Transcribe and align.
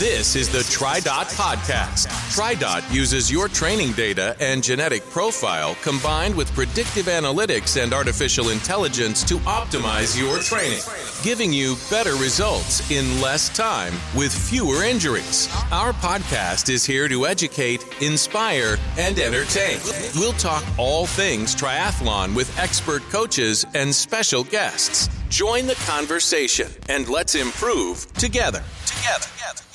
This 0.00 0.34
is 0.34 0.48
the 0.48 0.60
TriDot 0.60 1.26
Podcast. 1.36 2.06
TriDot 2.34 2.90
uses 2.90 3.30
your 3.30 3.48
training 3.48 3.92
data 3.92 4.34
and 4.40 4.62
genetic 4.62 5.02
profile 5.10 5.76
combined 5.82 6.34
with 6.34 6.50
predictive 6.54 7.04
analytics 7.04 7.78
and 7.78 7.92
artificial 7.92 8.48
intelligence 8.48 9.22
to 9.24 9.34
optimize 9.40 10.18
your 10.18 10.38
training, 10.38 10.80
giving 11.22 11.52
you 11.52 11.76
better 11.90 12.14
results 12.14 12.90
in 12.90 13.20
less 13.20 13.50
time 13.50 13.92
with 14.16 14.32
fewer 14.32 14.84
injuries. 14.84 15.50
Our 15.70 15.92
podcast 15.92 16.70
is 16.70 16.86
here 16.86 17.06
to 17.06 17.26
educate, 17.26 17.84
inspire, 18.00 18.78
and 18.96 19.18
entertain. 19.18 19.80
We'll 20.14 20.32
talk 20.32 20.64
all 20.78 21.04
things 21.04 21.54
triathlon 21.54 22.34
with 22.34 22.58
expert 22.58 23.02
coaches 23.10 23.66
and 23.74 23.94
special 23.94 24.44
guests. 24.44 25.10
Join 25.28 25.66
the 25.66 25.76
conversation 25.86 26.68
and 26.88 27.06
let's 27.06 27.34
improve 27.34 28.10
together. 28.14 28.64
Together. 28.86 29.26
together. 29.36 29.69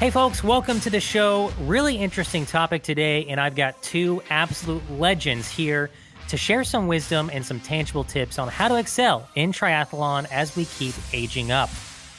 Hey, 0.00 0.08
folks, 0.08 0.42
welcome 0.42 0.80
to 0.80 0.88
the 0.88 0.98
show. 0.98 1.52
Really 1.60 1.96
interesting 1.96 2.46
topic 2.46 2.82
today, 2.82 3.26
and 3.26 3.38
I've 3.38 3.54
got 3.54 3.82
two 3.82 4.22
absolute 4.30 4.82
legends 4.92 5.50
here 5.50 5.90
to 6.28 6.38
share 6.38 6.64
some 6.64 6.86
wisdom 6.86 7.28
and 7.30 7.44
some 7.44 7.60
tangible 7.60 8.04
tips 8.04 8.38
on 8.38 8.48
how 8.48 8.68
to 8.68 8.76
excel 8.76 9.28
in 9.34 9.52
triathlon 9.52 10.26
as 10.32 10.56
we 10.56 10.64
keep 10.64 10.94
aging 11.12 11.52
up. 11.52 11.68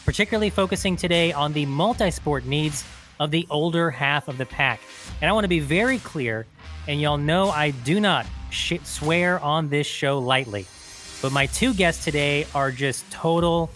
Particularly 0.05 0.51
focusing 0.51 0.95
today 0.95 1.33
on 1.33 1.53
the 1.53 1.65
multi 1.65 2.11
sport 2.11 2.45
needs 2.45 2.85
of 3.19 3.31
the 3.31 3.47
older 3.49 3.89
half 3.89 4.27
of 4.27 4.37
the 4.37 4.45
pack. 4.45 4.79
And 5.19 5.27
I 5.27 5.33
want 5.33 5.45
to 5.45 5.49
be 5.49 5.59
very 5.59 5.97
clear, 5.97 6.45
and 6.87 7.01
y'all 7.01 7.17
know 7.17 7.49
I 7.49 7.71
do 7.71 7.99
not 7.99 8.27
sh- 8.51 8.73
swear 8.83 9.39
on 9.39 9.69
this 9.69 9.87
show 9.87 10.19
lightly. 10.19 10.67
But 11.19 11.31
my 11.31 11.47
two 11.47 11.73
guests 11.73 12.05
today 12.05 12.45
are 12.53 12.71
just 12.71 13.09
total 13.09 13.71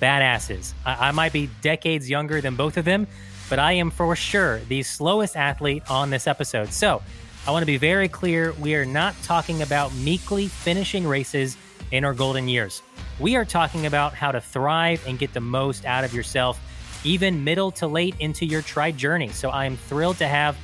badasses. 0.00 0.72
I, 0.86 1.08
I 1.08 1.10
might 1.10 1.34
be 1.34 1.50
decades 1.60 2.08
younger 2.08 2.40
than 2.40 2.56
both 2.56 2.78
of 2.78 2.86
them 2.86 3.06
but 3.50 3.58
I 3.58 3.72
am 3.72 3.90
for 3.90 4.16
sure 4.16 4.60
the 4.60 4.82
slowest 4.82 5.36
athlete 5.36 5.82
on 5.90 6.08
this 6.08 6.26
episode. 6.26 6.72
So 6.72 7.02
I 7.46 7.50
want 7.50 7.62
to 7.62 7.66
be 7.66 7.76
very 7.76 8.08
clear 8.08 8.52
we 8.52 8.74
are 8.76 8.86
not 8.86 9.14
talking 9.22 9.60
about 9.60 9.92
meekly 9.96 10.46
finishing 10.46 11.06
races 11.06 11.58
in 11.90 12.04
our 12.04 12.14
golden 12.14 12.48
years. 12.48 12.80
We 13.18 13.36
are 13.36 13.44
talking 13.44 13.84
about 13.84 14.14
how 14.14 14.32
to 14.32 14.40
thrive 14.40 15.06
and 15.06 15.18
get 15.18 15.34
the 15.34 15.40
most 15.40 15.84
out 15.84 16.04
of 16.04 16.14
yourself, 16.14 16.58
even 17.04 17.44
middle 17.44 17.70
to 17.72 17.86
late 17.86 18.14
into 18.20 18.46
your 18.46 18.62
tri 18.62 18.92
journey. 18.92 19.28
So 19.28 19.50
I 19.50 19.66
am 19.66 19.76
thrilled 19.76 20.18
to 20.18 20.28
have 20.28 20.56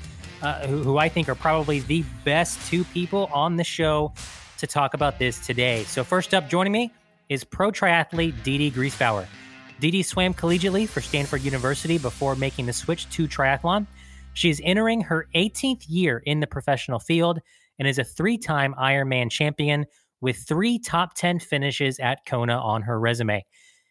uh, 0.43 0.67
who, 0.67 0.83
who 0.83 0.99
I 0.99 1.09
think 1.09 1.29
are 1.29 1.35
probably 1.35 1.81
the 1.81 2.05
best 2.25 2.65
two 2.69 2.85
people 2.85 3.29
on 3.33 3.57
the 3.57 3.65
show 3.65 4.13
to 4.59 4.67
talk 4.67 4.95
about 4.95 5.19
this 5.19 5.45
today. 5.45 5.85
So, 5.85 6.05
first 6.05 6.35
up, 6.35 6.49
joining 6.49 6.73
me 6.73 6.93
is 7.29 7.43
pro 7.43 7.71
triathlete 7.71 8.43
Dede 8.43 8.73
Griesbauer. 8.73 9.27
Dee 9.81 10.03
swam 10.03 10.33
collegiately 10.33 10.89
for 10.89 11.01
Stanford 11.01 11.43
University 11.43 11.99
before 11.99 12.35
making 12.35 12.67
the 12.67 12.73
switch 12.73 13.09
to 13.11 13.29
triathlon. 13.29 13.87
She 14.33 14.49
is 14.49 14.61
entering 14.65 15.03
her 15.03 15.29
18th 15.35 15.85
year 15.89 16.23
in 16.25 16.41
the 16.41 16.47
professional 16.47 16.99
field 16.99 17.41
and 17.79 17.87
is 17.87 17.99
a 17.99 18.05
three 18.05 18.39
time 18.39 18.75
Ironman 18.79 19.31
champion 19.31 19.85
with 20.21 20.39
three 20.39 20.79
top 20.79 21.15
10 21.15 21.41
finishes 21.41 21.99
at 21.99 22.25
Kona 22.27 22.57
on 22.57 22.83
her 22.83 22.99
resume. 22.99 23.45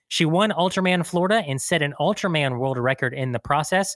She 0.08 0.26
won 0.26 0.52
Ultraman 0.52 1.06
Florida 1.06 1.44
and 1.48 1.62
set 1.62 1.82
an 1.82 1.94
Ultraman 2.00 2.58
world 2.60 2.78
record 2.78 3.14
in 3.14 3.32
the 3.32 3.40
process. 3.40 3.96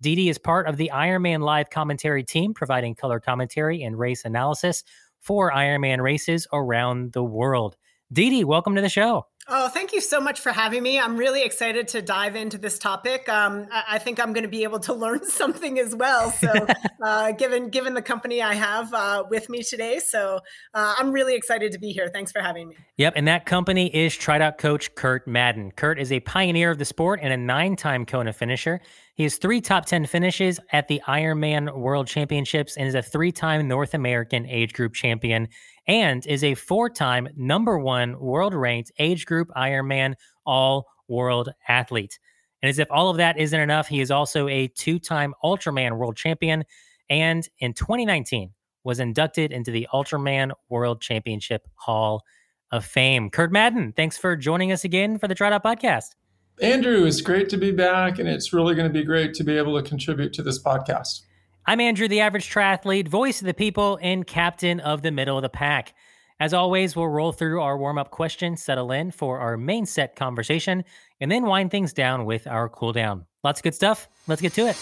Dee 0.00 0.28
is 0.28 0.38
part 0.38 0.66
of 0.66 0.76
the 0.76 0.90
Ironman 0.92 1.40
live 1.40 1.70
commentary 1.70 2.24
team, 2.24 2.54
providing 2.54 2.94
color 2.94 3.20
commentary 3.20 3.82
and 3.82 3.98
race 3.98 4.24
analysis 4.24 4.84
for 5.20 5.52
Ironman 5.52 6.00
races 6.00 6.46
around 6.52 7.12
the 7.12 7.24
world. 7.24 7.76
Dede, 8.12 8.44
welcome 8.44 8.74
to 8.74 8.80
the 8.80 8.88
show. 8.88 9.26
Oh, 9.52 9.68
thank 9.68 9.92
you 9.92 10.00
so 10.00 10.20
much 10.20 10.40
for 10.40 10.50
having 10.50 10.82
me. 10.82 10.98
I'm 10.98 11.16
really 11.16 11.42
excited 11.42 11.88
to 11.88 12.02
dive 12.02 12.34
into 12.34 12.58
this 12.58 12.78
topic. 12.78 13.28
Um, 13.28 13.68
I, 13.70 13.98
think 13.98 14.20
I'm 14.20 14.32
going 14.32 14.42
to 14.42 14.48
be 14.48 14.64
able 14.64 14.80
to 14.80 14.92
learn 14.94 15.24
something 15.24 15.78
as 15.78 15.94
well. 15.94 16.30
So, 16.32 16.52
uh, 17.02 17.32
given 17.32 17.68
given 17.68 17.94
the 17.94 18.02
company 18.02 18.42
I 18.42 18.54
have 18.54 18.92
uh, 18.92 19.24
with 19.30 19.48
me 19.48 19.62
today, 19.62 20.00
so 20.00 20.40
uh, 20.74 20.94
I'm 20.98 21.12
really 21.12 21.34
excited 21.36 21.72
to 21.72 21.78
be 21.78 21.92
here. 21.92 22.08
Thanks 22.12 22.32
for 22.32 22.40
having 22.40 22.68
me. 22.68 22.76
Yep, 22.96 23.14
and 23.16 23.28
that 23.28 23.46
company 23.46 23.86
is 23.94 24.14
TriDot 24.14 24.58
coach 24.58 24.94
Kurt 24.96 25.28
Madden. 25.28 25.70
Kurt 25.70 26.00
is 26.00 26.10
a 26.10 26.20
pioneer 26.20 26.70
of 26.70 26.78
the 26.78 26.84
sport 26.84 27.20
and 27.22 27.32
a 27.32 27.36
nine-time 27.36 28.06
Kona 28.06 28.32
finisher. 28.32 28.80
He 29.14 29.24
has 29.24 29.36
three 29.36 29.60
top 29.60 29.84
10 29.84 30.06
finishes 30.06 30.58
at 30.72 30.88
the 30.88 31.02
Ironman 31.06 31.76
World 31.76 32.06
Championships 32.06 32.76
and 32.76 32.88
is 32.88 32.94
a 32.94 33.02
three 33.02 33.32
time 33.32 33.68
North 33.68 33.94
American 33.94 34.46
age 34.46 34.72
group 34.72 34.94
champion 34.94 35.48
and 35.90 36.24
is 36.24 36.44
a 36.44 36.54
four 36.54 36.88
time 36.88 37.28
number 37.36 37.76
one 37.76 38.18
world 38.20 38.54
ranked 38.54 38.92
age 39.00 39.26
group 39.26 39.48
Ironman 39.56 40.14
all 40.46 40.86
world 41.08 41.48
athlete. 41.66 42.20
And 42.62 42.70
as 42.70 42.78
if 42.78 42.86
all 42.92 43.10
of 43.10 43.16
that 43.16 43.40
isn't 43.40 43.58
enough, 43.58 43.88
he 43.88 44.00
is 44.00 44.12
also 44.12 44.46
a 44.46 44.68
two 44.68 45.00
time 45.00 45.34
Ultraman 45.42 45.98
world 45.98 46.16
champion 46.16 46.64
and 47.10 47.46
in 47.58 47.74
2019 47.74 48.52
was 48.84 49.00
inducted 49.00 49.50
into 49.50 49.72
the 49.72 49.88
Ultraman 49.92 50.52
World 50.68 51.00
Championship 51.00 51.66
Hall 51.74 52.22
of 52.70 52.84
Fame. 52.84 53.28
Kurt 53.28 53.50
Madden, 53.50 53.92
thanks 53.92 54.16
for 54.16 54.36
joining 54.36 54.70
us 54.70 54.84
again 54.84 55.18
for 55.18 55.26
the 55.26 55.34
TriDot 55.34 55.62
podcast. 55.64 56.14
Andrew, 56.62 57.04
it's 57.04 57.20
great 57.20 57.48
to 57.48 57.56
be 57.56 57.72
back, 57.72 58.20
and 58.20 58.28
it's 58.28 58.52
really 58.52 58.76
going 58.76 58.86
to 58.86 58.92
be 58.92 59.04
great 59.04 59.34
to 59.34 59.44
be 59.44 59.56
able 59.56 59.76
to 59.76 59.86
contribute 59.86 60.32
to 60.34 60.42
this 60.42 60.62
podcast. 60.62 61.22
I'm 61.70 61.78
Andrew, 61.78 62.08
the 62.08 62.18
average 62.18 62.52
triathlete, 62.52 63.06
voice 63.06 63.40
of 63.40 63.46
the 63.46 63.54
people, 63.54 63.96
and 64.02 64.26
captain 64.26 64.80
of 64.80 65.02
the 65.02 65.12
middle 65.12 65.38
of 65.38 65.42
the 65.42 65.48
pack. 65.48 65.94
As 66.40 66.52
always, 66.52 66.96
we'll 66.96 67.06
roll 67.06 67.30
through 67.30 67.60
our 67.60 67.78
warm 67.78 67.96
up 67.96 68.10
questions, 68.10 68.60
settle 68.60 68.90
in 68.90 69.12
for 69.12 69.38
our 69.38 69.56
main 69.56 69.86
set 69.86 70.16
conversation, 70.16 70.82
and 71.20 71.30
then 71.30 71.44
wind 71.46 71.70
things 71.70 71.92
down 71.92 72.24
with 72.24 72.48
our 72.48 72.68
cool 72.68 72.92
down. 72.92 73.24
Lots 73.44 73.60
of 73.60 73.62
good 73.62 73.76
stuff. 73.76 74.08
Let's 74.26 74.42
get 74.42 74.52
to 74.54 74.62
it. 74.62 74.76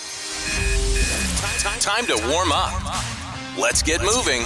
Time 1.79 2.07
to 2.07 2.17
warm 2.33 2.53
up. 2.53 2.73
Let's 3.59 3.83
get 3.83 4.01
moving. 4.01 4.45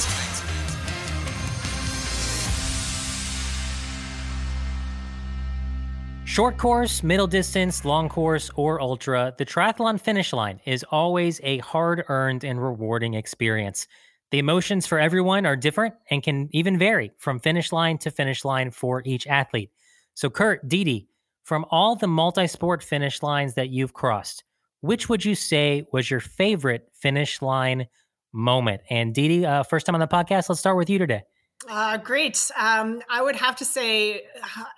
Short 6.32 6.56
course, 6.56 7.02
middle 7.02 7.26
distance, 7.26 7.84
long 7.84 8.08
course, 8.08 8.50
or 8.56 8.80
ultra, 8.80 9.34
the 9.36 9.44
triathlon 9.44 10.00
finish 10.00 10.32
line 10.32 10.62
is 10.64 10.82
always 10.90 11.42
a 11.44 11.58
hard 11.58 12.04
earned 12.08 12.42
and 12.42 12.58
rewarding 12.58 13.12
experience. 13.12 13.86
The 14.30 14.38
emotions 14.38 14.86
for 14.86 14.98
everyone 14.98 15.44
are 15.44 15.56
different 15.56 15.94
and 16.08 16.22
can 16.22 16.48
even 16.52 16.78
vary 16.78 17.12
from 17.18 17.38
finish 17.38 17.70
line 17.70 17.98
to 17.98 18.10
finish 18.10 18.46
line 18.46 18.70
for 18.70 19.02
each 19.04 19.26
athlete. 19.26 19.72
So, 20.14 20.30
Kurt, 20.30 20.66
Dee, 20.66 21.06
from 21.44 21.66
all 21.70 21.96
the 21.96 22.06
multi 22.06 22.46
sport 22.46 22.82
finish 22.82 23.22
lines 23.22 23.52
that 23.52 23.68
you've 23.68 23.92
crossed, 23.92 24.42
which 24.80 25.10
would 25.10 25.26
you 25.26 25.34
say 25.34 25.86
was 25.92 26.10
your 26.10 26.20
favorite 26.20 26.88
finish 26.94 27.42
line 27.42 27.88
moment? 28.32 28.80
And 28.88 29.14
Dee, 29.14 29.44
uh, 29.44 29.64
first 29.64 29.84
time 29.84 29.94
on 29.94 30.00
the 30.00 30.08
podcast, 30.08 30.48
let's 30.48 30.60
start 30.60 30.78
with 30.78 30.88
you 30.88 30.98
today. 30.98 31.24
Uh, 31.68 31.96
great. 31.98 32.50
Um, 32.58 33.02
I 33.08 33.22
would 33.22 33.36
have 33.36 33.56
to 33.56 33.64
say, 33.64 34.22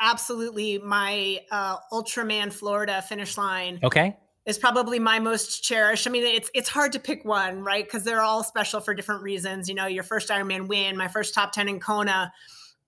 absolutely, 0.00 0.78
my 0.78 1.41
uh, 1.50 1.77
Ultraman 1.93 2.53
Florida 2.53 3.03
finish 3.03 3.39
line. 3.39 3.81
Okay. 3.83 4.17
Is 4.47 4.59
probably 4.59 4.99
my 4.99 5.21
most 5.21 5.65
cherished. 5.65 6.06
I 6.06 6.11
mean, 6.11 6.23
it's 6.25 6.50
it's 6.53 6.69
hard 6.69 6.93
to 6.93 7.00
pick 7.00 7.25
one, 7.25 7.65
right? 7.65 7.83
Because 7.83 8.05
they're 8.05 8.21
all 8.21 8.44
special 8.44 8.81
for 8.83 8.93
different 8.93 9.23
reasons. 9.23 9.71
You 9.71 9.75
know, 9.75 9.87
your 9.87 10.03
first 10.03 10.28
Ironman 10.28 10.69
win, 10.69 10.99
my 10.99 11.09
first 11.09 11.33
top 11.33 11.53
ten 11.53 11.67
in 11.67 11.81
Kona, 11.81 12.31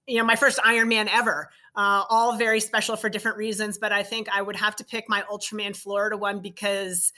you 0.07 0.19
know, 0.19 0.25
my 0.25 0.37
first 0.37 0.59
Ironman 0.59 1.09
ever. 1.11 1.49
Uh, 1.75 2.05
all 2.11 2.37
very 2.37 2.61
special 2.61 2.97
for 2.97 3.09
different 3.09 3.39
reasons. 3.39 3.79
But 3.79 3.91
I 3.91 4.03
think 4.03 4.29
I 4.31 4.43
would 4.43 4.57
have 4.57 4.77
to 4.77 4.85
pick 4.85 5.07
my 5.09 5.23
Ultraman 5.23 5.75
Florida 5.75 6.19
one 6.19 6.41
because 6.41 7.15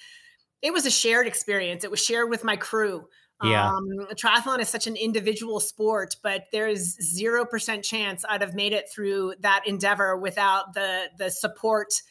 it 0.63 0.73
was 0.73 0.87
a 0.87 0.91
shared 0.91 1.27
experience. 1.27 1.83
It 1.83 1.91
was 1.91 2.05
shared 2.05 2.31
with 2.31 2.45
my 2.45 2.55
crew. 2.55 3.09
Yeah. 3.43 3.69
Um, 3.69 3.87
triathlon 4.15 4.59
is 4.59 4.69
such 4.69 4.87
an 4.87 4.97
individual 4.97 5.61
sport, 5.61 6.17
but 6.23 6.47
there's 6.51 6.97
zero 7.01 7.45
percent 7.45 7.85
chance 7.85 8.25
I'd 8.29 8.41
have 8.41 8.55
made 8.55 8.73
it 8.73 8.91
through 8.93 9.35
that 9.41 9.63
endeavor 9.67 10.17
without 10.17 10.75
the 10.75 11.05
the 11.19 11.31
support 11.31 12.03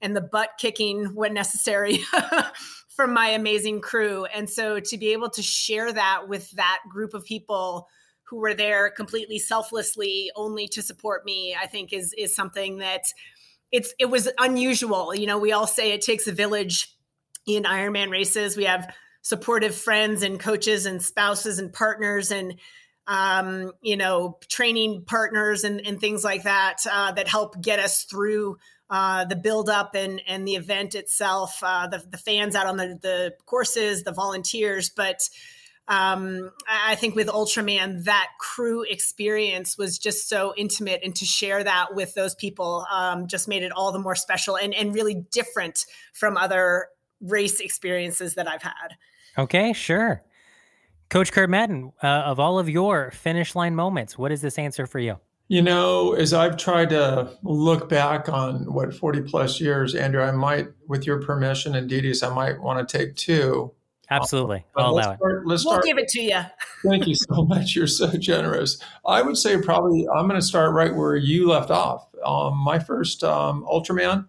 and 0.00 0.16
the 0.16 0.22
butt 0.22 0.50
kicking 0.58 1.14
when 1.14 1.34
necessary 1.34 2.00
from 2.88 3.12
my 3.12 3.28
amazing 3.28 3.80
crew. 3.80 4.24
And 4.24 4.48
so 4.48 4.80
to 4.80 4.96
be 4.96 5.12
able 5.12 5.30
to 5.30 5.42
share 5.42 5.92
that 5.92 6.28
with 6.28 6.50
that 6.52 6.80
group 6.88 7.12
of 7.12 7.24
people 7.24 7.86
who 8.22 8.38
were 8.38 8.54
there 8.54 8.90
completely 8.90 9.38
selflessly 9.38 10.30
only 10.36 10.68
to 10.68 10.82
support 10.82 11.24
me, 11.24 11.54
I 11.60 11.66
think 11.66 11.92
is 11.92 12.14
is 12.16 12.34
something 12.34 12.78
that 12.78 13.02
it's 13.70 13.92
it 13.98 14.06
was 14.06 14.28
unusual. 14.38 15.14
You 15.14 15.26
know, 15.26 15.38
we 15.38 15.52
all 15.52 15.66
say 15.66 15.92
it 15.92 16.00
takes 16.00 16.26
a 16.26 16.32
village 16.32 16.94
in 17.46 17.64
Ironman 17.64 18.10
races. 18.10 18.56
We 18.56 18.64
have 18.64 18.92
supportive 19.22 19.74
friends 19.74 20.22
and 20.22 20.40
coaches 20.40 20.86
and 20.86 21.02
spouses 21.02 21.58
and 21.58 21.72
partners 21.72 22.30
and 22.30 22.54
um, 23.06 23.72
you 23.82 23.96
know 23.96 24.38
training 24.48 25.04
partners 25.06 25.64
and, 25.64 25.84
and 25.86 26.00
things 26.00 26.24
like 26.24 26.44
that 26.44 26.78
uh, 26.90 27.12
that 27.12 27.28
help 27.28 27.60
get 27.60 27.78
us 27.78 28.04
through 28.04 28.56
uh, 28.88 29.24
the 29.24 29.36
build 29.36 29.68
up 29.68 29.94
and 29.94 30.22
and 30.26 30.46
the 30.46 30.54
event 30.54 30.94
itself 30.94 31.58
uh, 31.62 31.86
the, 31.86 32.02
the 32.10 32.18
fans 32.18 32.54
out 32.54 32.66
on 32.66 32.76
the, 32.76 32.98
the 33.02 33.34
courses 33.46 34.02
the 34.02 34.12
volunteers. 34.12 34.90
But 34.90 35.20
um, 35.88 36.52
I 36.68 36.94
think 36.94 37.16
with 37.16 37.26
Ultraman, 37.26 38.04
that 38.04 38.28
crew 38.38 38.84
experience 38.88 39.76
was 39.76 39.98
just 39.98 40.28
so 40.28 40.54
intimate, 40.56 41.00
and 41.02 41.16
to 41.16 41.24
share 41.24 41.64
that 41.64 41.96
with 41.96 42.14
those 42.14 42.36
people 42.36 42.86
um, 42.92 43.26
just 43.26 43.48
made 43.48 43.64
it 43.64 43.72
all 43.72 43.90
the 43.90 43.98
more 43.98 44.14
special 44.14 44.56
and, 44.56 44.72
and 44.72 44.94
really 44.94 45.14
different 45.32 45.84
from 46.12 46.36
other 46.36 46.86
race 47.20 47.60
experiences 47.60 48.34
that 48.34 48.48
I've 48.48 48.62
had. 48.62 48.96
Okay, 49.38 49.72
sure. 49.72 50.22
Coach 51.08 51.32
Kurt 51.32 51.50
Madden, 51.50 51.92
uh, 52.02 52.06
of 52.06 52.38
all 52.38 52.58
of 52.58 52.68
your 52.68 53.10
finish 53.10 53.54
line 53.54 53.74
moments, 53.74 54.16
what 54.16 54.30
is 54.30 54.40
this 54.40 54.58
answer 54.58 54.86
for 54.86 55.00
you? 55.00 55.18
You 55.48 55.62
know, 55.62 56.12
as 56.12 56.32
I've 56.32 56.56
tried 56.56 56.90
to 56.90 57.36
look 57.42 57.88
back 57.88 58.28
on 58.28 58.72
what 58.72 58.94
40 58.94 59.22
plus 59.22 59.60
years, 59.60 59.96
Andrew, 59.96 60.22
I 60.22 60.30
might, 60.30 60.68
with 60.86 61.06
your 61.06 61.20
permission 61.20 61.74
and 61.74 61.88
Dede's, 61.88 62.22
I 62.22 62.32
might 62.32 62.60
want 62.60 62.88
to 62.88 62.98
take 62.98 63.16
two. 63.16 63.72
Absolutely. 64.10 64.64
Uh, 64.76 64.82
I'll 64.82 64.90
allow 64.90 65.16
start, 65.16 65.46
let's 65.46 65.64
we'll 65.64 65.80
give 65.82 65.98
it 65.98 66.08
to 66.08 66.20
you. 66.20 66.40
Thank 66.88 67.08
you 67.08 67.16
so 67.16 67.44
much. 67.44 67.74
You're 67.74 67.88
so 67.88 68.12
generous. 68.12 68.80
I 69.04 69.22
would 69.22 69.36
say 69.36 69.60
probably 69.60 70.06
I'm 70.14 70.28
going 70.28 70.40
to 70.40 70.46
start 70.46 70.72
right 70.72 70.94
where 70.94 71.16
you 71.16 71.48
left 71.48 71.70
off. 71.70 72.06
Um, 72.24 72.56
my 72.56 72.78
first 72.78 73.24
um, 73.24 73.64
Ultraman 73.64 74.26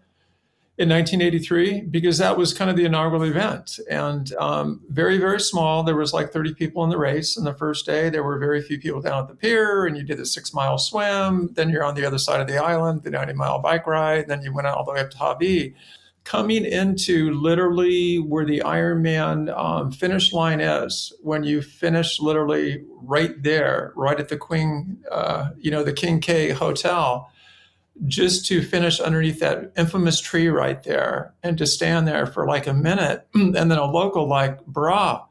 in 0.78 0.90
1983 0.90 1.82
because 1.82 2.18
that 2.18 2.38
was 2.38 2.54
kind 2.54 2.72
of 2.72 2.78
the 2.78 2.86
inaugural 2.86 3.24
event. 3.24 3.80
And 3.90 4.34
um, 4.36 4.82
very 4.90 5.18
very 5.18 5.40
small. 5.40 5.84
There 5.84 5.96
was 5.96 6.14
like 6.14 6.32
30 6.32 6.54
people 6.56 6.84
in 6.84 6.90
the 6.90 6.98
race. 6.98 7.38
And 7.38 7.46
the 7.46 7.54
first 7.54 7.86
day 7.86 8.10
there 8.10 8.24
were 8.24 8.40
very 8.40 8.62
few 8.62 8.80
people 8.80 9.02
down 9.02 9.24
at 9.24 9.28
the 9.28 9.36
pier. 9.36 9.86
And 9.86 9.98
you 9.98 10.04
did 10.04 10.20
a 10.20 10.26
six 10.26 10.54
mile 10.54 10.78
swim. 10.78 11.50
Then 11.54 11.70
you're 11.70 11.84
on 11.84 11.96
the 11.96 12.06
other 12.06 12.18
side 12.18 12.42
of 12.42 12.48
the 12.48 12.58
island 12.58 13.04
the 13.04 13.12
90 13.12 13.34
mile 13.34 13.60
bike 13.60 13.86
ride. 13.86 14.28
Then 14.28 14.42
you 14.42 14.54
went 14.54 14.68
all 14.68 14.86
the 14.86 14.94
way 14.94 15.02
up 15.02 15.12
to 15.12 15.18
Hawi 15.18 15.76
coming 16.24 16.66
into 16.66 17.32
literally 17.34 18.20
where 18.20 18.46
the 18.46 18.62
Ironman 18.64 19.56
um, 19.58 19.92
finish 19.92 20.32
line 20.32 20.62
is 20.62 21.12
when 21.22 21.44
you 21.44 21.62
finish 21.62 22.20
literally 22.20 22.84
right 23.02 23.42
there 23.42 23.92
right 23.96 24.20
at 24.20 24.30
the 24.30 24.38
Queen 24.38 25.00
uh, 25.12 25.50
you 25.58 25.72
know 25.72 25.84
the 25.84 25.94
King 25.94 26.20
K 26.20 26.52
hotel 26.52 27.32
just 28.08 28.46
to 28.48 28.62
finish 28.62 29.00
underneath 29.00 29.40
that 29.40 29.72
infamous 29.78 30.20
tree 30.20 30.48
right 30.48 30.82
there 30.84 31.34
and 31.44 31.58
to 31.58 31.68
stand 31.68 32.08
there 32.08 32.26
for 32.26 32.48
like 32.48 32.68
a 32.68 32.74
minute. 32.74 33.28
And 33.36 33.56
then 33.56 33.72
a 33.72 33.86
local, 33.86 34.28
like, 34.28 34.60
brah, 34.66 35.26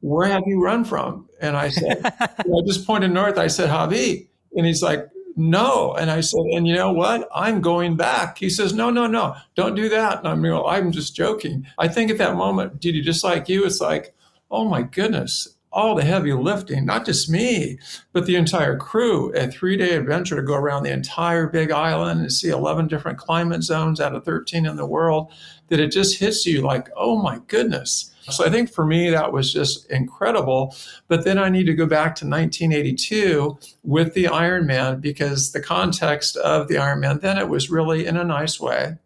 where 0.00 0.28
have 0.28 0.44
you 0.46 0.62
run 0.62 0.84
from? 0.84 1.28
And 1.40 1.56
I 1.56 1.70
said, 1.70 2.00
I 2.20 2.60
just 2.66 2.86
pointed 2.86 3.10
north. 3.10 3.38
I 3.38 3.48
said, 3.48 3.70
Hawi. 3.70 4.28
And 4.56 4.66
he's 4.66 4.82
like, 4.82 5.08
no. 5.36 5.94
And 5.94 6.10
I 6.10 6.20
said, 6.20 6.42
and 6.52 6.66
you 6.66 6.74
know 6.74 6.92
what? 6.92 7.28
I'm 7.34 7.60
going 7.60 7.96
back. 7.96 8.38
He 8.38 8.50
says, 8.50 8.72
no, 8.72 8.90
no, 8.90 9.06
no, 9.06 9.34
don't 9.54 9.74
do 9.74 9.88
that. 9.88 10.18
And 10.18 10.28
I'm, 10.28 10.44
you 10.44 10.50
know, 10.50 10.66
I'm 10.66 10.92
just 10.92 11.16
joking. 11.16 11.66
I 11.78 11.88
think 11.88 12.10
at 12.10 12.18
that 12.18 12.36
moment, 12.36 12.80
Dede, 12.80 13.04
just 13.04 13.24
like 13.24 13.48
you, 13.48 13.64
it's 13.64 13.80
like, 13.80 14.14
oh 14.50 14.68
my 14.68 14.82
goodness, 14.82 15.56
all 15.74 15.96
the 15.96 16.04
heavy 16.04 16.32
lifting, 16.32 16.86
not 16.86 17.04
just 17.04 17.28
me, 17.28 17.78
but 18.12 18.26
the 18.26 18.36
entire 18.36 18.76
crew. 18.76 19.32
A 19.34 19.50
three 19.50 19.76
day 19.76 19.96
adventure 19.96 20.36
to 20.36 20.42
go 20.42 20.54
around 20.54 20.84
the 20.84 20.92
entire 20.92 21.48
big 21.48 21.72
island 21.72 22.20
and 22.20 22.32
see 22.32 22.48
11 22.48 22.86
different 22.86 23.18
climate 23.18 23.62
zones 23.64 24.00
out 24.00 24.14
of 24.14 24.24
13 24.24 24.64
in 24.64 24.76
the 24.76 24.86
world, 24.86 25.32
that 25.68 25.80
it 25.80 25.88
just 25.88 26.18
hits 26.18 26.46
you 26.46 26.62
like, 26.62 26.88
oh 26.96 27.20
my 27.20 27.40
goodness. 27.48 28.12
So 28.30 28.46
I 28.46 28.50
think 28.50 28.72
for 28.72 28.86
me, 28.86 29.10
that 29.10 29.32
was 29.32 29.52
just 29.52 29.90
incredible. 29.90 30.74
But 31.08 31.24
then 31.24 31.38
I 31.38 31.50
need 31.50 31.64
to 31.64 31.74
go 31.74 31.86
back 31.86 32.14
to 32.16 32.26
1982 32.26 33.58
with 33.82 34.14
the 34.14 34.24
Ironman 34.24 35.00
because 35.00 35.52
the 35.52 35.60
context 35.60 36.36
of 36.36 36.68
the 36.68 36.76
Ironman, 36.76 37.20
then 37.20 37.36
it 37.36 37.48
was 37.48 37.68
really 37.68 38.06
in 38.06 38.16
a 38.16 38.24
nice 38.24 38.58
way. 38.58 38.96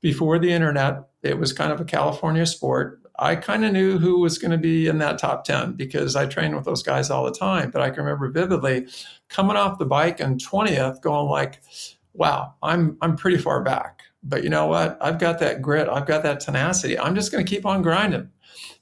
Before 0.00 0.38
the 0.38 0.52
internet, 0.52 1.08
it 1.22 1.38
was 1.38 1.52
kind 1.52 1.72
of 1.72 1.80
a 1.80 1.84
California 1.84 2.46
sport. 2.46 3.00
I 3.18 3.34
kind 3.34 3.64
of 3.64 3.72
knew 3.72 3.98
who 3.98 4.20
was 4.20 4.38
going 4.38 4.52
to 4.52 4.58
be 4.58 4.86
in 4.86 4.98
that 4.98 5.18
top 5.18 5.44
10 5.44 5.72
because 5.72 6.14
I 6.14 6.26
trained 6.26 6.54
with 6.54 6.64
those 6.64 6.82
guys 6.82 7.10
all 7.10 7.24
the 7.24 7.32
time. 7.32 7.70
But 7.70 7.82
I 7.82 7.90
can 7.90 8.04
remember 8.04 8.30
vividly 8.30 8.86
coming 9.28 9.56
off 9.56 9.78
the 9.78 9.86
bike 9.86 10.20
and 10.20 10.40
20th 10.40 11.00
going 11.02 11.28
like, 11.28 11.60
wow, 12.12 12.54
I'm 12.62 12.96
I'm 13.00 13.16
pretty 13.16 13.38
far 13.38 13.62
back. 13.62 14.02
But 14.22 14.44
you 14.44 14.50
know 14.50 14.66
what? 14.66 14.98
I've 15.00 15.18
got 15.18 15.38
that 15.40 15.62
grit, 15.62 15.88
I've 15.88 16.06
got 16.06 16.22
that 16.22 16.40
tenacity. 16.40 16.98
I'm 16.98 17.14
just 17.14 17.32
going 17.32 17.44
to 17.44 17.48
keep 17.48 17.66
on 17.66 17.82
grinding. 17.82 18.30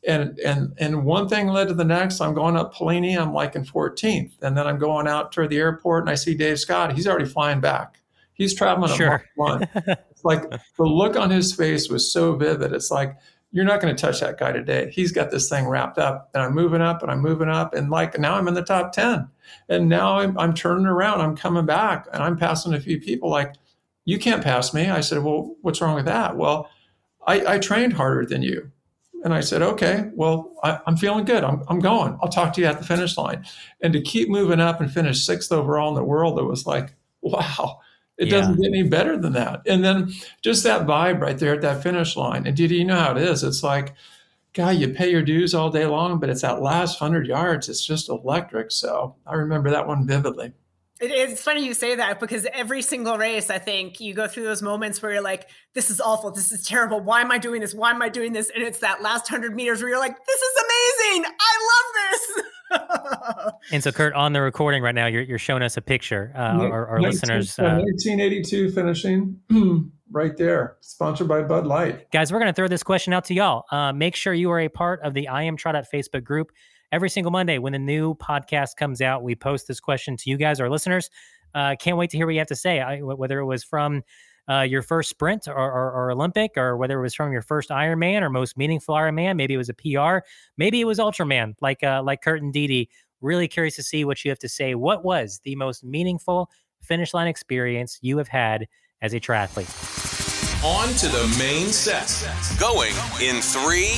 And 0.06 0.38
and 0.40 0.74
and 0.78 1.04
one 1.04 1.28
thing 1.28 1.48
led 1.48 1.68
to 1.68 1.74
the 1.74 1.84
next. 1.84 2.20
I'm 2.20 2.34
going 2.34 2.56
up 2.56 2.74
Palani, 2.74 3.18
I'm 3.18 3.32
like 3.32 3.56
in 3.56 3.64
14th. 3.64 4.32
And 4.42 4.56
then 4.56 4.66
I'm 4.66 4.78
going 4.78 5.08
out 5.08 5.32
to 5.32 5.48
the 5.48 5.58
airport 5.58 6.04
and 6.04 6.10
I 6.10 6.14
see 6.14 6.34
Dave 6.34 6.58
Scott. 6.58 6.92
He's 6.92 7.06
already 7.06 7.24
flying 7.24 7.60
back. 7.60 8.00
He's 8.34 8.54
traveling 8.54 8.94
sure. 8.94 9.24
a 9.38 9.40
month. 9.40 9.68
it's 9.74 10.24
like 10.24 10.42
the 10.50 10.84
look 10.84 11.16
on 11.16 11.30
his 11.30 11.54
face 11.54 11.88
was 11.88 12.12
so 12.12 12.36
vivid. 12.36 12.72
It's 12.72 12.90
like 12.90 13.16
you're 13.56 13.64
not 13.64 13.80
going 13.80 13.96
to 13.96 13.98
touch 13.98 14.20
that 14.20 14.38
guy 14.38 14.52
today. 14.52 14.90
He's 14.92 15.12
got 15.12 15.30
this 15.30 15.48
thing 15.48 15.66
wrapped 15.66 15.96
up, 15.96 16.28
and 16.34 16.42
I'm 16.42 16.54
moving 16.54 16.82
up 16.82 17.02
and 17.02 17.10
I'm 17.10 17.22
moving 17.22 17.48
up, 17.48 17.72
and 17.72 17.88
like 17.88 18.18
now 18.18 18.34
I'm 18.34 18.48
in 18.48 18.52
the 18.52 18.60
top 18.60 18.92
ten, 18.92 19.28
and 19.70 19.88
now 19.88 20.18
I'm, 20.18 20.38
I'm 20.38 20.52
turning 20.52 20.84
around, 20.84 21.22
I'm 21.22 21.34
coming 21.34 21.64
back, 21.64 22.06
and 22.12 22.22
I'm 22.22 22.36
passing 22.36 22.74
a 22.74 22.80
few 22.80 23.00
people. 23.00 23.30
Like, 23.30 23.54
you 24.04 24.18
can't 24.18 24.44
pass 24.44 24.74
me. 24.74 24.90
I 24.90 25.00
said, 25.00 25.24
well, 25.24 25.56
what's 25.62 25.80
wrong 25.80 25.94
with 25.94 26.04
that? 26.04 26.36
Well, 26.36 26.68
I, 27.26 27.54
I 27.54 27.58
trained 27.58 27.94
harder 27.94 28.26
than 28.26 28.42
you. 28.42 28.70
And 29.24 29.32
I 29.32 29.40
said, 29.40 29.62
okay, 29.62 30.10
well, 30.12 30.52
I, 30.62 30.78
am 30.86 30.98
feeling 30.98 31.24
good. 31.24 31.42
I'm, 31.42 31.64
I'm 31.68 31.80
going. 31.80 32.18
I'll 32.20 32.28
talk 32.28 32.52
to 32.52 32.60
you 32.60 32.66
at 32.66 32.78
the 32.78 32.84
finish 32.84 33.16
line. 33.16 33.46
And 33.80 33.90
to 33.94 34.02
keep 34.02 34.28
moving 34.28 34.60
up 34.60 34.82
and 34.82 34.92
finish 34.92 35.24
sixth 35.24 35.50
overall 35.50 35.88
in 35.88 35.94
the 35.94 36.04
world, 36.04 36.38
it 36.38 36.44
was 36.44 36.66
like, 36.66 36.94
wow, 37.22 37.80
it 38.18 38.28
yeah. 38.28 38.38
doesn't 38.38 38.56
get 38.56 38.68
any 38.68 38.82
better 38.82 39.16
than 39.16 39.32
that. 39.34 39.62
And 39.66 39.84
then 39.84 40.12
just 40.42 40.64
that 40.64 40.86
vibe 40.86 41.20
right 41.20 41.38
there 41.38 41.54
at 41.54 41.60
that 41.62 41.82
finish 41.82 42.16
line. 42.16 42.46
And 42.46 42.56
did 42.56 42.70
you 42.70 42.84
know 42.84 42.96
how 42.96 43.12
it 43.12 43.18
is? 43.18 43.42
It's 43.42 43.62
like, 43.62 43.94
God, 44.54 44.76
you 44.76 44.88
pay 44.88 45.10
your 45.10 45.22
dues 45.22 45.54
all 45.54 45.68
day 45.68 45.84
long, 45.84 46.18
but 46.18 46.30
it's 46.30 46.40
that 46.40 46.62
last 46.62 46.98
hundred 46.98 47.26
yards. 47.26 47.68
It's 47.68 47.84
just 47.84 48.08
electric. 48.08 48.72
So 48.72 49.14
I 49.26 49.34
remember 49.34 49.70
that 49.70 49.86
one 49.86 50.06
vividly. 50.06 50.52
it's 50.98 51.42
funny 51.42 51.62
you 51.62 51.74
say 51.74 51.94
that 51.96 52.20
because 52.20 52.46
every 52.54 52.80
single 52.80 53.18
race, 53.18 53.50
I 53.50 53.58
think 53.58 54.00
you 54.00 54.14
go 54.14 54.26
through 54.26 54.44
those 54.44 54.62
moments 54.62 55.02
where 55.02 55.12
you're 55.12 55.22
like, 55.22 55.50
this 55.74 55.90
is 55.90 56.00
awful. 56.00 56.30
This 56.30 56.52
is 56.52 56.64
terrible. 56.64 57.00
Why 57.00 57.20
am 57.20 57.30
I 57.30 57.36
doing 57.36 57.60
this? 57.60 57.74
Why 57.74 57.90
am 57.90 58.00
I 58.00 58.08
doing 58.08 58.32
this? 58.32 58.50
And 58.54 58.64
it's 58.64 58.78
that 58.78 59.02
last 59.02 59.28
hundred 59.28 59.54
meters 59.54 59.82
where 59.82 59.90
you're 59.90 60.00
like, 60.00 60.16
this 60.24 60.40
is 60.40 60.62
amazing. 60.64 61.26
I 61.38 61.68
love 61.70 62.10
this. 62.10 62.44
and 63.72 63.82
so, 63.82 63.92
Kurt, 63.92 64.14
on 64.14 64.32
the 64.32 64.40
recording 64.40 64.82
right 64.82 64.94
now, 64.94 65.06
you're, 65.06 65.22
you're 65.22 65.38
showing 65.38 65.62
us 65.62 65.76
a 65.76 65.80
picture. 65.80 66.32
Uh, 66.34 66.38
our, 66.38 66.86
our 66.86 66.98
19, 67.00 67.10
listeners, 67.10 67.58
uh, 67.58 67.78
1982 67.78 68.70
finishing 68.70 69.40
right 70.10 70.36
there, 70.36 70.76
sponsored 70.80 71.28
by 71.28 71.42
Bud 71.42 71.66
Light. 71.66 72.10
Guys, 72.10 72.32
we're 72.32 72.38
going 72.38 72.52
to 72.52 72.56
throw 72.56 72.68
this 72.68 72.82
question 72.82 73.12
out 73.12 73.24
to 73.26 73.34
y'all. 73.34 73.64
Uh, 73.70 73.92
make 73.92 74.14
sure 74.14 74.34
you 74.34 74.50
are 74.50 74.60
a 74.60 74.68
part 74.68 75.00
of 75.02 75.14
the 75.14 75.28
I 75.28 75.44
Am 75.44 75.56
TriDot 75.56 75.84
Facebook 75.92 76.24
group. 76.24 76.50
Every 76.92 77.10
single 77.10 77.32
Monday, 77.32 77.58
when 77.58 77.72
the 77.72 77.78
new 77.78 78.14
podcast 78.14 78.76
comes 78.76 79.00
out, 79.00 79.22
we 79.22 79.34
post 79.34 79.66
this 79.66 79.80
question 79.80 80.16
to 80.18 80.30
you 80.30 80.36
guys, 80.36 80.60
our 80.60 80.70
listeners. 80.70 81.10
Uh, 81.54 81.74
can't 81.80 81.96
wait 81.96 82.10
to 82.10 82.16
hear 82.16 82.26
what 82.26 82.32
you 82.32 82.38
have 82.40 82.48
to 82.48 82.56
say. 82.56 82.80
I, 82.80 82.98
whether 82.98 83.38
it 83.40 83.46
was 83.46 83.64
from 83.64 84.02
uh, 84.48 84.60
your 84.60 84.82
first 84.82 85.10
sprint 85.10 85.48
or, 85.48 85.54
or, 85.54 85.92
or, 85.92 86.10
Olympic, 86.10 86.52
or 86.56 86.76
whether 86.76 86.98
it 86.98 87.02
was 87.02 87.14
from 87.14 87.32
your 87.32 87.42
first 87.42 87.70
Ironman 87.70 88.22
or 88.22 88.30
most 88.30 88.56
meaningful 88.56 88.94
Ironman. 88.94 89.36
Maybe 89.36 89.54
it 89.54 89.58
was 89.58 89.68
a 89.68 89.74
PR. 89.74 90.24
Maybe 90.56 90.80
it 90.80 90.84
was 90.84 90.98
Ultraman, 90.98 91.54
like 91.60 91.82
uh, 91.82 92.02
like 92.04 92.22
Kurt 92.22 92.42
and 92.42 92.52
Dede. 92.52 92.88
Really 93.20 93.48
curious 93.48 93.76
to 93.76 93.82
see 93.82 94.04
what 94.04 94.24
you 94.24 94.30
have 94.30 94.38
to 94.40 94.48
say. 94.48 94.74
What 94.74 95.04
was 95.04 95.40
the 95.44 95.56
most 95.56 95.82
meaningful 95.82 96.50
finish 96.82 97.14
line 97.14 97.26
experience 97.26 97.98
you 98.02 98.18
have 98.18 98.28
had 98.28 98.66
as 99.02 99.14
a 99.14 99.20
triathlete? 99.20 99.72
On 100.64 100.88
to 100.88 101.08
the 101.08 101.36
main 101.38 101.68
set. 101.68 102.08
Going 102.58 102.92
in 103.20 103.40
three, 103.40 103.94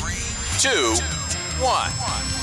two, 0.61 0.95
one. 1.63 2.38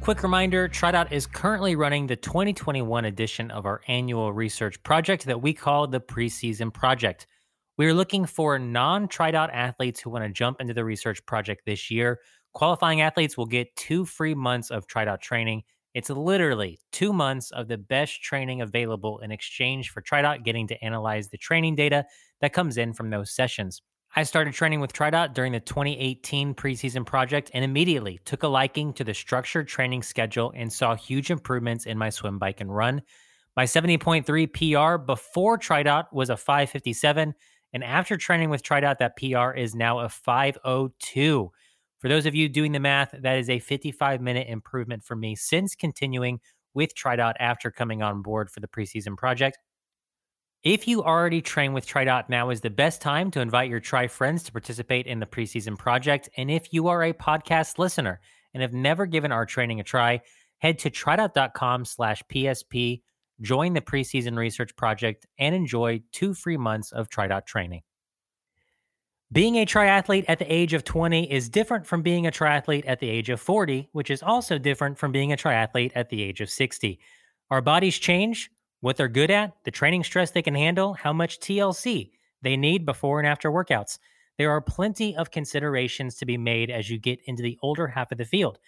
Quick 0.00 0.22
reminder 0.22 0.66
TriDot 0.66 1.12
is 1.12 1.26
currently 1.26 1.76
running 1.76 2.06
the 2.06 2.16
2021 2.16 3.04
edition 3.04 3.50
of 3.50 3.66
our 3.66 3.82
annual 3.86 4.32
research 4.32 4.82
project 4.82 5.26
that 5.26 5.42
we 5.42 5.52
call 5.52 5.86
the 5.86 6.00
Preseason 6.00 6.72
Project. 6.72 7.26
We 7.76 7.84
are 7.86 7.92
looking 7.92 8.24
for 8.24 8.58
non 8.58 9.08
TriDot 9.08 9.50
athletes 9.52 10.00
who 10.00 10.08
want 10.08 10.24
to 10.24 10.30
jump 10.30 10.58
into 10.58 10.72
the 10.72 10.86
research 10.86 11.24
project 11.26 11.66
this 11.66 11.90
year. 11.90 12.18
Qualifying 12.54 13.02
athletes 13.02 13.36
will 13.36 13.44
get 13.44 13.76
two 13.76 14.06
free 14.06 14.34
months 14.34 14.70
of 14.70 14.86
TriDot 14.86 15.20
training. 15.20 15.64
It's 15.92 16.08
literally 16.08 16.80
two 16.92 17.12
months 17.12 17.50
of 17.50 17.68
the 17.68 17.76
best 17.76 18.22
training 18.22 18.62
available 18.62 19.18
in 19.18 19.30
exchange 19.30 19.90
for 19.90 20.00
TriDot 20.00 20.44
getting 20.44 20.66
to 20.68 20.82
analyze 20.82 21.28
the 21.28 21.38
training 21.38 21.74
data 21.74 22.06
that 22.40 22.54
comes 22.54 22.78
in 22.78 22.94
from 22.94 23.10
those 23.10 23.34
sessions. 23.34 23.82
I 24.16 24.24
started 24.24 24.54
training 24.54 24.80
with 24.80 24.92
TriDot 24.92 25.34
during 25.34 25.52
the 25.52 25.60
2018 25.60 26.54
preseason 26.54 27.06
project 27.06 27.48
and 27.54 27.64
immediately 27.64 28.18
took 28.24 28.42
a 28.42 28.48
liking 28.48 28.92
to 28.94 29.04
the 29.04 29.14
structured 29.14 29.68
training 29.68 30.02
schedule 30.02 30.52
and 30.56 30.72
saw 30.72 30.96
huge 30.96 31.30
improvements 31.30 31.86
in 31.86 31.96
my 31.96 32.10
swim, 32.10 32.36
bike, 32.36 32.60
and 32.60 32.74
run. 32.74 33.02
My 33.56 33.64
70.3 33.64 34.26
PR 34.52 35.00
before 35.00 35.58
TriDot 35.58 36.12
was 36.12 36.28
a 36.28 36.36
557, 36.36 37.34
and 37.72 37.84
after 37.84 38.16
training 38.16 38.50
with 38.50 38.64
TriDot, 38.64 38.98
that 38.98 39.16
PR 39.16 39.56
is 39.56 39.76
now 39.76 40.00
a 40.00 40.08
502. 40.08 41.50
For 42.00 42.08
those 42.08 42.26
of 42.26 42.34
you 42.34 42.48
doing 42.48 42.72
the 42.72 42.80
math, 42.80 43.14
that 43.16 43.38
is 43.38 43.48
a 43.48 43.60
55 43.60 44.20
minute 44.20 44.48
improvement 44.48 45.04
for 45.04 45.14
me 45.14 45.36
since 45.36 45.76
continuing 45.76 46.40
with 46.74 46.96
TriDot 46.96 47.34
after 47.38 47.70
coming 47.70 48.02
on 48.02 48.22
board 48.22 48.50
for 48.50 48.58
the 48.58 48.68
preseason 48.68 49.16
project. 49.16 49.58
If 50.62 50.86
you 50.86 51.02
already 51.02 51.40
train 51.40 51.72
with 51.72 51.86
TriDot, 51.86 52.28
now 52.28 52.50
is 52.50 52.60
the 52.60 52.68
best 52.68 53.00
time 53.00 53.30
to 53.30 53.40
invite 53.40 53.70
your 53.70 53.80
Tri 53.80 54.08
friends 54.08 54.42
to 54.42 54.52
participate 54.52 55.06
in 55.06 55.18
the 55.18 55.24
preseason 55.24 55.78
project. 55.78 56.28
And 56.36 56.50
if 56.50 56.74
you 56.74 56.88
are 56.88 57.02
a 57.02 57.14
podcast 57.14 57.78
listener 57.78 58.20
and 58.52 58.60
have 58.60 58.74
never 58.74 59.06
given 59.06 59.32
our 59.32 59.46
training 59.46 59.80
a 59.80 59.84
try, 59.84 60.20
head 60.58 60.78
to 60.80 60.90
tridot.com 60.90 61.86
slash 61.86 62.22
PSP, 62.24 63.00
join 63.40 63.72
the 63.72 63.80
preseason 63.80 64.36
research 64.36 64.76
project, 64.76 65.26
and 65.38 65.54
enjoy 65.54 66.02
two 66.12 66.34
free 66.34 66.58
months 66.58 66.92
of 66.92 67.08
TriDot 67.08 67.46
training. 67.46 67.80
Being 69.32 69.56
a 69.56 69.64
triathlete 69.64 70.26
at 70.28 70.40
the 70.40 70.52
age 70.52 70.74
of 70.74 70.84
20 70.84 71.32
is 71.32 71.48
different 71.48 71.86
from 71.86 72.02
being 72.02 72.26
a 72.26 72.30
triathlete 72.30 72.84
at 72.86 73.00
the 73.00 73.08
age 73.08 73.30
of 73.30 73.40
40, 73.40 73.88
which 73.92 74.10
is 74.10 74.22
also 74.22 74.58
different 74.58 74.98
from 74.98 75.10
being 75.10 75.32
a 75.32 75.38
triathlete 75.38 75.92
at 75.94 76.10
the 76.10 76.22
age 76.22 76.42
of 76.42 76.50
60. 76.50 77.00
Our 77.50 77.62
bodies 77.62 77.96
change, 77.96 78.50
what 78.80 78.96
they're 78.96 79.08
good 79.08 79.30
at, 79.30 79.52
the 79.64 79.70
training 79.70 80.04
stress 80.04 80.30
they 80.30 80.42
can 80.42 80.54
handle, 80.54 80.94
how 80.94 81.12
much 81.12 81.38
TLC 81.40 82.10
they 82.42 82.56
need 82.56 82.86
before 82.86 83.18
and 83.18 83.28
after 83.28 83.50
workouts. 83.50 83.98
There 84.38 84.50
are 84.50 84.60
plenty 84.60 85.14
of 85.16 85.30
considerations 85.30 86.16
to 86.16 86.26
be 86.26 86.38
made 86.38 86.70
as 86.70 86.88
you 86.88 86.98
get 86.98 87.20
into 87.26 87.42
the 87.42 87.58
older 87.62 87.86
half 87.86 88.10
of 88.10 88.18
the 88.18 88.24
field. 88.24 88.58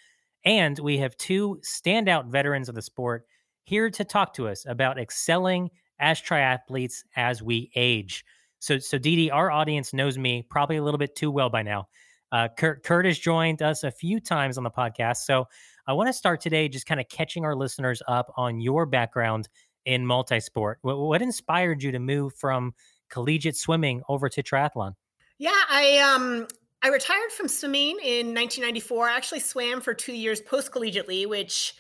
And 0.45 0.79
we 0.79 0.99
have 0.99 1.17
two 1.17 1.61
standout 1.65 2.27
veterans 2.27 2.69
of 2.69 2.75
the 2.75 2.83
sport 2.83 3.25
here 3.65 3.89
to 3.91 4.05
talk 4.05 4.35
to 4.35 4.49
us 4.49 4.67
about 4.67 4.99
excelling 4.99 5.71
as 5.99 6.21
triathletes 6.21 7.05
as 7.17 7.43
we 7.43 7.71
age. 7.75 8.25
So, 8.59 8.79
so 8.79 8.99
Dee 8.99 9.31
our 9.31 9.51
audience 9.51 9.95
knows 9.95 10.19
me 10.19 10.45
probably 10.51 10.77
a 10.77 10.83
little 10.83 10.99
bit 10.99 11.17
too 11.17 11.31
well 11.31 11.49
by 11.49 11.63
now. 11.63 11.89
Uh, 12.33 12.49
Kurt, 12.57 12.83
Kurt 12.83 13.05
has 13.05 13.19
joined 13.19 13.63
us 13.63 13.85
a 13.85 13.91
few 13.91 14.21
times 14.21 14.59
on 14.59 14.65
the 14.65 14.71
podcast. 14.71 15.19
So 15.19 15.47
I 15.87 15.93
want 15.93 16.09
to 16.09 16.13
start 16.13 16.41
today 16.41 16.69
just 16.69 16.87
kind 16.87 17.01
of 17.01 17.09
catching 17.09 17.45
our 17.45 17.55
listeners 17.55 18.03
up 18.09 18.33
on 18.37 18.61
your 18.61 18.87
background 18.87 19.49
in 19.85 20.05
multisport. 20.05 20.77
What, 20.83 20.99
what 20.99 21.23
inspired 21.23 21.83
you 21.83 21.93
to 21.93 21.99
move 21.99 22.35
from 22.35 22.75
collegiate 23.09 23.57
swimming 23.57 24.03
over 24.09 24.29
to 24.29 24.43
triathlon? 24.43 24.95
Yeah, 25.39 25.61
I 25.69 25.99
um 25.99 26.47
I 26.83 26.89
retired 26.89 27.31
from 27.31 27.49
swimming 27.49 27.99
in 28.03 28.35
1994. 28.35 29.09
I 29.09 29.17
actually 29.17 29.41
swam 29.41 29.81
for 29.81 29.95
two 29.95 30.15
years 30.15 30.41
post 30.41 30.73
collegiately, 30.73 31.29
which 31.29 31.75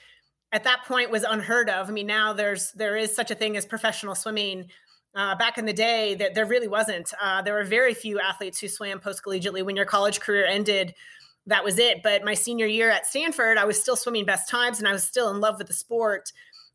at 0.52 0.64
that 0.64 0.84
point 0.86 1.10
was 1.10 1.22
unheard 1.22 1.68
of. 1.68 1.88
I 1.88 1.92
mean, 1.92 2.06
now 2.06 2.32
there's 2.32 2.72
there 2.72 2.96
is 2.96 3.14
such 3.14 3.30
a 3.30 3.34
thing 3.34 3.56
as 3.56 3.66
professional 3.66 4.14
swimming 4.14 4.66
uh, 5.14 5.34
back 5.36 5.58
in 5.58 5.66
the 5.66 5.72
day, 5.72 6.14
that 6.14 6.34
there 6.34 6.46
really 6.46 6.68
wasn't. 6.68 7.12
Uh, 7.20 7.42
there 7.42 7.54
were 7.54 7.64
very 7.64 7.94
few 7.94 8.18
athletes 8.18 8.58
who 8.58 8.68
swam 8.68 8.98
post 8.98 9.22
collegiately. 9.24 9.64
When 9.64 9.76
your 9.76 9.84
college 9.84 10.20
career 10.20 10.46
ended, 10.46 10.94
that 11.46 11.64
was 11.64 11.78
it. 11.78 12.02
But 12.02 12.24
my 12.24 12.34
senior 12.34 12.66
year 12.66 12.90
at 12.90 13.06
Stanford, 13.06 13.58
I 13.58 13.64
was 13.64 13.80
still 13.80 13.96
swimming 13.96 14.24
best 14.24 14.48
times 14.48 14.78
and 14.78 14.88
I 14.88 14.92
was 14.92 15.04
still 15.04 15.30
in 15.30 15.40
love 15.40 15.58
with 15.58 15.66
the 15.66 15.74
sport. 15.74 16.32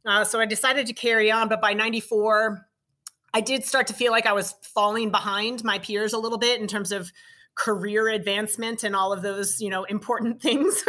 Uh, 0.07 0.23
so 0.23 0.39
I 0.39 0.45
decided 0.45 0.87
to 0.87 0.93
carry 0.93 1.31
on. 1.31 1.49
But 1.49 1.61
by 1.61 1.73
94, 1.73 2.65
I 3.33 3.41
did 3.41 3.65
start 3.65 3.87
to 3.87 3.93
feel 3.93 4.11
like 4.11 4.25
I 4.25 4.33
was 4.33 4.55
falling 4.63 5.11
behind 5.11 5.63
my 5.63 5.79
peers 5.79 6.13
a 6.13 6.17
little 6.17 6.37
bit 6.37 6.61
in 6.61 6.67
terms 6.67 6.91
of 6.91 7.11
career 7.55 8.07
advancement 8.07 8.83
and 8.83 8.95
all 8.95 9.11
of 9.11 9.23
those 9.23 9.59
you 9.59 9.69
know 9.69 9.83
important 9.83 10.39
things 10.43 10.83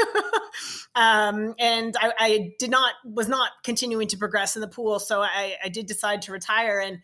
um, 0.95 1.55
and 1.59 1.97
I, 1.99 2.13
I, 2.19 2.55
did 2.59 2.71
not 2.71 2.93
was 3.05 3.27
not 3.27 3.51
continuing 3.65 4.07
to 4.09 4.19
progress 4.19 4.55
in 4.55 4.61
the 4.61 4.69
pool 4.69 5.01
so 5.01 5.23
I, 5.23 5.57
I 5.65 5.71
did 5.71 5.87
decide 5.87 6.21
to 6.23 6.33
retire 6.33 6.79
and 6.79 6.99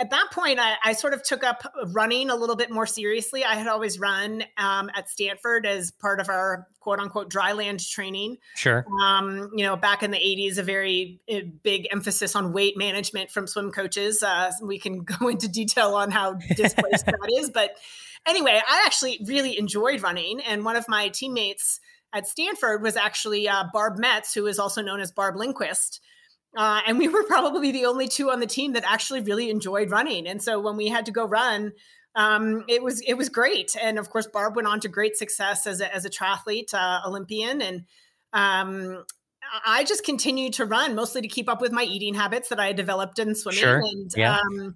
at 0.00 0.10
that 0.10 0.30
point, 0.32 0.58
I, 0.58 0.74
I, 0.82 0.92
sort 0.92 1.14
of 1.14 1.22
took 1.22 1.44
up 1.44 1.62
running 1.92 2.28
a 2.28 2.34
little 2.34 2.56
bit 2.56 2.68
more 2.68 2.86
seriously. 2.86 3.44
I 3.44 3.54
had 3.54 3.68
always 3.68 4.00
run 4.00 4.42
um, 4.58 4.90
at 4.92 5.08
Stanford 5.08 5.66
as 5.66 5.92
part 5.92 6.18
of 6.18 6.28
our 6.28 6.66
quote 6.80 6.98
unquote 6.98 7.30
dry 7.30 7.52
land 7.52 7.86
training. 7.86 8.38
Sure. 8.56 8.84
Um, 9.02 9.50
you 9.54 9.64
know, 9.64 9.76
back 9.76 10.02
in 10.02 10.10
the 10.10 10.18
80s, 10.18 10.58
a 10.58 10.64
very 10.64 11.20
eh, 11.28 11.42
big 11.62 11.86
emphasis 11.92 12.34
on 12.34 12.52
weight 12.52 12.76
management 12.76 13.30
from 13.30 13.46
swim 13.46 13.70
coaches. 13.70 14.22
Uh, 14.22 14.50
we 14.62 14.80
can 14.80 15.04
go 15.20 15.28
into 15.28 15.46
detail 15.46 15.94
on 15.94 16.10
how 16.10 16.34
displaced 16.34 17.06
that 17.06 17.32
is. 17.38 17.50
But 17.50 17.76
anyway, 18.26 18.60
I 18.66 18.82
actually 18.86 19.20
really 19.26 19.56
enjoyed 19.58 20.02
running. 20.02 20.40
And 20.40 20.64
one 20.64 20.74
of 20.74 20.88
my 20.88 21.08
teammates 21.08 21.78
at 22.12 22.26
Stanford 22.26 22.82
was 22.82 22.96
actually 22.96 23.48
uh, 23.48 23.64
Barb 23.72 23.98
Metz, 23.98 24.34
who 24.34 24.46
is 24.46 24.58
also 24.58 24.82
known 24.82 25.00
as 25.00 25.12
Barb 25.12 25.36
Lindquist. 25.36 26.00
Uh, 26.56 26.80
and 26.86 26.98
we 26.98 27.08
were 27.14 27.24
probably 27.24 27.72
the 27.72 27.86
only 27.86 28.08
two 28.08 28.30
on 28.30 28.40
the 28.40 28.46
team 28.46 28.72
that 28.72 28.84
actually 28.86 29.20
really 29.20 29.50
enjoyed 29.50 29.90
running. 29.90 30.26
And 30.26 30.42
so 30.42 30.60
when 30.60 30.76
we 30.76 30.88
had 30.88 31.06
to 31.06 31.12
go 31.12 31.24
run, 31.24 31.72
um, 32.16 32.64
it 32.68 32.82
was 32.82 33.00
it 33.00 33.14
was 33.14 33.28
great. 33.28 33.76
And 33.80 33.98
of 33.98 34.10
course, 34.10 34.26
Barb 34.26 34.56
went 34.56 34.68
on 34.68 34.80
to 34.80 34.88
great 34.88 35.16
success 35.16 35.66
as 35.66 35.80
a, 35.80 35.92
as 35.92 36.04
a 36.04 36.10
triathlete, 36.10 36.72
uh, 36.72 37.00
Olympian, 37.06 37.60
and 37.60 37.84
um, 38.32 39.04
I 39.64 39.84
just 39.84 40.04
continued 40.04 40.54
to 40.54 40.64
run 40.64 40.94
mostly 40.94 41.22
to 41.22 41.28
keep 41.28 41.48
up 41.48 41.60
with 41.60 41.72
my 41.72 41.82
eating 41.82 42.14
habits 42.14 42.48
that 42.48 42.60
I 42.60 42.68
had 42.68 42.76
developed 42.76 43.18
in 43.18 43.34
swimming. 43.34 43.60
Sure. 43.60 43.80
And 43.80 44.10
yeah. 44.16 44.38
um, 44.38 44.74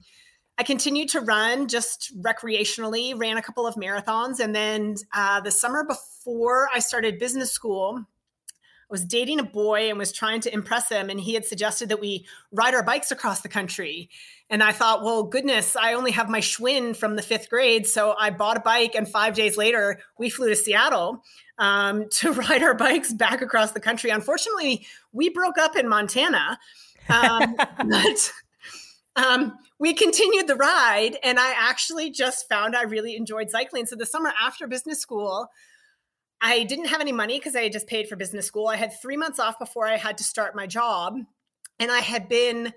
I 0.58 0.64
continued 0.64 1.10
to 1.10 1.20
run 1.20 1.68
just 1.68 2.12
recreationally, 2.20 3.18
ran 3.18 3.36
a 3.36 3.42
couple 3.42 3.66
of 3.66 3.76
marathons, 3.76 4.40
and 4.40 4.54
then 4.54 4.96
uh, 5.14 5.40
the 5.40 5.52
summer 5.52 5.84
before 5.84 6.68
I 6.74 6.80
started 6.80 7.18
business 7.18 7.52
school 7.52 8.04
was 8.90 9.04
dating 9.04 9.38
a 9.38 9.44
boy 9.44 9.88
and 9.88 9.98
was 9.98 10.12
trying 10.12 10.40
to 10.40 10.52
impress 10.52 10.88
him. 10.88 11.10
And 11.10 11.20
he 11.20 11.34
had 11.34 11.44
suggested 11.44 11.90
that 11.90 12.00
we 12.00 12.26
ride 12.52 12.74
our 12.74 12.82
bikes 12.82 13.10
across 13.10 13.42
the 13.42 13.48
country. 13.48 14.08
And 14.50 14.62
I 14.62 14.72
thought, 14.72 15.02
well, 15.02 15.24
goodness, 15.24 15.76
I 15.76 15.92
only 15.92 16.10
have 16.12 16.30
my 16.30 16.40
Schwinn 16.40 16.96
from 16.96 17.16
the 17.16 17.22
fifth 17.22 17.50
grade. 17.50 17.86
So 17.86 18.14
I 18.18 18.30
bought 18.30 18.56
a 18.56 18.60
bike. 18.60 18.94
And 18.94 19.06
five 19.06 19.34
days 19.34 19.56
later, 19.56 20.00
we 20.18 20.30
flew 20.30 20.48
to 20.48 20.56
Seattle 20.56 21.22
um, 21.58 22.08
to 22.12 22.32
ride 22.32 22.62
our 22.62 22.74
bikes 22.74 23.12
back 23.12 23.42
across 23.42 23.72
the 23.72 23.80
country. 23.80 24.10
Unfortunately, 24.10 24.86
we 25.12 25.28
broke 25.28 25.58
up 25.58 25.76
in 25.76 25.88
Montana. 25.88 26.58
Um, 27.10 27.56
but 27.76 28.32
um, 29.16 29.58
we 29.78 29.92
continued 29.92 30.46
the 30.46 30.56
ride. 30.56 31.18
And 31.22 31.38
I 31.38 31.52
actually 31.56 32.10
just 32.10 32.48
found 32.48 32.74
I 32.74 32.82
really 32.82 33.16
enjoyed 33.16 33.50
cycling. 33.50 33.84
So 33.84 33.96
the 33.96 34.06
summer 34.06 34.32
after 34.40 34.66
business 34.66 34.98
school, 35.00 35.48
I 36.40 36.64
didn't 36.64 36.86
have 36.86 37.00
any 37.00 37.12
money 37.12 37.38
because 37.38 37.56
I 37.56 37.62
had 37.62 37.72
just 37.72 37.86
paid 37.86 38.08
for 38.08 38.16
business 38.16 38.46
school. 38.46 38.68
I 38.68 38.76
had 38.76 39.00
three 39.00 39.16
months 39.16 39.38
off 39.38 39.58
before 39.58 39.86
I 39.86 39.96
had 39.96 40.18
to 40.18 40.24
start 40.24 40.54
my 40.54 40.66
job. 40.66 41.18
And 41.80 41.90
I 41.90 41.98
had 41.98 42.28
been 42.28 42.72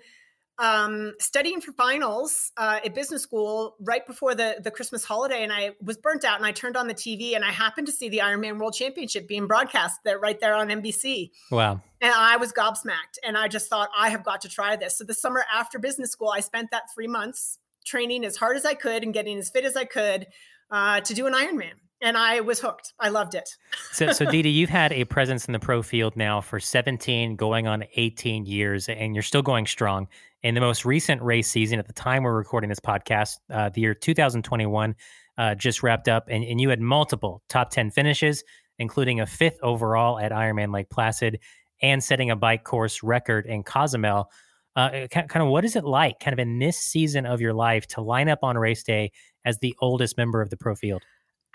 um, 0.57 1.13
studying 1.19 1.61
for 1.61 1.71
finals 1.71 2.51
uh, 2.57 2.79
at 2.85 2.93
business 2.93 3.23
school 3.23 3.75
right 3.79 4.05
before 4.05 4.35
the, 4.35 4.57
the 4.63 4.71
Christmas 4.71 5.03
holiday. 5.03 5.43
And 5.43 5.51
I 5.51 5.71
was 5.81 5.97
burnt 5.97 6.23
out 6.23 6.37
and 6.37 6.45
I 6.45 6.51
turned 6.51 6.77
on 6.77 6.87
the 6.87 6.93
TV 6.93 7.35
and 7.35 7.43
I 7.43 7.51
happened 7.51 7.87
to 7.87 7.93
see 7.93 8.09
the 8.09 8.19
Ironman 8.19 8.59
World 8.59 8.73
Championship 8.73 9.27
being 9.27 9.47
broadcast 9.47 9.99
there 10.03 10.19
right 10.19 10.39
there 10.39 10.55
on 10.55 10.69
NBC. 10.69 11.31
Wow. 11.49 11.81
And 11.99 12.13
I 12.13 12.37
was 12.37 12.53
gobsmacked. 12.53 13.17
And 13.23 13.37
I 13.37 13.47
just 13.47 13.69
thought, 13.69 13.89
I 13.97 14.09
have 14.09 14.23
got 14.23 14.41
to 14.41 14.49
try 14.49 14.75
this. 14.75 14.97
So 14.97 15.03
the 15.03 15.13
summer 15.13 15.45
after 15.53 15.79
business 15.79 16.11
school, 16.11 16.29
I 16.29 16.41
spent 16.41 16.71
that 16.71 16.83
three 16.93 17.07
months 17.07 17.57
training 17.85 18.25
as 18.25 18.37
hard 18.37 18.57
as 18.57 18.65
I 18.65 18.73
could 18.73 19.03
and 19.03 19.13
getting 19.13 19.37
as 19.37 19.49
fit 19.49 19.65
as 19.65 19.75
I 19.75 19.85
could 19.85 20.27
uh, 20.69 21.01
to 21.01 21.13
do 21.13 21.25
an 21.27 21.33
Ironman 21.33 21.73
and 22.01 22.17
I 22.17 22.41
was 22.41 22.59
hooked. 22.59 22.93
I 22.99 23.09
loved 23.09 23.35
it. 23.35 23.49
so, 23.91 24.11
so 24.11 24.25
Dede, 24.25 24.47
you've 24.47 24.69
had 24.69 24.91
a 24.91 25.05
presence 25.05 25.45
in 25.45 25.53
the 25.53 25.59
pro 25.59 25.81
field 25.81 26.15
now 26.15 26.41
for 26.41 26.59
17, 26.59 27.35
going 27.35 27.67
on 27.67 27.83
18 27.95 28.45
years, 28.45 28.89
and 28.89 29.15
you're 29.15 29.23
still 29.23 29.41
going 29.41 29.65
strong. 29.65 30.07
In 30.43 30.55
the 30.55 30.61
most 30.61 30.85
recent 30.85 31.21
race 31.21 31.47
season, 31.47 31.77
at 31.77 31.85
the 31.85 31.93
time 31.93 32.23
we're 32.23 32.35
recording 32.35 32.69
this 32.69 32.79
podcast, 32.79 33.37
uh, 33.51 33.69
the 33.69 33.81
year 33.81 33.93
2021 33.93 34.95
uh, 35.37 35.55
just 35.55 35.83
wrapped 35.83 36.07
up, 36.07 36.25
and, 36.29 36.43
and 36.43 36.59
you 36.59 36.69
had 36.69 36.81
multiple 36.81 37.43
top 37.47 37.69
10 37.69 37.91
finishes, 37.91 38.43
including 38.79 39.19
a 39.19 39.25
fifth 39.25 39.57
overall 39.61 40.19
at 40.19 40.31
Ironman 40.31 40.73
Lake 40.73 40.89
Placid 40.89 41.39
and 41.81 42.03
setting 42.03 42.29
a 42.29 42.35
bike 42.35 42.63
course 42.63 43.03
record 43.03 43.45
in 43.45 43.63
Cozumel. 43.63 44.29
Uh, 44.75 45.07
kind 45.11 45.29
of 45.35 45.47
what 45.47 45.65
is 45.65 45.75
it 45.75 45.83
like, 45.83 46.19
kind 46.19 46.33
of 46.33 46.39
in 46.39 46.59
this 46.59 46.77
season 46.77 47.25
of 47.25 47.41
your 47.41 47.53
life, 47.53 47.85
to 47.87 48.01
line 48.01 48.29
up 48.29 48.39
on 48.41 48.57
race 48.57 48.83
day 48.83 49.11
as 49.43 49.57
the 49.59 49.75
oldest 49.81 50.17
member 50.17 50.41
of 50.41 50.49
the 50.49 50.57
pro 50.57 50.75
field? 50.75 51.03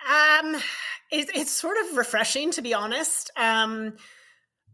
Um, 0.07 0.55
it, 1.11 1.31
it's 1.35 1.51
sort 1.51 1.77
of 1.79 1.97
refreshing 1.97 2.51
to 2.53 2.63
be 2.63 2.75
honest. 2.75 3.31
Um, 3.37 3.95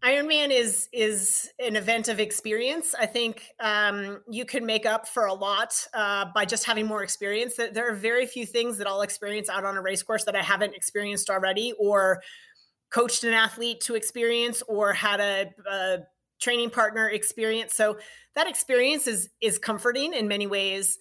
Ironman 0.05 0.51
is 0.51 0.89
is 0.93 1.49
an 1.65 1.77
event 1.77 2.09
of 2.09 2.19
experience. 2.19 2.93
I 2.99 3.07
think 3.07 3.45
um, 3.61 4.21
you 4.29 4.45
can 4.45 4.67
make 4.67 4.85
up 4.85 5.07
for 5.07 5.27
a 5.27 5.35
lot 5.35 5.75
uh, 5.95 6.27
by 6.35 6.45
just 6.45 6.65
having 6.65 6.87
more 6.87 7.05
experience. 7.05 7.55
There 7.55 7.89
are 7.89 7.95
very 7.95 8.27
few 8.27 8.45
things 8.45 8.79
that 8.79 8.89
I'll 8.89 9.03
experience 9.03 9.49
out 9.49 9.65
on 9.65 9.77
a 9.77 9.83
race 9.83 10.03
course 10.03 10.25
that 10.25 10.35
I 10.35 10.43
haven't 10.43 10.75
experienced 10.75 11.31
already, 11.31 11.73
or 11.79 12.21
coached 12.91 13.23
an 13.23 13.33
athlete 13.33 13.81
to 13.83 13.95
experience, 13.95 14.61
or 14.67 14.93
had 14.93 15.21
a, 15.21 15.51
a 15.71 15.99
training 16.41 16.71
partner 16.71 17.09
experience. 17.09 17.75
So 17.75 17.99
that 18.35 18.49
experience 18.49 19.07
is 19.07 19.29
is 19.41 19.57
comforting 19.57 20.15
in 20.15 20.27
many 20.27 20.49
ways. 20.49 20.99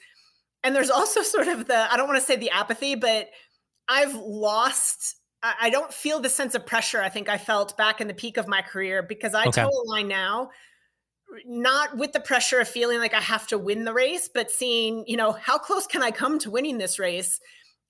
And 0.63 0.75
there's 0.75 0.91
also 0.91 1.21
sort 1.23 1.47
of 1.47 1.65
the 1.65 1.91
I 1.91 1.97
don't 1.97 2.07
want 2.07 2.19
to 2.19 2.25
say 2.25 2.35
the 2.35 2.51
apathy, 2.51 2.93
but 2.93 3.29
I've 3.91 4.15
lost 4.15 5.17
I 5.43 5.71
don't 5.71 5.91
feel 5.91 6.19
the 6.19 6.29
sense 6.29 6.53
of 6.53 6.67
pressure 6.67 7.01
I 7.01 7.09
think 7.09 7.27
I 7.27 7.39
felt 7.39 7.75
back 7.75 7.99
in 7.99 8.07
the 8.07 8.13
peak 8.13 8.37
of 8.37 8.47
my 8.47 8.61
career 8.61 9.01
because 9.01 9.33
I 9.33 9.45
okay. 9.47 9.63
toe 9.63 9.69
a 9.69 9.89
line 9.89 10.07
now, 10.07 10.51
not 11.47 11.97
with 11.97 12.11
the 12.11 12.19
pressure 12.19 12.59
of 12.59 12.67
feeling 12.67 12.99
like 12.99 13.15
I 13.15 13.21
have 13.21 13.47
to 13.47 13.57
win 13.57 13.83
the 13.83 13.91
race, 13.93 14.29
but 14.31 14.51
seeing, 14.51 15.03
you 15.07 15.17
know, 15.17 15.31
how 15.31 15.57
close 15.57 15.87
can 15.87 16.03
I 16.03 16.11
come 16.11 16.37
to 16.39 16.51
winning 16.51 16.77
this 16.77 16.99
race? 16.99 17.39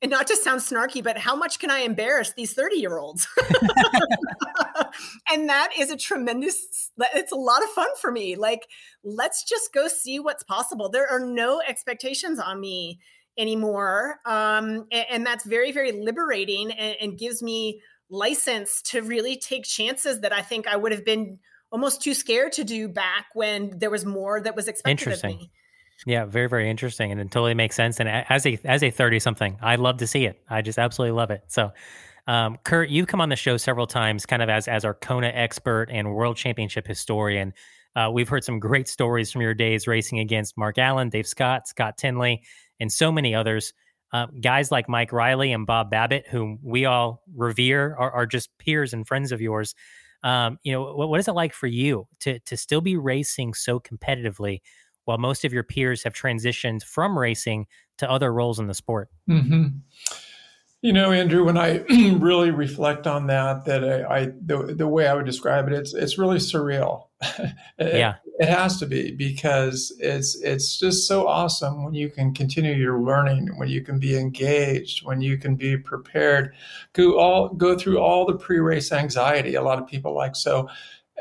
and 0.02 0.10
not 0.10 0.28
to 0.28 0.36
sound 0.36 0.62
snarky, 0.62 1.04
but 1.04 1.18
how 1.18 1.36
much 1.36 1.60
can 1.60 1.70
I 1.70 1.80
embarrass 1.82 2.34
these 2.34 2.54
30 2.54 2.78
year 2.78 2.98
olds? 2.98 3.28
and 5.32 5.48
that 5.48 5.70
is 5.78 5.92
a 5.92 5.98
tremendous, 5.98 6.90
it's 7.14 7.32
a 7.32 7.36
lot 7.36 7.64
of 7.64 7.70
fun 7.70 7.90
for 8.00 8.12
me. 8.12 8.36
Like, 8.36 8.68
let's 9.04 9.44
just 9.44 9.72
go 9.74 9.88
see 9.88 10.20
what's 10.20 10.44
possible. 10.44 10.90
There 10.90 11.08
are 11.08 11.20
no 11.20 11.62
expectations 11.62 12.40
on 12.40 12.60
me 12.60 13.00
anymore. 13.42 14.20
Um, 14.26 14.86
and, 14.92 15.06
and, 15.10 15.26
that's 15.26 15.44
very, 15.44 15.72
very 15.72 15.92
liberating 15.92 16.72
and, 16.72 16.96
and 17.02 17.18
gives 17.18 17.42
me 17.42 17.82
license 18.10 18.82
to 18.84 19.02
really 19.02 19.36
take 19.36 19.64
chances 19.64 20.22
that 20.22 20.32
I 20.32 20.42
think 20.42 20.68
I 20.68 20.76
would 20.76 20.92
have 20.92 21.04
been 21.04 21.40
almost 21.72 22.02
too 22.02 22.14
scared 22.14 22.52
to 22.54 22.64
do 22.64 22.88
back 22.88 23.28
when 23.34 23.78
there 23.80 23.90
was 23.90 24.06
more 24.06 24.42
that 24.42 24.56
was 24.56 24.68
expected 24.68 25.14
of 25.14 25.24
me. 25.24 25.52
Yeah, 26.06 26.26
very 26.26 26.50
very 26.50 26.70
interesting, 26.70 27.12
and 27.12 27.22
it 27.22 27.30
totally 27.32 27.54
makes 27.54 27.76
sense. 27.76 28.00
And 28.00 28.10
as 28.10 28.46
a 28.46 28.60
as 28.66 28.82
a 28.84 28.90
thirty 28.90 29.20
something, 29.20 29.58
I 29.62 29.76
love 29.76 29.98
to 29.98 30.08
see 30.08 30.26
it. 30.26 30.42
I 30.50 30.62
just 30.64 30.80
absolutely 30.80 31.16
love 31.16 31.30
it. 31.30 31.44
So, 31.48 31.72
um, 32.28 32.58
Kurt, 32.64 32.90
you've 32.90 33.08
come 33.08 33.22
on 33.22 33.30
the 33.30 33.36
show 33.36 33.58
several 33.58 33.86
times, 33.86 34.26
kind 34.26 34.42
of 34.42 34.50
as 34.50 34.68
as 34.68 34.84
our 34.84 34.96
Kona 34.96 35.28
expert 35.28 35.90
and 35.92 36.14
world 36.14 36.38
championship 36.38 36.88
historian. 36.88 37.54
Uh, 37.96 38.10
we've 38.12 38.30
heard 38.30 38.44
some 38.44 38.60
great 38.60 38.88
stories 38.88 39.32
from 39.32 39.42
your 39.42 39.54
days 39.54 39.86
racing 39.86 40.20
against 40.20 40.58
Mark 40.58 40.78
Allen, 40.78 41.10
Dave 41.10 41.28
Scott, 41.28 41.68
Scott 41.68 41.98
Tinley, 41.98 42.42
and 42.82 42.92
so 42.92 43.12
many 43.12 43.34
others. 43.34 43.74
Uh, 44.12 44.28
guys 44.42 44.72
like 44.72 44.90
Mike 44.90 45.14
Reilly 45.14 45.54
and 45.54 45.66
Bob 45.66 45.90
Babbitt, 45.90 46.28
whom 46.28 46.60
we 46.62 46.84
all 46.84 47.24
revere, 47.34 47.96
are, 47.98 48.12
are 48.12 48.26
just 48.26 48.50
peers 48.58 48.92
and 48.92 49.08
friends 49.08 49.32
of 49.32 49.40
yours. 49.40 49.74
Um, 50.24 50.58
you 50.64 50.74
know, 50.74 50.94
what, 50.94 51.08
what 51.08 51.20
is 51.22 51.30
it 51.30 51.34
like 51.34 51.54
for 51.54 51.68
you 51.68 52.08
to 52.20 52.40
to 52.40 52.58
still 52.58 52.82
be 52.82 52.98
racing 52.98 53.54
so 53.54 53.80
competitively 53.80 54.60
while 55.06 55.18
most 55.18 55.46
of 55.46 55.54
your 55.54 55.64
peers 55.64 56.04
have 56.04 56.14
transitioned 56.14 56.84
from 56.84 57.18
racing 57.18 57.68
to 58.00 58.12
other 58.12 58.34
roles 58.34 58.60
in 58.60 58.68
the 58.68 58.74
sport? 58.74 59.08
Mm-hmm. 59.30 59.68
You 60.82 60.94
know, 60.94 61.12
Andrew, 61.12 61.46
when 61.46 61.58
I 61.58 61.78
really 62.18 62.50
reflect 62.50 63.06
on 63.06 63.28
that, 63.28 63.66
that 63.66 63.84
I, 63.84 64.04
I, 64.04 64.26
the, 64.44 64.74
the 64.76 64.88
way 64.88 65.08
I 65.08 65.14
would 65.14 65.28
describe 65.28 65.68
it, 65.68 65.74
it's 65.74 65.94
it's 65.94 66.18
really 66.18 66.40
surreal. 66.40 67.06
it, 67.22 67.54
yeah, 67.78 68.16
it 68.40 68.50
has 68.50 68.80
to 68.80 68.88
be 68.88 69.12
because 69.12 69.96
it's 70.00 70.36
it's 70.42 70.80
just 70.80 71.08
so 71.08 71.28
awesome 71.28 71.84
when 71.84 71.94
you 71.94 72.10
can 72.10 72.34
continue 72.34 72.74
your 72.74 73.00
learning, 73.00 73.52
when 73.58 73.70
you 73.70 73.82
can 73.82 74.00
be 74.00 74.18
engaged, 74.18 75.06
when 75.06 75.22
you 75.22 75.38
can 75.38 75.56
be 75.56 75.78
prepared, 75.78 76.56
go 76.94 77.20
all 77.20 77.50
go 77.50 77.78
through 77.78 78.00
all 78.00 78.26
the 78.26 78.36
pre-race 78.36 78.92
anxiety. 78.92 79.54
A 79.54 79.62
lot 79.62 79.78
of 79.78 79.86
people 79.86 80.16
like 80.16 80.36
so 80.36 80.68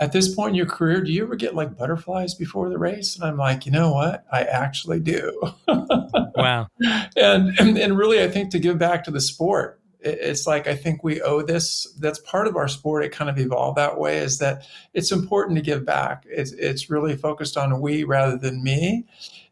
at 0.00 0.12
this 0.12 0.34
point 0.34 0.50
in 0.50 0.54
your 0.54 0.66
career, 0.66 1.02
do 1.02 1.12
you 1.12 1.22
ever 1.22 1.36
get 1.36 1.54
like 1.54 1.76
butterflies 1.76 2.34
before 2.34 2.70
the 2.70 2.78
race? 2.78 3.16
And 3.16 3.24
I'm 3.24 3.36
like, 3.36 3.66
you 3.66 3.72
know 3.72 3.92
what? 3.92 4.24
I 4.32 4.42
actually 4.44 4.98
do. 4.98 5.38
wow. 5.68 6.68
And, 7.16 7.54
and, 7.60 7.76
and 7.76 7.98
really, 7.98 8.22
I 8.22 8.28
think 8.28 8.50
to 8.52 8.58
give 8.58 8.78
back 8.78 9.04
to 9.04 9.10
the 9.10 9.20
sport, 9.20 9.76
it's 10.02 10.46
like 10.46 10.66
I 10.66 10.74
think 10.74 11.04
we 11.04 11.20
owe 11.20 11.42
this. 11.42 11.86
That's 11.98 12.18
part 12.20 12.46
of 12.46 12.56
our 12.56 12.68
sport. 12.68 13.04
It 13.04 13.12
kind 13.12 13.28
of 13.28 13.38
evolved 13.38 13.76
that 13.76 13.98
way. 13.98 14.16
Is 14.16 14.38
that 14.38 14.66
it's 14.94 15.12
important 15.12 15.58
to 15.58 15.62
give 15.62 15.84
back. 15.84 16.24
It's 16.26 16.52
it's 16.52 16.88
really 16.88 17.14
focused 17.14 17.58
on 17.58 17.82
we 17.82 18.04
rather 18.04 18.38
than 18.38 18.64
me, 18.64 19.04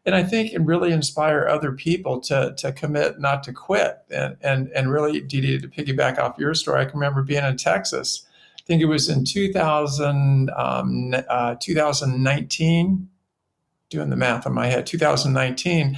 and 0.07 0.15
I 0.15 0.23
think 0.23 0.51
and 0.53 0.65
really 0.65 0.91
inspire 0.91 1.47
other 1.47 1.71
people 1.71 2.19
to 2.21 2.55
to 2.57 2.71
commit, 2.71 3.19
not 3.19 3.43
to 3.43 3.53
quit. 3.53 3.99
And 4.09 4.37
and 4.41 4.69
and 4.69 4.91
really, 4.91 5.21
Dede, 5.21 5.61
to 5.61 5.67
piggyback 5.67 6.17
off 6.17 6.39
your 6.39 6.55
story, 6.55 6.81
I 6.81 6.85
can 6.85 6.99
remember 6.99 7.21
being 7.21 7.45
in 7.45 7.55
Texas 7.55 8.25
think 8.69 8.83
it 8.83 8.85
was 8.85 9.09
in 9.09 9.25
2000, 9.25 10.51
um, 10.55 11.15
uh, 11.27 11.55
2019, 11.59 13.09
doing 13.89 14.09
the 14.11 14.15
math 14.15 14.45
in 14.45 14.53
my 14.53 14.67
head, 14.67 14.85
2019. 14.85 15.97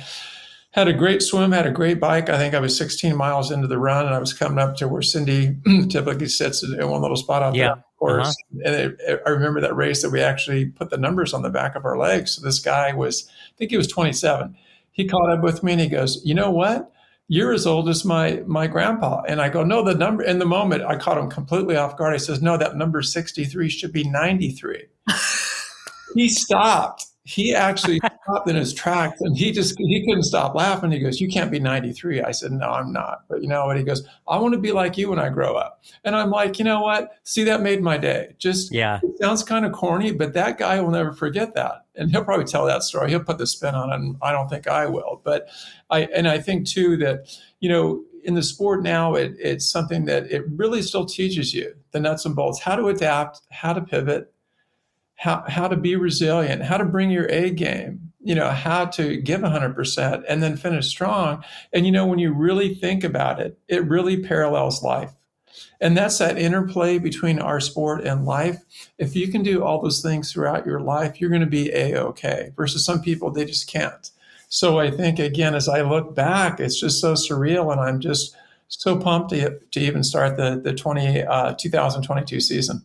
Had 0.71 0.87
a 0.87 0.93
great 0.93 1.21
swim, 1.21 1.51
had 1.51 1.67
a 1.67 1.71
great 1.71 1.99
bike. 1.99 2.29
I 2.29 2.37
think 2.37 2.55
I 2.55 2.61
was 2.61 2.77
16 2.77 3.13
miles 3.13 3.51
into 3.51 3.67
the 3.67 3.77
run, 3.77 4.05
and 4.05 4.15
I 4.15 4.19
was 4.19 4.31
coming 4.31 4.57
up 4.57 4.77
to 4.77 4.87
where 4.87 5.01
Cindy 5.01 5.57
typically 5.89 6.29
sits 6.29 6.63
in 6.63 6.89
one 6.89 7.01
little 7.01 7.17
spot 7.17 7.43
out 7.43 7.55
yeah. 7.55 7.65
there, 7.65 7.71
of 7.73 7.97
course. 7.99 8.29
Uh-huh. 8.29 8.61
And 8.63 8.75
it, 8.75 8.97
it, 9.01 9.21
I 9.25 9.31
remember 9.31 9.59
that 9.59 9.75
race 9.75 10.01
that 10.01 10.11
we 10.11 10.21
actually 10.21 10.67
put 10.67 10.89
the 10.89 10.97
numbers 10.97 11.33
on 11.33 11.41
the 11.41 11.49
back 11.49 11.75
of 11.75 11.83
our 11.83 11.97
legs. 11.97 12.35
So 12.35 12.41
this 12.41 12.59
guy 12.59 12.93
was, 12.93 13.27
I 13.27 13.57
think 13.57 13.71
he 13.71 13.77
was 13.77 13.87
27. 13.87 14.55
He 14.93 15.09
caught 15.09 15.29
up 15.29 15.43
with 15.43 15.61
me 15.61 15.73
and 15.73 15.81
he 15.81 15.89
goes, 15.89 16.21
"You 16.23 16.35
know 16.35 16.51
what? 16.51 16.89
You're 17.31 17.53
as 17.53 17.65
old 17.65 17.87
as 17.87 18.03
my 18.03 18.43
my 18.45 18.67
grandpa. 18.67 19.21
And 19.25 19.39
i 19.39 19.47
go 19.47 19.63
no 19.63 19.81
the 19.81 19.95
number 19.95 20.21
in 20.21 20.37
the 20.37 20.45
moment 20.45 20.83
i 20.83 20.97
caught 20.97 21.17
him 21.17 21.29
completely 21.29 21.77
off 21.77 21.95
guard. 21.95 22.11
He 22.11 22.19
says 22.19 22.41
no 22.41 22.57
that 22.57 22.75
number 22.75 23.01
63 23.01 23.69
should 23.69 23.93
be 23.93 24.03
93 24.03 24.87
he 26.15 26.27
stopped 26.27 27.05
he 27.23 27.53
actually 27.53 27.99
stopped 28.23 28.49
in 28.49 28.55
his 28.55 28.73
tracks 28.73 29.21
and 29.21 29.37
he 29.37 29.51
just 29.51 29.75
he 29.77 30.03
couldn't 30.05 30.23
stop 30.23 30.55
laughing. 30.55 30.91
He 30.91 30.99
goes 30.99 31.21
you 31.21 31.29
can't 31.29 31.51
be 31.51 31.59
93 31.59 32.21
i 32.21 32.31
said 32.31 32.51
no 32.51 32.67
i'm 32.67 32.91
not. 32.91 33.25
But 33.29 33.41
you 33.41 33.47
know 33.47 33.65
what? 33.65 33.77
He 33.77 33.83
goes 33.83 34.07
i 34.27 34.37
want 34.37 34.53
to 34.53 34.59
be 34.59 34.71
like 34.71 34.97
you 34.97 35.09
when 35.09 35.19
i 35.19 35.29
grow 35.29 35.55
up. 35.55 35.83
And 36.03 36.15
i'm 36.15 36.31
like 36.31 36.57
you 36.57 36.65
know 36.65 36.81
what? 36.81 37.11
See 37.23 37.43
that 37.43 37.61
made 37.61 37.81
my 37.81 37.97
day. 37.97 38.35
Just 38.39 38.73
yeah. 38.73 38.99
it 39.03 39.17
sounds 39.19 39.43
kind 39.43 39.65
of 39.65 39.71
corny 39.71 40.11
but 40.11 40.33
that 40.33 40.57
guy 40.57 40.81
will 40.81 40.91
never 40.91 41.13
forget 41.13 41.53
that. 41.55 41.85
And 41.95 42.09
he'll 42.09 42.23
probably 42.23 42.45
tell 42.45 42.65
that 42.65 42.83
story. 42.83 43.09
He'll 43.09 43.23
put 43.23 43.37
the 43.37 43.47
spin 43.47 43.75
on 43.75 43.91
it 43.91 43.95
and 43.95 44.15
i 44.21 44.31
don't 44.31 44.49
think 44.49 44.67
i 44.67 44.87
will. 44.87 45.21
But 45.23 45.49
i 45.91 46.01
and 46.15 46.27
i 46.27 46.39
think 46.39 46.67
too 46.67 46.97
that 46.97 47.37
you 47.59 47.69
know 47.69 48.03
in 48.23 48.33
the 48.33 48.43
sport 48.43 48.83
now 48.83 49.15
it, 49.15 49.33
it's 49.39 49.65
something 49.65 50.05
that 50.05 50.31
it 50.31 50.43
really 50.49 50.81
still 50.81 51.05
teaches 51.05 51.53
you 51.53 51.73
the 51.91 51.99
nuts 51.99 52.25
and 52.25 52.35
bolts 52.35 52.59
how 52.59 52.75
to 52.75 52.87
adapt 52.87 53.41
how 53.49 53.73
to 53.73 53.81
pivot 53.81 54.30
how, 55.21 55.43
how 55.47 55.67
to 55.67 55.77
be 55.77 55.95
resilient, 55.95 56.63
how 56.63 56.77
to 56.77 56.83
bring 56.83 57.11
your 57.11 57.27
A 57.27 57.51
game, 57.51 58.11
you 58.21 58.33
know, 58.33 58.49
how 58.49 58.85
to 58.85 59.17
give 59.17 59.41
100% 59.41 60.23
and 60.27 60.41
then 60.41 60.57
finish 60.57 60.87
strong. 60.87 61.43
And, 61.71 61.85
you 61.85 61.91
know, 61.91 62.07
when 62.07 62.17
you 62.17 62.33
really 62.33 62.73
think 62.73 63.03
about 63.03 63.39
it, 63.39 63.55
it 63.67 63.87
really 63.87 64.23
parallels 64.23 64.81
life. 64.81 65.11
And 65.79 65.95
that's 65.95 66.17
that 66.17 66.39
interplay 66.39 66.97
between 66.97 67.37
our 67.37 67.59
sport 67.59 68.03
and 68.03 68.25
life. 68.25 68.63
If 68.97 69.15
you 69.15 69.27
can 69.27 69.43
do 69.43 69.63
all 69.63 69.79
those 69.79 70.01
things 70.01 70.33
throughout 70.33 70.65
your 70.65 70.79
life, 70.79 71.21
you're 71.21 71.29
going 71.29 71.41
to 71.41 71.47
be 71.47 71.71
A 71.71 71.99
OK 71.99 72.51
versus 72.55 72.83
some 72.83 73.03
people, 73.03 73.29
they 73.29 73.45
just 73.45 73.67
can't. 73.69 74.09
So 74.49 74.79
I 74.79 74.89
think, 74.89 75.19
again, 75.19 75.53
as 75.53 75.69
I 75.69 75.81
look 75.81 76.15
back, 76.15 76.59
it's 76.59 76.79
just 76.79 76.99
so 76.99 77.13
surreal. 77.13 77.71
And 77.71 77.79
I'm 77.79 77.99
just 77.99 78.35
so 78.69 78.97
pumped 78.97 79.29
to, 79.29 79.59
to 79.59 79.79
even 79.79 80.03
start 80.03 80.35
the, 80.37 80.59
the 80.59 80.73
20, 80.73 81.21
uh, 81.21 81.53
2022 81.59 82.39
season. 82.39 82.83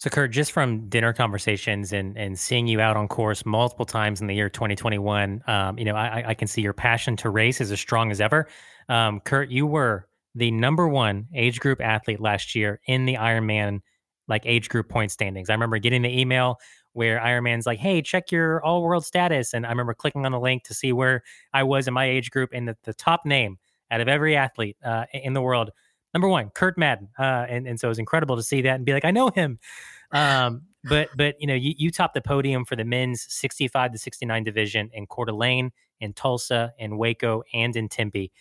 So, 0.00 0.08
Kurt, 0.08 0.30
just 0.30 0.52
from 0.52 0.88
dinner 0.88 1.12
conversations 1.12 1.92
and 1.92 2.16
and 2.16 2.38
seeing 2.38 2.66
you 2.66 2.80
out 2.80 2.96
on 2.96 3.06
course 3.06 3.44
multiple 3.44 3.84
times 3.84 4.22
in 4.22 4.28
the 4.28 4.34
year 4.34 4.48
2021, 4.48 5.42
um, 5.46 5.78
you 5.78 5.84
know, 5.84 5.94
I, 5.94 6.28
I, 6.28 6.34
can 6.34 6.48
see 6.48 6.62
your 6.62 6.72
passion 6.72 7.16
to 7.16 7.28
race 7.28 7.60
is 7.60 7.70
as 7.70 7.80
strong 7.80 8.10
as 8.10 8.18
ever. 8.18 8.48
Um, 8.88 9.20
Kurt, 9.20 9.50
you 9.50 9.66
were 9.66 10.08
the 10.34 10.50
number 10.52 10.88
one 10.88 11.28
age 11.34 11.60
group 11.60 11.82
athlete 11.82 12.18
last 12.18 12.54
year 12.54 12.80
in 12.86 13.04
the 13.04 13.16
Ironman 13.16 13.80
like 14.26 14.46
age 14.46 14.70
group 14.70 14.88
point 14.88 15.10
standings. 15.10 15.50
I 15.50 15.52
remember 15.52 15.78
getting 15.78 16.00
the 16.00 16.18
email 16.18 16.56
where 16.94 17.20
Ironman's 17.20 17.66
like, 17.66 17.78
"Hey, 17.78 18.00
check 18.00 18.32
your 18.32 18.64
all 18.64 18.82
world 18.82 19.04
status," 19.04 19.52
and 19.52 19.66
I 19.66 19.68
remember 19.68 19.92
clicking 19.92 20.24
on 20.24 20.32
the 20.32 20.40
link 20.40 20.64
to 20.64 20.72
see 20.72 20.94
where 20.94 21.22
I 21.52 21.62
was 21.62 21.86
in 21.86 21.92
my 21.92 22.06
age 22.06 22.30
group, 22.30 22.50
and 22.54 22.66
the, 22.66 22.76
the 22.84 22.94
top 22.94 23.26
name 23.26 23.58
out 23.90 24.00
of 24.00 24.08
every 24.08 24.34
athlete 24.34 24.78
uh, 24.82 25.04
in 25.12 25.34
the 25.34 25.42
world 25.42 25.72
number 26.14 26.28
one, 26.28 26.50
Kurt 26.50 26.78
Madden. 26.78 27.08
Uh, 27.18 27.46
and, 27.48 27.66
and 27.66 27.78
so 27.78 27.88
it 27.88 27.90
was 27.90 27.98
incredible 27.98 28.36
to 28.36 28.42
see 28.42 28.62
that 28.62 28.76
and 28.76 28.84
be 28.84 28.92
like, 28.92 29.04
I 29.04 29.10
know 29.10 29.28
him. 29.28 29.58
Um, 30.12 30.62
but, 30.84 31.08
but, 31.16 31.36
you 31.38 31.46
know, 31.46 31.54
you, 31.54 31.74
you 31.76 31.90
topped 31.90 32.14
the 32.14 32.22
podium 32.22 32.64
for 32.64 32.76
the 32.76 32.84
men's 32.84 33.26
65 33.28 33.92
to 33.92 33.98
69 33.98 34.44
division 34.44 34.90
in 34.92 35.06
Coeur 35.06 35.26
d'Alene, 35.26 35.72
in 36.00 36.12
Tulsa, 36.14 36.72
in 36.78 36.96
Waco, 36.96 37.42
and 37.52 37.76
in 37.76 37.88
Tempe. 37.88 38.32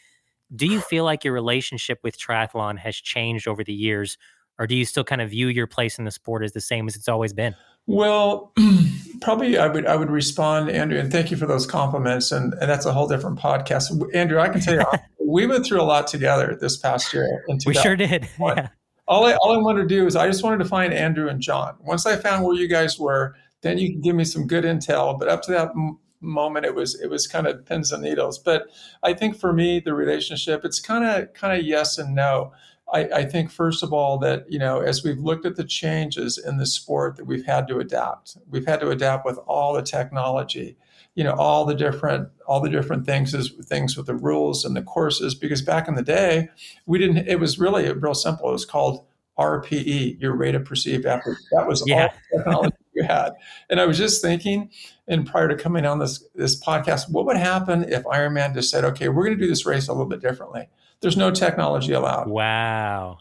Do 0.55 0.65
you 0.65 0.79
feel 0.79 1.03
like 1.03 1.23
your 1.23 1.33
relationship 1.33 1.99
with 2.03 2.17
triathlon 2.17 2.79
has 2.79 2.95
changed 2.95 3.47
over 3.47 3.63
the 3.63 3.73
years, 3.73 4.17
or 4.57 4.65
do 4.65 4.75
you 4.75 4.85
still 4.85 5.03
kind 5.03 5.21
of 5.21 5.29
view 5.29 5.47
your 5.47 5.67
place 5.67 5.99
in 5.99 6.05
the 6.05 6.11
sport 6.11 6.43
as 6.43 6.53
the 6.53 6.61
same 6.61 6.87
as 6.87 6.95
it's 6.95 7.07
always 7.07 7.33
been? 7.33 7.55
Well, 7.85 8.53
probably 9.21 9.57
I 9.57 9.67
would 9.67 9.85
I 9.85 9.95
would 9.95 10.09
respond, 10.09 10.69
Andrew, 10.69 10.99
and 10.99 11.11
thank 11.11 11.31
you 11.31 11.37
for 11.37 11.45
those 11.45 11.67
compliments. 11.67 12.31
And, 12.31 12.53
and 12.53 12.69
that's 12.69 12.85
a 12.85 12.93
whole 12.93 13.07
different 13.07 13.39
podcast. 13.39 13.91
Andrew, 14.15 14.39
I 14.39 14.49
can 14.49 14.61
tell 14.61 14.75
you, 14.75 14.85
we 15.29 15.45
went 15.45 15.65
through 15.65 15.81
a 15.81 15.83
lot 15.83 16.07
together 16.07 16.57
this 16.59 16.77
past 16.77 17.13
year. 17.13 17.43
we 17.65 17.73
sure 17.73 17.95
did. 17.95 18.27
Yeah. 18.39 18.69
All 19.07 19.25
I 19.25 19.33
all 19.35 19.53
I 19.53 19.57
wanted 19.57 19.81
to 19.81 19.87
do 19.87 20.05
is 20.05 20.15
I 20.15 20.27
just 20.27 20.43
wanted 20.43 20.59
to 20.59 20.65
find 20.65 20.93
Andrew 20.93 21.29
and 21.29 21.41
John. 21.41 21.75
Once 21.79 22.05
I 22.05 22.15
found 22.15 22.45
where 22.45 22.55
you 22.55 22.67
guys 22.67 22.99
were, 22.99 23.35
then 23.61 23.77
you 23.77 23.91
can 23.91 24.01
give 24.01 24.15
me 24.15 24.23
some 24.23 24.45
good 24.45 24.63
intel. 24.63 25.17
But 25.17 25.27
up 25.29 25.41
to 25.43 25.51
that 25.51 25.69
m- 25.69 25.97
moment, 26.21 26.65
it 26.65 26.75
was 26.75 26.99
it 26.99 27.09
was 27.09 27.25
kind 27.25 27.47
of 27.47 27.65
pins 27.65 27.91
and 27.91 28.03
needles. 28.03 28.37
But 28.37 28.67
I 29.01 29.13
think 29.13 29.35
for 29.35 29.51
me, 29.51 29.79
the 29.79 29.95
relationship, 29.95 30.63
it's 30.63 30.79
kind 30.79 31.03
of 31.03 31.33
kind 31.33 31.59
of 31.59 31.65
yes 31.65 31.97
and 31.97 32.13
no. 32.13 32.51
I, 32.91 32.99
I, 33.01 33.25
think 33.25 33.51
first 33.51 33.83
of 33.83 33.93
all 33.93 34.17
that 34.17 34.51
you 34.51 34.57
know 34.57 34.79
as 34.79 35.03
we've 35.03 35.19
looked 35.19 35.45
at 35.45 35.55
the 35.55 35.63
changes 35.63 36.39
in 36.39 36.57
the 36.57 36.65
sport 36.65 37.17
that 37.17 37.25
we've 37.25 37.45
had 37.45 37.67
to 37.67 37.77
adapt 37.77 38.35
we've 38.49 38.65
had 38.65 38.79
to 38.79 38.89
adapt 38.89 39.27
with 39.27 39.37
all 39.45 39.73
the 39.73 39.83
technology 39.83 40.75
you 41.19 41.25
know 41.25 41.33
all 41.33 41.65
the 41.65 41.75
different 41.75 42.29
all 42.47 42.61
the 42.61 42.69
different 42.69 43.05
things 43.05 43.35
as 43.35 43.51
things 43.65 43.97
with 43.97 44.05
the 44.05 44.15
rules 44.15 44.63
and 44.63 44.73
the 44.73 44.81
courses 44.81 45.35
because 45.35 45.61
back 45.61 45.89
in 45.89 45.95
the 45.95 46.01
day 46.01 46.47
we 46.85 46.97
didn't 46.97 47.27
it 47.27 47.41
was 47.41 47.59
really 47.59 47.91
real 47.91 48.13
simple 48.13 48.47
it 48.47 48.53
was 48.53 48.63
called 48.63 49.05
rpe 49.37 50.21
your 50.21 50.33
rate 50.33 50.55
of 50.55 50.63
perceived 50.63 51.05
effort 51.05 51.35
that 51.51 51.67
was 51.67 51.83
yeah. 51.85 52.03
all 52.03 52.09
the 52.31 52.37
technology 52.37 52.77
you 52.93 53.03
had 53.03 53.31
and 53.69 53.81
i 53.81 53.85
was 53.85 53.97
just 53.97 54.21
thinking 54.21 54.69
and 55.09 55.27
prior 55.27 55.49
to 55.49 55.57
coming 55.57 55.85
on 55.85 55.99
this 55.99 56.23
this 56.35 56.57
podcast 56.63 57.11
what 57.11 57.25
would 57.25 57.35
happen 57.35 57.83
if 57.91 58.01
ironman 58.05 58.53
just 58.53 58.69
said 58.69 58.85
okay 58.85 59.09
we're 59.09 59.25
going 59.25 59.37
to 59.37 59.43
do 59.43 59.49
this 59.49 59.65
race 59.65 59.89
a 59.89 59.91
little 59.91 60.07
bit 60.07 60.21
differently 60.21 60.69
There's 61.01 61.17
no 61.17 61.31
technology 61.31 61.93
allowed. 61.93 62.27
Wow. 62.27 63.19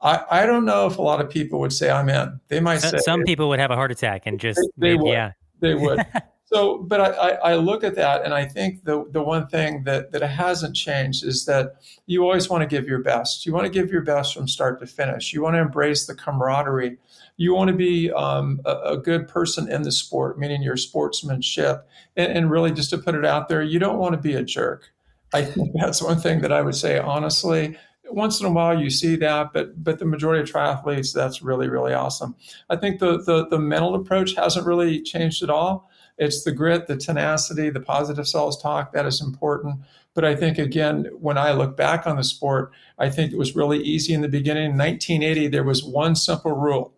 I, 0.00 0.24
I 0.28 0.46
don't 0.46 0.64
know 0.64 0.86
if 0.86 0.98
a 0.98 1.02
lot 1.02 1.20
of 1.20 1.30
people 1.30 1.60
would 1.60 1.72
say 1.72 1.88
I'm 1.88 2.08
in. 2.08 2.40
They 2.48 2.58
might 2.58 2.78
some, 2.78 2.90
say 2.90 2.98
some 2.98 3.22
people 3.22 3.48
would 3.50 3.60
have 3.60 3.70
a 3.70 3.76
heart 3.76 3.92
attack 3.92 4.22
and 4.26 4.40
just 4.40 4.60
they, 4.76 4.90
they 4.90 4.96
would. 4.96 5.12
yeah 5.12 5.32
they 5.60 5.74
would. 5.74 6.04
so, 6.52 6.78
but 6.78 7.00
I, 7.00 7.52
I, 7.52 7.54
look 7.54 7.82
at 7.82 7.94
that 7.94 8.24
and 8.24 8.34
I 8.34 8.44
think 8.44 8.84
the 8.84 9.06
the 9.10 9.22
one 9.22 9.46
thing 9.46 9.84
that 9.84 10.12
that 10.12 10.22
hasn't 10.22 10.76
changed 10.76 11.24
is 11.24 11.46
that 11.46 11.76
you 12.06 12.22
always 12.24 12.50
want 12.50 12.60
to 12.60 12.66
give 12.66 12.86
your 12.86 12.98
best. 12.98 13.46
You 13.46 13.54
want 13.54 13.64
to 13.64 13.70
give 13.70 13.90
your 13.90 14.02
best 14.02 14.34
from 14.34 14.46
start 14.46 14.78
to 14.80 14.86
finish. 14.86 15.32
You 15.32 15.42
want 15.42 15.54
to 15.54 15.60
embrace 15.60 16.06
the 16.06 16.14
camaraderie. 16.14 16.98
You 17.38 17.54
want 17.54 17.68
to 17.68 17.76
be 17.76 18.10
um, 18.12 18.60
a, 18.66 18.76
a, 18.84 18.96
good 18.98 19.28
person 19.28 19.72
in 19.72 19.82
the 19.82 19.90
sport, 19.90 20.38
meaning 20.38 20.62
your 20.62 20.76
sportsmanship, 20.76 21.88
and, 22.16 22.30
and 22.30 22.50
really 22.50 22.70
just 22.70 22.90
to 22.90 22.98
put 22.98 23.14
it 23.14 23.24
out 23.24 23.48
there, 23.48 23.62
you 23.62 23.78
don't 23.78 23.98
want 23.98 24.12
to 24.12 24.20
be 24.20 24.34
a 24.34 24.42
jerk. 24.42 24.92
I 25.32 25.44
think 25.44 25.70
that's 25.80 26.02
one 26.02 26.20
thing 26.20 26.42
that 26.42 26.52
I 26.52 26.60
would 26.60 26.76
say 26.76 26.98
honestly 26.98 27.78
once 28.12 28.40
in 28.40 28.46
a 28.46 28.50
while 28.50 28.78
you 28.78 28.90
see 28.90 29.16
that, 29.16 29.52
but 29.52 29.82
but 29.82 29.98
the 29.98 30.04
majority 30.04 30.42
of 30.42 30.54
triathletes, 30.54 31.12
that's 31.14 31.42
really 31.42 31.68
really 31.68 31.94
awesome. 31.94 32.34
I 32.68 32.76
think 32.76 33.00
the 33.00 33.22
the, 33.22 33.46
the 33.48 33.58
mental 33.58 33.94
approach 33.94 34.34
hasn't 34.34 34.66
really 34.66 35.00
changed 35.00 35.42
at 35.42 35.50
all. 35.50 35.88
It's 36.18 36.44
the 36.44 36.52
grit, 36.52 36.86
the 36.86 36.96
tenacity, 36.96 37.70
the 37.70 37.80
positive 37.80 38.28
self 38.28 38.60
talk 38.60 38.92
that 38.92 39.06
is 39.06 39.20
important. 39.20 39.80
But 40.14 40.24
I 40.24 40.36
think 40.36 40.58
again, 40.58 41.08
when 41.18 41.38
I 41.38 41.52
look 41.52 41.76
back 41.76 42.06
on 42.06 42.16
the 42.16 42.24
sport, 42.24 42.72
I 42.98 43.08
think 43.08 43.32
it 43.32 43.38
was 43.38 43.56
really 43.56 43.82
easy 43.82 44.12
in 44.12 44.20
the 44.20 44.28
beginning. 44.28 44.72
In 44.72 44.78
1980, 44.78 45.48
there 45.48 45.64
was 45.64 45.82
one 45.82 46.14
simple 46.14 46.52
rule: 46.52 46.92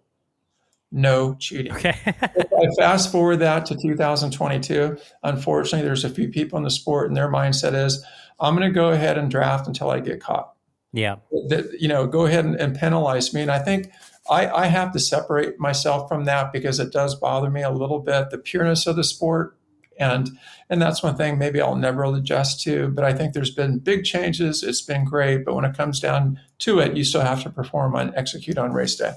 no 0.91 1.35
cheating. 1.35 1.73
Okay. 1.73 1.97
if 2.05 2.53
I 2.53 2.83
fast 2.83 3.13
forward 3.13 3.37
that 3.37 3.67
to 3.67 3.77
2022, 3.77 4.99
unfortunately, 5.23 5.87
there's 5.87 6.05
a 6.05 6.11
few 6.11 6.29
people 6.29 6.59
in 6.59 6.65
the 6.65 6.71
sport, 6.71 7.09
and 7.09 7.17
their 7.17 7.31
mindset 7.31 7.75
is, 7.75 8.05
I'm 8.41 8.57
going 8.57 8.69
to 8.69 8.75
go 8.75 8.91
ahead 8.91 9.17
and 9.17 9.31
draft 9.31 9.69
until 9.69 9.91
I 9.91 10.01
get 10.01 10.21
caught. 10.21 10.55
Yeah. 10.93 11.17
That, 11.49 11.77
you 11.81 11.89
know, 11.89 12.07
go 12.07 12.27
ahead 12.27 12.45
and, 12.45 12.55
and 12.57 12.77
penalize 12.77 13.35
me. 13.35 13.43
And 13.43 13.51
I 13.51 13.59
think 13.59 13.91
I, 14.29 14.49
I 14.49 14.67
have 14.67 14.93
to 14.93 14.99
separate 14.99 15.59
myself 15.61 16.09
from 16.09 16.25
that 16.25 16.53
because 16.53 16.81
it 16.81 16.93
does 16.93 17.15
bother 17.15 17.51
me 17.51 17.63
a 17.63 17.71
little 17.71 17.99
bit, 17.99 18.31
the 18.31 18.39
pureness 18.39 18.87
of 18.87 18.97
the 18.97 19.05
sport. 19.05 19.57
And 19.99 20.31
and 20.69 20.83
that's 20.83 21.05
one 21.05 21.17
thing 21.17 21.39
maybe 21.39 21.61
I'll 21.61 21.77
never 21.77 22.05
adjust 22.05 22.61
to. 22.63 22.89
But 22.89 23.05
I 23.05 23.13
think 23.13 23.33
there's 23.33 23.55
been 23.55 23.79
big 23.79 24.05
changes. 24.05 24.63
It's 24.63 24.83
been 24.83 25.05
great. 25.05 25.45
But 25.45 25.55
when 25.55 25.65
it 25.65 25.77
comes 25.77 26.01
down 26.01 26.41
to 26.61 26.81
it, 26.81 26.97
you 26.97 27.05
still 27.05 27.21
have 27.21 27.43
to 27.45 27.51
perform 27.51 27.95
and 27.95 28.13
execute 28.17 28.59
on 28.59 28.73
race 28.73 28.97
day. 28.97 29.13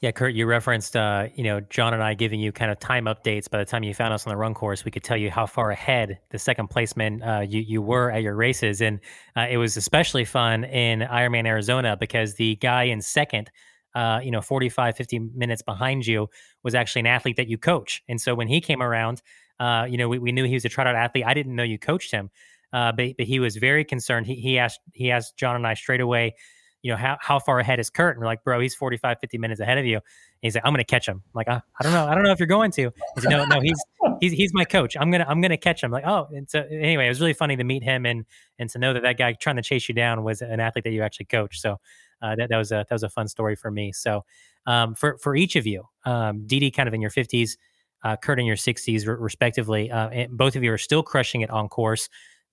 Yeah, 0.00 0.12
Kurt, 0.12 0.32
you 0.32 0.46
referenced, 0.46 0.94
uh, 0.94 1.26
you 1.34 1.42
know, 1.42 1.58
John 1.58 1.92
and 1.92 2.00
I 2.00 2.14
giving 2.14 2.38
you 2.38 2.52
kind 2.52 2.70
of 2.70 2.78
time 2.78 3.06
updates. 3.06 3.50
By 3.50 3.58
the 3.58 3.64
time 3.64 3.82
you 3.82 3.92
found 3.92 4.14
us 4.14 4.28
on 4.28 4.30
the 4.30 4.36
run 4.36 4.54
course, 4.54 4.84
we 4.84 4.92
could 4.92 5.02
tell 5.02 5.16
you 5.16 5.28
how 5.28 5.44
far 5.44 5.72
ahead 5.72 6.20
the 6.30 6.38
second 6.38 6.68
placement 6.68 7.24
uh, 7.24 7.40
you 7.40 7.60
you 7.60 7.82
were 7.82 8.12
at 8.12 8.22
your 8.22 8.36
races, 8.36 8.80
and 8.80 9.00
uh, 9.36 9.46
it 9.50 9.56
was 9.56 9.76
especially 9.76 10.24
fun 10.24 10.62
in 10.62 11.00
Ironman 11.00 11.46
Arizona 11.46 11.96
because 11.96 12.34
the 12.34 12.54
guy 12.56 12.84
in 12.84 13.02
second, 13.02 13.50
uh, 13.98 14.20
you 14.22 14.30
know, 14.30 14.40
45, 14.40 14.96
50 14.96 15.18
minutes 15.34 15.62
behind 15.62 16.06
you 16.06 16.28
was 16.62 16.74
actually 16.74 17.00
an 17.00 17.06
athlete 17.06 17.36
that 17.36 17.48
you 17.48 17.58
coach, 17.58 18.02
and 18.08 18.20
so 18.20 18.34
when 18.34 18.48
he 18.48 18.60
came 18.60 18.82
around, 18.82 19.22
uh, 19.58 19.86
you 19.88 19.98
know, 19.98 20.08
we, 20.08 20.18
we 20.18 20.30
knew 20.30 20.44
he 20.44 20.54
was 20.54 20.64
a 20.64 20.68
TriDot 20.68 20.94
athlete. 20.94 21.24
I 21.26 21.34
didn't 21.34 21.56
know 21.56 21.64
you 21.64 21.78
coached 21.78 22.12
him, 22.12 22.30
uh, 22.72 22.92
but 22.92 23.16
but 23.16 23.26
he 23.26 23.40
was 23.40 23.56
very 23.56 23.84
concerned. 23.84 24.26
He 24.26 24.36
he 24.36 24.58
asked 24.58 24.80
he 24.92 25.10
asked 25.10 25.36
John 25.36 25.56
and 25.56 25.66
I 25.66 25.74
straight 25.74 26.00
away 26.00 26.34
you 26.82 26.92
know, 26.92 26.96
how, 26.96 27.16
how 27.20 27.38
far 27.38 27.58
ahead 27.58 27.80
is 27.80 27.90
Kurt? 27.90 28.14
And 28.14 28.20
we're 28.20 28.26
like, 28.26 28.44
bro, 28.44 28.60
he's 28.60 28.74
45, 28.74 29.18
50 29.20 29.38
minutes 29.38 29.60
ahead 29.60 29.78
of 29.78 29.84
you. 29.84 29.96
And 29.96 30.02
he's 30.42 30.54
like, 30.54 30.64
I'm 30.64 30.74
to 30.74 30.84
catch 30.84 31.08
him. 31.08 31.16
I'm 31.16 31.30
like, 31.34 31.48
uh, 31.48 31.60
I 31.78 31.82
don't 31.82 31.92
know. 31.92 32.06
I 32.06 32.14
don't 32.14 32.22
know 32.22 32.30
if 32.30 32.38
you're 32.38 32.46
going 32.46 32.70
to. 32.72 32.92
He 33.16 33.20
said, 33.20 33.30
no, 33.30 33.44
no, 33.44 33.60
he's, 33.60 33.78
he's, 34.20 34.32
he's 34.32 34.54
my 34.54 34.64
coach. 34.64 34.96
I'm 34.98 35.10
to, 35.10 35.28
I'm 35.28 35.42
to 35.42 35.56
catch 35.56 35.82
him. 35.82 35.88
I'm 35.88 35.92
like, 35.92 36.06
oh, 36.06 36.28
and 36.32 36.48
so 36.48 36.64
anyway, 36.70 37.06
it 37.06 37.08
was 37.08 37.20
really 37.20 37.32
funny 37.32 37.56
to 37.56 37.64
meet 37.64 37.82
him 37.82 38.06
and, 38.06 38.24
and 38.58 38.70
to 38.70 38.78
know 38.78 38.92
that 38.92 39.02
that 39.02 39.18
guy 39.18 39.32
trying 39.32 39.56
to 39.56 39.62
chase 39.62 39.88
you 39.88 39.94
down 39.94 40.22
was 40.22 40.40
an 40.40 40.60
athlete 40.60 40.84
that 40.84 40.92
you 40.92 41.02
actually 41.02 41.26
coach. 41.26 41.60
So 41.60 41.80
uh, 42.22 42.36
that, 42.36 42.48
that 42.50 42.56
was 42.56 42.72
a, 42.72 42.86
that 42.88 42.92
was 42.92 43.02
a 43.02 43.08
fun 43.08 43.28
story 43.28 43.56
for 43.56 43.70
me. 43.70 43.92
So 43.92 44.24
um, 44.66 44.94
for, 44.94 45.18
for 45.18 45.36
each 45.36 45.56
of 45.56 45.66
you, 45.66 45.84
um, 46.04 46.46
kind 46.48 46.88
of 46.88 46.94
in 46.94 47.00
your 47.00 47.10
fifties, 47.10 47.56
uh, 48.04 48.16
Kurt 48.16 48.38
in 48.38 48.46
your 48.46 48.56
sixties 48.56 49.06
respectively, 49.06 49.90
uh, 49.90 50.26
both 50.30 50.56
of 50.56 50.62
you 50.62 50.72
are 50.72 50.78
still 50.78 51.02
crushing 51.02 51.40
it 51.40 51.50
on 51.50 51.68
course. 51.68 52.08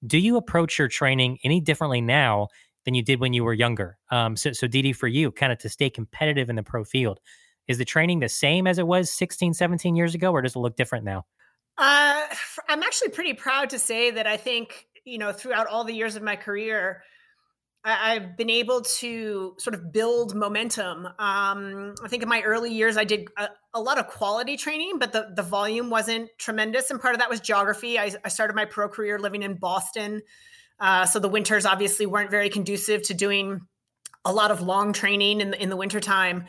Do 0.06 0.18
you 0.18 0.38
approach 0.38 0.78
your 0.78 0.88
training 0.88 1.40
any 1.44 1.60
differently 1.60 2.02
now 2.02 2.50
than 2.86 2.94
you 2.94 3.02
did 3.02 3.20
when 3.20 3.34
you 3.34 3.44
were 3.44 3.54
younger. 3.54 3.98
Um, 4.12 4.36
so, 4.36 4.54
so 4.54 4.68
for 4.94 5.08
you, 5.08 5.32
kind 5.32 5.52
of 5.52 5.58
to 5.60 5.70
stay 5.70 5.90
competitive 5.90 6.50
in 6.50 6.56
the 6.56 6.64
pro 6.64 6.84
field, 6.84 7.20
is 7.68 7.80
the 7.80 7.86
training 7.86 8.20
the 8.20 8.30
same 8.30 8.68
as 8.68 8.78
it 8.78 8.88
was 8.88 9.10
16, 9.10 9.56
17 9.56 9.96
years 9.96 10.14
ago, 10.14 10.32
or 10.32 10.42
does 10.42 10.56
it 10.56 10.60
look 10.60 10.76
different 10.76 11.04
now? 11.04 11.26
Uh, 11.78 12.22
I'm 12.70 12.84
actually 12.84 13.10
pretty 13.10 13.34
proud 13.34 13.72
to 13.72 13.80
say 13.80 14.12
that 14.12 14.28
I 14.28 14.38
think, 14.38 14.88
you 15.04 15.18
know, 15.18 15.34
throughout 15.34 15.68
all 15.68 15.84
the 15.84 15.94
years 15.94 16.16
of 16.16 16.22
my 16.22 16.36
career, 16.36 17.04
I, 17.86 18.16
have 18.16 18.36
been 18.36 18.50
able 18.50 18.82
to 18.82 19.54
sort 19.60 19.76
of 19.76 19.94
build 19.94 20.34
momentum. 20.34 21.06
Um, 21.06 21.94
I 22.04 22.08
think 22.08 22.24
in 22.24 22.30
my 22.30 22.42
early 22.42 22.74
years, 22.74 22.98
I 22.98 23.04
did 23.04 23.28
a, 23.38 23.50
a, 23.76 23.80
lot 23.80 24.00
of 24.00 24.08
quality 24.08 24.58
training, 24.58 24.98
but 24.98 25.14
the, 25.14 25.30
the 25.36 25.44
volume 25.44 25.92
wasn't 25.92 26.32
tremendous. 26.40 26.90
And 26.90 27.00
part 27.00 27.14
of 27.14 27.20
that 27.20 27.30
was 27.30 27.40
geography. 27.40 28.00
I, 28.00 28.12
I 28.24 28.30
started 28.30 28.56
my 28.56 28.66
pro 28.66 28.90
career 28.90 29.20
living 29.20 29.44
in 29.44 29.56
Boston. 29.56 30.24
Uh, 30.80 31.06
so 31.06 31.20
the 31.20 31.30
winters 31.30 31.66
obviously 31.66 32.08
weren't 32.08 32.32
very 32.32 32.50
conducive 32.50 33.04
to 33.04 33.14
doing 33.14 33.62
a 34.26 34.34
lot 34.34 34.50
of 34.50 34.62
long 34.62 34.92
training 34.92 35.40
in 35.40 35.52
the, 35.52 35.62
in 35.62 35.70
the 35.70 35.78
wintertime. 35.78 36.46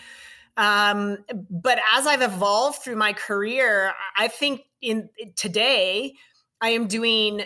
Um, 0.57 1.19
but 1.51 1.79
as 1.95 2.07
I've 2.07 2.23
evolved 2.23 2.83
through 2.83 2.97
my 2.97 3.13
career, 3.13 3.93
I 4.17 4.29
think 4.29 4.63
in 4.81 5.11
today 5.37 6.15
I 6.63 6.71
am 6.71 6.87
doing 6.87 7.43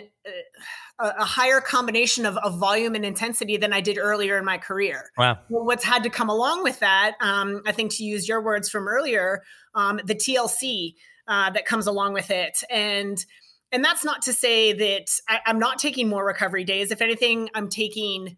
a, 0.99 1.05
a 1.19 1.25
higher 1.25 1.61
combination 1.61 2.25
of, 2.25 2.37
of, 2.37 2.59
volume 2.59 2.95
and 2.95 3.05
intensity 3.05 3.57
than 3.57 3.73
I 3.73 3.81
did 3.81 3.97
earlier 3.97 4.37
in 4.37 4.45
my 4.45 4.57
career. 4.57 5.11
Wow. 5.17 5.39
What's 5.49 5.83
had 5.83 6.03
to 6.03 6.09
come 6.09 6.29
along 6.29 6.63
with 6.63 6.79
that, 6.79 7.15
um, 7.21 7.61
I 7.65 7.71
think 7.71 7.95
to 7.95 8.03
use 8.03 8.27
your 8.27 8.41
words 8.41 8.69
from 8.69 8.87
earlier, 8.87 9.41
um, 9.73 9.99
the 10.05 10.15
TLC 10.15 10.95
uh, 11.27 11.49
that 11.51 11.65
comes 11.65 11.87
along 11.87 12.13
with 12.13 12.29
it. 12.29 12.63
And 12.69 13.23
and 13.71 13.83
that's 13.83 14.03
not 14.03 14.23
to 14.23 14.33
say 14.33 14.73
that 14.73 15.07
I, 15.29 15.39
am 15.49 15.57
not 15.57 15.79
taking 15.79 16.09
more 16.09 16.25
recovery 16.25 16.65
days. 16.65 16.91
If 16.91 17.01
anything, 17.01 17.49
I'm 17.53 17.69
taking. 17.69 18.37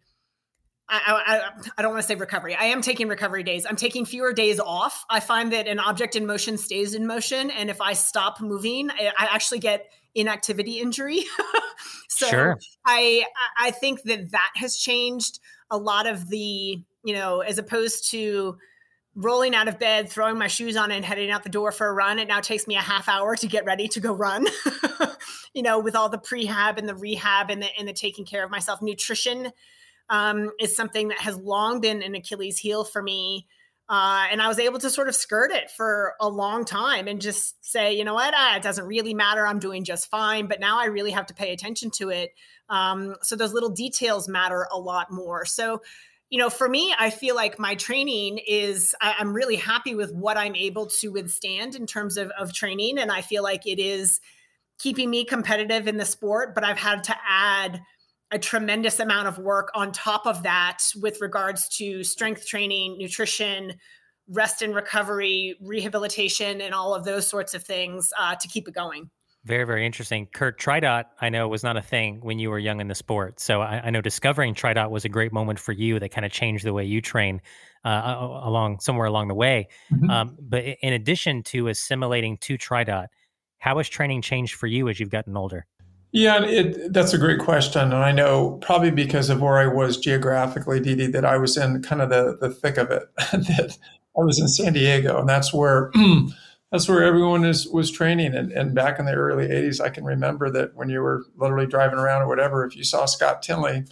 I, 0.89 1.02
I, 1.08 1.72
I 1.78 1.82
don't 1.82 1.91
want 1.91 2.04
to 2.04 2.08
say 2.08 2.15
recovery. 2.15 2.56
I 2.56 2.65
am 2.65 2.82
taking 2.82 3.08
recovery 3.08 3.41
days. 3.41 3.65
I'm 3.67 3.78
taking 3.78 4.06
fewer 4.06 4.34
days 4.34 4.60
off. 4.60 5.06
I 5.10 5.22
find 5.22 5.54
that 5.54 5.65
an 5.65 5.80
object 5.80 6.15
in 6.15 6.26
motion 6.28 6.58
stays 6.58 6.93
in 6.93 7.08
motion, 7.08 7.50
and 7.50 7.69
if 7.69 7.82
I 7.82 7.93
stop 7.93 8.41
moving, 8.41 8.91
I, 8.91 9.12
I 9.17 9.28
actually 9.32 9.60
get 9.60 9.88
inactivity 10.15 10.80
injury. 10.80 11.23
so 12.10 12.28
sure. 12.28 12.60
I 12.86 13.26
I 13.58 13.71
think 13.71 14.04
that 14.04 14.32
that 14.32 14.52
has 14.56 14.78
changed 14.78 15.39
a 15.69 15.78
lot 15.78 16.08
of 16.08 16.30
the 16.30 16.84
you 17.04 17.13
know 17.13 17.41
as 17.41 17.58
opposed 17.58 18.10
to 18.12 18.58
rolling 19.15 19.54
out 19.54 19.67
of 19.67 19.78
bed, 19.78 20.10
throwing 20.10 20.38
my 20.38 20.47
shoes 20.47 20.76
on, 20.76 20.91
and 20.91 21.06
heading 21.06 21.30
out 21.30 21.43
the 21.43 21.49
door 21.49 21.71
for 21.71 21.88
a 21.88 21.93
run. 21.93 22.17
It 22.17 22.28
now 22.28 22.39
takes 22.39 22.67
me 22.67 22.76
a 22.76 22.82
half 22.82 23.08
hour 23.08 23.36
to 23.36 23.47
get 23.47 23.65
ready 23.65 23.88
to 23.89 23.99
go 23.99 24.12
run. 24.13 24.45
you 25.54 25.62
know, 25.62 25.80
with 25.80 25.95
all 25.95 26.10
the 26.10 26.17
prehab 26.17 26.78
and 26.78 26.89
the 26.89 26.95
rehab 26.95 27.49
and 27.49 27.62
the 27.62 27.67
and 27.78 27.88
the 27.88 27.93
taking 27.93 28.26
care 28.26 28.43
of 28.43 28.52
myself. 28.52 28.82
Nutrition 28.82 29.52
um, 30.10 30.52
is 30.60 30.76
something 30.76 31.10
that 31.10 31.19
has 31.19 31.38
long 31.38 31.82
been 31.82 32.02
an 32.02 32.15
Achilles 32.15 32.60
heel 32.60 32.84
for 32.84 33.02
me. 33.02 33.47
Uh, 33.89 34.28
and 34.32 34.41
I 34.41 34.48
was 34.48 34.60
able 34.60 34.80
to 34.80 34.89
sort 34.89 35.10
of 35.10 35.15
skirt 35.15 35.52
it 35.52 35.69
for 35.69 36.13
a 36.22 36.30
long 36.30 36.63
time 36.63 37.08
and 37.08 37.22
just 37.22 37.63
say, 37.63 37.93
you 37.93 38.06
know 38.06 38.13
what, 38.13 38.34
ah, 38.36 38.56
it 38.56 38.63
doesn't 38.63 38.86
really 38.86 39.13
matter. 39.13 39.46
I'm 39.46 39.60
doing 39.60 39.84
just 39.84 40.10
fine. 40.10 40.48
But 40.48 40.60
now 40.60 40.80
I 40.80 40.86
really 40.86 41.12
have 41.12 41.26
to 41.28 41.34
pay 41.34 41.52
attention 41.52 41.91
to 41.98 42.10
it. 42.10 42.32
Um, 42.69 43.15
so 43.22 43.36
those 43.36 43.54
little 43.54 43.69
details 43.69 44.28
matter 44.28 44.67
a 44.72 44.80
lot 44.80 45.12
more. 45.12 45.46
So 45.46 45.82
you 46.34 46.39
know, 46.39 46.50
for 46.50 46.67
me, 46.67 46.91
I 46.98 47.12
feel 47.12 47.36
like 47.36 47.60
my 47.60 47.76
training 47.76 48.39
is, 48.39 48.96
I, 49.00 49.17
am 49.19 49.36
really 49.36 49.56
happy 49.56 49.93
with 49.93 50.12
what 50.12 50.36
I'm 50.36 50.56
able 50.56 50.88
to 50.88 51.10
withstand 51.10 51.76
in 51.76 51.86
terms 51.86 52.17
of, 52.17 52.32
of 52.32 52.52
training. 52.52 52.98
And 52.98 53.12
I 53.12 53.22
feel 53.22 53.43
like 53.43 53.67
it 53.67 53.78
is 53.78 54.19
keeping 54.80 55.12
me 55.12 55.26
competitive 55.26 55.88
in 55.88 55.98
the 55.98 56.06
sport, 56.06 56.56
but 56.56 56.63
I've 56.63 56.80
had 56.80 57.04
to 57.04 57.15
add 57.30 57.84
a 58.34 58.39
tremendous 58.39 59.00
amount 59.00 59.28
of 59.28 59.38
work 59.38 59.72
on 59.76 59.91
top 59.91 60.26
of 60.26 60.43
that 60.43 60.80
with 61.00 61.22
regards 61.22 61.69
to 61.78 62.04
strength 62.04 62.48
training, 62.48 62.98
nutrition, 62.98 63.74
rest 64.28 64.63
and 64.63 64.74
recovery, 64.74 65.56
rehabilitation, 65.62 66.60
and 66.60 66.74
all 66.74 66.96
of 66.96 67.06
those 67.06 67.28
sorts 67.28 67.54
of 67.54 67.63
things 67.63 68.10
uh, 68.19 68.36
to 68.36 68.48
keep 68.48 68.67
it 68.67 68.74
going. 68.74 69.10
Very, 69.46 69.65
very 69.65 69.86
interesting. 69.86 70.28
Kurt, 70.34 70.58
TriDot, 70.60 71.04
I 71.19 71.30
know, 71.30 71.48
was 71.50 71.63
not 71.63 71.78
a 71.78 71.82
thing 71.82 72.22
when 72.22 72.39
you 72.39 72.50
were 72.50 72.58
young 72.58 72.80
in 72.80 72.88
the 72.88 72.96
sport. 72.96 73.39
So 73.39 73.62
I, 73.62 73.82
I 73.86 73.89
know 73.89 74.02
discovering 74.02 74.56
TriDot 74.56 74.89
was 74.89 75.06
a 75.06 75.10
great 75.10 75.34
moment 75.34 75.60
for 75.60 75.74
you 75.74 76.00
that 76.00 76.10
kind 76.10 76.26
of 76.26 76.32
changed 76.32 76.65
the 76.65 76.74
way 76.74 76.86
you 76.86 77.02
train 77.02 77.41
uh, 77.84 78.39
along 78.43 78.80
somewhere 78.80 79.06
along 79.06 79.28
the 79.28 79.36
way. 79.36 79.67
Mm-hmm. 79.91 80.10
Um, 80.10 80.38
but 80.39 80.63
in 80.82 80.93
addition 80.93 81.43
to 81.43 81.67
assimilating 81.67 82.38
to 82.38 82.58
TriDot, 82.58 83.08
how 83.60 83.78
has 83.78 83.89
training 83.89 84.22
changed 84.22 84.56
for 84.56 84.67
you 84.67 84.88
as 84.88 85.00
you've 85.00 85.10
gotten 85.10 85.36
older? 85.36 85.65
Yeah, 86.13 86.43
it, 86.45 86.93
that's 86.93 87.13
a 87.13 87.17
great 87.17 87.39
question. 87.39 87.82
And 87.82 87.95
I 87.95 88.12
know 88.12 88.60
probably 88.62 88.91
because 88.91 89.32
of 89.32 89.41
where 89.41 89.58
I 89.58 89.65
was 89.65 89.97
geographically, 89.97 90.80
Dede, 90.80 91.12
that 91.12 91.26
I 91.26 91.38
was 91.38 91.58
in 91.58 91.82
kind 91.82 92.04
of 92.04 92.10
the, 92.10 92.38
the 92.39 92.52
thick 92.52 92.78
of 92.78 92.91
it, 92.91 93.04
that 93.32 93.78
I 94.15 94.21
was 94.23 94.39
in 94.39 94.47
San 94.47 94.73
Diego. 94.73 95.19
And 95.19 95.28
that's 95.28 95.52
where 95.52 95.91
that's 96.71 96.88
where 96.88 97.04
everyone 97.04 97.43
is 97.45 97.67
was 97.67 97.89
training. 97.89 98.36
And, 98.36 98.52
and 98.52 98.76
back 98.76 98.99
in 98.99 99.06
the 99.06 99.13
early 99.13 99.47
'80s, 99.47 99.82
I 99.82 99.89
can 99.89 100.06
remember 100.06 100.52
that 100.52 100.76
when 100.76 100.88
you 100.89 101.02
were 101.02 101.23
literally 101.36 101.65
driving 101.65 101.97
around 101.97 102.21
or 102.21 102.28
whatever, 102.28 102.63
if 102.63 102.76
you 102.76 102.84
saw 102.84 103.06
Scott 103.06 103.41
Tinley, 103.41 103.86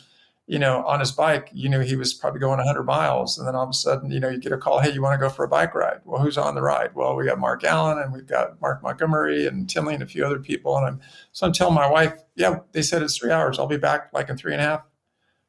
you 0.51 0.59
know, 0.59 0.83
on 0.83 0.99
his 0.99 1.13
bike, 1.13 1.49
you 1.53 1.69
knew 1.69 1.79
he 1.79 1.95
was 1.95 2.13
probably 2.13 2.41
going 2.41 2.57
100 2.57 2.83
miles. 2.83 3.37
And 3.37 3.47
then 3.47 3.55
all 3.55 3.63
of 3.63 3.69
a 3.69 3.73
sudden, 3.73 4.11
you 4.11 4.19
know, 4.19 4.27
you 4.27 4.37
get 4.37 4.51
a 4.51 4.57
call, 4.57 4.81
hey, 4.81 4.91
you 4.91 5.01
want 5.01 5.13
to 5.13 5.25
go 5.25 5.29
for 5.29 5.45
a 5.45 5.47
bike 5.47 5.73
ride? 5.73 6.01
Well, 6.03 6.21
who's 6.21 6.37
on 6.37 6.55
the 6.55 6.61
ride? 6.61 6.93
Well, 6.93 7.15
we 7.15 7.23
got 7.23 7.39
Mark 7.39 7.63
Allen 7.63 7.99
and 7.99 8.11
we've 8.11 8.27
got 8.27 8.59
Mark 8.59 8.83
Montgomery 8.83 9.47
and 9.47 9.69
Tinley 9.69 9.93
and 9.93 10.03
a 10.03 10.05
few 10.05 10.25
other 10.25 10.39
people. 10.39 10.75
And 10.75 10.85
I'm, 10.85 11.01
so 11.31 11.47
I'm 11.47 11.53
telling 11.53 11.73
my 11.73 11.89
wife, 11.89 12.21
yeah, 12.35 12.59
they 12.73 12.81
said 12.81 13.01
it's 13.01 13.17
three 13.17 13.31
hours. 13.31 13.59
I'll 13.59 13.65
be 13.65 13.77
back 13.77 14.09
like 14.11 14.27
in 14.27 14.35
three 14.35 14.51
and 14.51 14.61
a 14.61 14.65
half, 14.65 14.81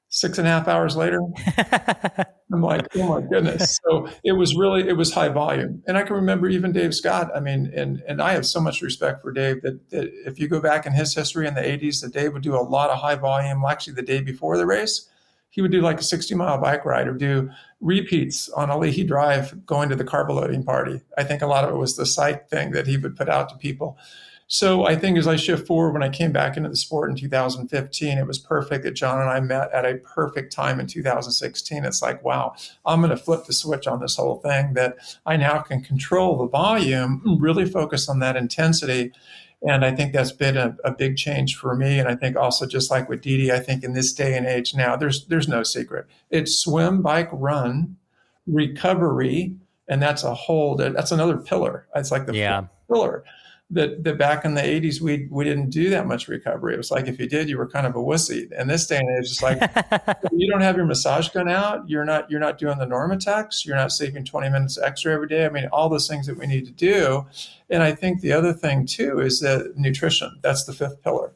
six 0.09 0.39
and 0.39 0.47
a 0.47 0.53
half 0.53 0.69
hours 0.69 0.95
later. 0.95 1.21
I'm 2.53 2.63
like, 2.63 2.87
oh 2.97 3.09
my 3.09 3.27
goodness. 3.27 3.79
So 3.85 4.09
it 4.25 4.33
was 4.33 4.57
really, 4.57 4.89
it 4.89 4.97
was 4.97 5.13
high 5.13 5.29
volume. 5.29 5.83
And 5.87 5.97
I 5.97 6.03
can 6.03 6.17
remember 6.17 6.49
even 6.49 6.73
Dave 6.73 6.95
Scott. 6.95 7.31
I 7.35 7.41
mean, 7.41 7.73
and, 7.75 8.03
and 8.07 8.21
I 8.21 8.33
have 8.33 8.47
so 8.47 8.61
much 8.61 8.83
respect 8.83 9.23
for 9.23 9.33
Dave 9.33 9.63
that, 9.63 9.91
that 9.91 10.11
if 10.27 10.39
you 10.39 10.49
go 10.49 10.61
back 10.61 10.87
in 10.87 10.93
his 10.93 11.15
history 11.15 11.47
in 11.47 11.55
the 11.55 11.63
80s, 11.63 12.03
that 12.03 12.13
Dave 12.13 12.33
would 12.33 12.43
do 12.43 12.55
a 12.55 12.61
lot 12.61 12.91
of 12.91 12.99
high 12.99 13.15
volume. 13.15 13.63
Actually, 13.69 13.95
the 13.95 14.03
day 14.03 14.21
before 14.21 14.57
the 14.59 14.67
race, 14.67 15.09
he 15.53 15.61
would 15.61 15.71
do 15.71 15.83
like 15.83 16.01
a 16.01 16.03
60 16.03 16.35
mile 16.35 16.59
bike 16.59 16.85
ride 16.85 17.07
or 17.07 17.13
do 17.13 17.51
repeats 17.81 18.49
on 18.51 18.71
Alii 18.71 19.07
Drive 19.07 19.67
going 19.67 19.89
to 19.91 19.97
the 19.97 20.05
carb 20.05 20.31
loading 20.31 20.65
party. 20.65 21.01
I 21.19 21.25
think 21.25 21.43
a 21.43 21.47
lot 21.47 21.65
of 21.65 21.71
it 21.71 21.77
was 21.77 21.97
the 21.97 22.07
psych 22.07 22.49
thing 22.49 22.71
that 22.73 22.87
he 22.87 22.97
would 22.97 23.17
put 23.17 23.29
out 23.29 23.49
to 23.51 23.57
people. 23.57 23.99
So 24.53 24.85
I 24.85 24.97
think 24.97 25.17
as 25.17 25.27
I 25.27 25.37
shift 25.37 25.67
forward, 25.67 25.95
when 25.95 26.03
I 26.03 26.11
came 26.11 26.31
back 26.31 26.59
into 26.59 26.69
the 26.69 26.77
sport 26.77 27.09
in 27.09 27.17
2015, 27.17 28.19
it 28.19 28.27
was 28.27 28.39
perfect 28.39 28.85
that 28.85 28.91
John 28.91 29.19
and 29.19 29.31
I 29.31 29.41
met 29.41 29.73
at 29.73 29.87
a 29.87 29.97
perfect 29.97 30.53
time 30.53 30.79
in 30.79 30.87
2016. 30.87 31.87
It's 31.87 32.03
like, 32.03 32.23
wow, 32.23 32.55
I'm 32.85 33.01
going 33.01 33.13
to 33.13 33.17
flip 33.17 33.47
the 33.47 33.55
switch 33.55 33.87
on 33.87 34.01
this 34.01 34.17
whole 34.17 34.41
thing 34.41 34.75
that 34.75 34.99
I 35.25 35.39
now 35.39 35.61
can 35.61 35.81
control 35.81 36.37
the 36.37 36.49
volume, 36.49 37.21
hmm. 37.21 37.43
really 37.43 37.65
focus 37.65 38.11
on 38.11 38.19
that 38.19 38.37
intensity. 38.37 39.13
And 39.67 39.87
I 39.87 39.97
think 39.97 40.13
that's 40.13 40.33
been 40.33 40.59
a, 40.59 40.77
a, 40.85 40.93
big 40.93 41.17
change 41.17 41.57
for 41.57 41.75
me. 41.75 41.99
And 41.99 42.07
I 42.07 42.15
think 42.15 42.37
also 42.37 42.67
just 42.67 42.91
like 42.91 43.09
with 43.09 43.23
Dede, 43.23 43.53
I 43.53 43.59
think 43.59 43.83
in 43.83 43.95
this 43.95 44.13
day 44.13 44.37
and 44.37 44.45
age 44.45 44.75
now, 44.75 44.97
there's 44.97 45.25
there's 45.29 45.49
no 45.49 45.63
secret. 45.63 46.07
It's 46.29 46.59
swim, 46.59 47.01
bike, 47.01 47.31
run, 47.33 47.97
recovery, 48.47 49.57
and 49.89 50.03
that's 50.03 50.25
a 50.25 50.35
whole 50.35 50.77
that's 50.77 51.13
another 51.13 51.39
pillar. 51.39 51.87
It's 51.95 52.11
like 52.11 52.27
the 52.27 52.35
yeah. 52.35 52.65
pillar 52.87 53.25
that, 53.73 54.05
that 54.05 54.19
back 54.19 54.45
in 54.45 54.55
the 54.55 54.61
80s 54.61 55.01
we 55.01 55.27
we 55.31 55.45
didn't 55.45 55.71
do 55.71 55.89
that 55.91 56.07
much 56.07 56.29
recovery. 56.29 56.75
It 56.75 56.77
was 56.77 56.91
like 56.91 57.09
if 57.09 57.19
you 57.19 57.27
did, 57.27 57.49
you 57.49 57.57
were 57.57 57.67
kind 57.67 57.87
of 57.87 57.97
a 57.97 57.99
wussy. 57.99 58.51
And 58.57 58.69
this 58.69 58.87
day 58.87 58.99
and 58.99 59.09
age, 59.19 59.31
it's 59.31 59.43
like 59.43 59.59
you 60.33 60.51
don't 60.51 60.61
have 60.61 60.77
your 60.77 60.85
massage 60.85 61.31
gun 61.31 61.49
out, 61.49 61.89
you're 61.89 62.05
not 62.05 62.31
you're 62.31 62.41
not 62.41 62.59
doing 62.59 62.79
the 62.79 62.87
Normatecs, 62.87 63.65
you're 63.65 63.77
not 63.77 63.91
sleeping 63.91 64.25
20 64.25 64.51
minutes 64.51 64.79
extra 64.79 65.15
every 65.15 65.27
day. 65.27 65.47
I 65.47 65.49
mean, 65.49 65.69
all 65.73 65.89
those 65.89 66.07
things 66.07 66.27
that 66.27 66.39
we 66.39 66.47
need 66.47 66.67
to 66.67 66.73
do. 66.73 67.27
And 67.71 67.83
I 67.83 67.93
think 67.93 68.21
the 68.21 68.33
other 68.33 68.53
thing 68.53 68.87
too 68.87 69.21
is 69.21 69.41
that 69.41 69.77
nutrition. 69.77 70.39
That's 70.43 70.65
the 70.65 70.75
fifth 70.75 71.03
pillar. 71.03 71.33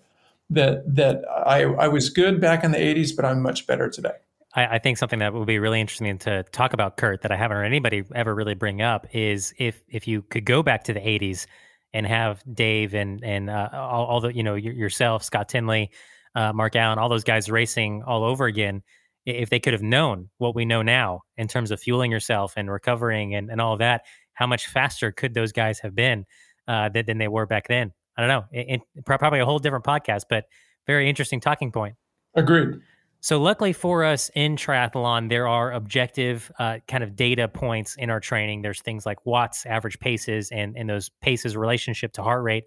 That 0.50 0.94
that 0.94 1.24
I 1.28 1.62
I 1.62 1.88
was 1.88 2.10
good 2.10 2.40
back 2.40 2.62
in 2.64 2.70
the 2.70 2.78
80s, 2.78 3.16
but 3.16 3.24
I'm 3.24 3.42
much 3.42 3.66
better 3.66 3.88
today. 3.88 4.12
I, 4.58 4.78
think 4.78 4.96
something 4.96 5.18
that 5.18 5.34
would 5.34 5.46
be 5.46 5.58
really 5.58 5.82
interesting 5.82 6.16
to 6.20 6.42
talk 6.44 6.72
about, 6.72 6.96
Kurt, 6.96 7.20
that 7.20 7.30
I 7.30 7.36
haven't 7.36 7.58
heard 7.58 7.64
anybody 7.64 8.04
ever 8.14 8.34
really 8.34 8.54
bring 8.54 8.80
up 8.80 9.06
is 9.12 9.52
if 9.58 9.82
if 9.90 10.08
you 10.08 10.22
could 10.22 10.46
go 10.46 10.62
back 10.62 10.84
to 10.84 10.94
the 10.94 11.00
80s 11.00 11.46
and 11.92 12.06
have 12.06 12.42
Dave 12.52 12.94
and 12.94 13.22
and 13.24 13.50
uh, 13.50 13.68
all, 13.72 14.06
all, 14.06 14.20
the 14.20 14.34
you 14.34 14.42
know 14.42 14.54
yourself, 14.54 15.24
Scott 15.24 15.48
Tinley, 15.48 15.90
uh, 16.34 16.52
Mark 16.52 16.76
Allen, 16.76 16.98
all 16.98 17.08
those 17.08 17.24
guys 17.24 17.50
racing 17.50 18.02
all 18.06 18.24
over 18.24 18.46
again. 18.46 18.82
If 19.24 19.50
they 19.50 19.58
could 19.58 19.72
have 19.72 19.82
known 19.82 20.30
what 20.38 20.54
we 20.54 20.64
know 20.64 20.82
now 20.82 21.22
in 21.36 21.48
terms 21.48 21.72
of 21.72 21.80
fueling 21.80 22.12
yourself 22.12 22.54
and 22.56 22.70
recovering 22.70 23.34
and, 23.34 23.50
and 23.50 23.60
all 23.60 23.72
of 23.72 23.80
that, 23.80 24.02
how 24.34 24.46
much 24.46 24.68
faster 24.68 25.10
could 25.10 25.34
those 25.34 25.50
guys 25.50 25.80
have 25.80 25.96
been 25.96 26.26
uh, 26.68 26.90
than, 26.90 27.06
than 27.06 27.18
they 27.18 27.26
were 27.26 27.44
back 27.44 27.66
then? 27.66 27.92
I 28.16 28.20
don't 28.20 28.28
know. 28.28 28.44
It, 28.52 28.82
it, 28.94 29.04
probably 29.04 29.40
a 29.40 29.44
whole 29.44 29.58
different 29.58 29.84
podcast, 29.84 30.24
but 30.30 30.44
very 30.86 31.08
interesting 31.08 31.40
talking 31.40 31.72
point. 31.72 31.96
Agreed. 32.36 32.80
So, 33.26 33.40
luckily 33.40 33.72
for 33.72 34.04
us 34.04 34.30
in 34.36 34.54
triathlon, 34.54 35.28
there 35.30 35.48
are 35.48 35.72
objective 35.72 36.48
uh, 36.60 36.78
kind 36.86 37.02
of 37.02 37.16
data 37.16 37.48
points 37.48 37.96
in 37.96 38.08
our 38.08 38.20
training. 38.20 38.62
There's 38.62 38.80
things 38.80 39.04
like 39.04 39.26
watts, 39.26 39.66
average 39.66 39.98
paces, 39.98 40.52
and 40.52 40.76
and 40.76 40.88
those 40.88 41.10
paces 41.20 41.56
relationship 41.56 42.12
to 42.12 42.22
heart 42.22 42.44
rate. 42.44 42.66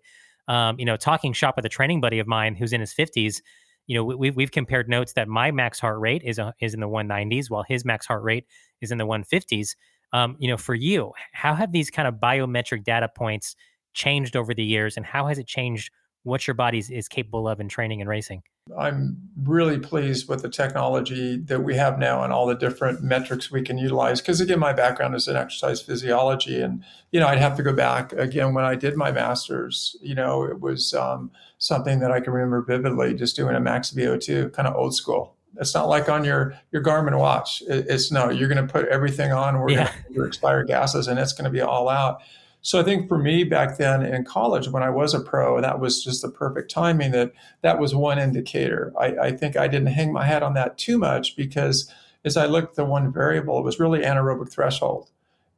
Um, 0.50 0.78
you 0.78 0.84
know, 0.84 0.98
talking 0.98 1.32
shop 1.32 1.56
with 1.56 1.64
a 1.64 1.70
training 1.70 2.02
buddy 2.02 2.20
of 2.20 2.28
mine 2.28 2.56
who's 2.56 2.74
in 2.74 2.82
his 2.82 2.94
50s. 2.94 3.42
You 3.88 3.96
know, 3.96 4.04
we, 4.04 4.32
we've 4.32 4.52
compared 4.52 4.90
notes 4.90 5.14
that 5.14 5.30
my 5.30 5.50
max 5.50 5.80
heart 5.80 5.98
rate 5.98 6.24
is 6.26 6.40
a, 6.40 6.54
is 6.60 6.74
in 6.74 6.82
the 6.82 6.90
190s, 6.90 7.50
while 7.50 7.64
his 7.66 7.86
max 7.86 8.06
heart 8.06 8.24
rate 8.24 8.46
is 8.82 8.92
in 8.92 8.98
the 8.98 9.08
150s. 9.08 9.78
Um, 10.12 10.36
you 10.40 10.50
know, 10.50 10.58
for 10.58 10.76
you, 10.76 11.14
how 11.32 11.54
have 11.56 11.72
these 11.72 11.90
kind 11.90 12.06
of 12.06 12.16
biometric 12.16 12.84
data 12.84 13.08
points 13.08 13.56
changed 13.94 14.36
over 14.36 14.54
the 14.54 14.66
years, 14.66 14.98
and 14.98 15.06
how 15.06 15.28
has 15.28 15.40
it 15.40 15.48
changed 15.48 15.90
what 16.30 16.48
your 16.48 16.54
body 16.54 16.78
is 16.78 17.08
capable 17.08 17.48
of 17.48 17.60
in 17.60 17.68
training 17.68 18.00
and 18.00 18.10
racing? 18.10 18.44
I'm 18.78 19.18
really 19.36 19.80
pleased 19.80 20.30
with 20.30 20.42
the 20.42 20.50
technology 20.50 21.38
that 21.38 21.64
we 21.64 21.76
have 21.76 21.98
now 21.98 22.24
and 22.24 22.32
all 22.32 22.46
the 22.46 22.56
different 22.56 23.02
metrics 23.02 23.50
we 23.50 23.64
can 23.64 23.78
utilize. 23.78 24.22
Because 24.22 24.40
again, 24.40 24.60
my 24.60 24.74
background 24.74 25.16
is 25.16 25.28
in 25.28 25.36
exercise 25.36 25.82
physiology, 25.82 26.62
and 26.62 26.84
you 27.12 27.20
know, 27.20 27.28
I'd 27.28 27.40
have 27.40 27.58
to 27.58 27.64
go 27.64 27.74
back 27.74 28.14
again 28.14 28.54
when 28.54 28.66
I 28.66 28.76
did 28.76 28.96
my 28.96 29.12
master's. 29.12 29.96
You 30.02 30.16
know, 30.16 30.44
it 30.44 30.60
was 30.62 30.94
um, 30.94 31.32
something 31.58 32.00
that 32.00 32.12
I 32.12 32.20
can 32.20 32.34
remember 32.34 32.62
vividly, 32.62 33.16
just 33.16 33.36
doing 33.36 33.56
a 33.56 33.60
max 33.60 33.92
VO2, 33.92 34.54
kind 34.54 34.68
of 34.68 34.76
old 34.76 34.96
school. 34.96 35.36
It's 35.58 35.74
not 35.74 35.90
like 35.90 36.08
on 36.08 36.24
your 36.24 36.54
your 36.72 36.84
Garmin 36.84 37.18
watch. 37.18 37.64
it's 37.68 38.12
no, 38.12 38.30
you're 38.30 38.50
going 38.50 38.66
to 38.66 38.72
put 38.72 38.88
everything 38.88 39.32
on. 39.32 39.60
We're 39.60 39.72
yeah. 39.72 39.86
going 39.86 40.04
to 40.08 40.14
your 40.14 40.28
expired 40.28 40.68
gases, 40.68 41.08
and 41.08 41.20
it's 41.20 41.34
going 41.34 41.46
to 41.46 41.52
be 41.52 41.62
all 41.62 41.90
out. 41.90 42.22
So 42.62 42.80
I 42.80 42.84
think 42.84 43.08
for 43.08 43.18
me 43.18 43.44
back 43.44 43.78
then 43.78 44.06
in 44.06 44.26
college, 44.26 44.68
when 44.68 44.84
I 44.84 44.90
was 44.90 45.14
a 45.14 45.22
pro, 45.22 45.62
that 45.62 45.80
was 45.80 46.04
just 46.04 46.22
the 46.22 46.30
perfect 46.30 46.70
timing 46.70 47.12
that 47.12 47.32
that 47.62 47.80
was 47.80 47.96
one 47.96 48.20
indicator. 48.20 48.92
I, 49.00 49.06
I 49.18 49.32
think 49.32 49.56
I 49.56 49.68
didn't 49.68 49.88
hang 49.88 50.12
my 50.12 50.26
hat 50.26 50.44
on 50.44 50.54
that 50.56 50.78
too 50.78 50.98
much 50.98 51.36
because 51.36 51.92
as 52.26 52.36
I 52.36 52.48
looked 52.48 52.76
the 52.76 52.84
one 52.84 53.14
variable, 53.14 53.58
it 53.60 53.64
was 53.64 53.80
really 53.80 54.02
anaerobic 54.02 54.52
threshold. 54.52 55.10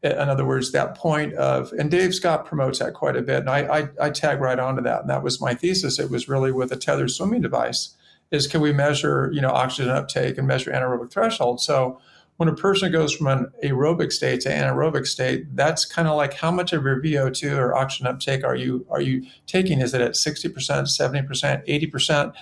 In 0.04 0.30
other 0.30 0.46
words, 0.46 0.72
that 0.72 0.96
point 0.96 1.34
of, 1.34 1.74
and 1.74 1.92
Dave 1.92 2.16
Scott 2.16 2.46
promotes 2.46 2.80
that 2.80 2.94
quite 2.94 3.16
a 3.16 3.22
bit, 3.22 3.42
and 3.42 3.50
I, 3.50 3.80
I, 3.80 3.90
I 4.08 4.10
tag 4.10 4.40
right 4.40 4.58
onto 4.58 4.82
that. 4.82 5.02
And 5.02 5.10
that 5.10 5.22
was 5.24 5.42
my 5.42 5.54
thesis. 5.54 6.00
It 6.00 6.10
was 6.10 6.28
really 6.28 6.52
with 6.52 6.72
a 6.72 6.76
tethered 6.76 7.12
swimming 7.12 7.42
device, 7.42 7.96
is 8.32 8.48
can 8.48 8.62
we 8.62 8.74
measure, 8.74 9.30
you 9.34 9.42
know, 9.42 9.50
oxygen 9.50 9.92
uptake 9.92 10.38
and 10.38 10.48
measure 10.48 10.72
anaerobic 10.72 11.12
threshold? 11.12 11.62
So 11.62 12.00
when 12.42 12.50
a 12.50 12.56
person 12.56 12.92
goes 12.92 13.14
from 13.14 13.28
an 13.28 13.52
aerobic 13.64 14.12
state 14.12 14.42
to 14.42 14.50
anaerobic 14.50 15.06
state, 15.06 15.56
that's 15.56 15.86
kind 15.86 16.08
of 16.08 16.18
like 16.18 16.34
how 16.34 16.50
much 16.50 16.74
of 16.74 16.84
your 16.84 17.00
VO2 17.00 17.56
or 17.56 17.76
oxygen 17.76 18.08
uptake 18.08 18.44
are 18.44 18.56
you 18.56 18.84
are 18.90 19.00
you 19.00 19.28
taking? 19.46 19.80
Is 19.80 19.94
it 19.94 20.02
at 20.02 20.14
60%, 20.14 20.52
70%, 20.56 21.92
80%? 21.92 22.34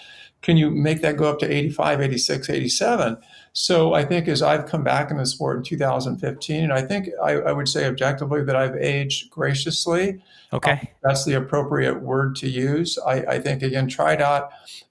Can 0.41 0.55
you 0.55 0.69
make 0.71 1.01
that 1.01 1.17
go 1.17 1.25
up 1.25 1.39
to 1.39 1.53
85, 1.53 1.99
86, 1.99 2.49
87? 2.49 3.17
So 3.51 3.93
I 3.93 4.05
think 4.05 4.29
as 4.29 4.41
I've 4.41 4.67
come 4.67 4.85
back 4.85 5.11
in 5.11 5.17
the 5.17 5.25
sport 5.25 5.57
in 5.57 5.63
2015, 5.63 6.63
and 6.63 6.71
I 6.71 6.81
think 6.81 7.09
I, 7.21 7.31
I 7.33 7.51
would 7.51 7.67
say 7.67 7.85
objectively 7.85 8.41
that 8.45 8.55
I've 8.55 8.77
aged 8.77 9.29
graciously. 9.29 10.21
Okay. 10.53 10.71
Um, 10.71 10.87
that's 11.03 11.25
the 11.25 11.33
appropriate 11.33 12.01
word 12.01 12.37
to 12.37 12.47
use. 12.47 12.97
I, 13.05 13.15
I 13.23 13.39
think 13.41 13.63
again, 13.63 13.89
try 13.89 14.15
TriDot, 14.15 14.47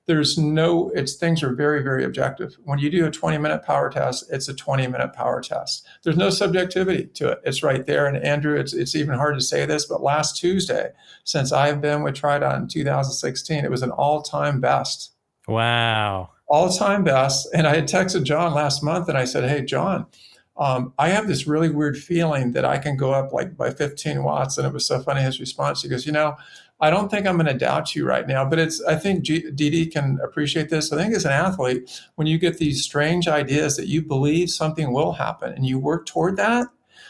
there's 0.09 0.37
no, 0.37 0.91
it's 0.95 1.15
things 1.15 1.43
are 1.43 1.55
very, 1.55 1.83
very 1.83 2.05
objective. 2.05 2.57
When 2.65 2.81
you 2.81 2.91
do 2.91 3.07
a 3.07 3.11
20 3.11 3.39
minute 3.39 3.63
power 3.63 3.89
test, 3.91 4.25
it's 4.33 4.49
a 4.49 4.55
20 4.55 4.89
minute 4.89 5.13
power 5.13 5.41
test. 5.41 5.87
There's 6.03 6.17
no 6.17 6.31
subjectivity 6.31 7.07
to 7.15 7.29
it. 7.29 7.41
It's 7.45 7.63
right 7.63 7.87
there. 7.87 8.07
And 8.07 8.17
Andrew, 8.17 8.59
it's, 8.59 8.73
it's 8.73 8.97
even 8.97 9.15
hard 9.15 9.37
to 9.37 9.41
say 9.41 9.67
this, 9.67 9.87
but 9.87 10.03
last 10.03 10.37
Tuesday, 10.37 10.91
since 11.23 11.53
I've 11.53 11.81
been 11.81 12.03
with 12.03 12.17
TriDot 12.17 12.57
in 12.57 12.67
2016, 12.67 13.65
it 13.65 13.71
was 13.71 13.83
an 13.83 13.93
all 13.93 14.23
time 14.23 14.61
best. 14.61 15.13
Wow 15.47 16.31
all 16.49 16.71
time 16.71 17.05
best. 17.05 17.49
And 17.55 17.67
I 17.67 17.77
had 17.77 17.87
texted 17.87 18.25
John 18.25 18.55
last 18.55 18.83
month 18.83 19.09
and 19.09 19.19
I 19.19 19.25
said, 19.25 19.49
Hey, 19.49 19.65
John, 19.65 20.07
um, 20.57 20.93
I 20.99 21.11
have 21.11 21.29
this 21.29 21.47
really 21.47 21.71
weird 21.71 21.97
feeling 21.97 22.53
that 22.53 22.65
I 22.65 22.79
can 22.79 22.97
go 22.97 23.13
up 23.13 23.33
like 23.33 23.57
by 23.57 23.71
15 23.71 24.25
watts. 24.25 24.59
And 24.59 24.67
it 24.67 24.73
was 24.73 24.87
so 24.87 25.01
funny 25.01 25.23
his 25.23 25.39
response. 25.39 25.83
He 25.83 25.89
goes, 25.89 26.07
You 26.07 26.13
know, 26.13 26.37
I 26.81 26.91
don't 26.91 27.11
think 27.11 27.27
I'm 27.27 27.37
going 27.37 27.47
to 27.47 27.55
doubt 27.55 27.97
you 27.97 28.07
right 28.07 28.27
now, 28.27 28.45
but 28.45 28.59
it's, 28.59 28.81
I 28.85 28.95
think 28.95 29.25
Dede 29.25 29.93
can 29.93 30.19
appreciate 30.23 30.69
this. 30.69 30.93
I 30.93 30.97
think 30.97 31.15
as 31.15 31.25
an 31.25 31.33
athlete, 31.33 32.03
when 32.15 32.29
you 32.29 32.39
get 32.39 32.59
these 32.59 32.85
strange 32.85 33.27
ideas 33.27 33.77
that 33.77 33.89
you 33.89 34.01
believe 34.01 34.51
something 34.51 34.93
will 34.93 35.13
happen 35.13 35.53
and 35.53 35.67
you 35.67 35.79
work 35.79 36.07
toward 36.07 36.37
that, 36.37 36.69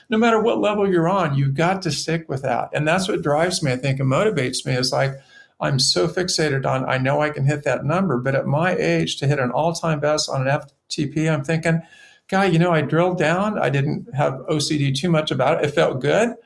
no 0.08 0.16
matter 0.16 0.40
what 0.40 0.58
level 0.58 0.90
you're 0.90 1.08
on, 1.08 1.36
you've 1.36 1.54
got 1.54 1.82
to 1.82 1.90
stick 1.90 2.28
with 2.28 2.42
that. 2.42 2.70
And 2.72 2.88
that's 2.88 3.08
what 3.08 3.20
drives 3.20 3.62
me, 3.62 3.72
I 3.72 3.76
think, 3.76 4.00
and 4.00 4.10
motivates 4.10 4.64
me 4.64 4.72
is 4.72 4.90
like, 4.90 5.12
I'm 5.60 5.78
so 5.78 6.08
fixated 6.08 6.64
on, 6.64 6.88
I 6.88 6.98
know 6.98 7.20
I 7.20 7.30
can 7.30 7.44
hit 7.44 7.64
that 7.64 7.84
number, 7.84 8.16
but 8.16 8.34
at 8.34 8.46
my 8.46 8.74
age, 8.74 9.16
to 9.18 9.26
hit 9.26 9.38
an 9.38 9.50
all 9.50 9.74
time 9.74 10.00
best 10.00 10.30
on 10.30 10.46
an 10.46 10.60
FTP, 10.88 11.30
I'm 11.30 11.44
thinking, 11.44 11.82
guy, 12.28 12.46
you 12.46 12.58
know, 12.58 12.72
I 12.72 12.80
drilled 12.80 13.18
down. 13.18 13.58
I 13.58 13.68
didn't 13.68 14.14
have 14.14 14.34
OCD 14.48 14.96
too 14.96 15.10
much 15.10 15.30
about 15.30 15.58
it. 15.58 15.68
It 15.68 15.74
felt 15.74 16.00
good. 16.00 16.36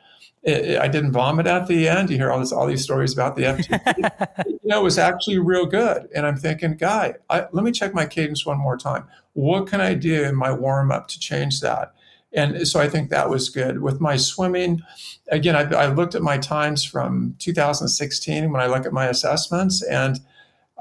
It, 0.42 0.78
I 0.78 0.88
didn't 0.88 1.12
vomit 1.12 1.46
at 1.46 1.68
the 1.68 1.88
end. 1.88 2.10
You 2.10 2.16
hear 2.16 2.32
all 2.32 2.40
this, 2.40 2.52
all 2.52 2.66
these 2.66 2.82
stories 2.82 3.12
about 3.12 3.36
the 3.36 3.42
FTP. 3.42 4.46
you 4.46 4.58
know, 4.64 4.80
it 4.80 4.82
was 4.82 4.98
actually 4.98 5.38
real 5.38 5.66
good. 5.66 6.08
And 6.14 6.26
I'm 6.26 6.36
thinking, 6.36 6.76
guy, 6.76 7.14
I, 7.30 7.46
let 7.52 7.64
me 7.64 7.70
check 7.70 7.94
my 7.94 8.06
cadence 8.06 8.44
one 8.44 8.58
more 8.58 8.76
time. 8.76 9.04
What 9.34 9.68
can 9.68 9.80
I 9.80 9.94
do 9.94 10.24
in 10.24 10.34
my 10.34 10.52
warm 10.52 10.90
up 10.90 11.08
to 11.08 11.18
change 11.18 11.60
that? 11.60 11.94
And 12.34 12.66
so 12.66 12.80
I 12.80 12.88
think 12.88 13.10
that 13.10 13.28
was 13.28 13.50
good. 13.50 13.82
With 13.82 14.00
my 14.00 14.16
swimming, 14.16 14.82
again, 15.28 15.54
I, 15.54 15.62
I 15.74 15.86
looked 15.86 16.14
at 16.14 16.22
my 16.22 16.38
times 16.38 16.82
from 16.82 17.36
2016 17.38 18.50
when 18.50 18.60
I 18.60 18.66
look 18.66 18.86
at 18.86 18.92
my 18.92 19.06
assessments, 19.06 19.82
and 19.82 20.18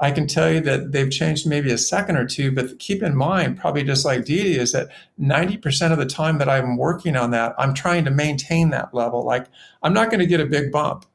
I 0.02 0.10
can 0.10 0.26
tell 0.26 0.50
you 0.50 0.60
that 0.62 0.90
they've 0.90 1.10
changed 1.10 1.46
maybe 1.46 1.70
a 1.70 1.78
second 1.78 2.16
or 2.16 2.26
two, 2.26 2.50
but 2.50 2.76
keep 2.80 3.04
in 3.04 3.14
mind, 3.14 3.56
probably 3.56 3.84
just 3.84 4.04
like 4.04 4.24
Dede, 4.24 4.56
is 4.56 4.72
that 4.72 4.88
90% 5.20 5.92
of 5.92 5.98
the 5.98 6.06
time 6.06 6.38
that 6.38 6.48
I'm 6.48 6.76
working 6.76 7.16
on 7.16 7.30
that, 7.30 7.54
I'm 7.56 7.72
trying 7.72 8.04
to 8.06 8.10
maintain 8.10 8.70
that 8.70 8.92
level. 8.92 9.24
Like 9.24 9.46
I'm 9.80 9.94
not 9.94 10.10
going 10.10 10.18
to 10.18 10.26
get 10.26 10.40
a 10.40 10.46
big 10.46 10.72
bump. 10.72 11.06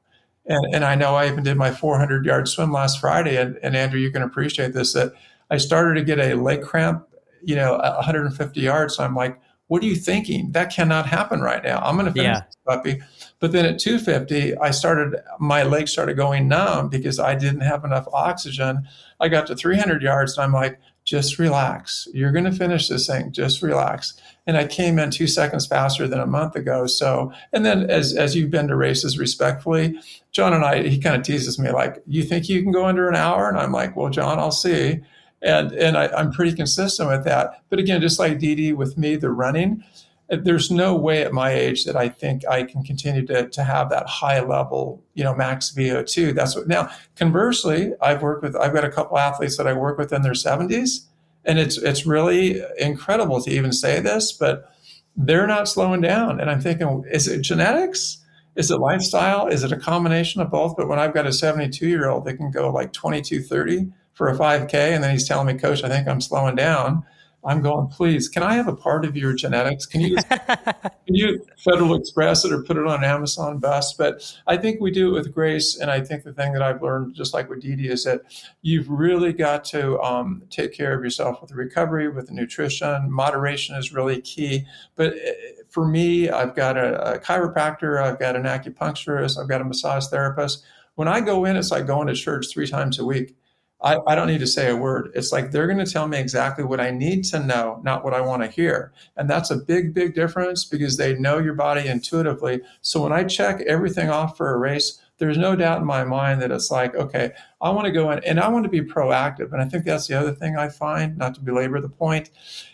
And, 0.46 0.74
and 0.74 0.86
I 0.86 0.96
know 0.96 1.16
I 1.16 1.28
even 1.28 1.44
did 1.44 1.58
my 1.58 1.70
400 1.70 2.26
yard 2.26 2.48
swim 2.48 2.72
last 2.72 3.02
Friday. 3.02 3.36
And, 3.36 3.60
and 3.62 3.76
Andrew, 3.76 4.00
you 4.00 4.10
can 4.10 4.22
appreciate 4.22 4.72
this 4.72 4.94
that 4.94 5.12
I 5.52 5.58
started 5.58 5.96
to 5.96 6.06
get 6.06 6.20
a 6.20 6.36
leg 6.36 6.62
cramp, 6.62 7.06
you 7.44 7.58
know, 7.58 7.78
150 7.78 8.62
yards. 8.62 8.96
So 8.96 9.04
I'm 9.04 9.16
like, 9.16 9.38
what 9.68 9.84
are 9.84 9.86
you 9.86 9.98
thinking? 9.98 10.54
That 10.54 10.74
cannot 10.74 11.06
happen 11.06 11.42
right 11.42 11.62
now. 11.62 11.80
I'm 11.80 11.96
going 11.96 12.06
to 12.06 12.14
finish 12.14 12.38
yeah. 12.38 12.46
this 12.46 12.58
puppy. 12.66 13.02
But 13.40 13.52
then 13.52 13.66
at 13.66 13.80
250, 13.80 14.58
I 14.58 14.72
started, 14.72 15.20
my 15.40 15.64
legs 15.64 15.92
started 15.92 16.18
going 16.18 16.48
numb 16.48 16.90
because 16.90 17.20
I 17.20 17.36
didn't 17.36 17.62
have 17.62 17.86
enough 17.86 18.08
oxygen. 18.12 18.88
I 19.20 19.28
got 19.28 19.48
to 19.48 19.56
300 19.56 20.02
yards 20.02 20.38
and 20.38 20.44
I'm 20.44 20.54
like, 20.54 20.80
just 21.04 21.40
relax. 21.40 22.08
You're 22.14 22.32
going 22.32 22.46
to 22.46 22.52
finish 22.52 22.90
this 22.90 23.08
thing. 23.08 23.32
Just 23.32 23.62
relax. 23.62 24.20
And 24.46 24.58
I 24.58 24.66
came 24.66 25.00
in 25.00 25.10
two 25.10 25.28
seconds 25.28 25.66
faster 25.66 26.08
than 26.08 26.20
a 26.20 26.26
month 26.26 26.56
ago. 26.56 26.86
So, 26.88 27.32
and 27.54 27.66
then 27.66 27.90
as, 27.90 28.14
as 28.14 28.36
you've 28.36 28.52
been 28.52 28.68
to 28.68 28.76
races 28.76 29.18
respectfully, 29.18 30.00
John 30.32 30.54
and 30.54 30.66
I, 30.66 30.84
he 30.88 31.00
kind 31.00 31.16
of 31.16 31.22
teases 31.22 31.58
me 31.58 31.72
like, 31.72 32.02
you 32.08 32.24
think 32.24 32.50
you 32.50 32.62
can 32.62 32.72
go 32.72 32.86
under 32.86 33.08
an 33.08 33.16
hour? 33.16 33.48
And 33.48 33.58
I'm 33.58 33.72
like, 33.72 33.96
well, 33.96 34.10
John, 34.10 34.40
I'll 34.40 34.52
see 34.52 35.02
and 35.42 35.72
and 35.74 35.98
I, 35.98 36.20
am 36.20 36.32
pretty 36.32 36.56
consistent 36.56 37.10
with 37.10 37.24
that. 37.26 37.64
But 37.70 37.80
again, 37.80 38.02
just 38.02 38.20
like 38.20 38.40
Dede 38.40 38.76
with 38.76 38.98
me, 38.98 39.16
the 39.16 39.30
running, 39.30 39.84
there's 40.30 40.70
no 40.70 40.96
way 40.96 41.22
at 41.22 41.32
my 41.32 41.52
age 41.52 41.86
that 41.86 41.96
I 41.96 42.10
think 42.10 42.46
I 42.48 42.64
can 42.64 42.84
continue 42.84 43.26
to, 43.28 43.48
to 43.48 43.64
have 43.64 43.90
that 43.90 44.08
high 44.08 44.42
level, 44.42 45.02
you 45.14 45.24
know, 45.24 45.34
max 45.34 45.74
VO2. 45.76 46.36
That's 46.36 46.56
what 46.56 46.68
now 46.68 46.90
conversely, 47.16 47.94
I've 48.02 48.22
worked 48.22 48.44
with 48.44 48.56
I've 48.56 48.74
got 48.74 48.84
a 48.84 48.92
couple 48.92 49.18
athletes 49.18 49.58
that 49.58 49.68
I 49.68 49.74
work 49.74 49.98
with 49.98 50.12
in 50.12 50.22
their 50.24 50.34
70s. 50.34 51.06
And 51.46 51.60
it's 51.60 51.78
it's 51.78 52.06
really 52.06 52.62
incredible 52.78 53.42
to 53.42 53.50
even 53.50 53.72
say 53.72 54.02
this, 54.02 54.34
but 54.34 54.74
they're 55.16 55.48
not 55.48 55.70
slowing 55.70 56.02
down. 56.02 56.42
And 56.42 56.52
I'm 56.52 56.62
thinking, 56.62 57.06
is 57.10 57.28
it 57.28 57.42
genetics? 57.42 58.18
Is 58.58 58.70
it 58.70 58.80
lifestyle? 58.80 59.48
Is 59.48 59.64
it 59.64 59.72
a 59.72 59.78
combination 59.78 60.42
of 60.42 60.52
both? 60.52 60.76
But 60.76 60.90
when 60.90 61.00
I've 61.00 61.14
got 61.14 61.26
a 61.26 61.32
72 61.32 61.88
year 61.88 62.10
old 62.10 62.26
that 62.26 62.36
can 62.36 62.52
go 62.52 62.70
like 62.70 62.92
22, 62.92 63.44
30 63.44 63.88
for 64.14 64.28
a 64.28 64.38
5K, 64.38 64.74
and 64.74 65.04
then 65.04 65.12
he's 65.12 65.28
telling 65.28 65.48
me, 65.48 65.54
Coach, 65.54 65.84
I 65.84 65.90
think 65.90 66.08
I'm 66.08 66.20
slowing 66.20 66.56
down. 66.56 67.06
I'm 67.46 67.62
going, 67.62 67.88
please, 67.88 68.28
can 68.28 68.44
I 68.44 68.56
have 68.56 68.68
a 68.68 68.76
part 68.76 69.06
of 69.06 69.16
your 69.16 69.34
genetics? 69.34 69.86
Can 69.86 70.02
you 70.02 70.18
can 70.18 70.92
you 71.16 71.46
Federal 71.64 71.96
Express 71.96 72.44
it 72.44 72.52
or 72.52 72.64
put 72.64 72.78
it 72.78 72.86
on 72.86 73.04
Amazon 73.04 73.60
Best? 73.60 73.98
But 73.98 74.36
I 74.48 74.58
think 74.58 74.82
we 74.82 74.92
do 74.92 75.10
it 75.10 75.14
with 75.14 75.34
grace. 75.34 75.78
And 75.78 75.90
I 75.90 76.02
think 76.02 76.24
the 76.24 76.34
thing 76.34 76.52
that 76.54 76.62
I've 76.62 76.82
learned, 76.82 77.16
just 77.16 77.34
like 77.34 77.50
with 77.50 77.62
Dede, 77.62 77.86
is 77.92 78.04
that 78.04 78.22
you've 78.64 78.90
really 78.90 79.34
got 79.34 79.64
to 79.66 80.00
um, 80.02 80.44
take 80.50 80.74
care 80.74 80.94
of 80.94 81.04
yourself 81.04 81.40
with 81.40 81.50
the 81.50 81.56
recovery, 81.56 82.10
with 82.10 82.28
the 82.28 82.34
nutrition. 82.34 83.10
Moderation 83.12 83.76
is 83.76 83.94
really 83.94 84.20
key. 84.22 84.66
But 84.96 85.14
eh, 85.14 85.34
for 85.70 85.88
me, 85.88 86.30
I've 86.30 86.56
got 86.56 86.76
a, 86.76 87.16
a 87.16 87.20
chiropractor, 87.20 88.02
I've 88.02 88.20
got 88.20 88.36
an 88.36 88.44
acupuncturist, 88.44 89.40
I've 89.40 89.50
got 89.50 89.62
a 89.62 89.66
massage 89.66 90.08
therapist. 90.08 90.66
When 90.96 91.08
I 91.08 91.22
go 91.22 91.46
in, 91.46 91.56
it's 91.56 91.72
like 91.72 91.86
going 91.86 92.08
to 92.08 92.16
church 92.16 92.48
three 92.52 92.68
times 92.68 92.98
a 93.00 93.06
week 93.06 93.36
I, 93.82 93.98
I 94.08 94.16
don't 94.16 94.28
need 94.28 94.40
to 94.40 94.48
say 94.48 94.70
a 94.70 94.76
word. 94.76 95.12
It's 95.14 95.32
like 95.32 95.52
they're 95.52 95.68
going 95.68 95.84
to 95.84 95.92
tell 95.92 96.08
me 96.08 96.18
exactly 96.18 96.64
what 96.64 96.80
I 96.80 96.90
need 96.90 97.24
to 97.26 97.40
know, 97.40 97.80
not 97.84 98.04
what 98.04 98.14
I 98.14 98.22
want 98.22 98.42
to 98.42 98.50
hear. 98.50 98.92
And 99.16 99.30
that's 99.30 99.52
a 99.52 99.58
big, 99.58 99.94
big 99.94 100.16
difference 100.16 100.66
because 100.66 100.98
they 100.98 101.14
know 101.14 101.38
your 101.38 101.54
body 101.54 101.88
intuitively. 101.88 102.62
So 102.82 103.04
when 103.04 103.14
I 103.14 103.24
check 103.24 103.62
everything 103.62 104.10
off 104.10 104.36
for 104.36 104.52
a 104.52 104.58
race, 104.58 105.00
there's 105.20 105.38
no 105.38 105.56
doubt 105.56 105.82
in 105.82 105.86
my 105.86 106.04
mind 106.04 106.42
that 106.42 106.52
it's 106.52 106.70
like, 106.72 106.96
okay, 106.96 107.32
I 107.62 107.70
want 107.70 107.86
to 107.86 107.92
go 107.92 108.12
in 108.12 108.24
and 108.24 108.40
I 108.40 108.48
want 108.50 108.64
to 108.64 108.70
be 108.70 108.82
proactive. 108.82 109.52
And 109.52 109.62
I 109.62 109.66
think 109.66 109.86
that's 109.86 110.08
the 110.08 110.20
other 110.20 110.34
thing 110.34 110.58
I 110.58 110.70
find, 110.70 111.18
not 111.18 111.36
to 111.36 111.42
belabor 111.42 111.82
the 111.82 111.90
point, 111.90 112.30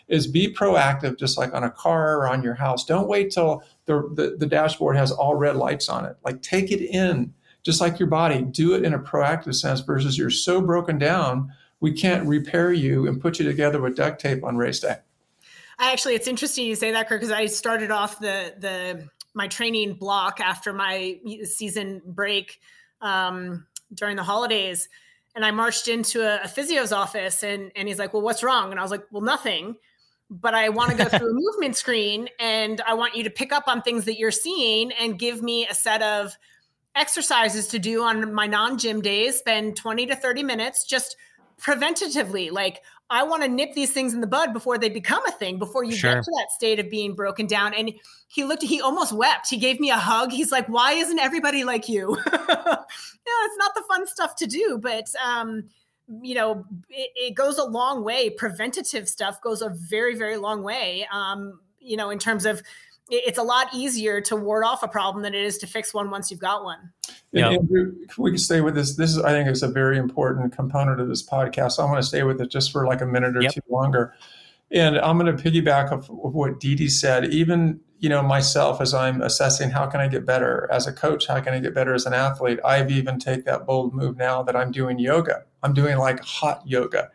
is 0.08 0.26
be 0.26 0.52
proactive, 0.52 1.18
just 1.18 1.38
like 1.38 1.54
on 1.54 1.64
a 1.64 1.70
car 1.70 2.16
or 2.18 2.28
on 2.28 2.42
your 2.42 2.54
house. 2.54 2.84
Don't 2.84 3.08
wait 3.08 3.30
till 3.30 3.62
the, 3.86 4.08
the, 4.14 4.36
the 4.38 4.46
dashboard 4.46 4.96
has 4.96 5.10
all 5.10 5.34
red 5.34 5.56
lights 5.56 5.88
on 5.88 6.04
it. 6.04 6.16
Like 6.24 6.42
take 6.42 6.70
it 6.70 6.82
in 6.82 7.32
just 7.64 7.80
like 7.80 7.98
your 7.98 8.08
body, 8.08 8.42
do 8.42 8.74
it 8.74 8.84
in 8.84 8.94
a 8.94 8.98
proactive 8.98 9.54
sense 9.54 9.80
versus 9.80 10.16
you're 10.16 10.30
so 10.30 10.60
broken 10.60 10.98
down, 10.98 11.52
we 11.80 11.92
can't 11.92 12.26
repair 12.26 12.72
you 12.72 13.08
and 13.08 13.20
put 13.20 13.38
you 13.38 13.44
together 13.44 13.80
with 13.80 13.96
duct 13.96 14.20
tape 14.20 14.44
on 14.44 14.56
race 14.56 14.80
day. 14.80 14.96
I 15.78 15.92
actually, 15.92 16.14
it's 16.14 16.28
interesting 16.28 16.66
you 16.66 16.76
say 16.76 16.92
that, 16.92 17.08
Kurt, 17.08 17.20
because 17.20 17.32
I 17.32 17.46
started 17.46 17.90
off 17.90 18.20
the 18.20 18.54
the 18.58 19.08
my 19.36 19.48
training 19.48 19.94
block 19.94 20.38
after 20.40 20.72
my 20.72 21.18
season 21.42 22.00
break 22.06 22.60
um, 23.00 23.66
during 23.92 24.16
the 24.16 24.22
holidays, 24.22 24.88
and 25.34 25.44
I 25.44 25.50
marched 25.50 25.88
into 25.88 26.22
a, 26.22 26.44
a 26.44 26.48
physio's 26.48 26.92
office, 26.92 27.42
and 27.42 27.72
and 27.74 27.88
he's 27.88 27.98
like, 27.98 28.12
"Well, 28.12 28.22
what's 28.22 28.44
wrong?" 28.44 28.70
And 28.70 28.78
I 28.78 28.82
was 28.82 28.92
like, 28.92 29.04
"Well, 29.10 29.22
nothing." 29.22 29.76
But 30.30 30.54
I 30.54 30.68
want 30.68 30.90
to 30.90 30.96
go 30.96 31.04
through 31.04 31.30
a 31.30 31.34
movement 31.34 31.76
screen 31.76 32.28
and 32.40 32.80
I 32.86 32.94
want 32.94 33.14
you 33.14 33.22
to 33.24 33.30
pick 33.30 33.52
up 33.52 33.68
on 33.68 33.82
things 33.82 34.06
that 34.06 34.18
you're 34.18 34.30
seeing 34.30 34.90
and 34.92 35.18
give 35.18 35.42
me 35.42 35.66
a 35.68 35.74
set 35.74 36.00
of 36.00 36.34
exercises 36.94 37.68
to 37.68 37.78
do 37.78 38.02
on 38.02 38.32
my 38.32 38.46
non 38.46 38.78
gym 38.78 39.00
days, 39.00 39.38
spend 39.38 39.76
20 39.76 40.06
to 40.06 40.16
30 40.16 40.42
minutes 40.42 40.84
just 40.84 41.16
preventatively. 41.60 42.50
Like, 42.50 42.82
I 43.10 43.22
want 43.22 43.42
to 43.42 43.48
nip 43.48 43.74
these 43.74 43.92
things 43.92 44.14
in 44.14 44.20
the 44.20 44.26
bud 44.26 44.52
before 44.52 44.78
they 44.78 44.88
become 44.88 45.24
a 45.26 45.30
thing, 45.30 45.58
before 45.58 45.84
you 45.84 45.94
sure. 45.94 46.14
get 46.14 46.24
to 46.24 46.30
that 46.38 46.50
state 46.50 46.78
of 46.80 46.90
being 46.90 47.14
broken 47.14 47.46
down. 47.46 47.74
And 47.74 47.92
he 48.28 48.44
looked, 48.44 48.62
he 48.62 48.80
almost 48.80 49.12
wept. 49.12 49.48
He 49.48 49.58
gave 49.58 49.78
me 49.78 49.90
a 49.90 49.96
hug. 49.96 50.32
He's 50.32 50.50
like, 50.50 50.66
Why 50.68 50.92
isn't 50.92 51.18
everybody 51.18 51.64
like 51.64 51.88
you? 51.88 52.16
yeah, 52.26 52.76
it's 53.26 53.58
not 53.58 53.74
the 53.74 53.84
fun 53.88 54.06
stuff 54.06 54.36
to 54.36 54.46
do, 54.46 54.78
but, 54.80 55.06
um, 55.24 55.64
you 56.22 56.34
know, 56.34 56.64
it, 56.90 57.10
it, 57.16 57.34
goes 57.34 57.56
a 57.56 57.64
long 57.64 58.04
way. 58.04 58.30
Preventative 58.30 59.08
stuff 59.08 59.40
goes 59.40 59.62
a 59.62 59.70
very, 59.70 60.14
very 60.14 60.36
long 60.36 60.62
way. 60.62 61.06
Um, 61.10 61.60
you 61.80 61.96
know, 61.96 62.10
in 62.10 62.18
terms 62.18 62.44
of 62.44 62.62
it's 63.10 63.38
a 63.38 63.42
lot 63.42 63.68
easier 63.74 64.20
to 64.22 64.36
ward 64.36 64.64
off 64.64 64.82
a 64.82 64.88
problem 64.88 65.22
than 65.22 65.34
it 65.34 65.44
is 65.44 65.58
to 65.58 65.66
fix 65.66 65.92
one 65.92 66.10
once 66.10 66.30
you've 66.30 66.40
got 66.40 66.64
one. 66.64 66.90
Yeah. 67.32 67.50
Andrew, 67.50 67.94
we 68.16 68.30
can 68.30 68.38
stay 68.38 68.60
with 68.60 68.74
this. 68.74 68.96
This 68.96 69.10
is, 69.10 69.18
I 69.18 69.30
think, 69.30 69.48
is 69.48 69.62
a 69.62 69.68
very 69.68 69.98
important 69.98 70.54
component 70.54 71.00
of 71.00 71.08
this 71.08 71.26
podcast. 71.26 71.72
So 71.72 71.82
I 71.82 71.86
want 71.86 71.98
to 71.98 72.06
stay 72.06 72.22
with 72.22 72.40
it 72.40 72.50
just 72.50 72.72
for 72.72 72.86
like 72.86 73.00
a 73.00 73.06
minute 73.06 73.36
or 73.36 73.42
yep. 73.42 73.52
two 73.52 73.60
longer. 73.68 74.14
And 74.70 74.98
I'm 74.98 75.18
going 75.18 75.34
to 75.36 75.42
piggyback 75.42 75.92
of, 75.92 76.10
of 76.10 76.34
what 76.34 76.60
Dede 76.60 76.90
said. 76.90 77.26
Even 77.26 77.80
you 77.98 78.08
know 78.08 78.22
myself, 78.22 78.80
as 78.80 78.94
I'm 78.94 79.20
assessing 79.22 79.70
how 79.70 79.86
can 79.86 80.00
I 80.00 80.08
get 80.08 80.24
better 80.24 80.68
as 80.70 80.86
a 80.86 80.92
coach, 80.92 81.26
how 81.26 81.40
can 81.40 81.54
I 81.54 81.58
get 81.58 81.74
better 81.74 81.94
as 81.94 82.06
an 82.06 82.14
athlete. 82.14 82.58
I've 82.64 82.90
even 82.90 83.18
take 83.18 83.44
that 83.44 83.66
bold 83.66 83.94
move 83.94 84.16
now 84.16 84.42
that 84.42 84.56
I'm 84.56 84.70
doing 84.70 84.98
yoga. 84.98 85.44
I'm 85.62 85.74
doing 85.74 85.98
like 85.98 86.20
hot 86.20 86.62
yoga 86.66 87.10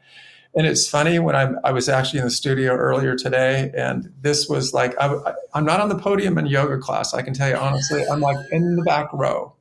and 0.56 0.66
it's 0.66 0.88
funny 0.88 1.20
when 1.20 1.36
I'm, 1.36 1.60
I 1.64 1.72
was 1.72 1.88
actually 1.90 2.20
in 2.20 2.26
the 2.26 2.32
studio 2.32 2.74
earlier 2.76 3.16
today, 3.16 3.72
and 3.76 4.12
this 4.22 4.50
was 4.50 4.74
like, 4.74 4.96
I, 5.00 5.34
am 5.54 5.66
not 5.66 5.80
on 5.80 5.90
the 5.90 5.98
podium 5.98 6.38
in 6.38 6.48
yoga 6.48 6.78
class. 6.80 7.14
I 7.14 7.22
can 7.22 7.34
tell 7.34 7.50
you 7.50 7.56
honestly, 7.56 8.04
I'm 8.12 8.20
like 8.20 8.38
in 8.52 8.76
the 8.76 8.84
back 8.84 9.10
row 9.14 9.54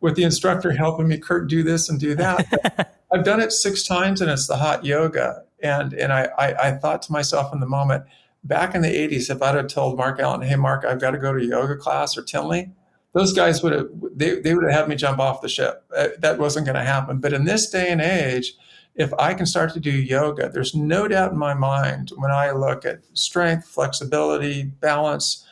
with 0.00 0.16
the 0.16 0.24
instructor 0.24 0.72
helping 0.72 1.08
me, 1.08 1.18
Kurt, 1.18 1.48
do 1.48 1.62
this 1.62 1.88
and 1.88 2.00
do 2.00 2.14
that. 2.16 2.98
I've 3.12 3.24
done 3.24 3.40
it 3.40 3.52
six 3.52 3.84
times, 3.84 4.20
and 4.20 4.30
it's 4.30 4.46
the 4.48 4.56
hot 4.56 4.84
yoga. 4.84 5.44
And, 5.62 5.94
and 5.94 6.12
I, 6.12 6.28
I, 6.36 6.68
I 6.68 6.70
thought 6.72 7.00
to 7.02 7.12
myself 7.12 7.54
in 7.54 7.60
the 7.60 7.66
moment, 7.66 8.04
back 8.42 8.74
in 8.74 8.82
the 8.82 8.88
80s, 8.88 9.30
if 9.30 9.40
I'd 9.40 9.54
have 9.54 9.68
told 9.68 9.96
Mark 9.96 10.20
Allen, 10.20 10.42
hey, 10.42 10.56
Mark, 10.56 10.84
I've 10.84 11.00
got 11.00 11.12
to 11.12 11.18
go 11.18 11.32
to 11.32 11.42
yoga 11.42 11.76
class 11.76 12.18
or 12.18 12.22
Tinley, 12.22 12.72
those 13.14 13.32
guys 13.32 13.62
would 13.62 13.72
have, 13.72 13.88
they, 14.14 14.40
they 14.40 14.54
would 14.54 14.64
have 14.64 14.72
had 14.72 14.88
me 14.88 14.96
jump 14.96 15.20
off 15.20 15.40
the 15.40 15.48
ship. 15.48 15.84
Uh, 15.96 16.08
that 16.18 16.38
wasn't 16.38 16.66
going 16.66 16.74
to 16.74 16.84
happen. 16.84 17.18
But 17.18 17.32
in 17.32 17.44
this 17.44 17.70
day 17.70 17.88
and 17.88 18.00
age, 18.00 18.52
if 18.94 19.12
I 19.14 19.34
can 19.34 19.46
start 19.46 19.72
to 19.74 19.80
do 19.80 19.90
yoga, 19.90 20.48
there's 20.48 20.74
no 20.74 21.08
doubt 21.08 21.32
in 21.32 21.38
my 21.38 21.54
mind 21.54 22.12
when 22.16 22.30
I 22.30 22.52
look 22.52 22.84
at 22.84 23.00
strength, 23.14 23.66
flexibility, 23.66 24.64
balance, 24.64 25.44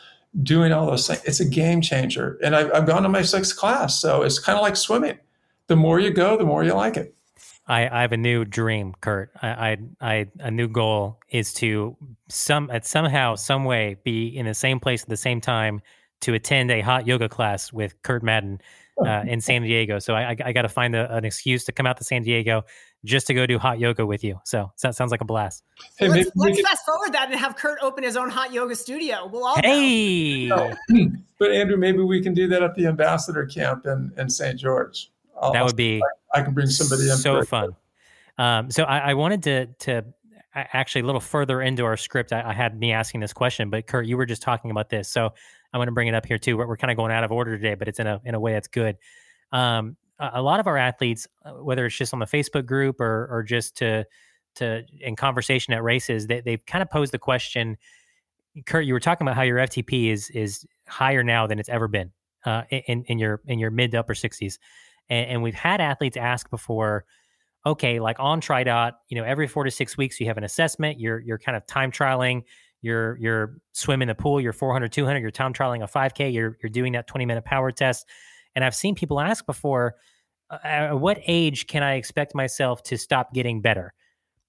doing 0.43 0.73
all 0.73 0.87
those 0.87 1.07
things, 1.07 1.23
it's 1.25 1.41
a 1.41 1.45
game 1.45 1.81
changer. 1.81 2.39
And 2.43 2.55
I've, 2.55 2.73
I've 2.73 2.87
gone 2.87 3.03
to 3.03 3.09
my 3.09 3.23
sixth 3.23 3.57
class. 3.57 4.01
So 4.01 4.23
it's 4.23 4.39
kind 4.39 4.57
of 4.57 4.63
like 4.63 4.77
swimming. 4.77 5.19
The 5.67 5.77
more 5.77 6.01
you 6.01 6.11
go, 6.11 6.37
the 6.37 6.45
more 6.45 6.65
you 6.65 6.73
like 6.73 6.97
it. 6.97 7.15
I, 7.67 7.89
I 7.89 8.01
have 8.03 8.13
a 8.13 8.17
new 8.17 8.45
dream, 8.45 8.95
Kurt. 9.01 9.31
I, 9.41 9.49
I, 9.49 9.79
I, 10.01 10.27
a 10.41 10.51
new 10.51 10.69
goal 10.69 11.19
is 11.31 11.53
to 11.55 11.97
some 12.29 12.71
at 12.71 12.87
somehow, 12.87 13.37
some 13.37 13.65
way, 13.65 13.97
be 14.05 14.29
in 14.29 14.47
the 14.47 14.55
same 14.55 14.81
place 14.81 15.03
at 15.03 15.09
the 15.09 15.17
same 15.17 15.41
time 15.41 15.81
to 16.23 16.35
attend 16.35 16.71
a 16.71 16.81
hot 16.81 17.07
yoga 17.07 17.29
class 17.29 17.73
with 17.73 18.01
Kurt 18.03 18.23
Madden 18.23 18.61
uh, 19.07 19.25
in 19.27 19.41
San 19.41 19.63
Diego. 19.63 19.99
So 19.99 20.15
I, 20.15 20.31
I, 20.31 20.37
I 20.47 20.53
got 20.53 20.63
to 20.63 20.69
find 20.69 20.95
a, 20.95 21.15
an 21.15 21.25
excuse 21.25 21.65
to 21.65 21.73
come 21.73 21.87
out 21.87 21.97
to 21.99 22.05
San 22.05 22.23
Diego 22.23 22.65
just 23.05 23.27
to 23.27 23.35
go 23.35 23.47
do 23.47 23.59
hot 23.59 23.79
yoga 23.79 24.07
with 24.07 24.23
you. 24.23 24.39
So, 24.45 24.71
so 24.77 24.89
that 24.89 24.95
sounds 24.95 25.11
like 25.11 25.21
a 25.21 25.25
blast. 25.25 25.65
Hey, 25.99 26.09
let's, 26.09 26.31
let's 26.37 26.61
fast 26.61 26.85
forward 26.85 27.13
that 27.13 27.31
and 27.31 27.39
have 27.39 27.57
Kurt 27.57 27.79
open 27.83 28.05
his 28.05 28.17
own 28.17 28.31
hot 28.31 28.53
yoga 28.53 28.77
studio. 28.77 29.29
We'll 29.33 29.45
all 29.45 29.57
hey. 29.63 30.49
but 31.39 31.51
Andrew, 31.51 31.77
maybe 31.77 32.01
we 32.01 32.23
can 32.23 32.35
do 32.35 32.47
that 32.49 32.63
at 32.63 32.75
the 32.75 32.87
ambassador 32.87 33.47
camp 33.47 33.87
in, 33.87 34.13
in 34.17 34.29
St. 34.29 34.59
George. 34.59 35.11
I'll, 35.41 35.53
that 35.53 35.65
would 35.65 35.77
be. 35.77 36.01
I, 36.33 36.41
I, 36.41 36.43
can 36.43 36.55
bring 36.55 36.69
somebody 36.69 37.11
in. 37.11 37.17
So 37.17 37.43
fun. 37.43 37.75
Um, 38.39 38.71
so 38.71 38.85
I, 38.85 39.11
I, 39.11 39.15
wanted 39.15 39.43
to 39.43 39.67
to 39.67 40.05
actually 40.55 41.03
a 41.03 41.07
little 41.07 41.21
further 41.21 41.63
into 41.63 41.85
our 41.85 41.97
script. 41.97 42.33
I, 42.33 42.51
I, 42.51 42.53
had 42.53 42.79
me 42.79 42.93
asking 42.93 43.21
this 43.21 43.33
question, 43.33 43.71
but 43.71 43.87
Kurt, 43.87 44.07
you 44.07 44.17
were 44.17 44.27
just 44.27 44.43
talking 44.43 44.71
about 44.71 44.91
this, 44.91 45.09
so 45.09 45.27
I'm 45.73 45.79
going 45.79 45.87
to 45.87 45.93
bring 45.93 46.09
it 46.09 46.15
up 46.15 46.27
here 46.27 46.39
too. 46.39 46.57
We're, 46.57 46.67
we're 46.67 46.77
kind 46.77 46.91
of 46.91 46.97
going 46.97 47.13
out 47.13 47.25
of 47.25 47.33
order 47.33 47.57
today, 47.57 47.75
but 47.75 47.89
it's 47.89 47.99
in 47.99 48.07
a 48.07 48.21
in 48.25 48.35
a 48.35 48.41
way 48.41 48.53
that's 48.53 48.69
good. 48.69 48.97
Um, 49.51 49.97
a 50.19 50.43
lot 50.43 50.61
of 50.61 50.67
our 50.67 50.77
athletes, 50.77 51.27
uh, 51.45 51.53
whether 51.53 51.87
it's 51.87 51.97
just 51.97 52.13
on 52.13 52.21
the 52.21 52.27
Facebook 52.27 52.67
group 52.67 53.01
or 53.01 53.29
or 53.31 53.43
just 53.43 53.77
to 53.79 54.05
to 54.57 54.85
in 55.01 55.17
conversation 55.17 55.73
at 55.73 55.83
races, 55.83 56.27
they 56.27 56.41
they've 56.41 56.65
kind 56.67 56.83
of 56.83 56.91
posed 56.91 57.13
the 57.13 57.19
question. 57.19 57.77
Kurt, 58.67 58.85
you 58.85 58.93
were 58.93 59.01
talking 59.01 59.27
about 59.27 59.37
how 59.37 59.43
your 59.43 59.59
FTP 59.59 60.11
is 60.11 60.31
is 60.31 60.67
higher 60.87 61.25
now 61.25 61.47
than 61.47 61.59
it's 61.59 61.71
ever 61.71 61.89
been 61.89 62.13
uh, 62.45 62.63
in 62.71 63.05
in 63.05 63.19
your 63.19 63.41
in 63.47 63.59
your 63.59 63.71
mid 63.71 63.93
to 63.93 63.99
upper 63.99 64.15
sixties, 64.15 64.59
and, 65.09 65.31
and 65.31 65.43
we've 65.43 65.55
had 65.55 65.81
athletes 65.81 66.17
ask 66.17 66.51
before 66.51 67.05
okay, 67.65 68.01
like 68.01 68.17
on 68.19 68.41
TriDot, 68.41 68.93
you 69.09 69.17
know, 69.17 69.25
every 69.25 69.47
four 69.47 69.65
to 69.65 69.71
six 69.71 69.97
weeks 69.97 70.21
you 70.21 70.27
have 70.27 70.39
an 70.39 70.45
assessment. 70.45 70.99
You're 70.99 71.21
you're 71.21 71.39
kind 71.39 71.57
of 71.57 71.67
time 71.67 71.91
trialing. 71.93 72.43
You're 72.81 73.17
you're 73.19 73.57
swimming 73.73 74.09
the 74.09 74.15
pool. 74.15 74.41
You're 74.41 74.53
400, 74.53 74.91
200. 74.91 75.21
You're 75.21 75.31
time 75.31 75.53
trialing 75.53 75.83
a 75.83 75.87
5K. 75.87 76.33
You're 76.33 76.59
you're 76.63 76.71
doing 76.71 76.93
that 76.93 77.07
20 77.07 77.27
minute 77.27 77.45
power 77.45 77.71
test. 77.71 78.07
And 78.55 78.65
I've 78.65 78.75
seen 78.75 78.95
people 78.95 79.21
ask 79.21 79.47
before, 79.47 79.95
uh, 80.51 80.59
at 80.63 81.01
what 81.01 81.19
age 81.27 81.67
can 81.67 81.83
I 81.83 81.95
expect 81.95 82.35
myself 82.35 82.83
to 82.85 82.99
stop 82.99 83.33
getting 83.33 83.63
better? 83.63 83.95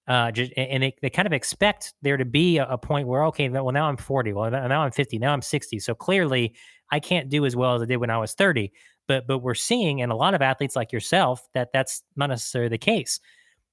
Uh, 0.05 0.31
and 0.57 0.83
they, 0.83 0.93
they 1.01 1.09
kind 1.09 1.25
of 1.25 1.31
expect 1.31 1.93
there 2.01 2.17
to 2.17 2.25
be 2.25 2.57
a, 2.57 2.65
a 2.65 2.77
point 2.77 3.07
where 3.07 3.23
okay, 3.25 3.47
well 3.47 3.71
now 3.71 3.87
I'm 3.87 3.95
40. 3.95 4.33
Well 4.33 4.51
now 4.51 4.81
I'm 4.81 4.91
50. 4.91 5.19
Now 5.19 5.31
I'm 5.31 5.41
60. 5.41 5.79
So 5.79 5.93
clearly 5.93 6.55
I 6.91 6.99
can't 6.99 7.29
do 7.29 7.45
as 7.45 7.55
well 7.55 7.75
as 7.75 7.81
I 7.81 7.85
did 7.85 7.97
when 7.97 8.09
I 8.09 8.17
was 8.17 8.33
30 8.33 8.71
but 9.07 9.27
but 9.27 9.39
we're 9.39 9.53
seeing 9.53 9.99
in 9.99 10.09
a 10.09 10.15
lot 10.15 10.33
of 10.33 10.41
athletes 10.41 10.75
like 10.75 10.91
yourself 10.91 11.47
that 11.53 11.69
that's 11.73 12.03
not 12.15 12.29
necessarily 12.29 12.69
the 12.69 12.77
case. 12.77 13.19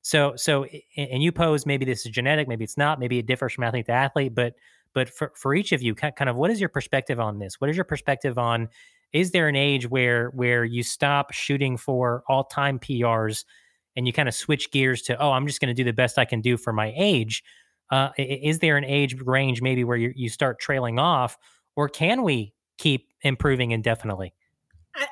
So 0.03 0.35
so 0.37 0.66
and 0.97 1.22
you 1.22 1.33
pose 1.33 1.66
maybe 1.66 1.85
this 1.85 2.07
is 2.07 2.12
genetic 2.12 2.49
maybe 2.49 2.64
it's 2.64 2.78
not 2.78 2.99
maybe 2.99 3.18
it 3.18 3.26
differs 3.26 3.53
from 3.53 3.64
athlete 3.64 3.87
to 3.87 3.93
athlete 3.93 4.35
but 4.35 4.55
but 4.93 5.09
for, 5.09 5.33
for 5.37 5.55
each 5.55 5.72
of 5.72 5.83
you 5.83 5.95
kind 5.95 6.28
of 6.28 6.37
what 6.37 6.51
is 6.51 6.59
your 6.59 6.68
perspective 6.68 7.20
on 7.20 7.39
this? 7.39 7.61
What 7.61 7.70
is 7.70 7.76
your 7.76 7.85
perspective 7.85 8.39
on 8.39 8.68
is 9.12 9.33
there 9.33 9.49
an 9.49 9.57
age 9.57 9.89
where 9.89 10.31
where 10.31 10.64
you 10.64 10.83
stop 10.83 11.33
shooting 11.33 11.76
for 11.76 12.22
all-time 12.28 12.78
prs 12.78 13.45
and 13.97 14.07
you 14.07 14.12
kind 14.12 14.28
of 14.28 14.35
switch 14.35 14.70
gears 14.70 15.03
to 15.03 15.18
oh 15.20 15.33
i'm 15.33 15.47
just 15.47 15.61
going 15.61 15.68
to 15.68 15.74
do 15.74 15.85
the 15.85 15.93
best 15.93 16.18
i 16.18 16.24
can 16.24 16.41
do 16.41 16.57
for 16.57 16.72
my 16.72 16.93
age 16.97 17.43
uh, 17.91 18.11
is 18.16 18.61
there 18.61 18.76
an 18.76 18.85
age 18.85 19.20
range 19.20 19.61
maybe 19.61 19.83
where 19.83 19.97
you, 19.97 20.12
you 20.14 20.28
start 20.28 20.61
trailing 20.61 20.99
off 20.99 21.37
or 21.74 21.89
can 21.89 22.22
we 22.22 22.53
keep 22.78 23.09
improving 23.22 23.72
indefinitely 23.72 24.33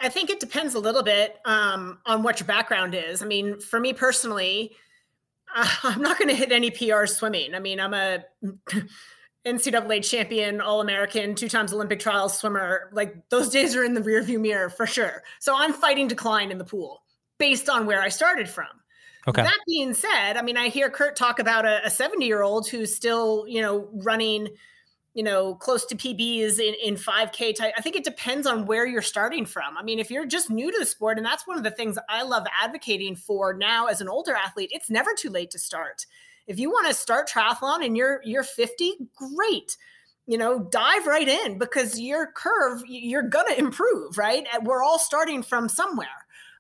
I 0.01 0.09
think 0.09 0.31
it 0.31 0.41
depends 0.41 0.75
a 0.75 0.81
little 0.81 1.03
bit 1.03 1.37
um, 1.45 1.99
on 2.05 2.23
what 2.23 2.41
your 2.41 2.47
background 2.47 2.95
is. 2.95 3.23
I 3.23 3.27
mean, 3.27 3.61
for 3.61 3.79
me 3.79 3.93
personally, 3.93 4.73
I'm 5.55 6.03
not 6.03 6.19
going 6.19 6.29
to 6.29 6.35
hit 6.35 6.53
any 6.53 6.71
PR 6.71 7.07
swimming. 7.07 7.55
I 7.55 7.61
mean, 7.61 7.81
I'm 7.81 7.95
a 7.95 8.25
NCAA 9.47 10.09
champion, 10.09 10.61
All 10.61 10.81
American, 10.81 11.35
two 11.35 11.49
times 11.49 11.73
Olympic 11.73 12.01
trials 12.01 12.39
swimmer. 12.39 12.91
Like 12.93 13.29
those 13.31 13.49
days 13.49 13.77
are 13.77 13.85
in 13.85 13.95
the 13.95 14.01
rearview 14.01 14.41
mirror 14.41 14.69
for 14.69 14.87
sure. 14.87 15.23
So 15.39 15.55
I'm 15.57 15.73
fighting 15.73 16.09
decline 16.09 16.51
in 16.51 16.59
the 16.59 16.65
pool 16.65 17.03
based 17.39 17.69
on 17.69 17.87
where 17.87 18.03
I 18.03 18.09
started 18.09 18.49
from. 18.49 18.67
Okay. 19.27 19.43
That 19.43 19.59
being 19.67 19.95
said, 19.95 20.37
I 20.37 20.43
mean, 20.43 20.57
I 20.57 20.69
hear 20.69 20.89
Kurt 20.91 21.15
talk 21.15 21.39
about 21.39 21.67
a 21.67 21.91
70 21.91 22.25
year 22.25 22.43
old 22.43 22.69
who's 22.69 22.95
still, 22.95 23.45
you 23.47 23.61
know, 23.61 23.89
running 23.93 24.49
you 25.19 25.25
know, 25.25 25.57
close 25.57 25.85
to 25.85 25.97
PBs 25.97 26.61
in, 26.61 26.75
in 26.81 26.95
5K 26.95 27.57
type. 27.57 27.75
I 27.77 27.81
think 27.81 27.97
it 27.97 28.05
depends 28.05 28.47
on 28.47 28.67
where 28.67 28.87
you're 28.87 29.03
starting 29.03 29.47
from. 29.47 29.77
I 29.77 29.83
mean, 29.83 29.99
if 29.99 30.13
you're 30.13 30.25
just 30.25 30.49
new 30.49 30.71
to 30.71 30.79
the 30.79 30.87
sport, 30.87 31.17
and 31.17 31.27
that's 31.27 31.45
one 31.45 31.59
of 31.59 31.65
the 31.65 31.73
things 31.73 31.99
I 32.09 32.23
love 32.23 32.47
advocating 32.63 33.17
for 33.17 33.53
now 33.53 33.87
as 33.87 34.01
an 34.01 34.09
older 34.09 34.33
athlete, 34.33 34.71
it's 34.73 34.89
never 34.89 35.11
too 35.19 35.29
late 35.29 35.51
to 35.51 35.59
start. 35.59 36.07
If 36.47 36.61
you 36.61 36.71
want 36.71 36.87
to 36.87 36.95
start 36.95 37.29
triathlon 37.29 37.85
and 37.85 37.97
you're 37.97 38.21
you're 38.25 38.45
50, 38.45 38.93
great. 39.17 39.77
You 40.29 40.39
know, 40.39 40.61
dive 40.61 41.05
right 41.09 41.29
in 41.29 41.59
because 41.59 41.99
your 41.99 42.31
curve, 42.31 42.83
you're 42.87 43.23
gonna 43.23 43.55
improve, 43.55 44.19
right? 44.19 44.47
We're 44.63 44.85
all 44.85 45.01
starting 45.01 45.43
from 45.43 45.69
somewhere. 45.69 46.07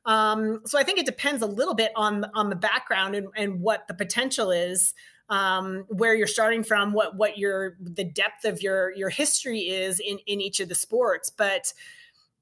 Um, 0.05 0.63
so 0.67 0.81
I 0.81 0.83
think 0.83 0.99
it 0.99 1.07
depends 1.07 1.43
a 1.43 1.47
little 1.47 1.75
bit 1.75 1.93
on 1.95 2.25
on 2.35 2.51
the 2.51 2.57
background 2.57 3.15
and, 3.15 3.29
and 3.37 3.61
what 3.61 3.87
the 3.87 3.95
potential 3.95 4.51
is 4.51 4.95
um, 5.29 5.85
where 5.89 6.15
you're 6.15 6.27
starting 6.27 6.63
from, 6.63 6.93
what 6.93 7.17
what 7.17 7.39
your 7.39 7.77
the 7.81 8.05
depth 8.05 8.45
of 8.45 8.63
your 8.63 8.93
your 8.95 9.11
history 9.11 9.61
is 9.61 10.01
in 10.01 10.19
in 10.27 10.41
each 10.41 10.61
of 10.61 10.69
the 10.69 10.75
sports. 10.75 11.31
But 11.31 11.73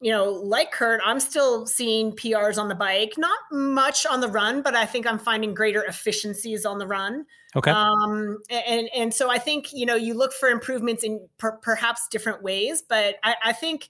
you 0.01 0.13
know, 0.13 0.31
like 0.31 0.73
Kurt, 0.73 1.01
I'm 1.05 1.21
still 1.21 1.67
seeing 1.67 2.13
PRs 2.13 2.59
on 2.59 2.69
the 2.69 2.75
bike, 2.75 3.15
not 3.17 3.39
much 3.51 4.05
on 4.05 4.21
the 4.21 4.29
run, 4.29 4.61
but 4.61 4.75
I 4.75 4.85
think 4.85 5.07
I'm 5.07 5.19
finding 5.19 5.55
greater 5.55 5.83
efficiencies 5.85 6.67
on 6.67 6.79
the 6.79 6.87
run. 6.87 7.25
Okay. 7.55 7.71
Um, 7.71 8.39
and 8.51 8.91
and 8.95 9.15
so 9.15 9.31
I 9.31 9.39
think 9.39 9.73
you 9.73 9.87
know 9.87 9.95
you 9.95 10.15
look 10.15 10.33
for 10.33 10.49
improvements 10.49 11.03
in 11.03 11.27
per, 11.39 11.53
perhaps 11.53 12.09
different 12.09 12.43
ways, 12.43 12.83
but 12.87 13.17
I, 13.25 13.35
I 13.47 13.53
think 13.53 13.89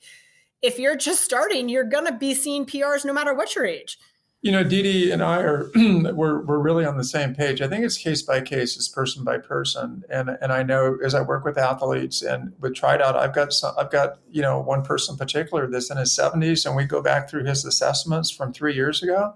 if 0.63 0.79
you're 0.79 0.97
just 0.97 1.23
starting, 1.23 1.69
you're 1.69 1.85
gonna 1.85 2.17
be 2.17 2.35
seeing 2.35 2.65
PRs 2.65 3.05
no 3.05 3.13
matter 3.13 3.35
what 3.35 3.55
your 3.55 3.67
age. 3.67 3.99
You 4.47 4.53
know, 4.53 4.63
Dede 4.63 5.11
and 5.11 5.25
I 5.25 5.41
are 5.41 5.73
we're 5.75 6.41
we're 6.43 6.61
really 6.61 6.85
on 6.85 6.97
the 6.97 7.03
same 7.03 7.35
page. 7.35 7.61
I 7.61 7.67
think 7.67 7.85
it's 7.85 7.99
case 7.99 8.23
by 8.23 8.41
case, 8.41 8.77
it's 8.77 8.87
person 8.87 9.25
by 9.25 9.39
person, 9.39 10.05
and 10.09 10.39
and 10.41 10.53
I 10.53 10.63
know 10.63 10.99
as 11.05 11.17
I 11.17 11.23
work 11.23 11.45
with 11.45 11.59
athletes 11.59 12.23
and 12.23 12.53
with 12.61 12.75
TriDot, 12.75 13.17
I've 13.17 13.35
got 13.35 13.53
some, 13.53 13.75
I've 13.77 13.91
got 13.91 14.21
you 14.31 14.43
know 14.43 14.61
one 14.61 14.85
person 14.85 15.15
in 15.15 15.19
particular 15.19 15.69
that's 15.69 15.91
in 15.91 15.97
his 15.97 16.15
seventies, 16.15 16.65
and 16.65 16.77
we 16.77 16.85
go 16.85 17.03
back 17.03 17.29
through 17.29 17.43
his 17.43 17.65
assessments 17.65 18.31
from 18.31 18.53
three 18.53 18.73
years 18.73 19.03
ago, 19.03 19.35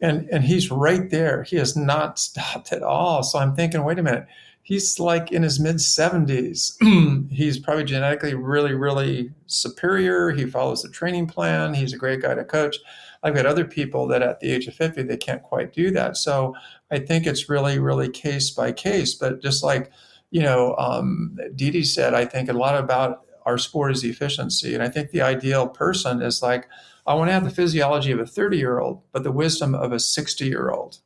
and 0.00 0.26
and 0.30 0.44
he's 0.44 0.70
right 0.70 1.10
there. 1.10 1.42
He 1.42 1.56
has 1.56 1.76
not 1.76 2.18
stopped 2.28 2.72
at 2.72 2.82
all. 2.82 3.22
So 3.22 3.38
I'm 3.38 3.54
thinking, 3.54 3.84
wait 3.84 3.98
a 3.98 4.02
minute, 4.02 4.28
he's 4.62 4.98
like 4.98 5.30
in 5.30 5.42
his 5.42 5.60
mid 5.60 5.76
70s. 5.76 7.30
he's 7.30 7.58
probably 7.58 7.84
genetically 7.84 8.32
really 8.32 8.72
really 8.72 9.30
superior. 9.46 10.30
He 10.30 10.46
follows 10.46 10.80
the 10.80 10.88
training 10.88 11.26
plan. 11.26 11.74
He's 11.74 11.92
a 11.92 11.98
great 11.98 12.22
guy 12.22 12.34
to 12.34 12.44
coach 12.44 12.78
I've 13.22 13.34
got 13.34 13.46
other 13.46 13.64
people 13.64 14.06
that 14.08 14.22
at 14.22 14.40
the 14.40 14.50
age 14.50 14.66
of 14.66 14.74
50, 14.74 15.04
they 15.04 15.16
can't 15.16 15.42
quite 15.42 15.72
do 15.72 15.90
that. 15.92 16.16
So 16.16 16.54
I 16.90 16.98
think 16.98 17.26
it's 17.26 17.48
really, 17.48 17.78
really 17.78 18.08
case 18.08 18.50
by 18.50 18.72
case. 18.72 19.14
But 19.14 19.40
just 19.40 19.62
like, 19.62 19.90
you 20.30 20.42
know, 20.42 20.74
um, 20.76 21.38
Dede 21.54 21.86
said, 21.86 22.14
I 22.14 22.24
think 22.24 22.48
a 22.48 22.54
lot 22.54 22.76
about 22.76 23.24
our 23.46 23.58
sport 23.58 23.92
is 23.92 24.04
efficiency. 24.04 24.74
And 24.74 24.82
I 24.82 24.88
think 24.88 25.10
the 25.10 25.22
ideal 25.22 25.68
person 25.68 26.20
is 26.20 26.42
like, 26.42 26.68
I 27.06 27.14
want 27.14 27.28
to 27.28 27.32
have 27.32 27.44
the 27.44 27.50
physiology 27.50 28.12
of 28.12 28.20
a 28.20 28.26
30 28.26 28.56
year 28.56 28.78
old, 28.78 29.02
but 29.12 29.24
the 29.24 29.32
wisdom 29.32 29.74
of 29.74 29.92
a 29.92 30.00
60 30.00 30.44
year 30.44 30.70
old. 30.70 30.98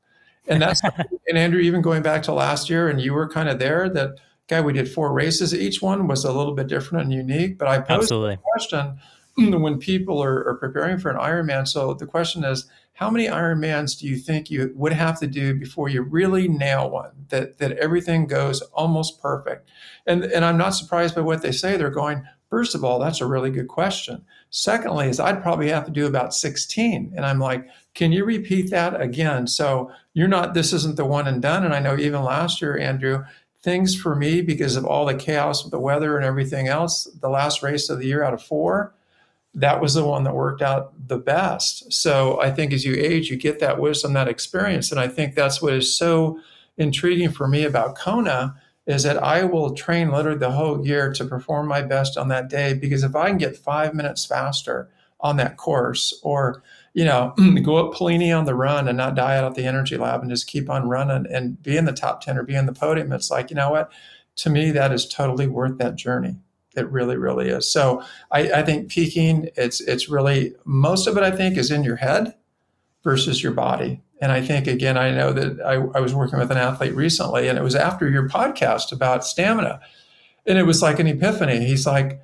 And 0.47 0.63
that's, 0.63 0.81
and 1.29 1.37
Andrew, 1.37 1.61
even 1.61 1.83
going 1.83 2.03
back 2.03 2.23
to 2.25 2.33
last 2.33 2.71
year, 2.71 2.89
and 2.89 3.01
you 3.01 3.13
were 3.13 3.29
kind 3.29 3.49
of 3.49 3.59
there 3.59 3.89
that, 3.91 4.21
guy, 4.49 4.61
we 4.61 4.73
did 4.73 4.91
four 4.91 5.13
races. 5.13 5.55
Each 5.55 5.83
one 5.83 6.07
was 6.07 6.25
a 6.25 6.33
little 6.33 6.55
bit 6.55 6.69
different 6.69 7.05
and 7.05 7.13
unique. 7.13 7.59
But 7.59 7.69
I 7.69 7.79
posed 7.79 8.03
Absolutely. 8.03 8.37
the 8.37 8.43
question 8.43 8.99
when 9.61 9.79
people 9.79 10.23
are, 10.23 10.49
are, 10.49 10.55
preparing 10.55 10.99
for 10.99 11.11
an 11.11 11.19
Ironman. 11.19 11.69
So 11.69 11.95
the 11.95 12.07
question 12.07 12.45
is, 12.45 12.67
how 12.95 13.11
many 13.11 13.27
Ironmans 13.27 13.99
do 13.99 14.07
you 14.07 14.17
think 14.17 14.51
you 14.51 14.73
would 14.75 14.93
have 14.93 15.21
to 15.21 15.27
do 15.27 15.55
before 15.55 15.91
you 15.91 16.03
really 16.03 16.49
nail 16.49 16.89
one? 16.89 17.11
That 17.29 17.59
that 17.59 17.73
everything 17.73 18.27
goes 18.27 18.63
almost 18.73 19.21
perfect. 19.21 19.69
And 20.07 20.25
and 20.25 20.45
I'm 20.45 20.57
not 20.57 20.71
surprised 20.71 21.15
by 21.15 21.21
what 21.21 21.43
they 21.43 21.53
say. 21.53 21.77
They're 21.77 21.91
going. 21.91 22.25
First 22.49 22.75
of 22.77 22.85
all, 22.85 23.01
that's 23.01 23.21
a 23.21 23.27
really 23.27 23.51
good 23.51 23.69
question. 23.69 24.25
Secondly, 24.51 25.09
is 25.09 25.19
I'd 25.19 25.43
probably 25.43 25.69
have 25.69 25.85
to 25.87 25.91
do 25.91 26.07
about 26.07 26.33
16. 26.33 27.13
And 27.17 27.27
I'm 27.27 27.41
like, 27.41 27.67
can 27.95 28.13
you 28.13 28.25
repeat 28.25 28.71
that 28.71 29.01
again? 29.01 29.49
So 29.49 29.91
you're 30.15 30.29
not, 30.29 30.55
this 30.55 30.73
isn't 30.73 30.97
the 30.97 31.05
one 31.05 31.27
and 31.27 31.43
done. 31.43 31.65
And 31.65 31.75
I 31.75 31.81
know 31.81 31.99
even 31.99 32.23
last 32.23 32.63
year, 32.63 32.79
Andrew, 32.79 33.25
things 33.63 33.97
for 33.97 34.15
me, 34.15 34.43
because 34.43 34.77
of 34.77 34.85
all 34.85 35.07
the 35.07 35.15
chaos 35.15 35.65
with 35.65 35.73
the 35.73 35.81
weather 35.81 36.17
and 36.17 36.25
everything 36.25 36.69
else, 36.69 37.05
the 37.21 37.29
last 37.29 37.65
race 37.65 37.91
of 37.91 37.99
the 37.99 38.07
year 38.07 38.23
out 38.23 38.33
of 38.33 38.41
four, 38.41 38.95
that 39.57 39.81
was 39.81 39.95
the 39.95 40.05
one 40.05 40.23
that 40.25 40.35
worked 40.35 40.61
out 40.61 40.93
the 41.09 41.17
best. 41.17 41.91
So 41.91 42.39
I 42.41 42.51
think 42.51 42.75
as 42.75 42.85
you 42.85 42.95
age, 42.95 43.31
you 43.31 43.37
get 43.37 43.59
that 43.61 43.81
wisdom, 43.81 44.13
that 44.13 44.29
experience. 44.29 44.91
And 44.91 45.01
I 45.01 45.09
think 45.09 45.35
that's 45.35 45.63
what 45.63 45.73
is 45.73 45.97
so 45.97 46.39
intriguing 46.77 47.31
for 47.31 47.49
me 47.49 47.65
about 47.65 47.97
Kona 47.97 48.55
is 48.87 49.03
that 49.05 49.21
I 49.23 49.45
will 49.45 49.75
train 49.75 50.13
literally 50.13 50.39
the 50.39 50.51
whole 50.51 50.87
year 50.87 51.11
to 51.15 51.25
perform 51.25 51.67
my 51.67 51.81
best 51.81 52.19
on 52.19 52.29
that 52.29 52.49
day. 52.51 52.75
Because 52.75 53.03
if 53.03 53.17
I 53.17 53.29
can 53.29 53.39
get 53.39 53.57
five 53.57 53.95
minutes 53.95 54.27
faster 54.27 54.91
on 55.21 55.39
that 55.39 55.57
course 55.57 56.13
or, 56.23 56.63
you 56.93 57.07
know, 57.07 57.35
go 57.65 57.77
up 57.77 57.95
Palani 57.95 58.37
on 58.37 58.45
the 58.45 58.55
run 58.55 58.87
and 58.89 58.99
not 58.99 59.15
die 59.15 59.39
out 59.39 59.45
at 59.45 59.55
the 59.55 59.65
energy 59.65 59.97
lab 59.97 60.21
and 60.21 60.31
just 60.31 60.47
keep 60.47 60.69
on 60.69 60.87
running 60.87 61.27
and 61.33 61.61
be 61.63 61.79
in 61.79 61.87
the 61.87 61.93
top 61.93 62.21
10 62.21 62.37
or 62.37 62.43
be 62.43 62.55
in 62.55 62.67
the 62.67 62.75
podium, 62.75 63.11
it's 63.11 63.31
like, 63.31 63.49
you 63.49 63.57
know 63.57 63.71
what? 63.71 63.91
To 64.37 64.51
me, 64.51 64.71
that 64.73 64.93
is 64.93 65.09
totally 65.09 65.47
worth 65.47 65.79
that 65.79 65.97
journey. 65.97 66.37
It 66.77 66.91
really, 66.91 67.17
really 67.17 67.49
is. 67.49 67.71
So 67.71 68.03
I, 68.31 68.53
I 68.53 68.63
think 68.63 68.91
peaking, 68.91 69.49
it's 69.57 69.81
it's 69.81 70.09
really 70.09 70.55
most 70.65 71.07
of 71.07 71.17
it. 71.17 71.23
I 71.23 71.31
think 71.31 71.57
is 71.57 71.71
in 71.71 71.85
your 71.85 71.97
head 71.97 72.35
versus 73.03 73.43
your 73.43 73.53
body. 73.53 74.03
And 74.21 74.33
I 74.33 74.41
think 74.41 74.67
again, 74.67 74.97
I 74.97 75.11
know 75.11 75.33
that 75.33 75.61
I, 75.61 75.75
I 75.75 76.01
was 76.01 76.15
working 76.15 76.39
with 76.39 76.51
an 76.51 76.57
athlete 76.59 76.95
recently, 76.95 77.49
and 77.49 77.59
it 77.59 77.63
was 77.63 77.75
after 77.75 78.09
your 78.09 78.29
podcast 78.29 78.93
about 78.93 79.25
stamina, 79.25 79.81
and 80.47 80.59
it 80.59 80.65
was 80.65 80.83
like 80.83 80.99
an 80.99 81.07
epiphany. 81.07 81.67
He's 81.67 81.87
like, 81.87 82.21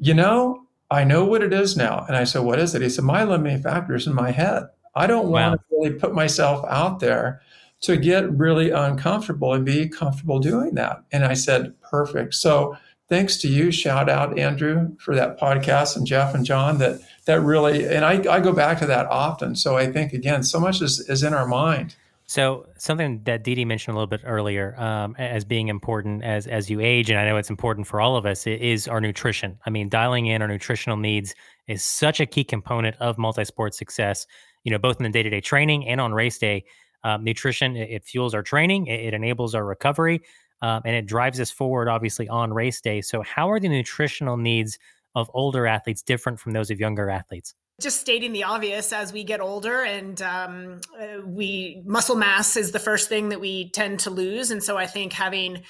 you 0.00 0.14
know, 0.14 0.66
I 0.90 1.04
know 1.04 1.24
what 1.24 1.42
it 1.42 1.52
is 1.52 1.76
now. 1.76 2.04
And 2.06 2.16
I 2.16 2.24
said, 2.24 2.42
what 2.42 2.58
is 2.58 2.74
it? 2.74 2.82
He 2.82 2.88
said, 2.88 3.04
my 3.04 3.24
limiting 3.24 3.62
factor 3.62 3.94
is 3.94 4.06
in 4.06 4.14
my 4.14 4.30
head. 4.30 4.64
I 4.94 5.06
don't 5.06 5.28
wow. 5.28 5.50
want 5.50 5.60
to 5.60 5.76
really 5.76 5.98
put 5.98 6.14
myself 6.14 6.64
out 6.68 7.00
there 7.00 7.40
to 7.80 7.96
get 7.96 8.30
really 8.30 8.70
uncomfortable 8.70 9.52
and 9.52 9.64
be 9.64 9.88
comfortable 9.88 10.38
doing 10.38 10.74
that. 10.74 11.02
And 11.10 11.24
I 11.24 11.34
said, 11.34 11.74
perfect. 11.82 12.34
So 12.34 12.76
thanks 13.08 13.36
to 13.38 13.48
you. 13.48 13.70
Shout 13.70 14.08
out 14.08 14.38
Andrew 14.38 14.96
for 14.98 15.14
that 15.14 15.38
podcast 15.38 15.96
and 15.96 16.06
Jeff 16.06 16.34
and 16.34 16.44
John 16.44 16.78
that 16.78 17.00
that 17.26 17.40
really 17.40 17.86
and 17.86 18.04
I, 18.04 18.22
I 18.30 18.40
go 18.40 18.52
back 18.52 18.78
to 18.80 18.86
that 18.86 19.06
often. 19.06 19.56
So 19.56 19.76
I 19.76 19.90
think 19.90 20.12
again, 20.12 20.42
so 20.42 20.60
much 20.60 20.82
is, 20.82 21.00
is 21.08 21.22
in 21.22 21.34
our 21.34 21.46
mind. 21.46 21.96
So 22.26 22.66
something 22.78 23.22
that 23.24 23.44
Dee 23.44 23.64
mentioned 23.66 23.94
a 23.94 23.98
little 23.98 24.06
bit 24.06 24.22
earlier 24.24 24.74
um, 24.80 25.14
as 25.18 25.44
being 25.44 25.68
important 25.68 26.24
as 26.24 26.46
as 26.46 26.70
you 26.70 26.80
age, 26.80 27.10
and 27.10 27.18
I 27.18 27.26
know 27.26 27.36
it's 27.36 27.50
important 27.50 27.86
for 27.86 28.00
all 28.00 28.16
of 28.16 28.24
us, 28.24 28.46
is 28.46 28.88
our 28.88 29.00
nutrition. 29.00 29.58
I 29.66 29.70
mean, 29.70 29.90
dialing 29.90 30.26
in 30.26 30.40
our 30.40 30.48
nutritional 30.48 30.96
needs 30.96 31.34
is 31.68 31.84
such 31.84 32.20
a 32.20 32.26
key 32.26 32.44
component 32.44 32.96
of 32.96 33.18
multi-sport 33.18 33.74
success. 33.74 34.26
You 34.62 34.70
know, 34.72 34.78
both 34.78 34.96
in 34.96 35.04
the 35.04 35.10
day-to-day 35.10 35.42
training 35.42 35.86
and 35.86 36.00
on 36.00 36.14
race 36.14 36.38
day. 36.38 36.64
Um, 37.06 37.22
nutrition 37.22 37.76
it, 37.76 37.90
it, 37.90 38.04
fuels 38.06 38.32
our 38.32 38.42
training, 38.42 38.86
it, 38.86 38.98
it 38.98 39.12
enables 39.12 39.54
our 39.54 39.62
recovery, 39.62 40.22
um, 40.64 40.80
and 40.86 40.96
it 40.96 41.04
drives 41.04 41.38
us 41.40 41.50
forward. 41.50 41.88
Obviously, 41.88 42.26
on 42.26 42.54
race 42.54 42.80
day. 42.80 43.02
So, 43.02 43.22
how 43.22 43.50
are 43.50 43.60
the 43.60 43.68
nutritional 43.68 44.38
needs 44.38 44.78
of 45.14 45.30
older 45.34 45.66
athletes 45.66 46.02
different 46.02 46.40
from 46.40 46.52
those 46.52 46.70
of 46.70 46.80
younger 46.80 47.10
athletes? 47.10 47.54
just 47.80 48.00
stating 48.00 48.32
the 48.32 48.44
obvious 48.44 48.92
as 48.92 49.12
we 49.12 49.24
get 49.24 49.40
older 49.40 49.82
and 49.82 50.22
um, 50.22 50.80
uh, 50.96 51.20
we 51.26 51.82
muscle 51.84 52.14
mass 52.14 52.56
is 52.56 52.70
the 52.70 52.78
first 52.78 53.08
thing 53.08 53.30
that 53.30 53.40
we 53.40 53.68
tend 53.70 53.98
to 53.98 54.10
lose 54.10 54.52
and 54.52 54.62
so 54.62 54.76
i 54.76 54.86
think 54.86 55.12
having 55.12 55.60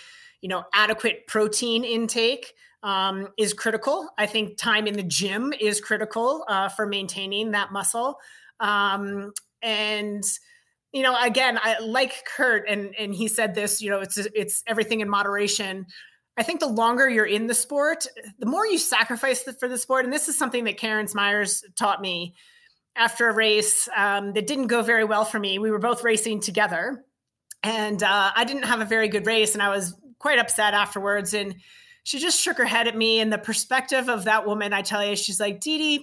you 0.42 0.48
know 0.50 0.64
adequate 0.74 1.26
protein 1.26 1.82
intake 1.82 2.52
um, 2.82 3.28
is 3.38 3.54
critical 3.54 4.10
i 4.18 4.26
think 4.26 4.58
time 4.58 4.86
in 4.86 4.92
the 4.92 5.02
gym 5.02 5.54
is 5.58 5.80
critical 5.80 6.44
uh, 6.46 6.68
for 6.68 6.84
maintaining 6.86 7.52
that 7.52 7.72
muscle 7.72 8.18
um, 8.60 9.32
and 9.62 10.24
you 10.94 11.02
know 11.02 11.14
again 11.20 11.58
i 11.62 11.78
like 11.80 12.24
kurt 12.24 12.66
and 12.66 12.94
and 12.98 13.14
he 13.14 13.28
said 13.28 13.54
this 13.54 13.82
you 13.82 13.90
know 13.90 14.00
it's 14.00 14.16
it's 14.16 14.62
everything 14.66 15.00
in 15.00 15.10
moderation 15.10 15.84
I 16.36 16.42
think 16.42 16.60
the 16.60 16.66
longer 16.66 17.08
you're 17.08 17.26
in 17.26 17.46
the 17.46 17.54
sport, 17.54 18.06
the 18.38 18.46
more 18.46 18.66
you 18.66 18.78
sacrifice 18.78 19.44
for 19.60 19.68
the 19.68 19.78
sport. 19.78 20.04
And 20.04 20.12
this 20.12 20.28
is 20.28 20.36
something 20.36 20.64
that 20.64 20.76
Karen 20.76 21.06
Smyers 21.06 21.62
taught 21.76 22.00
me 22.00 22.34
after 22.96 23.28
a 23.28 23.32
race 23.32 23.88
um, 23.96 24.32
that 24.32 24.46
didn't 24.46 24.66
go 24.66 24.82
very 24.82 25.04
well 25.04 25.24
for 25.24 25.38
me. 25.38 25.58
We 25.58 25.70
were 25.70 25.78
both 25.78 26.02
racing 26.02 26.40
together, 26.40 27.04
and 27.62 28.02
uh, 28.02 28.32
I 28.34 28.44
didn't 28.44 28.64
have 28.64 28.80
a 28.80 28.84
very 28.84 29.08
good 29.08 29.26
race, 29.26 29.54
and 29.54 29.62
I 29.62 29.68
was 29.68 29.94
quite 30.18 30.38
upset 30.38 30.74
afterwards. 30.74 31.34
And 31.34 31.54
she 32.02 32.18
just 32.18 32.40
shook 32.40 32.58
her 32.58 32.64
head 32.64 32.88
at 32.88 32.96
me. 32.96 33.20
And 33.20 33.32
the 33.32 33.38
perspective 33.38 34.08
of 34.08 34.24
that 34.24 34.46
woman, 34.46 34.72
I 34.72 34.82
tell 34.82 35.04
you, 35.04 35.16
she's 35.16 35.40
like, 35.40 35.60
Dede, 35.60 36.02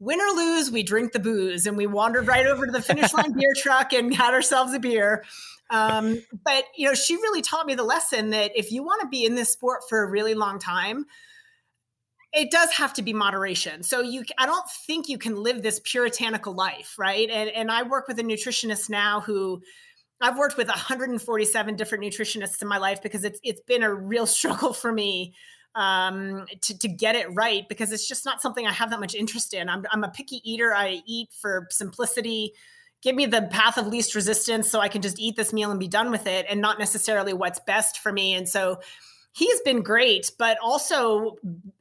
win 0.00 0.20
or 0.20 0.34
lose, 0.34 0.70
we 0.70 0.82
drink 0.82 1.12
the 1.12 1.20
booze. 1.20 1.66
And 1.66 1.76
we 1.76 1.86
wandered 1.86 2.26
right 2.26 2.46
over 2.46 2.66
to 2.66 2.72
the 2.72 2.82
finish 2.82 3.12
line 3.14 3.32
beer 3.32 3.52
truck 3.56 3.92
and 3.92 4.12
had 4.12 4.34
ourselves 4.34 4.72
a 4.72 4.80
beer. 4.80 5.22
Um, 5.70 6.20
but 6.44 6.64
you 6.76 6.88
know, 6.88 6.94
she 6.94 7.14
really 7.16 7.42
taught 7.42 7.66
me 7.66 7.74
the 7.74 7.84
lesson 7.84 8.30
that 8.30 8.50
if 8.56 8.72
you 8.72 8.82
want 8.82 9.02
to 9.02 9.08
be 9.08 9.24
in 9.24 9.36
this 9.36 9.52
sport 9.52 9.82
for 9.88 10.02
a 10.02 10.10
really 10.10 10.34
long 10.34 10.58
time, 10.58 11.04
it 12.32 12.50
does 12.50 12.70
have 12.72 12.92
to 12.94 13.02
be 13.02 13.12
moderation. 13.12 13.82
So 13.82 14.00
you, 14.00 14.24
I 14.38 14.46
don't 14.46 14.68
think 14.86 15.08
you 15.08 15.18
can 15.18 15.36
live 15.36 15.62
this 15.62 15.80
puritanical 15.84 16.54
life, 16.54 16.94
right? 16.98 17.28
And 17.28 17.50
and 17.50 17.70
I 17.70 17.82
work 17.82 18.08
with 18.08 18.18
a 18.18 18.22
nutritionist 18.22 18.88
now 18.88 19.20
who 19.20 19.62
I've 20.20 20.38
worked 20.38 20.56
with 20.56 20.68
147 20.68 21.76
different 21.76 22.04
nutritionists 22.04 22.62
in 22.62 22.68
my 22.68 22.78
life 22.78 23.02
because 23.02 23.24
it's 23.24 23.40
it's 23.42 23.60
been 23.60 23.82
a 23.82 23.92
real 23.92 24.26
struggle 24.38 24.72
for 24.72 24.92
me 24.92 25.34
um, 25.74 26.46
to 26.62 26.78
to 26.78 26.88
get 26.88 27.14
it 27.14 27.26
right 27.32 27.68
because 27.68 27.92
it's 27.92 28.06
just 28.06 28.24
not 28.24 28.42
something 28.42 28.66
I 28.66 28.72
have 28.72 28.90
that 28.90 29.00
much 29.00 29.14
interest 29.14 29.54
in. 29.54 29.68
I'm 29.68 29.84
I'm 29.90 30.04
a 30.04 30.10
picky 30.10 30.40
eater. 30.50 30.74
I 30.74 31.02
eat 31.06 31.30
for 31.32 31.66
simplicity 31.70 32.52
give 33.02 33.16
me 33.16 33.26
the 33.26 33.42
path 33.42 33.78
of 33.78 33.86
least 33.86 34.14
resistance 34.14 34.70
so 34.70 34.80
I 34.80 34.88
can 34.88 35.02
just 35.02 35.18
eat 35.18 35.36
this 35.36 35.52
meal 35.52 35.70
and 35.70 35.80
be 35.80 35.88
done 35.88 36.10
with 36.10 36.26
it 36.26 36.46
and 36.48 36.60
not 36.60 36.78
necessarily 36.78 37.32
what's 37.32 37.60
best 37.60 37.98
for 37.98 38.12
me. 38.12 38.34
And 38.34 38.48
so 38.48 38.80
he's 39.32 39.60
been 39.62 39.82
great, 39.82 40.30
but 40.38 40.58
also 40.62 41.36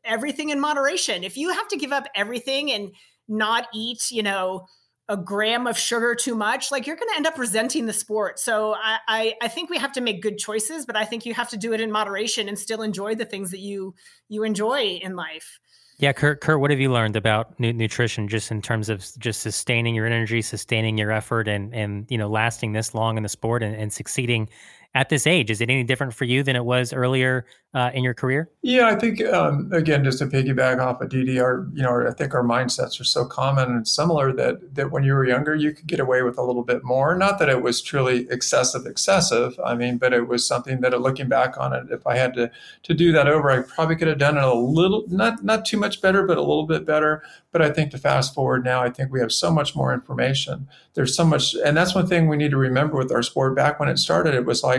everything 0.05 0.49
in 0.49 0.59
moderation. 0.59 1.23
If 1.23 1.35
you 1.35 1.51
have 1.51 1.67
to 1.69 1.77
give 1.77 1.91
up 1.91 2.05
everything 2.15 2.71
and 2.71 2.91
not 3.27 3.67
eat, 3.73 4.11
you 4.11 4.23
know, 4.23 4.65
a 5.09 5.17
gram 5.17 5.65
of 5.65 5.77
sugar 5.77 6.13
too 6.13 6.35
much, 6.35 6.71
like 6.71 6.85
you're 6.85 6.95
going 6.95 7.09
to 7.09 7.15
end 7.15 7.25
up 7.25 7.37
resenting 7.37 7.87
the 7.87 7.93
sport. 7.93 8.39
So 8.39 8.75
I, 8.75 8.99
I, 9.07 9.33
I 9.41 9.47
think 9.47 9.71
we 9.71 9.79
have 9.79 9.91
to 9.93 10.01
make 10.01 10.21
good 10.21 10.37
choices, 10.37 10.85
but 10.85 10.95
I 10.95 11.03
think 11.03 11.25
you 11.25 11.33
have 11.33 11.49
to 11.49 11.57
do 11.57 11.73
it 11.73 11.81
in 11.81 11.91
moderation 11.91 12.47
and 12.47 12.57
still 12.57 12.83
enjoy 12.83 13.15
the 13.15 13.25
things 13.25 13.49
that 13.51 13.59
you 13.59 13.95
you 14.29 14.43
enjoy 14.43 14.99
in 15.01 15.15
life. 15.15 15.59
Yeah, 15.97 16.13
Kurt, 16.13 16.39
Kurt, 16.39 16.61
what 16.61 16.71
have 16.71 16.79
you 16.79 16.93
learned 16.93 17.17
about 17.17 17.59
nutrition 17.59 18.29
just 18.29 18.51
in 18.51 18.61
terms 18.61 18.87
of 18.87 19.05
just 19.19 19.41
sustaining 19.41 19.95
your 19.95 20.05
energy, 20.05 20.41
sustaining 20.41 20.97
your 20.97 21.11
effort 21.11 21.47
and 21.49 21.73
and 21.73 22.05
you 22.09 22.17
know, 22.17 22.29
lasting 22.29 22.71
this 22.71 22.93
long 22.93 23.17
in 23.17 23.23
the 23.23 23.29
sport 23.29 23.63
and, 23.63 23.75
and 23.75 23.91
succeeding 23.91 24.47
at 24.95 25.09
this 25.09 25.27
age? 25.27 25.51
Is 25.51 25.61
it 25.61 25.69
any 25.69 25.83
different 25.83 26.13
for 26.13 26.25
you 26.25 26.43
than 26.43 26.55
it 26.55 26.65
was 26.65 26.93
earlier 26.93 27.45
uh, 27.75 27.91
in 27.93 28.03
your 28.03 28.15
career? 28.15 28.49
Yeah, 28.63 28.87
I 28.87 28.95
think 28.95 29.23
um, 29.25 29.69
again, 29.71 30.03
just 30.03 30.19
to 30.19 30.25
piggyback 30.25 30.79
off 30.83 31.01
of 31.01 31.09
Dee 31.09 31.39
our 31.39 31.67
you 31.73 31.83
know, 31.83 32.07
I 32.07 32.11
think 32.11 32.33
our 32.33 32.43
mindsets 32.43 32.99
are 32.99 33.03
so 33.03 33.25
common 33.25 33.69
and 33.69 33.87
similar 33.87 34.33
that 34.33 34.73
that 34.75 34.91
when 34.91 35.03
you 35.03 35.13
were 35.13 35.25
younger, 35.25 35.53
you 35.53 35.73
could 35.73 35.85
get 35.85 35.99
away 35.99 36.23
with 36.23 36.37
a 36.39 36.43
little 36.43 36.63
bit 36.63 36.83
more. 36.83 37.15
Not 37.15 37.37
that 37.39 37.49
it 37.49 37.61
was 37.61 37.81
truly 37.81 38.27
excessive, 38.31 38.87
excessive. 38.87 39.59
I 39.63 39.75
mean, 39.75 39.97
but 39.97 40.13
it 40.13 40.27
was 40.27 40.47
something 40.47 40.81
that, 40.81 40.99
looking 40.99 41.29
back 41.29 41.57
on 41.59 41.73
it, 41.73 41.91
if 41.91 42.07
I 42.07 42.17
had 42.17 42.33
to 42.33 42.51
to 42.83 42.93
do 42.93 43.11
that 43.11 43.27
over, 43.27 43.51
I 43.51 43.61
probably 43.61 43.95
could 43.95 44.07
have 44.07 44.17
done 44.17 44.37
it 44.37 44.43
a 44.43 44.53
little, 44.53 45.05
not 45.07 45.43
not 45.43 45.65
too 45.65 45.77
much 45.77 46.01
better, 46.01 46.25
but 46.25 46.37
a 46.37 46.41
little 46.41 46.65
bit 46.65 46.85
better. 46.85 47.21
But 47.51 47.61
I 47.61 47.71
think 47.71 47.91
to 47.91 47.97
fast 47.97 48.33
forward 48.33 48.63
now, 48.63 48.81
I 48.81 48.89
think 48.89 49.11
we 49.11 49.19
have 49.19 49.31
so 49.31 49.51
much 49.51 49.75
more 49.75 49.93
information. 49.93 50.67
There's 50.93 51.15
so 51.15 51.25
much, 51.25 51.55
and 51.65 51.75
that's 51.75 51.95
one 51.95 52.05
thing 52.07 52.27
we 52.27 52.37
need 52.37 52.51
to 52.51 52.57
remember 52.57 52.97
with 52.97 53.11
our 53.11 53.23
sport. 53.23 53.55
Back 53.55 53.79
when 53.79 53.89
it 53.89 53.97
started, 53.97 54.33
it 54.33 54.45
was 54.45 54.63
like 54.63 54.78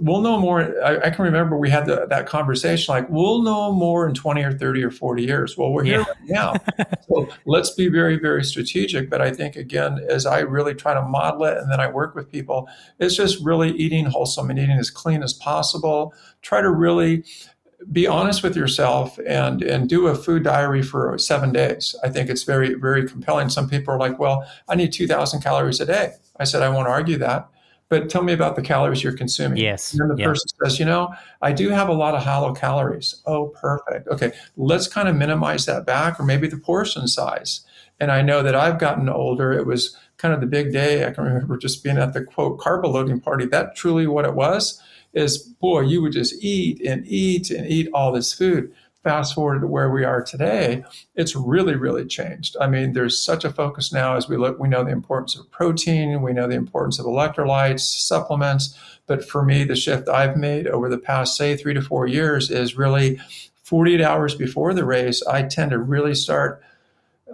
we'll 0.00 0.20
know 0.20 0.38
more. 0.38 0.60
I, 0.84 1.06
I 1.06 1.10
can 1.10 1.24
remember 1.24 1.56
we 1.56 1.70
had 1.70 1.86
the, 1.86 2.06
that 2.08 2.26
conversation 2.26 2.92
like, 2.92 3.08
we'll 3.08 3.42
know 3.42 3.72
more 3.72 4.08
in 4.08 4.14
20 4.14 4.42
or 4.42 4.52
30 4.52 4.84
or 4.84 4.90
40 4.90 5.22
years. 5.22 5.56
Well, 5.56 5.72
we're 5.72 5.84
here 5.84 6.00
right 6.00 6.16
now. 6.24 6.54
so 7.08 7.28
let's 7.46 7.70
be 7.70 7.88
very, 7.88 8.18
very 8.18 8.44
strategic. 8.44 9.10
But 9.10 9.20
I 9.20 9.32
think, 9.32 9.56
again, 9.56 10.04
as 10.08 10.26
I 10.26 10.40
really 10.40 10.74
try 10.74 10.94
to 10.94 11.02
model 11.02 11.44
it 11.44 11.58
and 11.58 11.70
then 11.70 11.80
I 11.80 11.88
work 11.88 12.14
with 12.14 12.30
people, 12.30 12.68
it's 12.98 13.16
just 13.16 13.42
really 13.44 13.70
eating 13.72 14.06
wholesome 14.06 14.50
and 14.50 14.58
eating 14.58 14.78
as 14.78 14.90
clean 14.90 15.22
as 15.22 15.32
possible. 15.32 16.14
Try 16.42 16.60
to 16.60 16.70
really 16.70 17.24
be 17.92 18.06
honest 18.06 18.42
with 18.42 18.56
yourself 18.56 19.18
and 19.26 19.62
and 19.62 19.90
do 19.90 20.06
a 20.06 20.14
food 20.14 20.42
diary 20.42 20.82
for 20.82 21.18
seven 21.18 21.52
days. 21.52 21.94
I 22.02 22.08
think 22.08 22.30
it's 22.30 22.44
very 22.44 22.74
very 22.74 23.06
compelling. 23.06 23.50
Some 23.50 23.68
people 23.68 23.92
are 23.92 23.98
like, 23.98 24.18
"Well, 24.18 24.48
I 24.68 24.74
need 24.74 24.92
two 24.92 25.06
thousand 25.06 25.42
calories 25.42 25.80
a 25.80 25.86
day." 25.86 26.14
I 26.38 26.44
said, 26.44 26.62
"I 26.62 26.70
won't 26.70 26.88
argue 26.88 27.18
that 27.18 27.46
but 27.94 28.10
tell 28.10 28.22
me 28.22 28.32
about 28.32 28.56
the 28.56 28.62
calories 28.62 29.04
you're 29.04 29.16
consuming. 29.16 29.58
Yes. 29.58 29.92
And 29.92 30.00
then 30.00 30.16
the 30.16 30.24
person 30.24 30.48
says, 30.64 30.80
you 30.80 30.84
know, 30.84 31.14
I 31.42 31.52
do 31.52 31.68
have 31.68 31.88
a 31.88 31.92
lot 31.92 32.16
of 32.16 32.24
hollow 32.24 32.52
calories. 32.52 33.22
Oh, 33.24 33.48
perfect. 33.60 34.08
Okay, 34.08 34.32
let's 34.56 34.88
kind 34.88 35.08
of 35.08 35.14
minimize 35.14 35.64
that 35.66 35.86
back, 35.86 36.18
or 36.18 36.24
maybe 36.24 36.48
the 36.48 36.56
portion 36.56 37.06
size. 37.06 37.60
And 38.00 38.10
I 38.10 38.20
know 38.20 38.42
that 38.42 38.56
I've 38.56 38.80
gotten 38.80 39.08
older. 39.08 39.52
It 39.52 39.64
was 39.64 39.96
kind 40.16 40.34
of 40.34 40.40
the 40.40 40.48
big 40.48 40.72
day. 40.72 41.06
I 41.06 41.12
can 41.12 41.22
remember 41.22 41.56
just 41.56 41.84
being 41.84 41.98
at 41.98 42.12
the 42.14 42.24
quote 42.24 42.58
carb 42.58 42.84
loading 42.84 43.20
party. 43.20 43.46
That 43.46 43.76
truly 43.76 44.08
what 44.08 44.24
it 44.24 44.34
was 44.34 44.82
is 45.12 45.38
boy, 45.38 45.82
you 45.82 46.02
would 46.02 46.12
just 46.12 46.34
eat 46.42 46.80
and 46.80 47.06
eat 47.06 47.50
and 47.52 47.64
eat 47.68 47.88
all 47.94 48.10
this 48.10 48.32
food 48.32 48.72
fast 49.04 49.34
forward 49.34 49.60
to 49.60 49.66
where 49.66 49.90
we 49.90 50.02
are 50.02 50.22
today, 50.22 50.82
it's 51.14 51.36
really, 51.36 51.76
really 51.76 52.06
changed. 52.06 52.56
I 52.60 52.66
mean, 52.66 52.94
there's 52.94 53.22
such 53.22 53.44
a 53.44 53.52
focus 53.52 53.92
now 53.92 54.16
as 54.16 54.28
we 54.28 54.36
look, 54.36 54.58
we 54.58 54.68
know 54.68 54.82
the 54.82 54.90
importance 54.90 55.36
of 55.36 55.48
protein, 55.50 56.22
we 56.22 56.32
know 56.32 56.48
the 56.48 56.56
importance 56.56 56.98
of 56.98 57.06
electrolytes, 57.06 57.80
supplements. 57.80 58.76
But 59.06 59.28
for 59.28 59.44
me, 59.44 59.64
the 59.64 59.76
shift 59.76 60.08
I've 60.08 60.36
made 60.36 60.66
over 60.66 60.88
the 60.88 60.98
past, 60.98 61.36
say, 61.36 61.56
three 61.56 61.74
to 61.74 61.82
four 61.82 62.06
years 62.06 62.50
is 62.50 62.76
really 62.76 63.20
48 63.62 64.00
hours 64.00 64.34
before 64.34 64.72
the 64.74 64.84
race, 64.84 65.22
I 65.26 65.42
tend 65.42 65.70
to 65.70 65.78
really 65.78 66.14
start 66.14 66.62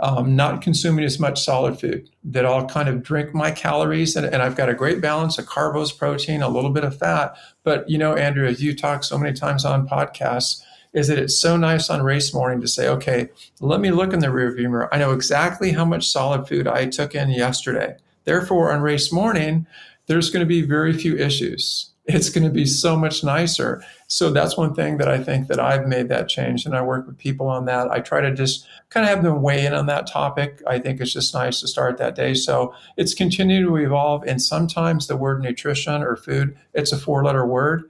um, 0.00 0.34
not 0.34 0.62
consuming 0.62 1.04
as 1.04 1.18
much 1.18 1.42
solid 1.42 1.78
food, 1.78 2.08
that 2.24 2.46
I'll 2.46 2.66
kind 2.66 2.88
of 2.88 3.02
drink 3.02 3.34
my 3.34 3.50
calories 3.50 4.16
and, 4.16 4.24
and, 4.24 4.40
I've 4.40 4.56
got 4.56 4.68
a 4.68 4.74
great 4.74 5.00
balance 5.00 5.36
of 5.38 5.46
carbs, 5.46 5.96
protein, 5.96 6.40
a 6.40 6.48
little 6.48 6.70
bit 6.70 6.84
of 6.84 6.96
fat. 6.96 7.36
But, 7.64 7.90
you 7.90 7.98
know, 7.98 8.14
Andrew, 8.14 8.46
as 8.46 8.62
you 8.62 8.74
talk 8.74 9.04
so 9.04 9.18
many 9.18 9.36
times 9.36 9.64
on 9.64 9.86
podcasts, 9.86 10.62
is 10.92 11.08
that 11.08 11.18
it's 11.18 11.36
so 11.36 11.56
nice 11.56 11.88
on 11.88 12.02
race 12.02 12.34
morning 12.34 12.60
to 12.60 12.68
say, 12.68 12.88
okay, 12.88 13.28
let 13.60 13.80
me 13.80 13.90
look 13.90 14.12
in 14.12 14.18
the 14.18 14.26
rearview 14.26 14.68
mirror. 14.70 14.92
I 14.92 14.98
know 14.98 15.12
exactly 15.12 15.72
how 15.72 15.84
much 15.84 16.08
solid 16.08 16.48
food 16.48 16.66
I 16.66 16.86
took 16.86 17.14
in 17.14 17.30
yesterday. 17.30 17.96
Therefore, 18.24 18.72
on 18.72 18.80
race 18.80 19.12
morning, 19.12 19.66
there's 20.06 20.30
going 20.30 20.40
to 20.40 20.48
be 20.48 20.62
very 20.62 20.92
few 20.92 21.16
issues. 21.16 21.86
It's 22.06 22.28
going 22.28 22.44
to 22.44 22.50
be 22.50 22.66
so 22.66 22.96
much 22.96 23.22
nicer. 23.22 23.84
So 24.08 24.30
that's 24.30 24.56
one 24.56 24.74
thing 24.74 24.96
that 24.96 25.06
I 25.06 25.22
think 25.22 25.46
that 25.46 25.60
I've 25.60 25.86
made 25.86 26.08
that 26.08 26.28
change, 26.28 26.66
and 26.66 26.74
I 26.74 26.82
work 26.82 27.06
with 27.06 27.16
people 27.18 27.46
on 27.46 27.66
that. 27.66 27.88
I 27.88 28.00
try 28.00 28.20
to 28.20 28.34
just 28.34 28.66
kind 28.88 29.04
of 29.04 29.10
have 29.10 29.22
them 29.22 29.42
weigh 29.42 29.64
in 29.64 29.74
on 29.74 29.86
that 29.86 30.08
topic. 30.08 30.60
I 30.66 30.80
think 30.80 31.00
it's 31.00 31.12
just 31.12 31.32
nice 31.32 31.60
to 31.60 31.68
start 31.68 31.98
that 31.98 32.16
day. 32.16 32.34
So 32.34 32.74
it's 32.96 33.14
continuing 33.14 33.66
to 33.66 33.76
evolve, 33.76 34.24
and 34.26 34.42
sometimes 34.42 35.06
the 35.06 35.16
word 35.16 35.40
nutrition 35.40 36.02
or 36.02 36.16
food, 36.16 36.56
it's 36.74 36.90
a 36.90 36.98
four-letter 36.98 37.46
word 37.46 37.88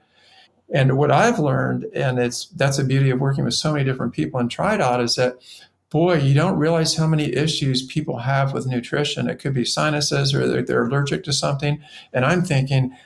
and 0.72 0.96
what 0.96 1.10
I've 1.10 1.38
learned, 1.38 1.86
and 1.94 2.18
it's 2.18 2.46
that's 2.46 2.76
the 2.76 2.84
beauty 2.84 3.10
of 3.10 3.20
working 3.20 3.44
with 3.44 3.54
so 3.54 3.72
many 3.72 3.84
different 3.84 4.12
people 4.12 4.38
in 4.40 4.48
TriDot, 4.48 5.02
is 5.02 5.16
that 5.16 5.38
boy, 5.90 6.14
you 6.18 6.34
don't 6.34 6.56
realize 6.56 6.96
how 6.96 7.06
many 7.06 7.34
issues 7.34 7.84
people 7.84 8.18
have 8.18 8.52
with 8.52 8.66
nutrition. 8.66 9.28
It 9.28 9.40
could 9.40 9.54
be 9.54 9.64
sinuses 9.64 10.32
or 10.32 10.46
they're, 10.46 10.62
they're 10.62 10.86
allergic 10.86 11.24
to 11.24 11.32
something. 11.32 11.82
And 12.12 12.24
I'm 12.24 12.42
thinking, 12.42 12.96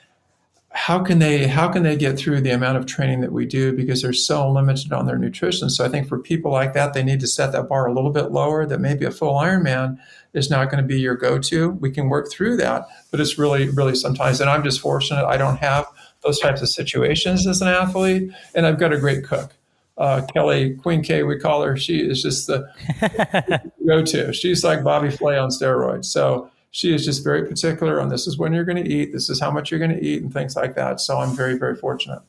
how 0.75 0.99
can 0.99 1.21
they 1.21 1.47
how 1.47 1.69
can 1.69 1.85
they 1.85 1.97
get 1.97 2.19
through 2.19 2.41
the 2.41 2.51
amount 2.51 2.77
of 2.77 2.85
training 2.85 3.21
that 3.21 3.31
we 3.31 3.47
do 3.47 3.73
because 3.73 4.03
they're 4.03 4.13
so 4.13 4.51
limited 4.51 4.93
on 4.93 5.07
their 5.07 5.17
nutrition 5.17 5.71
so 5.71 5.85
i 5.85 5.89
think 5.89 6.09
for 6.09 6.19
people 6.19 6.51
like 6.51 6.73
that 6.75 6.93
they 6.93 7.03
need 7.05 7.21
to 7.21 7.29
set 7.29 7.53
that 7.53 7.69
bar 7.69 7.87
a 7.87 7.93
little 7.93 8.11
bit 8.11 8.33
lower 8.33 8.67
that 8.67 8.81
maybe 8.81 9.05
a 9.05 9.11
full 9.13 9.35
ironman 9.35 9.97
is 10.33 10.51
not 10.51 10.69
going 10.69 10.83
to 10.83 10.87
be 10.87 10.99
your 10.99 11.15
go-to 11.15 11.71
we 11.71 11.93
can 11.93 12.09
work 12.09 12.29
through 12.29 12.57
that 12.57 12.87
but 13.13 13.21
it's 13.21 13.39
really 13.39 13.69
really 13.69 13.95
sometimes 13.95 14.41
and 14.41 14.51
i'm 14.51 14.65
just 14.65 14.81
fortunate 14.81 15.25
i 15.27 15.37
don't 15.37 15.59
have 15.59 15.87
those 16.25 16.41
types 16.41 16.63
of 16.63 16.69
situations 16.69 17.47
as 17.47 17.61
an 17.61 17.69
athlete 17.69 18.31
and 18.55 18.67
i've 18.67 18.79
got 18.79 18.93
a 18.93 18.99
great 18.99 19.25
cook 19.25 19.53
uh, 19.99 20.23
kelly 20.33 20.75
queen 20.75 21.03
k 21.03 21.23
we 21.23 21.39
call 21.39 21.63
her 21.63 21.77
she 21.77 21.99
is 21.99 22.23
just 22.23 22.47
the 22.47 23.71
go-to 23.87 24.33
she's 24.33 24.65
like 24.65 24.83
bobby 24.83 25.11
flay 25.11 25.39
on 25.39 25.51
steroids 25.51 26.07
so 26.07 26.51
she 26.75 26.93
is 26.93 27.05
just 27.05 27.23
very 27.23 27.47
particular 27.47 28.01
on 28.01 28.09
this 28.09 28.27
is 28.27 28.37
when 28.37 28.53
you're 28.53 28.65
going 28.65 28.83
to 28.83 28.91
eat, 28.91 29.13
this 29.13 29.31
is 29.31 29.41
how 29.41 29.49
much 29.49 29.71
you're 29.71 29.79
going 29.79 29.93
to 29.93 30.05
eat, 30.05 30.25
and 30.25 30.33
things 30.33 30.57
like 30.57 30.75
that. 30.75 31.01
So 31.01 31.19
I'm 31.19 31.31
very, 31.37 31.57
very 31.57 31.77
fortunate. 31.77 32.21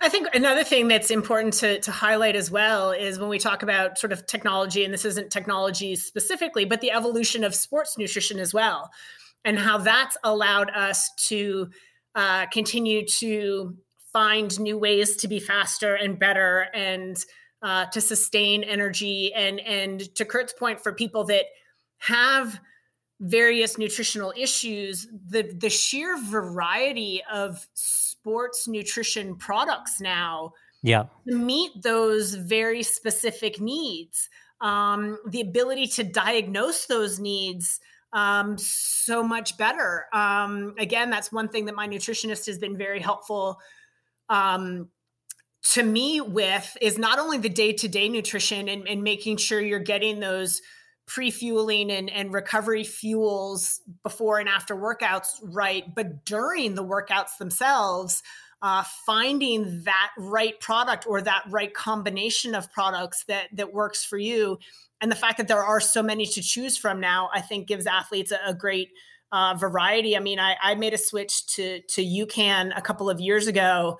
I 0.00 0.08
think 0.08 0.28
another 0.32 0.64
thing 0.64 0.88
that's 0.88 1.10
important 1.10 1.52
to, 1.54 1.78
to 1.78 1.90
highlight 1.90 2.34
as 2.34 2.50
well 2.50 2.92
is 2.92 3.18
when 3.18 3.28
we 3.28 3.38
talk 3.38 3.62
about 3.62 3.98
sort 3.98 4.14
of 4.14 4.26
technology, 4.26 4.82
and 4.86 4.94
this 4.94 5.04
isn't 5.04 5.30
technology 5.30 5.94
specifically, 5.94 6.64
but 6.64 6.80
the 6.80 6.90
evolution 6.90 7.44
of 7.44 7.54
sports 7.54 7.98
nutrition 7.98 8.40
as 8.40 8.54
well, 8.54 8.90
and 9.44 9.58
how 9.58 9.76
that's 9.76 10.16
allowed 10.24 10.70
us 10.70 11.10
to 11.26 11.68
uh, 12.14 12.46
continue 12.46 13.06
to 13.06 13.76
find 14.12 14.58
new 14.60 14.78
ways 14.78 15.16
to 15.16 15.28
be 15.28 15.40
faster 15.40 15.94
and 15.94 16.18
better 16.18 16.66
and 16.74 17.16
uh, 17.62 17.86
to 17.86 18.00
sustain 18.00 18.62
energy. 18.64 19.32
And, 19.34 19.60
and 19.60 20.14
to 20.16 20.24
Kurt's 20.24 20.52
point, 20.52 20.80
for 20.80 20.92
people 20.92 21.24
that 21.24 21.44
have– 21.98 22.60
various 23.22 23.78
nutritional 23.78 24.32
issues 24.36 25.06
the 25.28 25.42
the 25.56 25.70
sheer 25.70 26.20
variety 26.24 27.22
of 27.32 27.68
sports 27.72 28.66
nutrition 28.66 29.36
products 29.36 30.00
now 30.00 30.52
yeah 30.82 31.04
meet 31.24 31.70
those 31.82 32.34
very 32.34 32.82
specific 32.82 33.60
needs 33.60 34.28
um, 34.60 35.18
the 35.28 35.40
ability 35.40 35.86
to 35.86 36.02
diagnose 36.02 36.86
those 36.86 37.20
needs 37.20 37.78
um, 38.12 38.58
so 38.58 39.22
much 39.22 39.56
better. 39.56 40.06
Um, 40.12 40.74
again 40.78 41.10
that's 41.10 41.32
one 41.32 41.48
thing 41.48 41.66
that 41.66 41.74
my 41.74 41.88
nutritionist 41.88 42.46
has 42.46 42.58
been 42.58 42.76
very 42.76 43.00
helpful 43.00 43.58
um, 44.28 44.88
to 45.62 45.82
me 45.82 46.20
with 46.20 46.76
is 46.80 46.98
not 46.98 47.18
only 47.18 47.38
the 47.38 47.48
day-to-day 47.48 48.08
nutrition 48.08 48.68
and, 48.68 48.88
and 48.88 49.02
making 49.02 49.36
sure 49.36 49.60
you're 49.60 49.78
getting 49.78 50.20
those 50.20 50.60
pre-fueling 51.06 51.90
and, 51.90 52.10
and 52.10 52.32
recovery 52.32 52.84
fuels 52.84 53.80
before 54.02 54.38
and 54.38 54.48
after 54.48 54.74
workouts 54.74 55.28
right 55.42 55.94
but 55.94 56.24
during 56.24 56.74
the 56.74 56.84
workouts 56.84 57.36
themselves 57.38 58.22
uh, 58.62 58.84
finding 59.04 59.82
that 59.82 60.10
right 60.16 60.60
product 60.60 61.04
or 61.08 61.20
that 61.20 61.42
right 61.48 61.74
combination 61.74 62.54
of 62.54 62.70
products 62.72 63.24
that 63.24 63.48
that 63.52 63.72
works 63.72 64.04
for 64.04 64.16
you 64.16 64.58
and 65.02 65.12
the 65.12 65.16
fact 65.16 65.36
that 65.36 65.48
there 65.48 65.62
are 65.62 65.80
so 65.80 66.02
many 66.02 66.24
to 66.24 66.40
choose 66.40 66.78
from 66.78 67.00
now 67.00 67.28
i 67.34 67.40
think 67.40 67.68
gives 67.68 67.86
athletes 67.86 68.32
a, 68.32 68.38
a 68.46 68.54
great 68.54 68.88
uh, 69.32 69.54
variety 69.58 70.16
i 70.16 70.20
mean 70.20 70.38
I, 70.38 70.56
I 70.62 70.74
made 70.76 70.94
a 70.94 70.98
switch 70.98 71.46
to 71.56 71.80
to 71.88 72.02
UCAN 72.02 72.72
a 72.76 72.80
couple 72.80 73.10
of 73.10 73.20
years 73.20 73.46
ago 73.46 73.98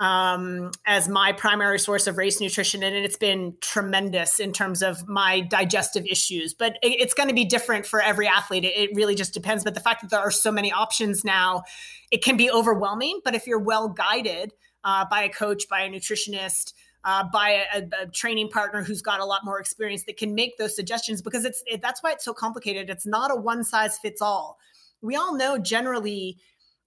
um, 0.00 0.72
as 0.86 1.08
my 1.08 1.32
primary 1.32 1.78
source 1.78 2.06
of 2.06 2.18
race 2.18 2.40
nutrition, 2.40 2.82
and 2.82 2.96
it's 2.96 3.16
been 3.16 3.54
tremendous 3.60 4.40
in 4.40 4.52
terms 4.52 4.82
of 4.82 5.06
my 5.08 5.40
digestive 5.40 6.04
issues. 6.06 6.52
But 6.52 6.72
it, 6.82 7.00
it's 7.00 7.14
going 7.14 7.28
to 7.28 7.34
be 7.34 7.44
different 7.44 7.86
for 7.86 8.00
every 8.00 8.26
athlete. 8.26 8.64
It, 8.64 8.76
it, 8.76 8.90
really 8.94 9.14
just 9.14 9.32
depends. 9.32 9.62
But 9.62 9.74
the 9.74 9.80
fact 9.80 10.02
that 10.02 10.10
there 10.10 10.20
are 10.20 10.32
so 10.32 10.50
many 10.50 10.72
options 10.72 11.24
now, 11.24 11.62
it 12.10 12.24
can 12.24 12.36
be 12.36 12.50
overwhelming. 12.50 13.20
But 13.24 13.34
if 13.34 13.46
you're 13.46 13.60
well 13.60 13.88
guided 13.88 14.52
uh, 14.82 15.04
by 15.08 15.22
a 15.22 15.28
coach, 15.28 15.68
by 15.70 15.82
a 15.82 15.88
nutritionist, 15.88 16.72
uh, 17.04 17.24
by 17.32 17.64
a, 17.74 17.82
a, 18.02 18.06
training 18.06 18.48
partner 18.48 18.82
who's 18.82 19.02
got 19.02 19.20
a 19.20 19.24
lot 19.24 19.44
more 19.44 19.60
experience 19.60 20.04
that 20.04 20.16
can 20.16 20.34
make 20.34 20.56
those 20.56 20.74
suggestions, 20.74 21.20
because 21.20 21.44
it's 21.44 21.62
it, 21.66 21.82
that's 21.82 22.02
why 22.02 22.12
it's 22.12 22.24
so 22.24 22.32
complicated. 22.32 22.88
It's 22.88 23.06
not 23.06 23.30
a 23.30 23.36
one 23.36 23.64
size 23.64 23.98
fits 23.98 24.22
all. 24.22 24.58
We 25.02 25.16
all 25.16 25.36
know 25.36 25.58
generally 25.58 26.38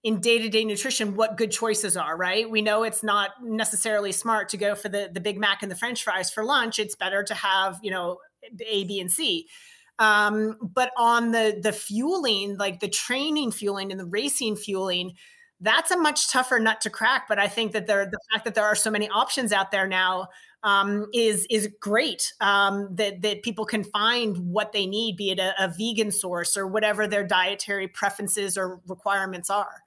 in 0.04 0.20
day-to-day 0.20 0.64
nutrition 0.64 1.16
what 1.16 1.38
good 1.38 1.52
choices 1.52 1.98
are 1.98 2.16
right 2.16 2.50
we 2.50 2.62
know 2.62 2.84
it's 2.84 3.04
not 3.04 3.32
necessarily 3.44 4.12
smart 4.12 4.48
to 4.48 4.56
go 4.56 4.76
for 4.76 4.90
the 4.90 5.10
the 5.12 5.20
big 5.20 5.40
mac 5.40 5.64
and 5.64 5.72
the 5.72 5.76
french 5.76 6.04
fries 6.04 6.30
for 6.30 6.46
lunch 6.46 6.78
it's 6.78 6.96
better 6.96 7.24
to 7.24 7.34
have 7.34 7.80
you 7.82 7.90
know 7.90 8.18
a 8.66 8.84
b 8.84 9.00
and 9.00 9.12
c 9.12 9.48
um, 10.00 10.56
but 10.62 10.92
on 10.98 11.32
the 11.32 11.60
the 11.62 11.74
fueling 11.74 12.58
like 12.58 12.80
the 12.80 12.88
training 12.88 13.52
fueling 13.52 13.92
and 13.92 14.00
the 14.00 14.06
racing 14.06 14.56
fueling 14.56 15.14
that's 15.62 15.92
a 15.92 15.98
much 15.98 16.32
tougher 16.32 16.60
nut 16.60 16.80
to 16.82 16.90
crack 16.90 17.28
but 17.28 17.40
i 17.40 17.48
think 17.48 17.72
that 17.72 17.88
there 17.88 18.06
the 18.06 18.20
fact 18.32 18.46
that 18.46 18.56
there 18.56 18.66
are 18.66 18.76
so 18.76 18.92
many 18.92 19.10
options 19.10 19.52
out 19.52 19.72
there 19.72 19.88
now 19.88 20.28
um, 20.64 21.06
is 21.14 21.46
is 21.50 21.70
great 21.80 22.34
um, 22.42 22.90
that 22.96 23.22
that 23.22 23.44
people 23.44 23.66
can 23.66 23.84
find 23.84 24.38
what 24.38 24.72
they 24.72 24.86
need, 24.86 25.16
be 25.16 25.32
it 25.32 25.40
a, 25.40 25.54
a 25.64 25.68
vegan 25.70 26.12
source 26.12 26.58
or 26.58 26.68
whatever 26.68 27.08
their 27.08 27.24
dietary 27.24 27.88
preferences 27.88 28.58
or 28.58 28.82
requirements 28.88 29.50
are. 29.50 29.84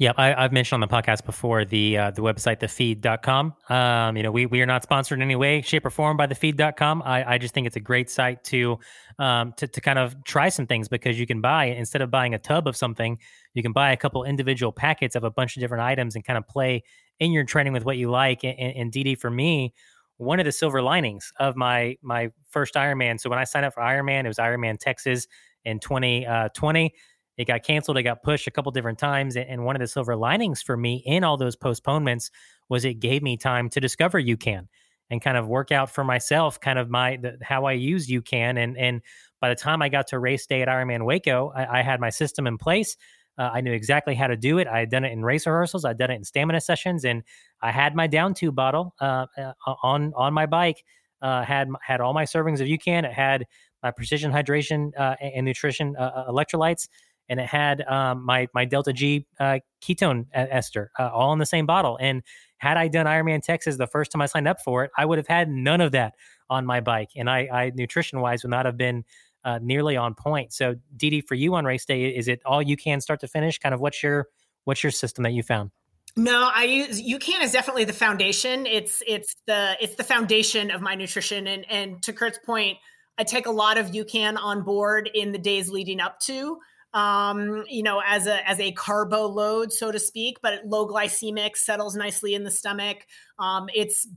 Yeah, 0.00 0.14
I, 0.16 0.28
have 0.28 0.50
mentioned 0.50 0.82
on 0.82 0.88
the 0.88 0.94
podcast 0.96 1.26
before 1.26 1.66
the 1.66 1.98
uh, 1.98 2.10
the 2.10 2.22
website 2.22 2.60
thefeed.com. 2.60 3.54
Um, 3.68 4.16
you 4.16 4.22
know, 4.22 4.30
we 4.30 4.46
we 4.46 4.62
are 4.62 4.66
not 4.66 4.82
sponsored 4.82 5.18
in 5.18 5.22
any 5.22 5.36
way, 5.36 5.60
shape, 5.60 5.84
or 5.84 5.90
form 5.90 6.16
by 6.16 6.26
thefeed.com. 6.26 7.02
I, 7.04 7.34
I 7.34 7.36
just 7.36 7.52
think 7.52 7.66
it's 7.66 7.76
a 7.76 7.80
great 7.80 8.08
site 8.08 8.42
to 8.44 8.78
um 9.18 9.52
to, 9.58 9.68
to 9.68 9.80
kind 9.82 9.98
of 9.98 10.16
try 10.24 10.48
some 10.48 10.66
things 10.66 10.88
because 10.88 11.20
you 11.20 11.26
can 11.26 11.42
buy 11.42 11.66
instead 11.66 12.00
of 12.00 12.10
buying 12.10 12.32
a 12.32 12.38
tub 12.38 12.66
of 12.66 12.78
something, 12.78 13.18
you 13.52 13.62
can 13.62 13.72
buy 13.72 13.92
a 13.92 13.96
couple 13.98 14.24
individual 14.24 14.72
packets 14.72 15.16
of 15.16 15.22
a 15.22 15.30
bunch 15.30 15.58
of 15.58 15.60
different 15.60 15.82
items 15.82 16.14
and 16.14 16.24
kind 16.24 16.38
of 16.38 16.48
play 16.48 16.82
in 17.18 17.30
your 17.30 17.44
training 17.44 17.74
with 17.74 17.84
what 17.84 17.98
you 17.98 18.10
like. 18.10 18.42
And, 18.42 18.58
and 18.58 18.90
Dede 18.90 19.20
for 19.20 19.30
me, 19.30 19.74
one 20.16 20.40
of 20.40 20.46
the 20.46 20.52
silver 20.52 20.80
linings 20.80 21.30
of 21.38 21.56
my 21.56 21.98
my 22.00 22.30
first 22.48 22.72
Ironman. 22.72 23.20
So 23.20 23.28
when 23.28 23.38
I 23.38 23.44
signed 23.44 23.66
up 23.66 23.74
for 23.74 23.82
Ironman, 23.82 24.24
it 24.24 24.28
was 24.28 24.38
Ironman 24.38 24.78
Texas 24.78 25.26
in 25.66 25.78
2020. 25.78 26.94
It 27.36 27.46
got 27.46 27.62
canceled. 27.62 27.96
It 27.96 28.02
got 28.02 28.22
pushed 28.22 28.46
a 28.46 28.50
couple 28.50 28.70
different 28.72 28.98
times. 28.98 29.36
And 29.36 29.64
one 29.64 29.76
of 29.76 29.80
the 29.80 29.86
silver 29.86 30.16
linings 30.16 30.62
for 30.62 30.76
me 30.76 31.02
in 31.06 31.24
all 31.24 31.36
those 31.36 31.56
postponements 31.56 32.30
was 32.68 32.84
it 32.84 33.00
gave 33.00 33.22
me 33.22 33.36
time 33.36 33.68
to 33.70 33.80
discover 33.80 34.20
UCAN 34.20 34.66
and 35.10 35.20
kind 35.20 35.36
of 35.36 35.48
work 35.48 35.72
out 35.72 35.90
for 35.90 36.04
myself, 36.04 36.60
kind 36.60 36.78
of 36.78 36.88
my 36.88 37.16
the, 37.16 37.38
how 37.42 37.64
I 37.64 37.72
use 37.72 38.08
UCAN. 38.08 38.62
And 38.62 38.78
and 38.78 39.02
by 39.40 39.48
the 39.48 39.54
time 39.54 39.82
I 39.82 39.88
got 39.88 40.08
to 40.08 40.18
race 40.18 40.46
day 40.46 40.62
at 40.62 40.68
Ironman 40.68 41.04
Waco, 41.04 41.52
I, 41.54 41.80
I 41.80 41.82
had 41.82 42.00
my 42.00 42.10
system 42.10 42.46
in 42.46 42.58
place. 42.58 42.96
Uh, 43.38 43.50
I 43.54 43.60
knew 43.62 43.72
exactly 43.72 44.14
how 44.14 44.26
to 44.26 44.36
do 44.36 44.58
it. 44.58 44.68
I 44.68 44.80
had 44.80 44.90
done 44.90 45.04
it 45.04 45.12
in 45.12 45.24
race 45.24 45.46
rehearsals. 45.46 45.84
I'd 45.84 45.98
done 45.98 46.10
it 46.10 46.16
in 46.16 46.24
stamina 46.24 46.60
sessions, 46.60 47.04
and 47.04 47.22
I 47.62 47.70
had 47.70 47.94
my 47.94 48.06
down 48.06 48.34
tube 48.34 48.54
bottle 48.54 48.94
uh, 49.00 49.26
uh, 49.38 49.52
on 49.82 50.12
on 50.14 50.34
my 50.34 50.46
bike. 50.46 50.84
Uh, 51.22 51.42
had 51.44 51.68
had 51.82 52.00
all 52.00 52.14
my 52.14 52.24
servings 52.24 52.60
of 52.60 52.66
UCAN. 52.66 53.04
It 53.04 53.12
had 53.12 53.46
my 53.82 53.90
precision 53.90 54.30
hydration 54.30 54.90
uh, 54.98 55.16
and 55.20 55.44
nutrition 55.44 55.96
uh, 55.96 56.26
electrolytes 56.28 56.88
and 57.30 57.40
it 57.40 57.46
had 57.46 57.80
um, 57.82 58.26
my 58.26 58.48
my 58.52 58.66
Delta 58.66 58.92
G 58.92 59.26
uh, 59.38 59.60
ketone 59.80 60.26
ester 60.34 60.90
uh, 60.98 61.08
all 61.08 61.32
in 61.32 61.38
the 61.38 61.46
same 61.46 61.64
bottle. 61.64 61.96
And 61.98 62.22
had 62.58 62.76
I 62.76 62.88
done 62.88 63.06
Ironman 63.06 63.42
Texas 63.42 63.78
the 63.78 63.86
first 63.86 64.12
time 64.12 64.20
I 64.20 64.26
signed 64.26 64.48
up 64.48 64.60
for 64.60 64.84
it, 64.84 64.90
I 64.98 65.06
would 65.06 65.16
have 65.16 65.28
had 65.28 65.48
none 65.48 65.80
of 65.80 65.92
that 65.92 66.14
on 66.50 66.66
my 66.66 66.80
bike, 66.80 67.10
and 67.16 67.30
I, 67.30 67.48
I 67.50 67.72
nutrition 67.74 68.20
wise 68.20 68.42
would 68.42 68.50
not 68.50 68.66
have 68.66 68.76
been 68.76 69.04
uh, 69.44 69.58
nearly 69.62 69.96
on 69.96 70.14
point. 70.14 70.52
So, 70.52 70.74
Dede, 70.96 71.24
for 71.26 71.36
you 71.36 71.54
on 71.54 71.64
race 71.64 71.84
day, 71.84 72.08
is 72.08 72.28
it 72.28 72.42
all 72.44 72.62
UCAN 72.62 73.00
start 73.00 73.20
to 73.20 73.28
finish? 73.28 73.58
Kind 73.58 73.74
of 73.74 73.80
what's 73.80 74.02
your 74.02 74.26
what's 74.64 74.82
your 74.82 74.90
system 74.90 75.22
that 75.22 75.32
you 75.32 75.42
found? 75.42 75.70
No, 76.16 76.50
I 76.52 76.64
use 76.64 77.00
UCAN 77.00 77.42
is 77.42 77.52
definitely 77.52 77.84
the 77.84 77.92
foundation. 77.92 78.66
It's 78.66 79.02
it's 79.06 79.36
the 79.46 79.76
it's 79.80 79.94
the 79.94 80.04
foundation 80.04 80.70
of 80.70 80.80
my 80.80 80.96
nutrition. 80.96 81.46
And 81.46 81.64
and 81.70 82.02
to 82.02 82.12
Kurt's 82.12 82.40
point, 82.44 82.78
I 83.16 83.22
take 83.22 83.46
a 83.46 83.50
lot 83.50 83.78
of 83.78 83.92
UCAN 83.92 84.36
on 84.36 84.62
board 84.62 85.08
in 85.14 85.32
the 85.32 85.38
days 85.38 85.70
leading 85.70 86.00
up 86.00 86.18
to 86.20 86.58
um, 86.92 87.64
you 87.68 87.82
know, 87.82 88.02
as 88.04 88.26
a 88.26 88.48
as 88.48 88.58
a 88.58 88.72
carbo 88.72 89.26
load, 89.26 89.72
so 89.72 89.92
to 89.92 89.98
speak, 89.98 90.38
but 90.42 90.64
low 90.66 90.88
glycemic 90.88 91.56
settles 91.56 91.96
nicely 91.96 92.34
in 92.34 92.44
the 92.44 92.50
stomach. 92.50 93.06
Um, 93.38 93.68
it's 93.74 94.08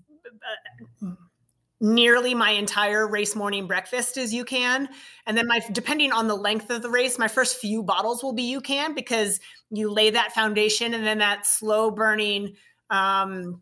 uh, 1.04 1.08
nearly 1.80 2.34
my 2.34 2.52
entire 2.52 3.08
race 3.08 3.36
morning 3.36 3.68
breakfast 3.68 4.18
is 4.18 4.34
can, 4.46 4.90
and 5.28 5.38
then 5.38 5.48
my 5.48 5.62
depending 5.72 6.12
on 6.12 6.28
the 6.28 6.36
length 6.36 6.70
of 6.72 6.82
the 6.82 6.90
race, 6.90 7.20
my 7.20 7.28
first 7.28 7.58
few 7.58 7.84
bottles 7.84 8.24
will 8.24 8.34
be 8.34 8.58
UCAN 8.58 8.96
because 8.96 9.40
you 9.70 9.92
lay 9.92 10.10
that 10.10 10.32
foundation, 10.32 10.94
and 10.94 11.06
then 11.06 11.20
that 11.20 11.46
slow 11.46 11.92
burning. 11.92 12.56
Um, 12.90 13.62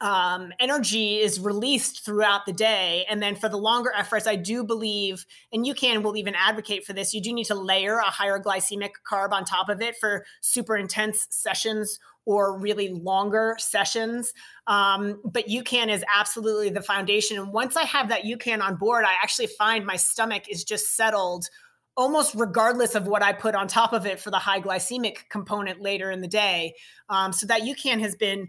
um, 0.00 0.52
energy 0.58 1.18
is 1.18 1.38
released 1.38 2.04
throughout 2.04 2.46
the 2.46 2.52
day. 2.52 3.04
And 3.08 3.22
then 3.22 3.36
for 3.36 3.48
the 3.48 3.58
longer 3.58 3.92
efforts, 3.96 4.26
I 4.26 4.36
do 4.36 4.64
believe, 4.64 5.26
and 5.52 5.64
UCAN 5.64 6.02
will 6.02 6.16
even 6.16 6.34
advocate 6.34 6.84
for 6.84 6.94
this, 6.94 7.12
you 7.12 7.20
do 7.20 7.32
need 7.32 7.44
to 7.44 7.54
layer 7.54 7.98
a 7.98 8.04
higher 8.04 8.40
glycemic 8.40 8.92
carb 9.10 9.32
on 9.32 9.44
top 9.44 9.68
of 9.68 9.82
it 9.82 9.96
for 9.96 10.24
super 10.40 10.76
intense 10.76 11.26
sessions 11.30 11.98
or 12.24 12.58
really 12.58 12.88
longer 12.88 13.56
sessions. 13.58 14.32
Um, 14.66 15.20
but 15.24 15.48
UCAN 15.48 15.88
is 15.88 16.04
absolutely 16.14 16.70
the 16.70 16.82
foundation. 16.82 17.38
And 17.38 17.52
once 17.52 17.76
I 17.76 17.84
have 17.84 18.08
that 18.08 18.22
UCAN 18.22 18.62
on 18.62 18.76
board, 18.76 19.04
I 19.04 19.12
actually 19.22 19.48
find 19.48 19.84
my 19.84 19.96
stomach 19.96 20.44
is 20.48 20.64
just 20.64 20.96
settled 20.96 21.48
almost 21.96 22.34
regardless 22.34 22.94
of 22.94 23.06
what 23.06 23.22
I 23.22 23.32
put 23.32 23.54
on 23.54 23.68
top 23.68 23.92
of 23.92 24.06
it 24.06 24.20
for 24.20 24.30
the 24.30 24.38
high 24.38 24.60
glycemic 24.60 25.28
component 25.28 25.82
later 25.82 26.10
in 26.10 26.22
the 26.22 26.28
day. 26.28 26.74
Um, 27.10 27.32
so 27.32 27.46
that 27.48 27.62
UCAN 27.62 28.00
has 28.00 28.16
been 28.16 28.48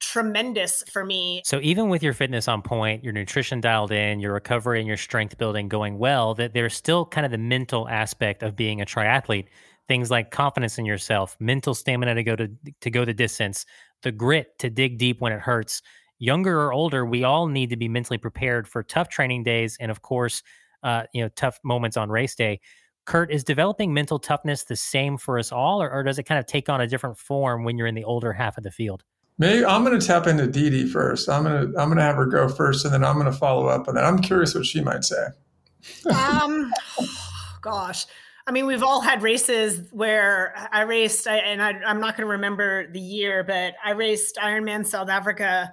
tremendous 0.00 0.82
for 0.90 1.04
me. 1.04 1.42
So 1.44 1.60
even 1.62 1.88
with 1.88 2.02
your 2.02 2.12
fitness 2.12 2.48
on 2.48 2.62
point, 2.62 3.02
your 3.02 3.12
nutrition 3.12 3.60
dialed 3.60 3.92
in, 3.92 4.20
your 4.20 4.32
recovery 4.32 4.78
and 4.78 4.88
your 4.88 4.96
strength 4.96 5.38
building 5.38 5.68
going 5.68 5.98
well, 5.98 6.34
that 6.34 6.54
there's 6.54 6.74
still 6.74 7.06
kind 7.06 7.24
of 7.24 7.32
the 7.32 7.38
mental 7.38 7.88
aspect 7.88 8.42
of 8.42 8.56
being 8.56 8.80
a 8.80 8.86
triathlete. 8.86 9.46
Things 9.88 10.10
like 10.10 10.30
confidence 10.30 10.78
in 10.78 10.84
yourself, 10.84 11.36
mental 11.38 11.74
stamina 11.74 12.14
to 12.14 12.24
go 12.24 12.34
to 12.34 12.50
to 12.80 12.90
go 12.90 13.04
the 13.04 13.14
distance, 13.14 13.66
the 14.02 14.10
grit 14.10 14.58
to 14.58 14.68
dig 14.68 14.98
deep 14.98 15.20
when 15.20 15.32
it 15.32 15.40
hurts. 15.40 15.80
Younger 16.18 16.60
or 16.60 16.72
older, 16.72 17.04
we 17.04 17.24
all 17.24 17.46
need 17.46 17.70
to 17.70 17.76
be 17.76 17.88
mentally 17.88 18.18
prepared 18.18 18.66
for 18.66 18.82
tough 18.82 19.08
training 19.08 19.44
days 19.44 19.76
and 19.78 19.90
of 19.90 20.02
course, 20.02 20.42
uh, 20.82 21.04
you 21.12 21.22
know, 21.22 21.28
tough 21.36 21.60
moments 21.62 21.96
on 21.96 22.10
race 22.10 22.34
day. 22.34 22.60
Kurt, 23.04 23.30
is 23.30 23.44
developing 23.44 23.94
mental 23.94 24.18
toughness 24.18 24.64
the 24.64 24.74
same 24.74 25.16
for 25.16 25.38
us 25.38 25.52
all, 25.52 25.80
or, 25.80 25.88
or 25.88 26.02
does 26.02 26.18
it 26.18 26.24
kind 26.24 26.40
of 26.40 26.46
take 26.46 26.68
on 26.68 26.80
a 26.80 26.88
different 26.88 27.16
form 27.16 27.62
when 27.62 27.78
you're 27.78 27.86
in 27.86 27.94
the 27.94 28.02
older 28.02 28.32
half 28.32 28.58
of 28.58 28.64
the 28.64 28.70
field? 28.72 29.04
Maybe 29.38 29.64
I'm 29.64 29.84
going 29.84 29.98
to 29.98 30.06
tap 30.06 30.26
into 30.26 30.46
Dede 30.46 30.90
first. 30.90 31.28
I'm 31.28 31.44
going 31.44 31.72
to 31.72 31.78
I'm 31.78 31.88
going 31.88 31.98
to 31.98 32.02
have 32.02 32.16
her 32.16 32.26
go 32.26 32.48
first, 32.48 32.84
and 32.84 32.94
then 32.94 33.04
I'm 33.04 33.14
going 33.14 33.30
to 33.30 33.38
follow 33.38 33.66
up, 33.66 33.86
and 33.88 33.96
then 33.96 34.04
I'm 34.04 34.18
curious 34.18 34.54
what 34.54 34.64
she 34.64 34.80
might 34.80 35.04
say. 35.04 35.26
um, 36.10 36.72
gosh, 37.60 38.06
I 38.46 38.52
mean, 38.52 38.66
we've 38.66 38.82
all 38.82 39.00
had 39.00 39.22
races 39.22 39.88
where 39.92 40.54
I 40.72 40.82
raced, 40.82 41.26
and 41.26 41.62
I, 41.62 41.70
am 41.90 42.00
not 42.00 42.16
going 42.16 42.26
to 42.26 42.32
remember 42.32 42.90
the 42.90 43.00
year, 43.00 43.44
but 43.44 43.74
I 43.84 43.90
raced 43.90 44.36
Ironman 44.36 44.86
South 44.86 45.10
Africa 45.10 45.72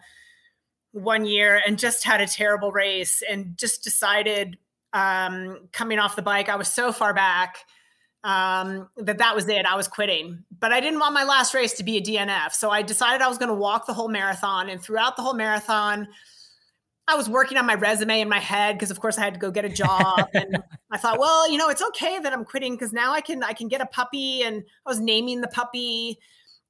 one 0.91 1.25
year 1.25 1.61
and 1.65 1.79
just 1.79 2.03
had 2.03 2.19
a 2.19 2.27
terrible 2.27 2.71
race, 2.71 3.23
and 3.29 3.57
just 3.57 3.83
decided 3.83 4.57
um, 4.91 5.69
coming 5.71 5.99
off 5.99 6.15
the 6.15 6.21
bike, 6.21 6.49
I 6.49 6.55
was 6.55 6.67
so 6.67 6.91
far 6.91 7.13
back 7.13 7.59
um, 8.23 8.89
that 8.97 9.17
that 9.17 9.35
was 9.35 9.47
it. 9.49 9.65
I 9.65 9.75
was 9.75 9.87
quitting, 9.87 10.43
but 10.59 10.71
I 10.71 10.79
didn't 10.79 10.99
want 10.99 11.13
my 11.13 11.23
last 11.23 11.53
race 11.53 11.73
to 11.73 11.83
be 11.83 11.97
a 11.97 12.01
DNF. 12.01 12.53
So 12.53 12.69
I 12.69 12.81
decided 12.81 13.21
I 13.21 13.27
was 13.27 13.37
going 13.37 13.49
to 13.49 13.55
walk 13.55 13.85
the 13.85 13.93
whole 13.93 14.07
marathon. 14.07 14.69
And 14.69 14.81
throughout 14.81 15.15
the 15.17 15.21
whole 15.21 15.33
marathon, 15.33 16.07
I 17.07 17.15
was 17.15 17.27
working 17.27 17.57
on 17.57 17.65
my 17.65 17.75
resume 17.75 18.21
in 18.21 18.29
my 18.29 18.39
head 18.39 18.75
because, 18.75 18.91
of 18.91 18.99
course, 19.01 19.17
I 19.17 19.21
had 19.21 19.33
to 19.33 19.39
go 19.39 19.51
get 19.51 19.65
a 19.65 19.69
job. 19.69 20.29
and 20.33 20.63
I 20.89 20.97
thought, 20.97 21.19
well, 21.19 21.51
you 21.51 21.57
know, 21.57 21.69
it's 21.69 21.81
okay 21.89 22.19
that 22.19 22.31
I'm 22.31 22.45
quitting 22.45 22.75
because 22.75 22.93
now 22.93 23.11
I 23.11 23.19
can 23.19 23.43
I 23.43 23.53
can 23.53 23.67
get 23.67 23.81
a 23.81 23.85
puppy. 23.85 24.43
And 24.43 24.63
I 24.85 24.89
was 24.89 25.01
naming 25.01 25.41
the 25.41 25.49
puppy 25.49 26.19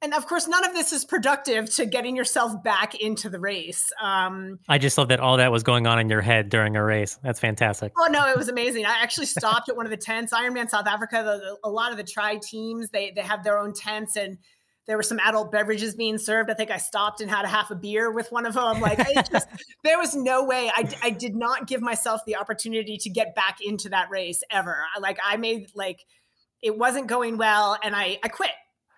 and 0.04 0.14
of 0.14 0.28
course, 0.28 0.50
none 0.50 0.66
of 0.66 0.74
this 0.74 0.92
is 0.92 1.06
productive 1.06 1.74
to 1.76 1.86
getting 1.86 2.18
yourself 2.18 2.62
back 2.62 2.94
into 2.96 3.30
the 3.30 3.40
race. 3.40 3.90
Um, 4.02 4.60
I 4.68 4.78
just 4.78 4.98
love 4.98 5.08
that 5.08 5.22
all 5.22 5.38
that 5.38 5.50
was 5.50 5.64
going 5.64 5.88
on 5.88 5.98
in 5.98 6.10
your 6.10 6.20
head 6.20 6.50
during 6.50 6.76
a 6.76 6.84
race. 6.84 7.18
That's 7.24 7.40
fantastic. 7.40 7.94
Oh 7.98 8.08
no, 8.08 8.28
it 8.28 8.38
was 8.38 8.50
amazing. 8.50 8.86
I 8.86 9.02
actually 9.02 9.28
stopped 9.28 9.70
at 9.70 9.78
one 9.78 9.86
of 9.86 9.92
the 9.92 9.98
tents. 9.98 10.34
Ironman 10.34 10.70
South 10.70 10.88
Africa. 10.88 11.24
The, 11.24 11.38
the, 11.38 11.58
a 11.64 11.70
lot 11.70 11.92
of 11.92 11.98
the 11.98 12.04
tri 12.04 12.38
teams 12.44 12.90
they 12.90 13.12
they 13.16 13.22
have 13.22 13.46
their 13.46 13.58
own 13.58 13.74
tents, 13.74 14.18
and 14.18 14.38
there 14.88 14.98
were 14.98 15.04
some 15.04 15.20
adult 15.24 15.54
beverages 15.54 15.96
being 15.96 16.18
served. 16.18 16.50
I 16.50 16.54
think 16.54 16.70
I 16.70 16.78
stopped 16.78 17.22
and 17.22 17.32
had 17.32 17.46
a 17.46 17.48
half 17.48 17.72
a 17.72 17.76
beer 17.76 18.12
with 18.12 18.30
one 18.30 18.46
of 18.46 18.56
them. 18.56 18.82
Like 18.82 19.00
just, 19.32 19.48
there 19.86 19.98
was 19.98 20.14
no 20.14 20.44
way. 20.44 20.70
I 20.76 20.94
I 21.02 21.12
did 21.12 21.34
not 21.34 21.66
give 21.66 21.82
myself 21.82 22.20
the 22.28 22.36
opportunity 22.36 22.98
to 22.98 23.10
get 23.10 23.36
back 23.36 23.60
into 23.64 23.88
that 23.90 24.10
race 24.10 24.42
ever. 24.52 24.84
Like 25.00 25.18
I 25.26 25.38
made 25.38 25.68
like 25.74 26.00
it 26.62 26.78
wasn't 26.78 27.08
going 27.08 27.38
well, 27.38 27.78
and 27.82 27.96
I 27.96 28.20
I 28.22 28.28
quit. 28.28 28.52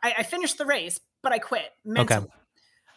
I, 0.05 0.13
I 0.19 0.23
finished 0.23 0.57
the 0.59 0.65
race, 0.65 0.99
but 1.23 1.31
I 1.31 1.39
quit 1.39 1.69
mentally. 1.83 2.17
Okay. 2.17 2.27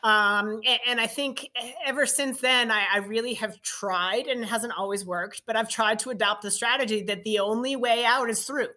Um, 0.02 0.60
and, 0.64 0.80
and, 0.86 1.00
I 1.00 1.08
think 1.08 1.48
ever 1.84 2.06
since 2.06 2.40
then, 2.40 2.70
I, 2.70 2.84
I, 2.94 2.98
really 2.98 3.34
have 3.34 3.60
tried, 3.62 4.28
and 4.28 4.42
it 4.42 4.46
hasn't 4.46 4.72
always 4.78 5.04
worked, 5.04 5.42
but 5.44 5.56
I've 5.56 5.68
tried 5.68 5.98
to 6.00 6.10
adopt 6.10 6.42
the 6.42 6.52
strategy 6.52 7.02
that 7.04 7.24
the 7.24 7.40
only 7.40 7.74
way 7.74 8.04
out 8.04 8.30
is 8.30 8.44
through, 8.44 8.68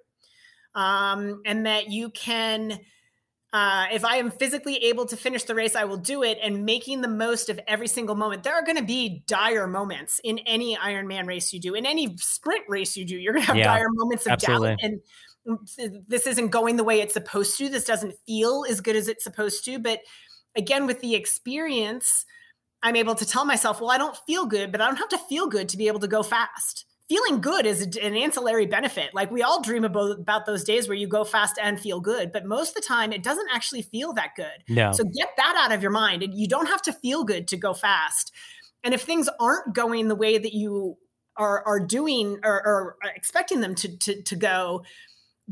um, 0.73 1.41
and 1.45 1.67
that 1.67 1.91
you 1.91 2.09
can. 2.09 2.79
Uh, 3.53 3.87
if 3.91 4.05
I 4.05 4.15
am 4.15 4.31
physically 4.31 4.77
able 4.85 5.05
to 5.07 5.17
finish 5.17 5.43
the 5.43 5.53
race, 5.53 5.75
I 5.75 5.83
will 5.83 5.97
do 5.97 6.23
it 6.23 6.39
and 6.41 6.65
making 6.65 7.01
the 7.01 7.09
most 7.09 7.49
of 7.49 7.59
every 7.67 7.87
single 7.87 8.15
moment. 8.15 8.43
There 8.43 8.55
are 8.55 8.63
going 8.63 8.77
to 8.77 8.83
be 8.83 9.23
dire 9.27 9.67
moments 9.67 10.21
in 10.23 10.39
any 10.39 10.77
Ironman 10.77 11.27
race 11.27 11.51
you 11.51 11.59
do, 11.59 11.75
in 11.75 11.85
any 11.85 12.15
sprint 12.17 12.63
race 12.69 12.95
you 12.95 13.05
do. 13.05 13.17
You're 13.17 13.33
going 13.33 13.43
to 13.43 13.47
have 13.47 13.57
yeah, 13.57 13.75
dire 13.75 13.89
moments 13.91 14.25
of 14.25 14.31
absolutely. 14.31 14.69
doubt 14.69 14.79
and 14.81 15.01
this 16.07 16.27
isn't 16.27 16.49
going 16.49 16.77
the 16.77 16.83
way 16.83 17.01
it's 17.01 17.13
supposed 17.13 17.57
to. 17.57 17.69
This 17.69 17.85
doesn't 17.85 18.15
feel 18.25 18.65
as 18.69 18.81
good 18.81 18.95
as 18.95 19.07
it's 19.07 19.23
supposed 19.23 19.65
to. 19.65 19.79
But 19.79 19.99
again, 20.55 20.85
with 20.85 21.01
the 21.01 21.15
experience, 21.15 22.25
I'm 22.83 22.95
able 22.95 23.15
to 23.15 23.25
tell 23.25 23.45
myself, 23.45 23.79
well, 23.79 23.91
I 23.91 23.97
don't 23.97 24.17
feel 24.27 24.45
good, 24.45 24.71
but 24.71 24.81
I 24.81 24.87
don't 24.87 24.97
have 24.97 25.09
to 25.09 25.17
feel 25.17 25.47
good 25.47 25.69
to 25.69 25.77
be 25.77 25.87
able 25.87 25.99
to 25.99 26.07
go 26.07 26.23
fast. 26.23 26.85
Feeling 27.09 27.41
good 27.41 27.65
is 27.65 27.81
an 27.81 28.15
ancillary 28.15 28.65
benefit. 28.65 29.13
Like 29.13 29.31
we 29.31 29.43
all 29.43 29.61
dream 29.61 29.83
about, 29.83 30.19
about 30.19 30.45
those 30.45 30.63
days 30.63 30.87
where 30.87 30.97
you 30.97 31.07
go 31.07 31.25
fast 31.25 31.59
and 31.61 31.79
feel 31.79 31.99
good, 31.99 32.31
but 32.31 32.45
most 32.45 32.69
of 32.69 32.75
the 32.75 32.87
time 32.87 33.11
it 33.11 33.21
doesn't 33.21 33.49
actually 33.53 33.81
feel 33.81 34.13
that 34.13 34.29
good. 34.35 34.63
No. 34.69 34.93
So 34.93 35.03
get 35.03 35.29
that 35.35 35.55
out 35.57 35.73
of 35.73 35.81
your 35.81 35.91
mind. 35.91 36.23
And 36.23 36.33
you 36.33 36.47
don't 36.47 36.67
have 36.67 36.81
to 36.83 36.93
feel 36.93 37.25
good 37.25 37.49
to 37.49 37.57
go 37.57 37.73
fast. 37.73 38.31
And 38.83 38.93
if 38.93 39.01
things 39.01 39.29
aren't 39.39 39.75
going 39.75 40.07
the 40.07 40.15
way 40.15 40.37
that 40.37 40.53
you 40.53 40.97
are, 41.35 41.63
are 41.67 41.85
doing 41.85 42.39
or, 42.43 42.65
or 42.65 42.95
expecting 43.13 43.59
them 43.59 43.75
to, 43.75 43.97
to, 43.97 44.21
to 44.23 44.35
go, 44.35 44.83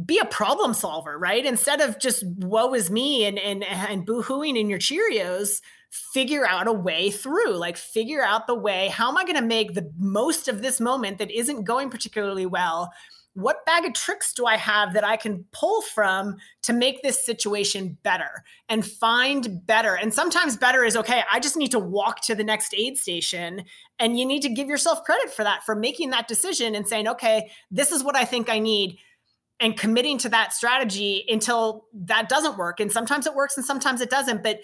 be 0.06 0.20
a 0.20 0.26
problem 0.26 0.74
solver, 0.74 1.18
right? 1.18 1.45
Instead 1.45 1.82
of 1.82 2.00
just 2.00 2.24
woe 2.26 2.74
is 2.74 2.89
me 2.89 3.26
and 3.26 3.38
and 3.38 3.64
and 3.64 4.08
boohooing 4.08 4.58
in 4.58 4.70
your 4.70 4.80
Cheerios, 4.80 5.62
figure 5.89 6.47
out 6.47 6.68
a 6.68 6.74
way 6.74 7.12
through. 7.12 7.56
Like 7.56 7.78
figure 7.78 8.24
out 8.24 8.47
the 8.47 8.56
way. 8.56 8.88
How 8.88 9.10
am 9.10 9.18
I 9.18 9.24
going 9.24 9.36
to 9.36 9.41
make 9.41 9.74
the 9.74 9.91
most 9.97 10.47
of 10.47 10.62
this 10.62 10.80
moment 10.80 11.18
that 11.18 11.32
isn't 11.32 11.64
going 11.64 11.89
particularly 11.89 12.45
well? 12.45 12.91
What 13.34 13.66
bag 13.66 13.86
of 13.86 13.93
tricks 13.93 14.34
do 14.34 14.45
I 14.47 14.58
have 14.58 14.93
that 14.93 15.04
I 15.04 15.16
can 15.16 15.45
pull 15.52 15.82
from 15.82 16.38
to 16.64 16.74
make 16.74 17.02
this 17.04 17.24
situation 17.26 17.97
better 18.04 18.43
and 18.68 18.86
find 18.86 19.66
better? 19.66 19.95
And 19.95 20.14
sometimes 20.14 20.58
better 20.58 20.84
is 20.84 20.97
okay, 20.97 21.24
I 21.32 21.39
just 21.39 21.56
need 21.56 21.72
to 21.72 21.80
walk 21.80 22.22
to 22.24 22.36
the 22.36 22.43
next 22.43 22.74
aid 22.76 22.97
station. 22.97 23.64
And 23.97 24.20
you 24.20 24.26
need 24.26 24.41
to 24.41 24.50
give 24.50 24.68
yourself 24.68 25.04
credit 25.04 25.32
for 25.32 25.43
that, 25.43 25.64
for 25.64 25.76
making 25.76 26.10
that 26.10 26.28
decision 26.28 26.76
and 26.76 26.88
saying, 26.88 27.08
okay, 27.08 27.52
this 27.70 27.91
is 27.91 28.04
what 28.04 28.16
I 28.16 28.26
think 28.26 28.50
I 28.50 28.60
need 28.60 28.97
and 29.60 29.78
committing 29.78 30.18
to 30.20 30.30
that 30.30 30.53
strategy 30.53 31.26
until 31.28 31.86
that 31.93 32.30
doesn't 32.30 32.57
work. 32.57 32.80
And 32.80 32.91
sometimes 32.91 33.28
it 33.28 33.36
works 33.36 33.57
and 33.57 33.66
sometimes 33.66 34.01
it 34.01 34.10
doesn't 34.10 34.43
but 34.43 34.60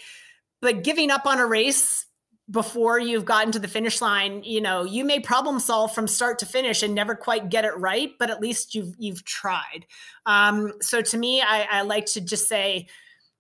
but 0.62 0.84
giving 0.84 1.12
up 1.12 1.26
on 1.26 1.40
a 1.40 1.46
race 1.46 2.06
before 2.50 3.00
you've 3.00 3.26
gotten 3.26 3.52
to 3.52 3.60
the 3.60 3.68
finish 3.68 4.02
line 4.02 4.44
you 4.44 4.62
know 4.62 4.84
you 4.84 5.04
may 5.04 5.20
problem 5.20 5.60
solve 5.60 5.94
from 5.94 6.08
start 6.08 6.38
to 6.38 6.46
finish 6.46 6.84
and 6.84 6.94
never 6.94 7.16
quite 7.16 7.50
get 7.50 7.66
it 7.66 7.76
right 7.78 8.12
but 8.20 8.30
at 8.30 8.40
least 8.40 8.76
you've 8.76 8.94
you've 9.00 9.24
tried. 9.26 9.86
Um, 10.26 10.74
so 10.82 11.02
to 11.02 11.18
me 11.18 11.42
I, 11.42 11.68
I 11.70 11.82
like 11.82 12.06
to 12.08 12.22
just 12.22 12.48
say 12.48 12.88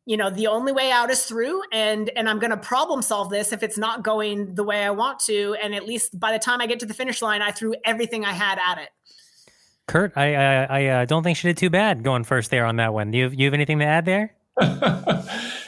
you 0.07 0.17
know 0.17 0.29
the 0.31 0.47
only 0.47 0.71
way 0.71 0.91
out 0.91 1.11
is 1.11 1.23
through 1.23 1.61
and 1.71 2.09
and 2.15 2.27
i'm 2.27 2.39
going 2.39 2.51
to 2.51 2.57
problem 2.57 3.01
solve 3.01 3.29
this 3.29 3.51
if 3.51 3.63
it's 3.63 3.77
not 3.77 4.03
going 4.03 4.55
the 4.55 4.63
way 4.63 4.83
i 4.83 4.89
want 4.89 5.19
to. 5.19 5.55
And 5.61 5.75
at 5.75 5.85
least 5.85 6.19
by 6.19 6.31
the 6.31 6.39
time 6.39 6.59
i 6.59 6.65
get 6.65 6.79
to 6.79 6.85
the 6.87 6.93
finish 6.93 7.21
line 7.21 7.43
i 7.43 7.51
threw 7.51 7.75
everything 7.85 8.25
i 8.25 8.33
had 8.33 8.59
at 8.59 8.79
it 8.79 8.89
Kurt, 9.87 10.13
I 10.15 10.35
I, 10.35 10.63
I 10.63 10.85
uh, 10.87 11.05
don't 11.05 11.23
think 11.23 11.37
she 11.37 11.47
did 11.47 11.57
too 11.57 11.69
bad 11.69 12.03
going 12.03 12.23
first 12.23 12.51
there 12.51 12.65
on 12.65 12.77
that 12.77 12.93
one. 12.93 13.11
Do 13.11 13.17
you 13.17 13.23
have, 13.25 13.33
you 13.33 13.45
have 13.45 13.53
anything 13.53 13.79
to 13.79 13.85
add 13.85 14.05
there? 14.05 14.33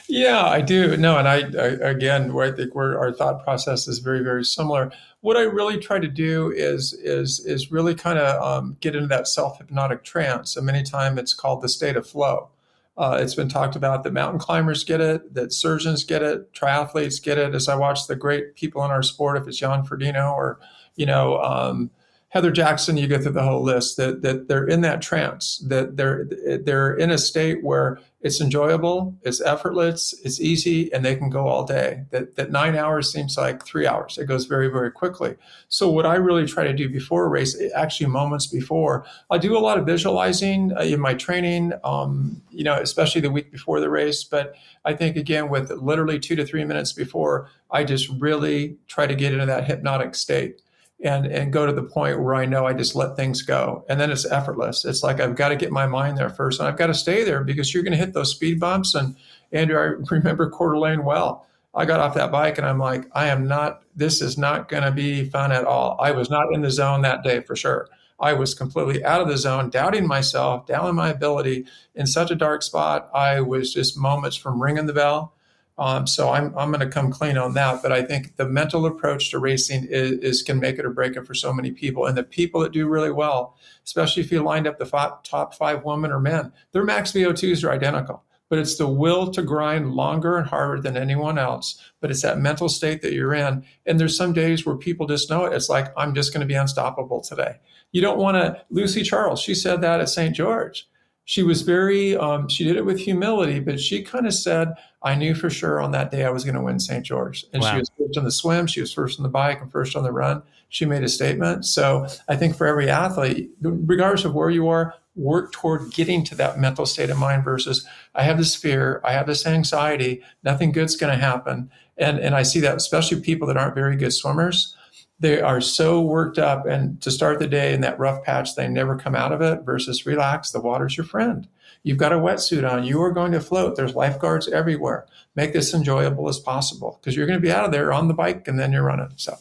yeah, 0.07 0.45
I 0.45 0.61
do. 0.61 0.97
No, 0.97 1.18
and 1.18 1.28
I, 1.28 1.41
I 1.59 1.89
again, 1.89 2.36
I 2.38 2.51
think 2.51 2.76
our 2.76 3.11
thought 3.11 3.43
process 3.43 3.88
is 3.88 3.99
very 3.99 4.24
very 4.24 4.43
similar. 4.43 4.91
What 5.22 5.38
I 5.38 5.41
really 5.41 5.78
try 5.78 5.99
to 5.99 6.07
do 6.07 6.51
is 6.51 6.93
is 6.93 7.39
is 7.45 7.72
really 7.72 7.93
kind 7.93 8.18
of 8.18 8.41
um, 8.41 8.78
get 8.80 8.95
into 8.95 9.07
that 9.07 9.28
self 9.28 9.57
hypnotic 9.59 10.03
trance. 10.03 10.55
And 10.55 10.65
many 10.65 10.84
times 10.84 11.20
it's 11.20 11.34
called 11.34 11.61
the 11.61 11.70
state 11.70 11.97
of 11.97 12.07
flow. 12.07 12.49
Uh, 12.97 13.20
it's 13.22 13.36
been 13.36 13.49
talked 13.49 13.76
about 13.76 14.03
that 14.03 14.13
mountain 14.13 14.39
climbers 14.39 14.84
get 14.84 14.99
it, 14.99 15.36
that 15.36 15.53
surgeons 15.53 16.03
get 16.03 16.24
it, 16.24 16.51
triathletes 16.53 17.22
get 17.22 17.38
it. 17.38 17.53
As 17.53 17.68
I 17.68 17.76
watch 17.76 18.07
the 18.07 18.15
great 18.15 18.55
people 18.55 18.84
in 18.84 18.89
our 18.89 19.03
sport, 19.03 19.38
if 19.38 19.47
it's 19.47 19.57
Jan 19.57 19.86
Frodeno 19.86 20.34
or 20.34 20.59
you 20.95 21.05
know. 21.05 21.39
Um, 21.41 21.91
Heather 22.30 22.51
Jackson, 22.51 22.97
you 22.97 23.07
go 23.07 23.17
through 23.17 23.32
the 23.32 23.41
whole 23.41 23.63
list 23.63 23.95
that 23.95 24.21
that 24.21 24.49
they're 24.49 24.67
in 24.67 24.82
that 24.82 25.01
trance, 25.01 25.63
that 25.67 25.95
they're 25.95 26.28
they're 26.61 26.93
in 26.93 27.09
a 27.09 27.17
state 27.17 27.63
where 27.63 27.99
it's 28.19 28.41
enjoyable, 28.41 29.15
it's 29.21 29.39
effortless, 29.39 30.13
it's 30.25 30.41
easy, 30.41 30.91
and 30.91 31.05
they 31.05 31.15
can 31.15 31.30
go 31.30 31.47
all 31.47 31.63
day. 31.63 32.03
That 32.11 32.36
that 32.36 32.51
nine 32.51 32.75
hours 32.75 33.13
seems 33.13 33.38
like 33.38 33.63
three 33.63 33.88
hours. 33.88 34.17
It 34.17 34.25
goes 34.25 34.43
very 34.43 34.67
very 34.67 34.91
quickly. 34.91 35.38
So 35.69 35.89
what 35.89 36.05
I 36.05 36.15
really 36.15 36.45
try 36.45 36.65
to 36.65 36.73
do 36.73 36.89
before 36.89 37.23
a 37.23 37.30
race, 37.30 37.57
actually 37.73 38.07
moments 38.07 38.47
before, 38.47 39.05
I 39.32 39.38
do 39.38 39.57
a 39.57 39.59
lot 39.59 39.78
of 39.78 39.86
visualizing 39.86 40.73
uh, 40.78 40.82
in 40.82 40.99
my 40.99 41.13
training. 41.13 41.71
Um, 41.86 42.41
you 42.51 42.65
know, 42.65 42.73
especially 42.73 43.21
the 43.21 43.32
week 43.32 43.51
before 43.53 43.80
the 43.80 43.89
race. 43.89 44.25
But 44.25 44.53
I 44.84 44.93
think 44.93 45.15
again 45.15 45.47
with 45.47 45.71
literally 45.71 46.19
two 46.19 46.36
to 46.36 46.45
three 46.45 46.65
minutes 46.65 46.91
before, 46.91 47.49
I 47.71 47.86
just 47.86 48.09
really 48.19 48.75
try 48.88 49.07
to 49.07 49.15
get 49.15 49.32
into 49.32 49.45
that 49.45 49.63
hypnotic 49.63 50.13
state 50.13 50.61
and 51.03 51.27
and 51.27 51.53
go 51.53 51.65
to 51.65 51.73
the 51.73 51.83
point 51.83 52.21
where 52.21 52.35
I 52.35 52.45
know 52.45 52.65
I 52.65 52.73
just 52.73 52.95
let 52.95 53.15
things 53.15 53.41
go. 53.41 53.85
And 53.87 53.99
then 53.99 54.11
it's 54.11 54.25
effortless. 54.25 54.85
It's 54.85 55.03
like 55.03 55.19
I've 55.19 55.35
got 55.35 55.49
to 55.49 55.55
get 55.55 55.71
my 55.71 55.85
mind 55.85 56.17
there 56.17 56.29
first 56.29 56.59
and 56.59 56.67
I've 56.67 56.77
got 56.77 56.87
to 56.87 56.93
stay 56.93 57.23
there 57.23 57.43
because 57.43 57.73
you're 57.73 57.83
going 57.83 57.91
to 57.91 57.97
hit 57.97 58.13
those 58.13 58.31
speed 58.31 58.59
bumps. 58.59 58.95
And 58.95 59.15
Andrew, 59.51 59.77
I 59.77 60.03
remember 60.15 60.49
Coeur 60.49 60.73
d'Alene 60.73 61.03
well. 61.03 61.45
I 61.75 61.85
got 61.85 61.99
off 61.99 62.15
that 62.15 62.31
bike 62.31 62.57
and 62.57 62.65
I'm 62.65 62.79
like, 62.79 63.05
I 63.13 63.27
am 63.27 63.47
not, 63.47 63.83
this 63.95 64.21
is 64.21 64.35
not 64.35 64.67
going 64.67 64.81
to 64.81 64.91
be 64.91 65.25
fun 65.25 65.51
at 65.51 65.65
all. 65.65 65.95
I 66.01 66.11
was 66.11 66.29
not 66.29 66.51
in 66.51 66.61
the 66.61 66.71
zone 66.71 67.03
that 67.03 67.23
day 67.23 67.41
for 67.41 67.55
sure. 67.55 67.87
I 68.19 68.33
was 68.33 68.55
completely 68.55 69.05
out 69.05 69.21
of 69.21 69.27
the 69.27 69.37
zone, 69.37 69.69
doubting 69.69 70.07
myself, 70.07 70.65
doubting 70.65 70.95
my 70.95 71.09
ability 71.09 71.67
in 71.93 72.07
such 72.07 72.31
a 72.31 72.35
dark 72.35 72.63
spot. 72.63 73.11
I 73.13 73.41
was 73.41 73.71
just 73.71 73.95
moments 73.95 74.35
from 74.35 74.61
ringing 74.61 74.87
the 74.87 74.93
bell. 74.93 75.35
Um, 75.78 76.07
so 76.07 76.30
I'm, 76.30 76.57
I'm 76.57 76.71
going 76.71 76.80
to 76.80 76.89
come 76.89 77.11
clean 77.11 77.38
on 77.38 77.53
that. 77.53 77.82
But 77.84 77.91
I 77.91 78.01
think 78.01 78.36
the 78.36 78.47
mental 78.47 78.86
approach 78.86 79.30
to 79.32 79.39
racing 79.39 79.88
is, 79.89 80.11
is, 80.19 80.41
can 80.41 80.59
make 80.59 80.80
it 80.80 80.86
or 80.86 80.89
break 80.89 81.15
it 81.15 81.28
for 81.28 81.34
so 81.34 81.53
many 81.53 81.71
people. 81.71 82.05
And 82.05 82.17
the 82.17 82.23
people 82.23 82.61
that 82.61 82.71
do 82.71 82.88
really 82.88 83.11
well, 83.11 83.55
especially 83.86 84.23
if 84.23 84.32
you 84.32 84.41
lined 84.41 84.67
up 84.67 84.80
the 84.80 84.86
five, 84.86 85.21
top 85.23 85.53
five 85.53 85.84
women 85.84 86.11
or 86.11 86.19
men, 86.19 86.51
their 86.71 86.84
max 86.84 87.11
VO2s 87.11 87.63
are 87.63 87.71
identical 87.71 88.23
but 88.49 88.59
it's 88.59 88.78
the 88.78 88.88
will 88.88 89.30
to 89.32 89.41
grind 89.41 89.93
longer 89.93 90.38
and 90.38 90.47
harder 90.47 90.82
than 90.82 90.95
anyone 90.95 91.38
else. 91.38 91.82
But 91.99 92.11
it's 92.11 92.21
that 92.21 92.39
mental 92.39 92.69
state 92.69 93.01
that 93.01 93.13
you're 93.13 93.34
in. 93.34 93.65
And 93.86 93.99
there's 93.99 94.15
some 94.15 94.34
days 94.34 94.65
where 94.65 94.75
people 94.75 95.05
just 95.05 95.30
know 95.30 95.45
it. 95.45 95.53
It's 95.53 95.69
like, 95.69 95.91
I'm 95.97 96.15
just 96.15 96.34
going 96.34 96.41
to 96.41 96.47
be 96.47 96.53
unstoppable 96.55 97.21
today. 97.21 97.57
You 97.91 98.01
don't 98.01 98.17
want 98.17 98.36
to, 98.36 98.63
Lucy 98.69 99.03
Charles, 99.03 99.41
she 99.41 99.53
said 99.53 99.82
that 99.82 99.99
at 99.99 100.09
St. 100.09 100.36
George. 100.36 100.88
She 101.28 101.43
was 101.43 101.61
very, 101.61 102.15
um, 102.15 102.47
she 102.47 102.63
did 102.63 102.78
it 102.78 102.86
with 102.86 102.99
humility, 102.99 103.59
but 103.59 103.82
she 103.82 104.01
kind 104.01 104.25
of 104.25 104.34
said, 104.34 104.73
I 105.03 105.13
knew 105.13 105.36
for 105.36 105.49
sure 105.49 105.82
on 105.82 105.91
that 105.91 106.09
day 106.09 106.23
I 106.23 106.30
was 106.30 106.45
going 106.45 106.55
to 106.55 106.61
win 106.61 106.80
St. 106.80 107.05
George. 107.05 107.45
And 107.51 107.61
wow. 107.61 107.73
she 107.73 107.80
was 107.80 107.91
first 107.97 108.17
on 108.17 108.23
the 108.23 108.32
swim, 108.32 108.65
she 108.65 108.80
was 108.80 108.93
first 108.93 109.19
on 109.19 109.23
the 109.23 109.30
bike, 109.30 109.61
and 109.61 109.69
first 109.69 109.97
on 109.97 110.03
the 110.03 110.11
run. 110.13 110.41
She 110.69 110.86
made 110.86 111.03
a 111.03 111.09
statement. 111.09 111.65
So 111.65 112.07
I 112.30 112.38
think 112.38 112.55
for 112.55 112.65
every 112.65 112.89
athlete, 112.89 113.51
regardless 113.61 114.23
of 114.23 114.36
where 114.36 114.49
you 114.49 114.69
are, 114.69 114.93
work 115.17 115.51
toward 115.51 115.91
getting 115.91 116.23
to 116.23 116.36
that 116.36 116.59
mental 116.59 116.86
state 116.86 117.09
of 117.09 117.17
mind 117.17 117.43
versus 117.43 117.86
I 118.15 118.23
have 118.23 118.38
this 118.38 118.55
fear, 118.55 119.01
I 119.03 119.11
have 119.11 119.28
this 119.28 119.45
anxiety, 119.45 120.21
nothing 120.43 120.71
good's 120.71 120.95
going 120.95 121.13
to 121.13 121.21
happen. 121.21 121.69
And, 121.97 122.19
and 122.19 122.36
I 122.36 122.43
see 122.43 122.61
that 122.61 122.78
especially 122.78 123.19
people 123.19 123.47
that 123.47 123.57
aren't 123.57 123.75
very 123.75 123.97
good 123.97 124.13
swimmers, 124.13 124.78
they 125.20 125.41
are 125.41 125.61
so 125.61 126.01
worked 126.01 126.38
up 126.38 126.65
and 126.65 127.01
to 127.01 127.11
start 127.11 127.39
the 127.39 127.47
day 127.47 127.74
in 127.74 127.82
that 127.82 127.99
rough 127.99 128.24
patch, 128.24 128.55
they 128.55 128.68
never 128.68 128.95
come 128.95 129.15
out 129.15 129.32
of 129.32 129.41
it 129.41 129.61
versus 129.63 130.05
relax, 130.05 130.51
the 130.51 130.61
water's 130.61 130.95
your 130.95 131.05
friend. 131.05 131.47
You've 131.84 131.97
got 131.97 132.13
a 132.13 132.18
wetsuit 132.18 132.70
on, 132.70 132.84
you 132.84 133.01
are 133.01 133.11
going 133.11 133.32
to 133.32 133.39
float. 133.39 133.76
There's 133.76 133.95
lifeguards 133.95 134.47
everywhere. 134.47 135.07
Make 135.36 135.53
this 135.53 135.74
enjoyable 135.74 136.28
as 136.30 136.39
possible 136.39 136.99
because 136.99 137.15
you're 137.15 137.28
going 137.28 137.39
to 137.39 137.45
be 137.45 137.51
out 137.51 137.65
of 137.65 137.72
there 137.72 137.93
on 137.93 138.07
the 138.07 138.13
bike 138.13 138.47
and 138.47 138.59
then 138.59 138.72
you're 138.72 138.84
running. 138.84 139.09
So 139.15 139.38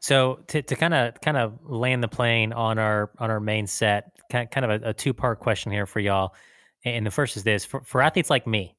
so 0.00 0.40
to 0.48 0.62
kind 0.62 0.94
of 0.94 1.20
kind 1.20 1.36
of 1.36 1.58
land 1.62 2.02
the 2.02 2.08
plane 2.08 2.52
on 2.54 2.78
our 2.78 3.10
on 3.18 3.30
our 3.30 3.38
main 3.38 3.66
set, 3.66 4.12
kind 4.30 4.50
kind 4.50 4.70
of 4.70 4.82
a, 4.82 4.88
a 4.88 4.94
two 4.94 5.12
part 5.12 5.40
question 5.40 5.70
here 5.70 5.86
for 5.86 6.00
y'all. 6.00 6.34
And 6.84 7.04
the 7.04 7.10
first 7.10 7.36
is 7.36 7.44
this: 7.44 7.66
for, 7.66 7.82
for 7.82 8.00
athletes 8.00 8.30
like 8.30 8.46
me, 8.46 8.74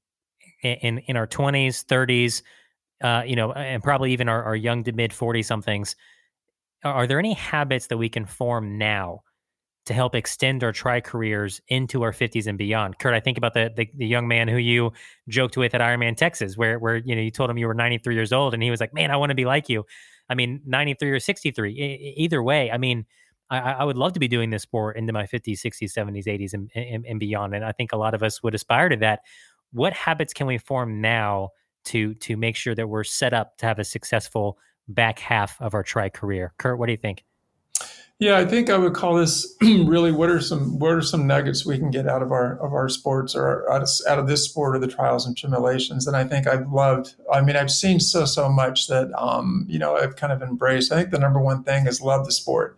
in 0.64 0.98
in 0.98 1.16
our 1.16 1.28
twenties, 1.28 1.84
thirties, 1.84 2.42
uh, 3.02 3.24
you 3.26 3.36
know, 3.36 3.52
and 3.54 3.84
probably 3.84 4.14
even 4.14 4.30
our, 4.30 4.44
our 4.44 4.56
young 4.56 4.84
to 4.84 4.92
mid 4.92 5.14
forty 5.14 5.44
somethings, 5.44 5.96
are 6.84 7.08
there 7.08 7.20
any 7.20 7.34
habits 7.34 7.88
that 7.88 7.98
we 7.98 8.10
can 8.10 8.26
form 8.26 8.78
now 8.78 9.22
to 9.86 9.94
help 9.94 10.14
extend 10.14 10.64
our 10.64 10.72
tri 10.72 11.02
careers 11.02 11.60
into 11.68 12.04
our 12.04 12.12
50s 12.12 12.46
and 12.46 12.58
beyond. 12.58 13.00
Kurt, 13.00 13.14
I 13.14 13.20
think 13.20 13.38
about 13.38 13.54
the, 13.54 13.72
the, 13.76 13.90
the 13.96 14.06
young 14.06 14.28
man 14.28 14.48
who 14.48 14.58
you 14.58 14.92
joked 15.28 15.58
with 15.58 15.74
at 15.74 15.82
Ironman 15.82 16.16
Texas, 16.16 16.56
where 16.56 16.78
where 16.78 16.98
you 16.98 17.16
know 17.16 17.22
you 17.22 17.32
told 17.32 17.50
him 17.50 17.58
you 17.58 17.68
were 17.68 17.74
93 17.74 18.14
years 18.14 18.32
old, 18.32 18.54
and 18.54 18.62
he 18.62 18.70
was 18.70 18.80
like, 18.80 18.94
"Man, 18.94 19.12
I 19.12 19.18
want 19.18 19.32
to 19.32 19.36
be 19.36 19.46
like 19.46 19.70
you." 19.70 19.86
I 20.30 20.36
mean, 20.36 20.62
93 20.66 21.12
or 21.12 21.20
63. 21.20 21.72
I, 21.72 22.20
either 22.22 22.42
way, 22.42 22.72
I 22.72 22.78
mean, 22.78 23.06
I, 23.50 23.60
I, 23.60 23.84
would 23.84 23.98
love 23.98 24.14
to 24.14 24.20
be 24.20 24.30
doing 24.30 24.50
this 24.50 24.64
sport 24.64 24.96
into 24.96 25.12
my 25.12 25.26
50s, 25.26 25.60
60s, 25.60 25.92
70s, 25.92 26.26
80s, 26.26 26.54
and, 26.54 26.72
and, 26.74 27.06
and 27.06 27.20
beyond. 27.20 27.54
And 27.54 27.66
I 27.66 27.74
think 27.74 27.92
a 27.92 27.98
lot 27.98 28.14
of 28.14 28.24
us 28.24 28.42
would 28.42 28.56
aspire 28.56 28.88
to 28.88 28.96
that. 28.98 29.22
What 29.74 29.92
habits 29.92 30.32
can 30.32 30.48
we 30.48 30.58
form 30.58 31.02
now 31.02 31.50
to 31.86 32.14
to 32.16 32.38
make 32.38 32.56
sure 32.56 32.76
that 32.76 32.88
we're 32.88 33.04
set 33.04 33.34
up 33.34 33.58
to 33.58 33.66
have 33.66 33.80
a 33.80 33.84
successful 33.84 34.58
back 34.88 35.20
half 35.20 35.60
of 35.62 35.74
our 35.74 35.84
tri 35.84 36.10
career? 36.10 36.54
Kurt, 36.58 36.80
what 36.80 36.88
do 36.88 36.92
you 36.92 36.98
think? 36.98 37.24
Yeah, 38.22 38.38
I 38.38 38.46
think 38.46 38.70
I 38.70 38.78
would 38.78 38.94
call 38.94 39.16
this 39.16 39.58
really 39.62 40.12
what 40.12 40.30
are 40.30 40.40
some 40.40 40.78
what 40.78 40.92
are 40.92 41.02
some 41.02 41.26
nuggets 41.26 41.66
we 41.66 41.80
can 41.80 41.90
get 41.90 42.08
out 42.08 42.22
of 42.22 42.32
our 42.32 42.54
of 42.64 42.72
our 42.72 42.88
sports 42.88 43.36
or 43.36 43.68
out 43.72 43.82
of, 43.82 43.90
out 44.08 44.20
of 44.20 44.28
this 44.28 44.46
sport 44.46 44.76
or 44.76 44.80
the 44.80 44.88
trials 44.88 45.26
and 45.26 45.36
tribulations. 45.36 46.06
And 46.06 46.16
I 46.16 46.24
think 46.26 46.46
I've 46.46 46.72
loved. 46.72 47.16
I 47.34 47.42
mean, 47.42 47.56
I've 47.56 47.72
seen 47.72 48.00
so 48.00 48.26
so 48.26 48.48
much 48.48 48.88
that 48.90 49.12
um, 49.20 49.66
you 49.68 49.80
know 49.80 49.98
I've 49.98 50.18
kind 50.18 50.32
of 50.32 50.44
embraced. 50.44 50.92
I 50.92 50.98
think 50.98 51.10
the 51.10 51.18
number 51.18 51.40
one 51.40 51.64
thing 51.64 51.88
is 51.88 52.00
love 52.00 52.28
the 52.28 52.32
sport. 52.32 52.78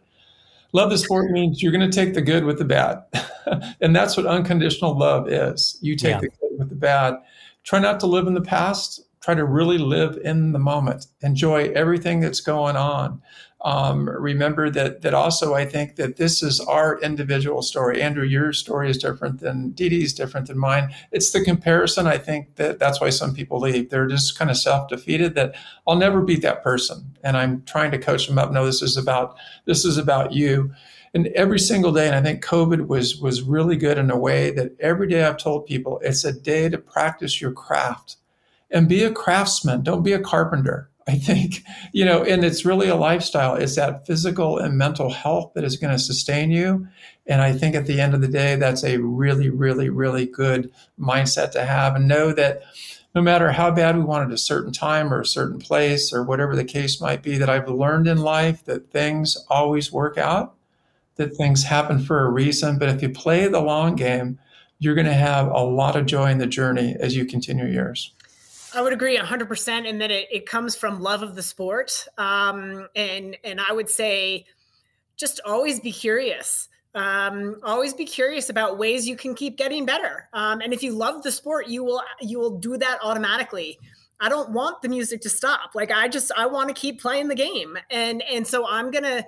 Love 0.71 0.89
the 0.89 0.97
sport 0.97 1.29
means 1.29 1.61
you're 1.61 1.73
going 1.73 1.91
to 1.91 1.95
take 1.95 2.13
the 2.13 2.21
good 2.21 2.45
with 2.45 2.57
the 2.57 2.65
bad, 2.65 3.03
and 3.81 3.93
that's 3.93 4.15
what 4.15 4.25
unconditional 4.25 4.97
love 4.97 5.27
is. 5.27 5.77
You 5.81 5.97
take 5.97 6.11
yeah. 6.13 6.19
the 6.21 6.29
good 6.29 6.57
with 6.57 6.69
the 6.69 6.75
bad. 6.75 7.15
Try 7.63 7.79
not 7.79 7.99
to 8.01 8.07
live 8.07 8.27
in 8.27 8.33
the 8.33 8.41
past. 8.41 9.01
Try 9.21 9.35
to 9.35 9.45
really 9.45 9.77
live 9.77 10.17
in 10.17 10.51
the 10.51 10.59
moment. 10.59 11.07
Enjoy 11.21 11.69
everything 11.69 12.19
that's 12.19 12.41
going 12.41 12.75
on 12.75 13.21
um, 13.63 14.09
remember 14.09 14.69
that 14.71 15.01
that 15.03 15.13
also 15.13 15.53
I 15.53 15.65
think 15.65 15.95
that 15.95 16.17
this 16.17 16.43
is 16.43 16.59
our 16.59 16.99
individual 16.99 17.61
story. 17.61 18.01
Andrew, 18.01 18.25
your 18.25 18.51
story 18.51 18.89
is 18.89 18.97
different 18.97 19.39
than 19.39 19.71
Dede's 19.71 20.13
different 20.13 20.47
than 20.47 20.57
mine. 20.57 20.93
It's 21.13 21.31
the 21.31 21.43
comparison. 21.43 22.05
I 22.05 22.17
think 22.17 22.57
that 22.57 22.77
that's 22.77 22.99
why 22.99 23.09
some 23.09 23.33
people 23.33 23.59
leave. 23.59 23.89
They're 23.89 24.07
just 24.07 24.37
kind 24.37 24.51
of 24.51 24.57
self 24.57 24.89
defeated. 24.89 25.35
That 25.35 25.55
I'll 25.87 25.95
never 25.95 26.21
beat 26.21 26.41
that 26.41 26.61
person, 26.61 27.15
and 27.23 27.37
I'm 27.37 27.63
trying 27.63 27.91
to 27.91 27.97
coach 27.97 28.27
them 28.27 28.37
up. 28.37 28.51
No, 28.51 28.65
this 28.65 28.81
is 28.81 28.97
about 28.97 29.37
this 29.65 29.85
is 29.85 29.97
about 29.97 30.33
you. 30.33 30.73
And 31.13 31.27
every 31.27 31.59
single 31.59 31.91
day, 31.91 32.07
and 32.07 32.15
I 32.15 32.21
think 32.21 32.43
COVID 32.43 32.87
was 32.87 33.17
was 33.17 33.41
really 33.41 33.75
good 33.75 33.97
in 33.97 34.09
a 34.09 34.17
way 34.17 34.51
that 34.51 34.75
every 34.79 35.07
day 35.07 35.23
I've 35.23 35.37
told 35.37 35.65
people 35.65 35.99
it's 36.03 36.25
a 36.25 36.33
day 36.33 36.69
to 36.69 36.77
practice 36.77 37.39
your 37.39 37.51
craft 37.51 38.17
and 38.71 38.89
be 38.89 39.03
a 39.03 39.11
craftsman. 39.11 39.83
Don't 39.83 40.03
be 40.03 40.13
a 40.13 40.19
carpenter 40.19 40.89
I 41.07 41.15
think, 41.15 41.63
you 41.91 42.05
know, 42.05 42.23
and 42.23 42.45
it's 42.45 42.63
really 42.63 42.87
a 42.87 42.95
lifestyle. 42.95 43.55
It's 43.55 43.75
that 43.75 44.07
physical 44.07 44.57
and 44.57 44.77
mental 44.77 45.09
health 45.09 45.51
that 45.53 45.65
is 45.65 45.75
going 45.75 45.91
to 45.91 45.99
sustain 45.99 46.49
you. 46.49 46.87
And 47.27 47.41
I 47.41 47.51
think 47.51 47.75
at 47.75 47.87
the 47.87 47.99
end 47.99 48.13
of 48.13 48.21
the 48.21 48.27
day, 48.27 48.55
that's 48.55 48.85
a 48.85 48.97
really, 48.97 49.49
really, 49.49 49.89
really 49.89 50.25
good 50.25 50.71
mindset 50.97 51.51
to 51.51 51.65
have 51.65 51.95
and 51.95 52.07
know 52.07 52.31
that 52.33 52.61
no 53.13 53.21
matter 53.21 53.51
how 53.51 53.69
bad 53.69 53.97
we 53.97 54.03
want 54.03 54.25
at 54.25 54.33
a 54.33 54.37
certain 54.37 54.71
time 54.71 55.13
or 55.13 55.19
a 55.19 55.25
certain 55.25 55.59
place 55.59 56.13
or 56.13 56.23
whatever 56.23 56.55
the 56.55 56.63
case 56.63 57.01
might 57.01 57.21
be, 57.21 57.37
that 57.37 57.49
I've 57.49 57.69
learned 57.69 58.07
in 58.07 58.17
life 58.19 58.63
that 58.65 58.89
things 58.89 59.37
always 59.49 59.91
work 59.91 60.17
out, 60.17 60.55
that 61.15 61.35
things 61.35 61.63
happen 61.63 61.99
for 61.99 62.25
a 62.25 62.29
reason. 62.29 62.79
But 62.79 62.89
if 62.89 63.01
you 63.01 63.09
play 63.09 63.47
the 63.47 63.61
long 63.61 63.95
game, 63.95 64.39
you're 64.79 64.95
going 64.95 65.07
to 65.07 65.13
have 65.13 65.47
a 65.47 65.63
lot 65.63 65.95
of 65.95 66.05
joy 66.05 66.31
in 66.31 66.39
the 66.39 66.47
journey 66.47 66.95
as 66.99 67.15
you 67.15 67.25
continue 67.25 67.65
yours. 67.65 68.11
I 68.75 68.81
would 68.81 68.93
agree 68.93 69.17
100% 69.17 69.87
and 69.87 70.01
that 70.01 70.11
it, 70.11 70.27
it 70.31 70.45
comes 70.45 70.75
from 70.75 70.99
love 70.99 71.21
of 71.21 71.35
the 71.35 71.43
sport. 71.43 72.07
Um, 72.17 72.87
and, 72.95 73.37
and 73.43 73.61
I 73.61 73.71
would 73.71 73.89
say 73.89 74.45
just 75.15 75.39
always 75.45 75.79
be 75.79 75.91
curious. 75.91 76.69
Um, 76.95 77.59
always 77.63 77.93
be 77.93 78.05
curious 78.05 78.49
about 78.49 78.77
ways 78.77 79.07
you 79.07 79.15
can 79.15 79.35
keep 79.35 79.57
getting 79.57 79.85
better. 79.85 80.27
Um, 80.33 80.59
and 80.61 80.73
if 80.73 80.83
you 80.83 80.93
love 80.93 81.23
the 81.23 81.31
sport, 81.31 81.67
you 81.67 81.83
will, 81.83 82.01
you 82.21 82.39
will 82.39 82.57
do 82.57 82.77
that 82.77 82.99
automatically. 83.03 83.79
I 84.19 84.29
don't 84.29 84.51
want 84.51 84.81
the 84.81 84.89
music 84.89 85.21
to 85.21 85.29
stop. 85.29 85.71
Like 85.75 85.91
I 85.91 86.07
just, 86.07 86.31
I 86.35 86.47
want 86.47 86.69
to 86.69 86.73
keep 86.73 87.01
playing 87.01 87.27
the 87.27 87.35
game. 87.35 87.77
And, 87.89 88.23
and 88.23 88.45
so 88.45 88.67
I'm 88.67 88.89
going 88.89 89.03
to 89.03 89.25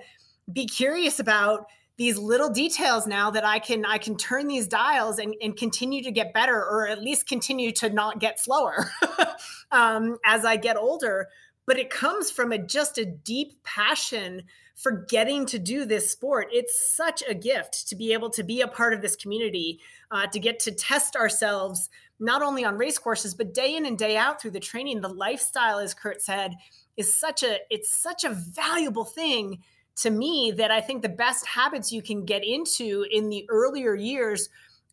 be 0.52 0.66
curious 0.66 1.18
about, 1.18 1.66
these 1.98 2.18
little 2.18 2.50
details 2.50 3.06
now 3.06 3.30
that 3.30 3.44
I 3.44 3.58
can 3.58 3.84
I 3.84 3.98
can 3.98 4.16
turn 4.16 4.48
these 4.48 4.66
dials 4.66 5.18
and, 5.18 5.34
and 5.40 5.56
continue 5.56 6.02
to 6.02 6.10
get 6.10 6.34
better 6.34 6.56
or 6.56 6.86
at 6.86 7.02
least 7.02 7.26
continue 7.26 7.72
to 7.72 7.90
not 7.90 8.20
get 8.20 8.38
slower 8.38 8.90
um, 9.72 10.18
as 10.24 10.44
I 10.44 10.56
get 10.56 10.76
older. 10.76 11.28
But 11.66 11.78
it 11.78 11.90
comes 11.90 12.30
from 12.30 12.52
a 12.52 12.58
just 12.58 12.98
a 12.98 13.04
deep 13.04 13.62
passion 13.64 14.42
for 14.76 15.04
getting 15.08 15.46
to 15.46 15.58
do 15.58 15.86
this 15.86 16.10
sport. 16.10 16.48
It's 16.52 16.94
such 16.94 17.22
a 17.26 17.34
gift 17.34 17.88
to 17.88 17.96
be 17.96 18.12
able 18.12 18.28
to 18.30 18.44
be 18.44 18.60
a 18.60 18.68
part 18.68 18.92
of 18.92 19.00
this 19.00 19.16
community, 19.16 19.80
uh, 20.10 20.26
to 20.26 20.38
get 20.38 20.60
to 20.60 20.70
test 20.70 21.16
ourselves 21.16 21.88
not 22.20 22.42
only 22.42 22.64
on 22.64 22.76
race 22.76 22.98
courses 22.98 23.34
but 23.34 23.54
day 23.54 23.74
in 23.74 23.86
and 23.86 23.98
day 23.98 24.16
out 24.18 24.40
through 24.40 24.50
the 24.50 24.60
training. 24.60 25.00
The 25.00 25.08
lifestyle, 25.08 25.78
as 25.78 25.94
Kurt 25.94 26.20
said, 26.20 26.54
is 26.98 27.18
such 27.18 27.42
a 27.42 27.56
it's 27.70 27.90
such 27.90 28.22
a 28.22 28.30
valuable 28.30 29.06
thing 29.06 29.62
to 29.96 30.10
me 30.10 30.52
that 30.56 30.70
I 30.70 30.80
think 30.80 31.02
the 31.02 31.08
best 31.08 31.46
habits 31.46 31.92
you 31.92 32.02
can 32.02 32.24
get 32.24 32.44
into 32.44 33.06
in 33.10 33.28
the 33.28 33.46
earlier 33.48 33.94
years 33.94 34.48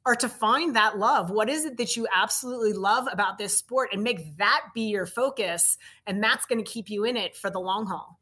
are 0.06 0.16
to 0.16 0.28
find 0.28 0.76
that 0.76 0.98
love. 0.98 1.30
What 1.30 1.50
is 1.50 1.66
it 1.66 1.78
that 1.78 1.96
you 1.96 2.08
absolutely 2.14 2.74
love 2.74 3.08
about 3.12 3.38
this 3.38 3.58
sport 3.58 3.90
and 3.94 4.04
make 4.04 4.38
that 4.38 4.62
be 4.74 4.84
your 4.84 5.06
focus? 5.06 5.78
And 6.06 6.22
that's 6.22 6.46
going 6.46 6.64
to 6.64 6.70
keep 6.70 6.90
you 6.90 7.06
in 7.06 7.16
it 7.16 7.36
for 7.38 7.50
the 7.50 7.60
long 7.60 7.86
haul. 7.86 8.20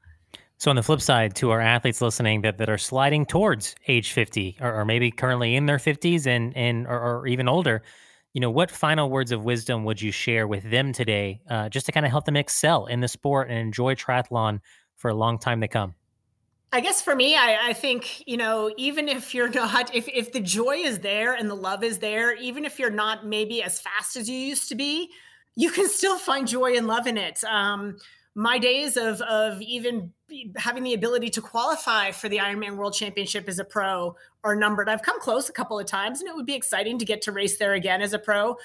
So, 0.57 0.69
on 0.69 0.75
the 0.75 0.83
flip 0.83 1.01
side, 1.01 1.33
to 1.37 1.49
our 1.49 1.59
athletes 1.59 2.01
listening 2.01 2.41
that, 2.41 2.59
that 2.59 2.69
are 2.69 2.77
sliding 2.77 3.25
towards 3.25 3.75
age 3.87 4.11
50 4.11 4.57
or, 4.61 4.81
or 4.81 4.85
maybe 4.85 5.09
currently 5.09 5.55
in 5.55 5.65
their 5.65 5.79
50s 5.79 6.27
and, 6.27 6.55
and 6.55 6.85
or, 6.85 6.99
or, 6.99 7.27
even 7.27 7.49
older, 7.49 7.81
you 8.33 8.41
know, 8.41 8.51
what 8.51 8.69
final 8.69 9.09
words 9.09 9.31
of 9.31 9.43
wisdom 9.43 9.85
would 9.85 9.99
you 9.99 10.11
share 10.11 10.47
with 10.47 10.69
them 10.69 10.93
today 10.93 11.41
uh, 11.49 11.67
just 11.67 11.87
to 11.87 11.91
kind 11.91 12.05
of 12.05 12.11
help 12.11 12.25
them 12.25 12.37
excel 12.37 12.85
in 12.85 12.99
the 12.99 13.07
sport 13.07 13.49
and 13.49 13.57
enjoy 13.57 13.95
triathlon 13.95 14.59
for 14.97 15.09
a 15.09 15.15
long 15.15 15.39
time 15.39 15.61
to 15.61 15.67
come? 15.67 15.95
I 16.73 16.79
guess 16.79 17.01
for 17.01 17.15
me, 17.15 17.35
I, 17.35 17.69
I, 17.69 17.73
think, 17.73 18.25
you 18.25 18.37
know, 18.37 18.71
even 18.77 19.09
if 19.09 19.33
you're 19.33 19.49
not, 19.53 19.93
if, 19.93 20.07
if 20.07 20.31
the 20.31 20.39
joy 20.39 20.77
is 20.77 20.99
there 20.99 21.33
and 21.33 21.49
the 21.49 21.55
love 21.55 21.83
is 21.83 21.99
there, 21.99 22.33
even 22.35 22.65
if 22.65 22.79
you're 22.79 22.89
not 22.89 23.25
maybe 23.25 23.61
as 23.61 23.79
fast 23.79 24.15
as 24.15 24.29
you 24.29 24.37
used 24.37 24.69
to 24.69 24.75
be, 24.75 25.09
you 25.55 25.69
can 25.69 25.89
still 25.89 26.17
find 26.17 26.47
joy 26.47 26.77
and 26.77 26.87
love 26.87 27.07
in 27.07 27.17
it. 27.17 27.43
Um, 27.43 27.97
my 28.33 28.57
days 28.57 28.95
of 28.95 29.19
of 29.21 29.61
even 29.61 30.13
having 30.55 30.83
the 30.83 30.93
ability 30.93 31.29
to 31.29 31.41
qualify 31.41 32.11
for 32.11 32.29
the 32.29 32.37
Ironman 32.37 32.77
World 32.77 32.93
Championship 32.93 33.49
as 33.49 33.59
a 33.59 33.65
pro 33.65 34.15
are 34.43 34.55
numbered. 34.55 34.87
I've 34.87 35.01
come 35.01 35.19
close 35.19 35.49
a 35.49 35.53
couple 35.53 35.77
of 35.77 35.85
times, 35.85 36.21
and 36.21 36.29
it 36.29 36.35
would 36.35 36.45
be 36.45 36.55
exciting 36.55 36.97
to 36.99 37.05
get 37.05 37.21
to 37.23 37.31
race 37.33 37.57
there 37.57 37.73
again 37.73 38.01
as 38.01 38.13
a 38.13 38.19
pro. 38.19 38.55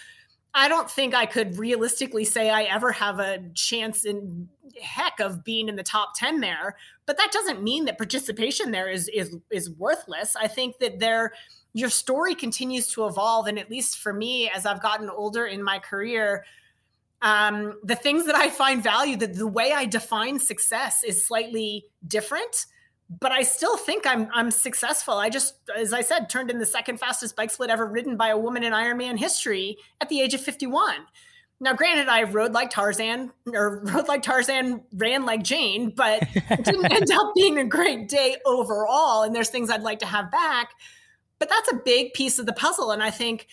I 0.56 0.68
don't 0.68 0.90
think 0.90 1.14
I 1.14 1.26
could 1.26 1.58
realistically 1.58 2.24
say 2.24 2.48
I 2.48 2.62
ever 2.62 2.90
have 2.90 3.18
a 3.18 3.40
chance 3.52 4.06
in 4.06 4.48
heck 4.80 5.20
of 5.20 5.44
being 5.44 5.68
in 5.68 5.76
the 5.76 5.82
top 5.82 6.14
10 6.16 6.40
there, 6.40 6.76
but 7.04 7.18
that 7.18 7.30
doesn't 7.30 7.62
mean 7.62 7.84
that 7.84 7.98
participation 7.98 8.70
there 8.70 8.88
is 8.88 9.08
is 9.08 9.36
is 9.50 9.70
worthless. 9.70 10.34
I 10.34 10.48
think 10.48 10.78
that 10.78 10.98
there 10.98 11.34
your 11.74 11.90
story 11.90 12.34
continues 12.34 12.88
to 12.92 13.06
evolve 13.06 13.48
and 13.48 13.58
at 13.58 13.70
least 13.70 13.98
for 13.98 14.14
me 14.14 14.48
as 14.48 14.64
I've 14.64 14.80
gotten 14.80 15.10
older 15.10 15.44
in 15.44 15.62
my 15.62 15.78
career, 15.78 16.46
um, 17.20 17.78
the 17.82 17.94
things 17.94 18.24
that 18.24 18.34
I 18.34 18.48
find 18.48 18.82
value, 18.82 19.18
that 19.18 19.34
the 19.34 19.46
way 19.46 19.72
I 19.72 19.84
define 19.84 20.38
success 20.38 21.04
is 21.04 21.26
slightly 21.26 21.84
different. 22.06 22.64
But 23.08 23.30
I 23.30 23.42
still 23.42 23.76
think 23.76 24.04
I'm 24.06 24.28
I'm 24.34 24.50
successful. 24.50 25.14
I 25.14 25.30
just, 25.30 25.54
as 25.76 25.92
I 25.92 26.00
said, 26.00 26.28
turned 26.28 26.50
in 26.50 26.58
the 26.58 26.66
second 26.66 26.98
fastest 26.98 27.36
bike 27.36 27.50
split 27.50 27.70
ever 27.70 27.86
ridden 27.86 28.16
by 28.16 28.28
a 28.28 28.38
woman 28.38 28.64
in 28.64 28.72
Ironman 28.72 29.16
history 29.16 29.78
at 30.00 30.08
the 30.08 30.20
age 30.20 30.34
of 30.34 30.40
51. 30.40 30.94
Now, 31.58 31.72
granted, 31.72 32.08
I 32.08 32.24
rode 32.24 32.52
like 32.52 32.70
Tarzan 32.70 33.32
or 33.52 33.78
rode 33.84 34.08
like 34.08 34.22
Tarzan, 34.22 34.82
ran 34.92 35.24
like 35.24 35.42
Jane, 35.42 35.90
but 35.90 36.22
it 36.34 36.64
didn't 36.64 36.86
end 36.92 37.10
up 37.12 37.32
being 37.34 37.58
a 37.58 37.64
great 37.64 38.08
day 38.08 38.36
overall. 38.44 39.22
And 39.22 39.34
there's 39.34 39.50
things 39.50 39.70
I'd 39.70 39.82
like 39.82 40.00
to 40.00 40.06
have 40.06 40.30
back. 40.30 40.72
But 41.38 41.48
that's 41.48 41.70
a 41.72 41.76
big 41.84 42.12
piece 42.14 42.38
of 42.38 42.46
the 42.46 42.52
puzzle. 42.52 42.90
And 42.90 43.02
I 43.02 43.10
think 43.10 43.46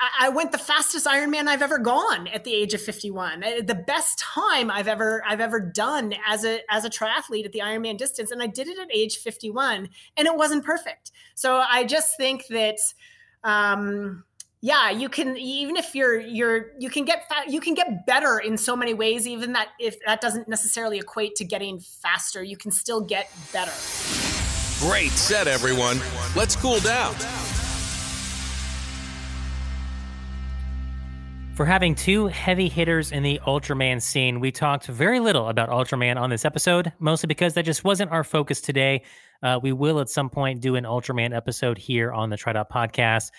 I 0.00 0.28
went 0.28 0.52
the 0.52 0.58
fastest 0.58 1.06
Ironman 1.06 1.48
I've 1.48 1.62
ever 1.62 1.78
gone 1.78 2.28
at 2.28 2.44
the 2.44 2.54
age 2.54 2.72
of 2.72 2.80
51. 2.80 3.42
Uh, 3.42 3.50
the 3.64 3.74
best 3.74 4.18
time 4.20 4.70
I've 4.70 4.86
ever 4.86 5.24
I've 5.26 5.40
ever 5.40 5.58
done 5.58 6.14
as 6.24 6.44
a 6.44 6.60
as 6.70 6.84
a 6.84 6.90
triathlete 6.90 7.44
at 7.44 7.52
the 7.52 7.60
Ironman 7.60 7.98
distance, 7.98 8.30
and 8.30 8.40
I 8.40 8.46
did 8.46 8.68
it 8.68 8.78
at 8.78 8.94
age 8.94 9.16
51, 9.16 9.88
and 10.16 10.26
it 10.26 10.36
wasn't 10.36 10.64
perfect. 10.64 11.10
So 11.34 11.56
I 11.68 11.82
just 11.82 12.16
think 12.16 12.46
that, 12.48 12.76
um, 13.42 14.24
yeah, 14.60 14.90
you 14.90 15.08
can 15.08 15.36
even 15.36 15.76
if 15.76 15.96
you're 15.96 16.20
you're 16.20 16.72
you 16.78 16.90
can 16.90 17.04
get 17.04 17.26
fa- 17.28 17.50
you 17.50 17.60
can 17.60 17.74
get 17.74 18.06
better 18.06 18.38
in 18.38 18.56
so 18.56 18.76
many 18.76 18.94
ways. 18.94 19.26
Even 19.26 19.52
that 19.54 19.70
if 19.80 19.96
that 20.06 20.20
doesn't 20.20 20.46
necessarily 20.46 20.98
equate 20.98 21.34
to 21.36 21.44
getting 21.44 21.80
faster, 21.80 22.40
you 22.40 22.56
can 22.56 22.70
still 22.70 23.00
get 23.00 23.32
better. 23.52 23.72
Great 24.78 25.10
set, 25.10 25.48
everyone. 25.48 25.98
Let's 26.36 26.54
cool 26.54 26.78
down. 26.78 27.16
For 31.58 31.66
having 31.66 31.96
two 31.96 32.28
heavy 32.28 32.68
hitters 32.68 33.10
in 33.10 33.24
the 33.24 33.40
Ultraman 33.44 34.00
scene, 34.00 34.38
we 34.38 34.52
talked 34.52 34.86
very 34.86 35.18
little 35.18 35.48
about 35.48 35.70
Ultraman 35.70 36.16
on 36.16 36.30
this 36.30 36.44
episode, 36.44 36.92
mostly 37.00 37.26
because 37.26 37.54
that 37.54 37.64
just 37.64 37.82
wasn't 37.82 38.12
our 38.12 38.22
focus 38.22 38.60
today. 38.60 39.02
Uh, 39.42 39.58
we 39.60 39.72
will 39.72 39.98
at 39.98 40.08
some 40.08 40.30
point 40.30 40.60
do 40.60 40.76
an 40.76 40.84
Ultraman 40.84 41.34
episode 41.34 41.76
here 41.76 42.12
on 42.12 42.30
the 42.30 42.36
TriDot 42.36 42.70
podcast. 42.70 43.32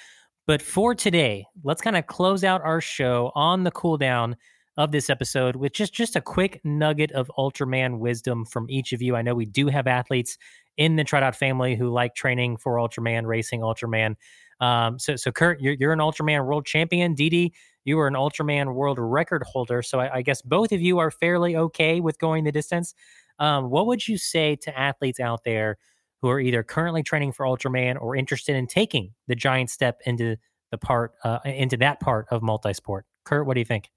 But 0.48 0.62
for 0.62 0.94
today, 0.94 1.46
let's 1.64 1.82
kind 1.82 1.96
of 1.96 2.08
close 2.08 2.44
out 2.44 2.62
our 2.62 2.82
show 2.82 3.32
on 3.36 3.64
the 3.64 3.72
cooldown 3.72 4.36
of 4.76 4.92
this 4.92 5.10
episode 5.10 5.56
with 5.56 5.72
just, 5.72 5.94
just 5.94 6.18
a 6.18 6.22
quick 6.22 6.60
nugget 6.66 7.14
of 7.14 7.32
Ultraman 7.38 8.00
wisdom 8.00 8.44
from 8.44 8.70
each 8.70 8.92
of 8.92 9.02
you. 9.02 9.16
I 9.16 9.22
know 9.22 9.34
we 9.34 9.46
do 9.46 9.68
have 9.68 9.88
athletes 9.88 10.38
in 10.76 10.98
the 10.98 11.06
TriDot 11.06 11.36
family 11.36 11.78
who 11.78 11.90
like 11.90 12.16
training 12.16 12.58
for 12.58 12.76
Ultraman, 12.76 13.28
racing 13.28 13.62
Ultraman. 13.62 14.18
Um, 14.60 15.00
so, 15.00 15.16
so 15.16 15.32
Kurt, 15.32 15.62
you're, 15.62 15.76
you're 15.80 15.94
an 15.94 16.00
Ultraman 16.00 16.46
world 16.46 16.66
champion. 16.66 17.16
Dede, 17.16 17.54
you 17.86 18.00
are 18.00 18.08
an 18.08 18.14
Ultraman 18.14 18.74
world 18.74 18.98
record 19.00 19.44
holder. 19.44 19.82
So 19.82 20.00
I, 20.00 20.18
I, 20.18 20.22
guess 20.22 20.42
both 20.42 20.72
of 20.72 20.82
you 20.82 21.00
are 21.00 21.12
fairly 21.12 21.56
okay 21.56 22.00
with 22.00 22.20
going 22.20 22.44
the 22.44 22.52
distance. 22.52 22.94
Um, 23.40 23.70
what 23.70 23.88
would 23.88 24.08
you 24.08 24.18
say 24.18 24.56
to 24.58 24.78
athletes 24.78 25.20
out 25.20 25.44
there 25.46 25.78
who 26.22 26.30
are 26.30 26.40
either 26.40 26.64
currently 26.64 27.04
training 27.04 27.32
for 27.32 27.46
Ultraman 27.46 28.00
or 28.02 28.16
interested 28.16 28.56
in 28.56 28.68
taking 28.68 29.14
the 29.28 29.36
giant 29.36 29.70
step 29.70 30.02
into 30.06 30.36
the 30.72 30.78
part 30.78 31.14
uh, 31.24 31.40
into 31.46 31.78
that 31.78 32.00
part 32.00 32.28
of 32.32 32.42
multisport? 32.42 33.02
Kurt, 33.24 33.46
what 33.46 33.54
do 33.54 33.62
you 33.62 33.66
think? 33.66 33.90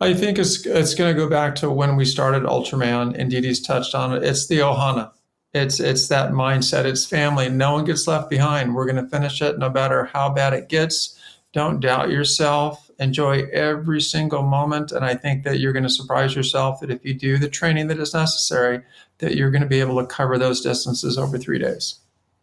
I 0.00 0.14
think 0.14 0.38
it's 0.38 0.64
it's 0.66 0.94
going 0.94 1.14
to 1.14 1.20
go 1.20 1.28
back 1.28 1.54
to 1.56 1.70
when 1.70 1.96
we 1.96 2.04
started 2.04 2.42
Ultraman, 2.42 3.16
and 3.18 3.30
Dede's 3.30 3.60
touched 3.60 3.94
on 3.94 4.14
it. 4.14 4.24
It's 4.24 4.46
the 4.46 4.58
Ohana. 4.58 5.12
It's 5.52 5.78
it's 5.78 6.08
that 6.08 6.32
mindset. 6.32 6.84
It's 6.84 7.06
family. 7.06 7.48
No 7.48 7.74
one 7.74 7.84
gets 7.84 8.06
left 8.08 8.28
behind. 8.28 8.74
We're 8.74 8.86
going 8.86 9.02
to 9.02 9.08
finish 9.08 9.40
it, 9.40 9.58
no 9.58 9.70
matter 9.70 10.04
how 10.06 10.30
bad 10.30 10.52
it 10.52 10.68
gets. 10.68 11.18
Don't 11.52 11.78
doubt 11.78 12.10
yourself. 12.10 12.83
Enjoy 12.98 13.42
every 13.52 14.00
single 14.00 14.42
moment, 14.42 14.92
and 14.92 15.04
I 15.04 15.14
think 15.14 15.44
that 15.44 15.58
you're 15.58 15.72
going 15.72 15.82
to 15.84 15.90
surprise 15.90 16.34
yourself 16.34 16.80
that 16.80 16.90
if 16.90 17.04
you 17.04 17.14
do 17.14 17.38
the 17.38 17.48
training 17.48 17.88
that 17.88 17.98
is 17.98 18.14
necessary, 18.14 18.82
that 19.18 19.34
you're 19.34 19.50
going 19.50 19.62
to 19.62 19.68
be 19.68 19.80
able 19.80 20.00
to 20.00 20.06
cover 20.06 20.38
those 20.38 20.60
distances 20.60 21.18
over 21.18 21.38
three 21.38 21.58
days. 21.58 21.96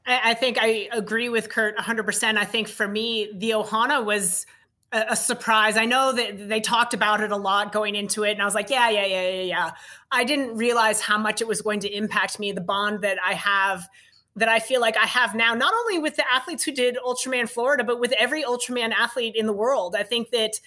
I 0.06 0.34
think 0.34 0.58
I 0.60 0.90
agree 0.92 1.30
with 1.30 1.50
Kurt 1.50 1.78
100%. 1.78 2.38
I 2.38 2.46
think 2.46 2.68
for 2.68 2.88
me, 2.88 3.32
the 3.34 3.52
Ohana 3.52 4.04
was 4.04 4.46
a, 4.92 5.16
surprise. 5.16 5.78
I 5.78 5.86
know 5.86 6.12
that 6.12 6.50
they 6.50 6.60
talked 6.60 6.94
about 6.94 7.22
it 7.22 7.32
a 7.32 7.38
lot 7.38 7.72
going 7.72 7.96
into 7.96 8.24
it, 8.24 8.32
and 8.32 8.42
I 8.42 8.46
was 8.46 8.56
like, 8.56 8.70
yeah, 8.70 8.90
yeah, 8.90 9.06
yeah, 9.06 9.30
yeah, 9.30 9.42
yeah. 9.42 9.72
I 10.12 10.24
didn't 10.24 10.58
realize 10.58 11.02
how 11.02 11.18
much 11.18 11.42
it 11.42 11.48
was 11.48 11.62
going 11.62 11.82
to 11.82 11.90
impact 11.90 12.40
me, 12.40 12.52
the 12.52 12.62
bond 12.62 13.02
that 13.02 13.18
I 13.26 13.34
have 13.34 13.88
that 14.36 14.50
I 14.50 14.60
feel 14.60 14.80
like 14.80 14.98
I 14.98 15.06
have 15.06 15.36
now, 15.36 15.54
not 15.54 15.74
only 15.74 16.00
with 16.00 16.16
the 16.16 16.24
athletes 16.32 16.64
who 16.64 16.72
did 16.72 16.98
Ultraman 17.06 17.50
Florida, 17.50 17.84
but 17.84 18.00
with 18.00 18.14
every 18.14 18.44
Ultraman 18.44 18.92
athlete 18.94 19.36
in 19.36 19.46
the 19.46 19.54
world. 19.54 19.96
I 19.96 20.04
think 20.04 20.30
that 20.32 20.60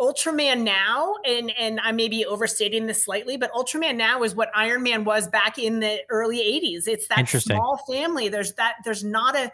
Ultraman 0.00 0.62
now, 0.62 1.14
and 1.24 1.50
and 1.58 1.80
I 1.80 1.92
may 1.92 2.08
be 2.08 2.26
overstating 2.26 2.86
this 2.86 3.04
slightly, 3.04 3.36
but 3.36 3.52
Ultraman 3.52 3.96
now 3.96 4.22
is 4.24 4.34
what 4.34 4.52
Ironman 4.54 5.04
was 5.04 5.28
back 5.28 5.58
in 5.58 5.80
the 5.80 6.00
early 6.10 6.38
'80s. 6.38 6.86
It's 6.86 7.06
that 7.08 7.28
small 7.28 7.80
family. 7.88 8.28
There's 8.28 8.52
that. 8.54 8.74
There's 8.84 9.04
not 9.04 9.36
a 9.36 9.52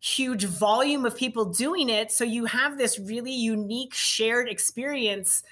huge 0.00 0.44
volume 0.44 1.04
of 1.04 1.16
people 1.16 1.46
doing 1.46 1.88
it. 1.88 2.12
So 2.12 2.24
you 2.24 2.44
have 2.44 2.78
this 2.78 2.98
really 2.98 3.32
unique 3.32 3.92
shared 3.92 4.48
experience 4.48 5.42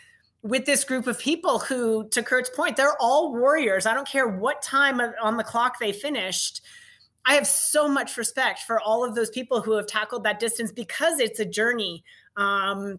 with 0.43 0.67
this 0.67 0.85
group 0.85 1.07
of 1.07 1.19
people 1.19 1.59
who, 1.59 2.07
to 2.11 2.23
Kurt's 2.23 2.51
point, 2.51 2.77
they're 2.77 3.01
all 3.01 3.33
warriors. 3.33 3.87
I 3.87 3.95
don't 3.95 4.07
care 4.07 4.29
what 4.29 4.63
time 4.63 5.01
on 5.23 5.39
the 5.39 5.45
clock 5.45 5.79
they 5.81 5.93
finished. 5.93 6.61
I 7.27 7.35
have 7.35 7.47
so 7.47 7.89
much 7.89 8.17
respect 8.17 8.61
for 8.61 8.81
all 8.81 9.05
of 9.05 9.15
those 9.15 9.31
people 9.31 9.63
who 9.63 9.73
have 9.77 9.87
tackled 9.87 10.25
that 10.25 10.39
distance 10.39 10.73
because 10.73 11.21
it's 11.21 11.41
a 11.41 11.45
journey. 11.45 12.05
Um, 12.37 12.99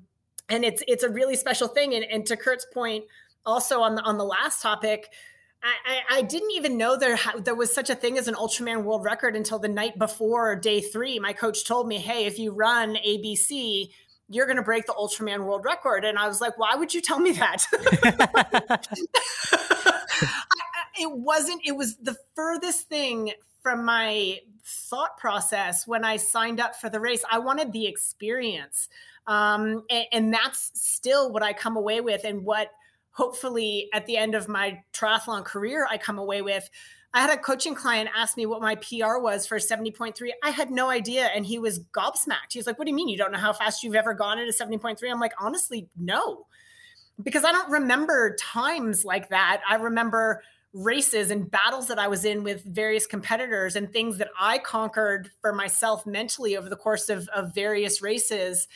and 0.49 0.63
it's 0.63 0.83
it's 0.87 1.03
a 1.03 1.09
really 1.09 1.35
special 1.35 1.67
thing. 1.67 1.93
And, 1.93 2.05
and 2.05 2.25
to 2.27 2.37
Kurt's 2.37 2.65
point, 2.73 3.05
also 3.45 3.81
on 3.81 3.95
the 3.95 4.01
on 4.03 4.17
the 4.17 4.25
last 4.25 4.61
topic, 4.61 5.09
I, 5.63 6.17
I, 6.17 6.21
didn't 6.21 6.51
even 6.51 6.77
know 6.77 6.95
there 6.97 7.17
there 7.39 7.55
was 7.55 7.73
such 7.73 7.89
a 7.89 7.95
thing 7.95 8.17
as 8.17 8.27
an 8.27 8.35
Ultraman 8.35 8.83
world 8.83 9.03
record 9.03 9.35
until 9.35 9.57
the 9.57 9.67
night 9.67 9.97
before 9.97 10.55
day 10.55 10.81
three. 10.81 11.17
My 11.19 11.33
coach 11.33 11.65
told 11.65 11.87
me, 11.87 11.97
"Hey, 11.97 12.25
if 12.25 12.37
you 12.37 12.51
run 12.51 12.95
ABC, 12.95 13.89
you're 14.29 14.45
going 14.45 14.57
to 14.57 14.63
break 14.63 14.85
the 14.85 14.93
Ultraman 14.93 15.45
world 15.45 15.65
record." 15.65 16.05
And 16.05 16.19
I 16.19 16.27
was 16.27 16.41
like, 16.41 16.57
"Why 16.59 16.75
would 16.75 16.93
you 16.93 17.01
tell 17.01 17.19
me 17.19 17.31
that?" 17.33 17.65
I, 19.51 20.83
it 20.99 21.11
wasn't. 21.11 21.61
It 21.65 21.75
was 21.75 21.95
the 21.97 22.15
furthest 22.35 22.87
thing 22.87 23.31
from 23.65 23.83
my 23.83 24.39
thought 24.63 25.17
process 25.17 25.87
when 25.87 26.05
I 26.05 26.17
signed 26.17 26.59
up 26.59 26.75
for 26.75 26.87
the 26.87 26.99
race. 26.99 27.23
I 27.31 27.39
wanted 27.39 27.71
the 27.71 27.87
experience, 27.87 28.89
um, 29.25 29.83
and, 29.89 30.05
and 30.11 30.33
that's 30.33 30.69
still 30.75 31.31
what 31.31 31.41
I 31.41 31.51
come 31.51 31.75
away 31.75 31.99
with, 31.99 32.25
and 32.25 32.45
what 32.45 32.69
hopefully 33.09 33.89
at 33.91 34.05
the 34.05 34.17
end 34.17 34.35
of 34.35 34.47
my 34.47 34.79
triathlon 34.93 35.43
career, 35.43 35.87
I 35.89 35.97
come 35.97 36.19
away 36.19 36.43
with. 36.43 36.69
I 37.11 37.21
had 37.21 37.31
a 37.31 37.37
coaching 37.37 37.73
client 37.73 38.09
ask 38.15 38.37
me 38.37 38.45
what 38.45 38.61
my 38.61 38.75
PR 38.75 39.17
was 39.17 39.47
for 39.47 39.57
70.3. 39.57 40.13
I 40.43 40.51
had 40.51 40.69
no 40.69 40.91
idea. 40.91 41.31
And 41.33 41.43
he 41.43 41.57
was 41.57 41.79
gobsmacked. 41.79 42.51
He 42.51 42.59
was 42.59 42.67
like, 42.67 42.77
What 42.77 42.85
do 42.85 42.91
you 42.91 42.95
mean 42.95 43.07
you 43.07 43.17
don't 43.17 43.31
know 43.31 43.39
how 43.39 43.53
fast 43.53 43.81
you've 43.81 43.95
ever 43.95 44.13
gone 44.13 44.37
at 44.37 44.47
a 44.47 44.51
70.3? 44.51 44.99
I'm 45.09 45.19
like, 45.19 45.33
Honestly, 45.39 45.87
no. 45.99 46.45
Because 47.23 47.45
I 47.45 47.51
don't 47.51 47.71
remember 47.71 48.35
times 48.37 49.05
like 49.05 49.29
that. 49.29 49.61
I 49.67 49.75
remember 49.75 50.43
races 50.75 51.31
and 51.31 51.49
battles 51.49 51.87
that 51.87 51.97
I 51.97 52.07
was 52.07 52.25
in 52.25 52.43
with 52.43 52.63
various 52.65 53.07
competitors 53.07 53.75
and 53.75 53.91
things 53.91 54.17
that 54.17 54.29
I 54.37 54.57
conquered 54.57 55.31
for 55.41 55.53
myself 55.53 56.05
mentally 56.05 56.57
over 56.57 56.67
the 56.69 56.75
course 56.75 57.09
of, 57.09 57.27
of 57.29 57.55
various 57.55 58.01
races 58.01 58.67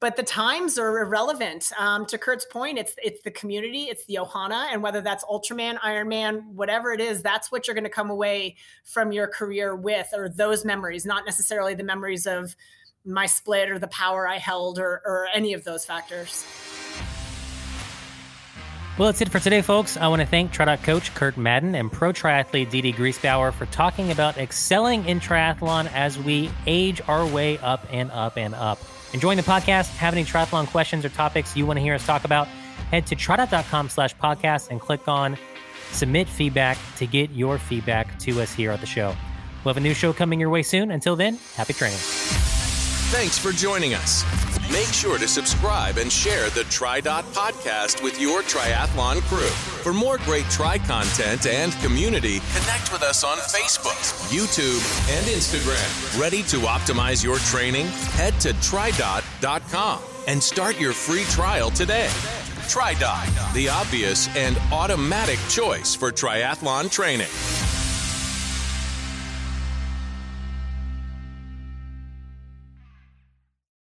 but 0.00 0.16
the 0.16 0.22
times 0.22 0.78
are 0.78 1.00
irrelevant. 1.00 1.70
Um, 1.78 2.06
to 2.06 2.18
Kurt's 2.18 2.46
point, 2.46 2.78
it's 2.78 2.94
it's 3.02 3.22
the 3.22 3.30
community, 3.30 3.84
it's 3.84 4.04
the 4.06 4.18
Ohana, 4.20 4.68
and 4.72 4.82
whether 4.82 5.00
that's 5.00 5.24
Ultraman, 5.24 5.78
Ironman, 5.80 6.46
whatever 6.54 6.92
it 6.92 7.00
is, 7.00 7.22
that's 7.22 7.52
what 7.52 7.66
you're 7.66 7.74
going 7.74 7.84
to 7.84 7.90
come 7.90 8.10
away 8.10 8.56
from 8.84 9.12
your 9.12 9.26
career 9.26 9.76
with, 9.76 10.08
or 10.14 10.28
those 10.28 10.64
memories, 10.64 11.04
not 11.04 11.24
necessarily 11.24 11.74
the 11.74 11.84
memories 11.84 12.26
of 12.26 12.56
my 13.04 13.26
split 13.26 13.70
or 13.70 13.78
the 13.78 13.88
power 13.88 14.26
I 14.26 14.38
held 14.38 14.78
or, 14.78 15.02
or 15.04 15.28
any 15.34 15.52
of 15.52 15.64
those 15.64 15.84
factors. 15.84 16.44
Well, 18.96 19.08
that's 19.08 19.20
it 19.20 19.28
for 19.28 19.40
today, 19.40 19.60
folks. 19.60 19.96
I 19.96 20.06
want 20.06 20.22
to 20.22 20.26
thank 20.26 20.52
TriDot 20.52 20.84
coach 20.84 21.12
Kurt 21.14 21.36
Madden 21.36 21.74
and 21.74 21.90
pro 21.90 22.12
triathlete 22.12 22.70
Dede 22.70 22.94
Griesbauer 22.94 23.52
for 23.52 23.66
talking 23.66 24.12
about 24.12 24.38
excelling 24.38 25.04
in 25.06 25.18
triathlon 25.18 25.90
as 25.92 26.16
we 26.16 26.48
age 26.66 27.00
our 27.08 27.26
way 27.26 27.58
up 27.58 27.84
and 27.90 28.12
up 28.12 28.36
and 28.36 28.54
up. 28.54 28.78
Enjoying 29.12 29.36
the 29.36 29.42
podcast? 29.42 29.96
Have 29.96 30.14
any 30.14 30.24
triathlon 30.24 30.68
questions 30.68 31.04
or 31.04 31.08
topics 31.08 31.56
you 31.56 31.66
want 31.66 31.76
to 31.78 31.82
hear 31.82 31.94
us 31.94 32.06
talk 32.06 32.24
about? 32.24 32.46
Head 32.92 33.04
to 33.08 33.16
tridot.com 33.16 33.88
slash 33.88 34.14
podcast 34.16 34.70
and 34.70 34.80
click 34.80 35.08
on 35.08 35.36
submit 35.90 36.28
feedback 36.28 36.78
to 36.96 37.06
get 37.06 37.30
your 37.30 37.58
feedback 37.58 38.16
to 38.20 38.40
us 38.40 38.52
here 38.52 38.70
at 38.70 38.80
the 38.80 38.86
show. 38.86 39.14
We'll 39.64 39.74
have 39.74 39.76
a 39.76 39.84
new 39.84 39.94
show 39.94 40.12
coming 40.12 40.38
your 40.38 40.50
way 40.50 40.62
soon. 40.62 40.92
Until 40.92 41.16
then, 41.16 41.38
happy 41.56 41.72
training. 41.72 41.98
Thanks 41.98 43.38
for 43.38 43.50
joining 43.50 43.94
us. 43.94 44.53
Make 44.72 44.86
sure 44.86 45.18
to 45.18 45.28
subscribe 45.28 45.98
and 45.98 46.10
share 46.10 46.48
the 46.50 46.62
TriDot 46.62 47.22
podcast 47.34 48.02
with 48.02 48.20
your 48.20 48.42
triathlon 48.42 49.20
crew. 49.22 49.50
For 49.82 49.92
more 49.92 50.18
great 50.18 50.44
Tri 50.46 50.78
content 50.78 51.46
and 51.46 51.72
community, 51.74 52.40
connect 52.54 52.90
with 52.90 53.02
us 53.02 53.24
on 53.24 53.36
Facebook, 53.36 54.00
YouTube, 54.34 54.80
and 55.14 55.26
Instagram. 55.26 56.20
Ready 56.20 56.42
to 56.44 56.56
optimize 56.60 57.22
your 57.22 57.36
training? 57.38 57.86
Head 58.16 58.40
to 58.40 58.52
tridot.com 58.54 60.00
and 60.26 60.42
start 60.42 60.80
your 60.80 60.92
free 60.92 61.24
trial 61.24 61.70
today. 61.70 62.08
TriDot, 62.66 63.52
the 63.52 63.68
obvious 63.68 64.34
and 64.34 64.56
automatic 64.72 65.38
choice 65.50 65.94
for 65.94 66.10
triathlon 66.10 66.90
training. 66.90 67.83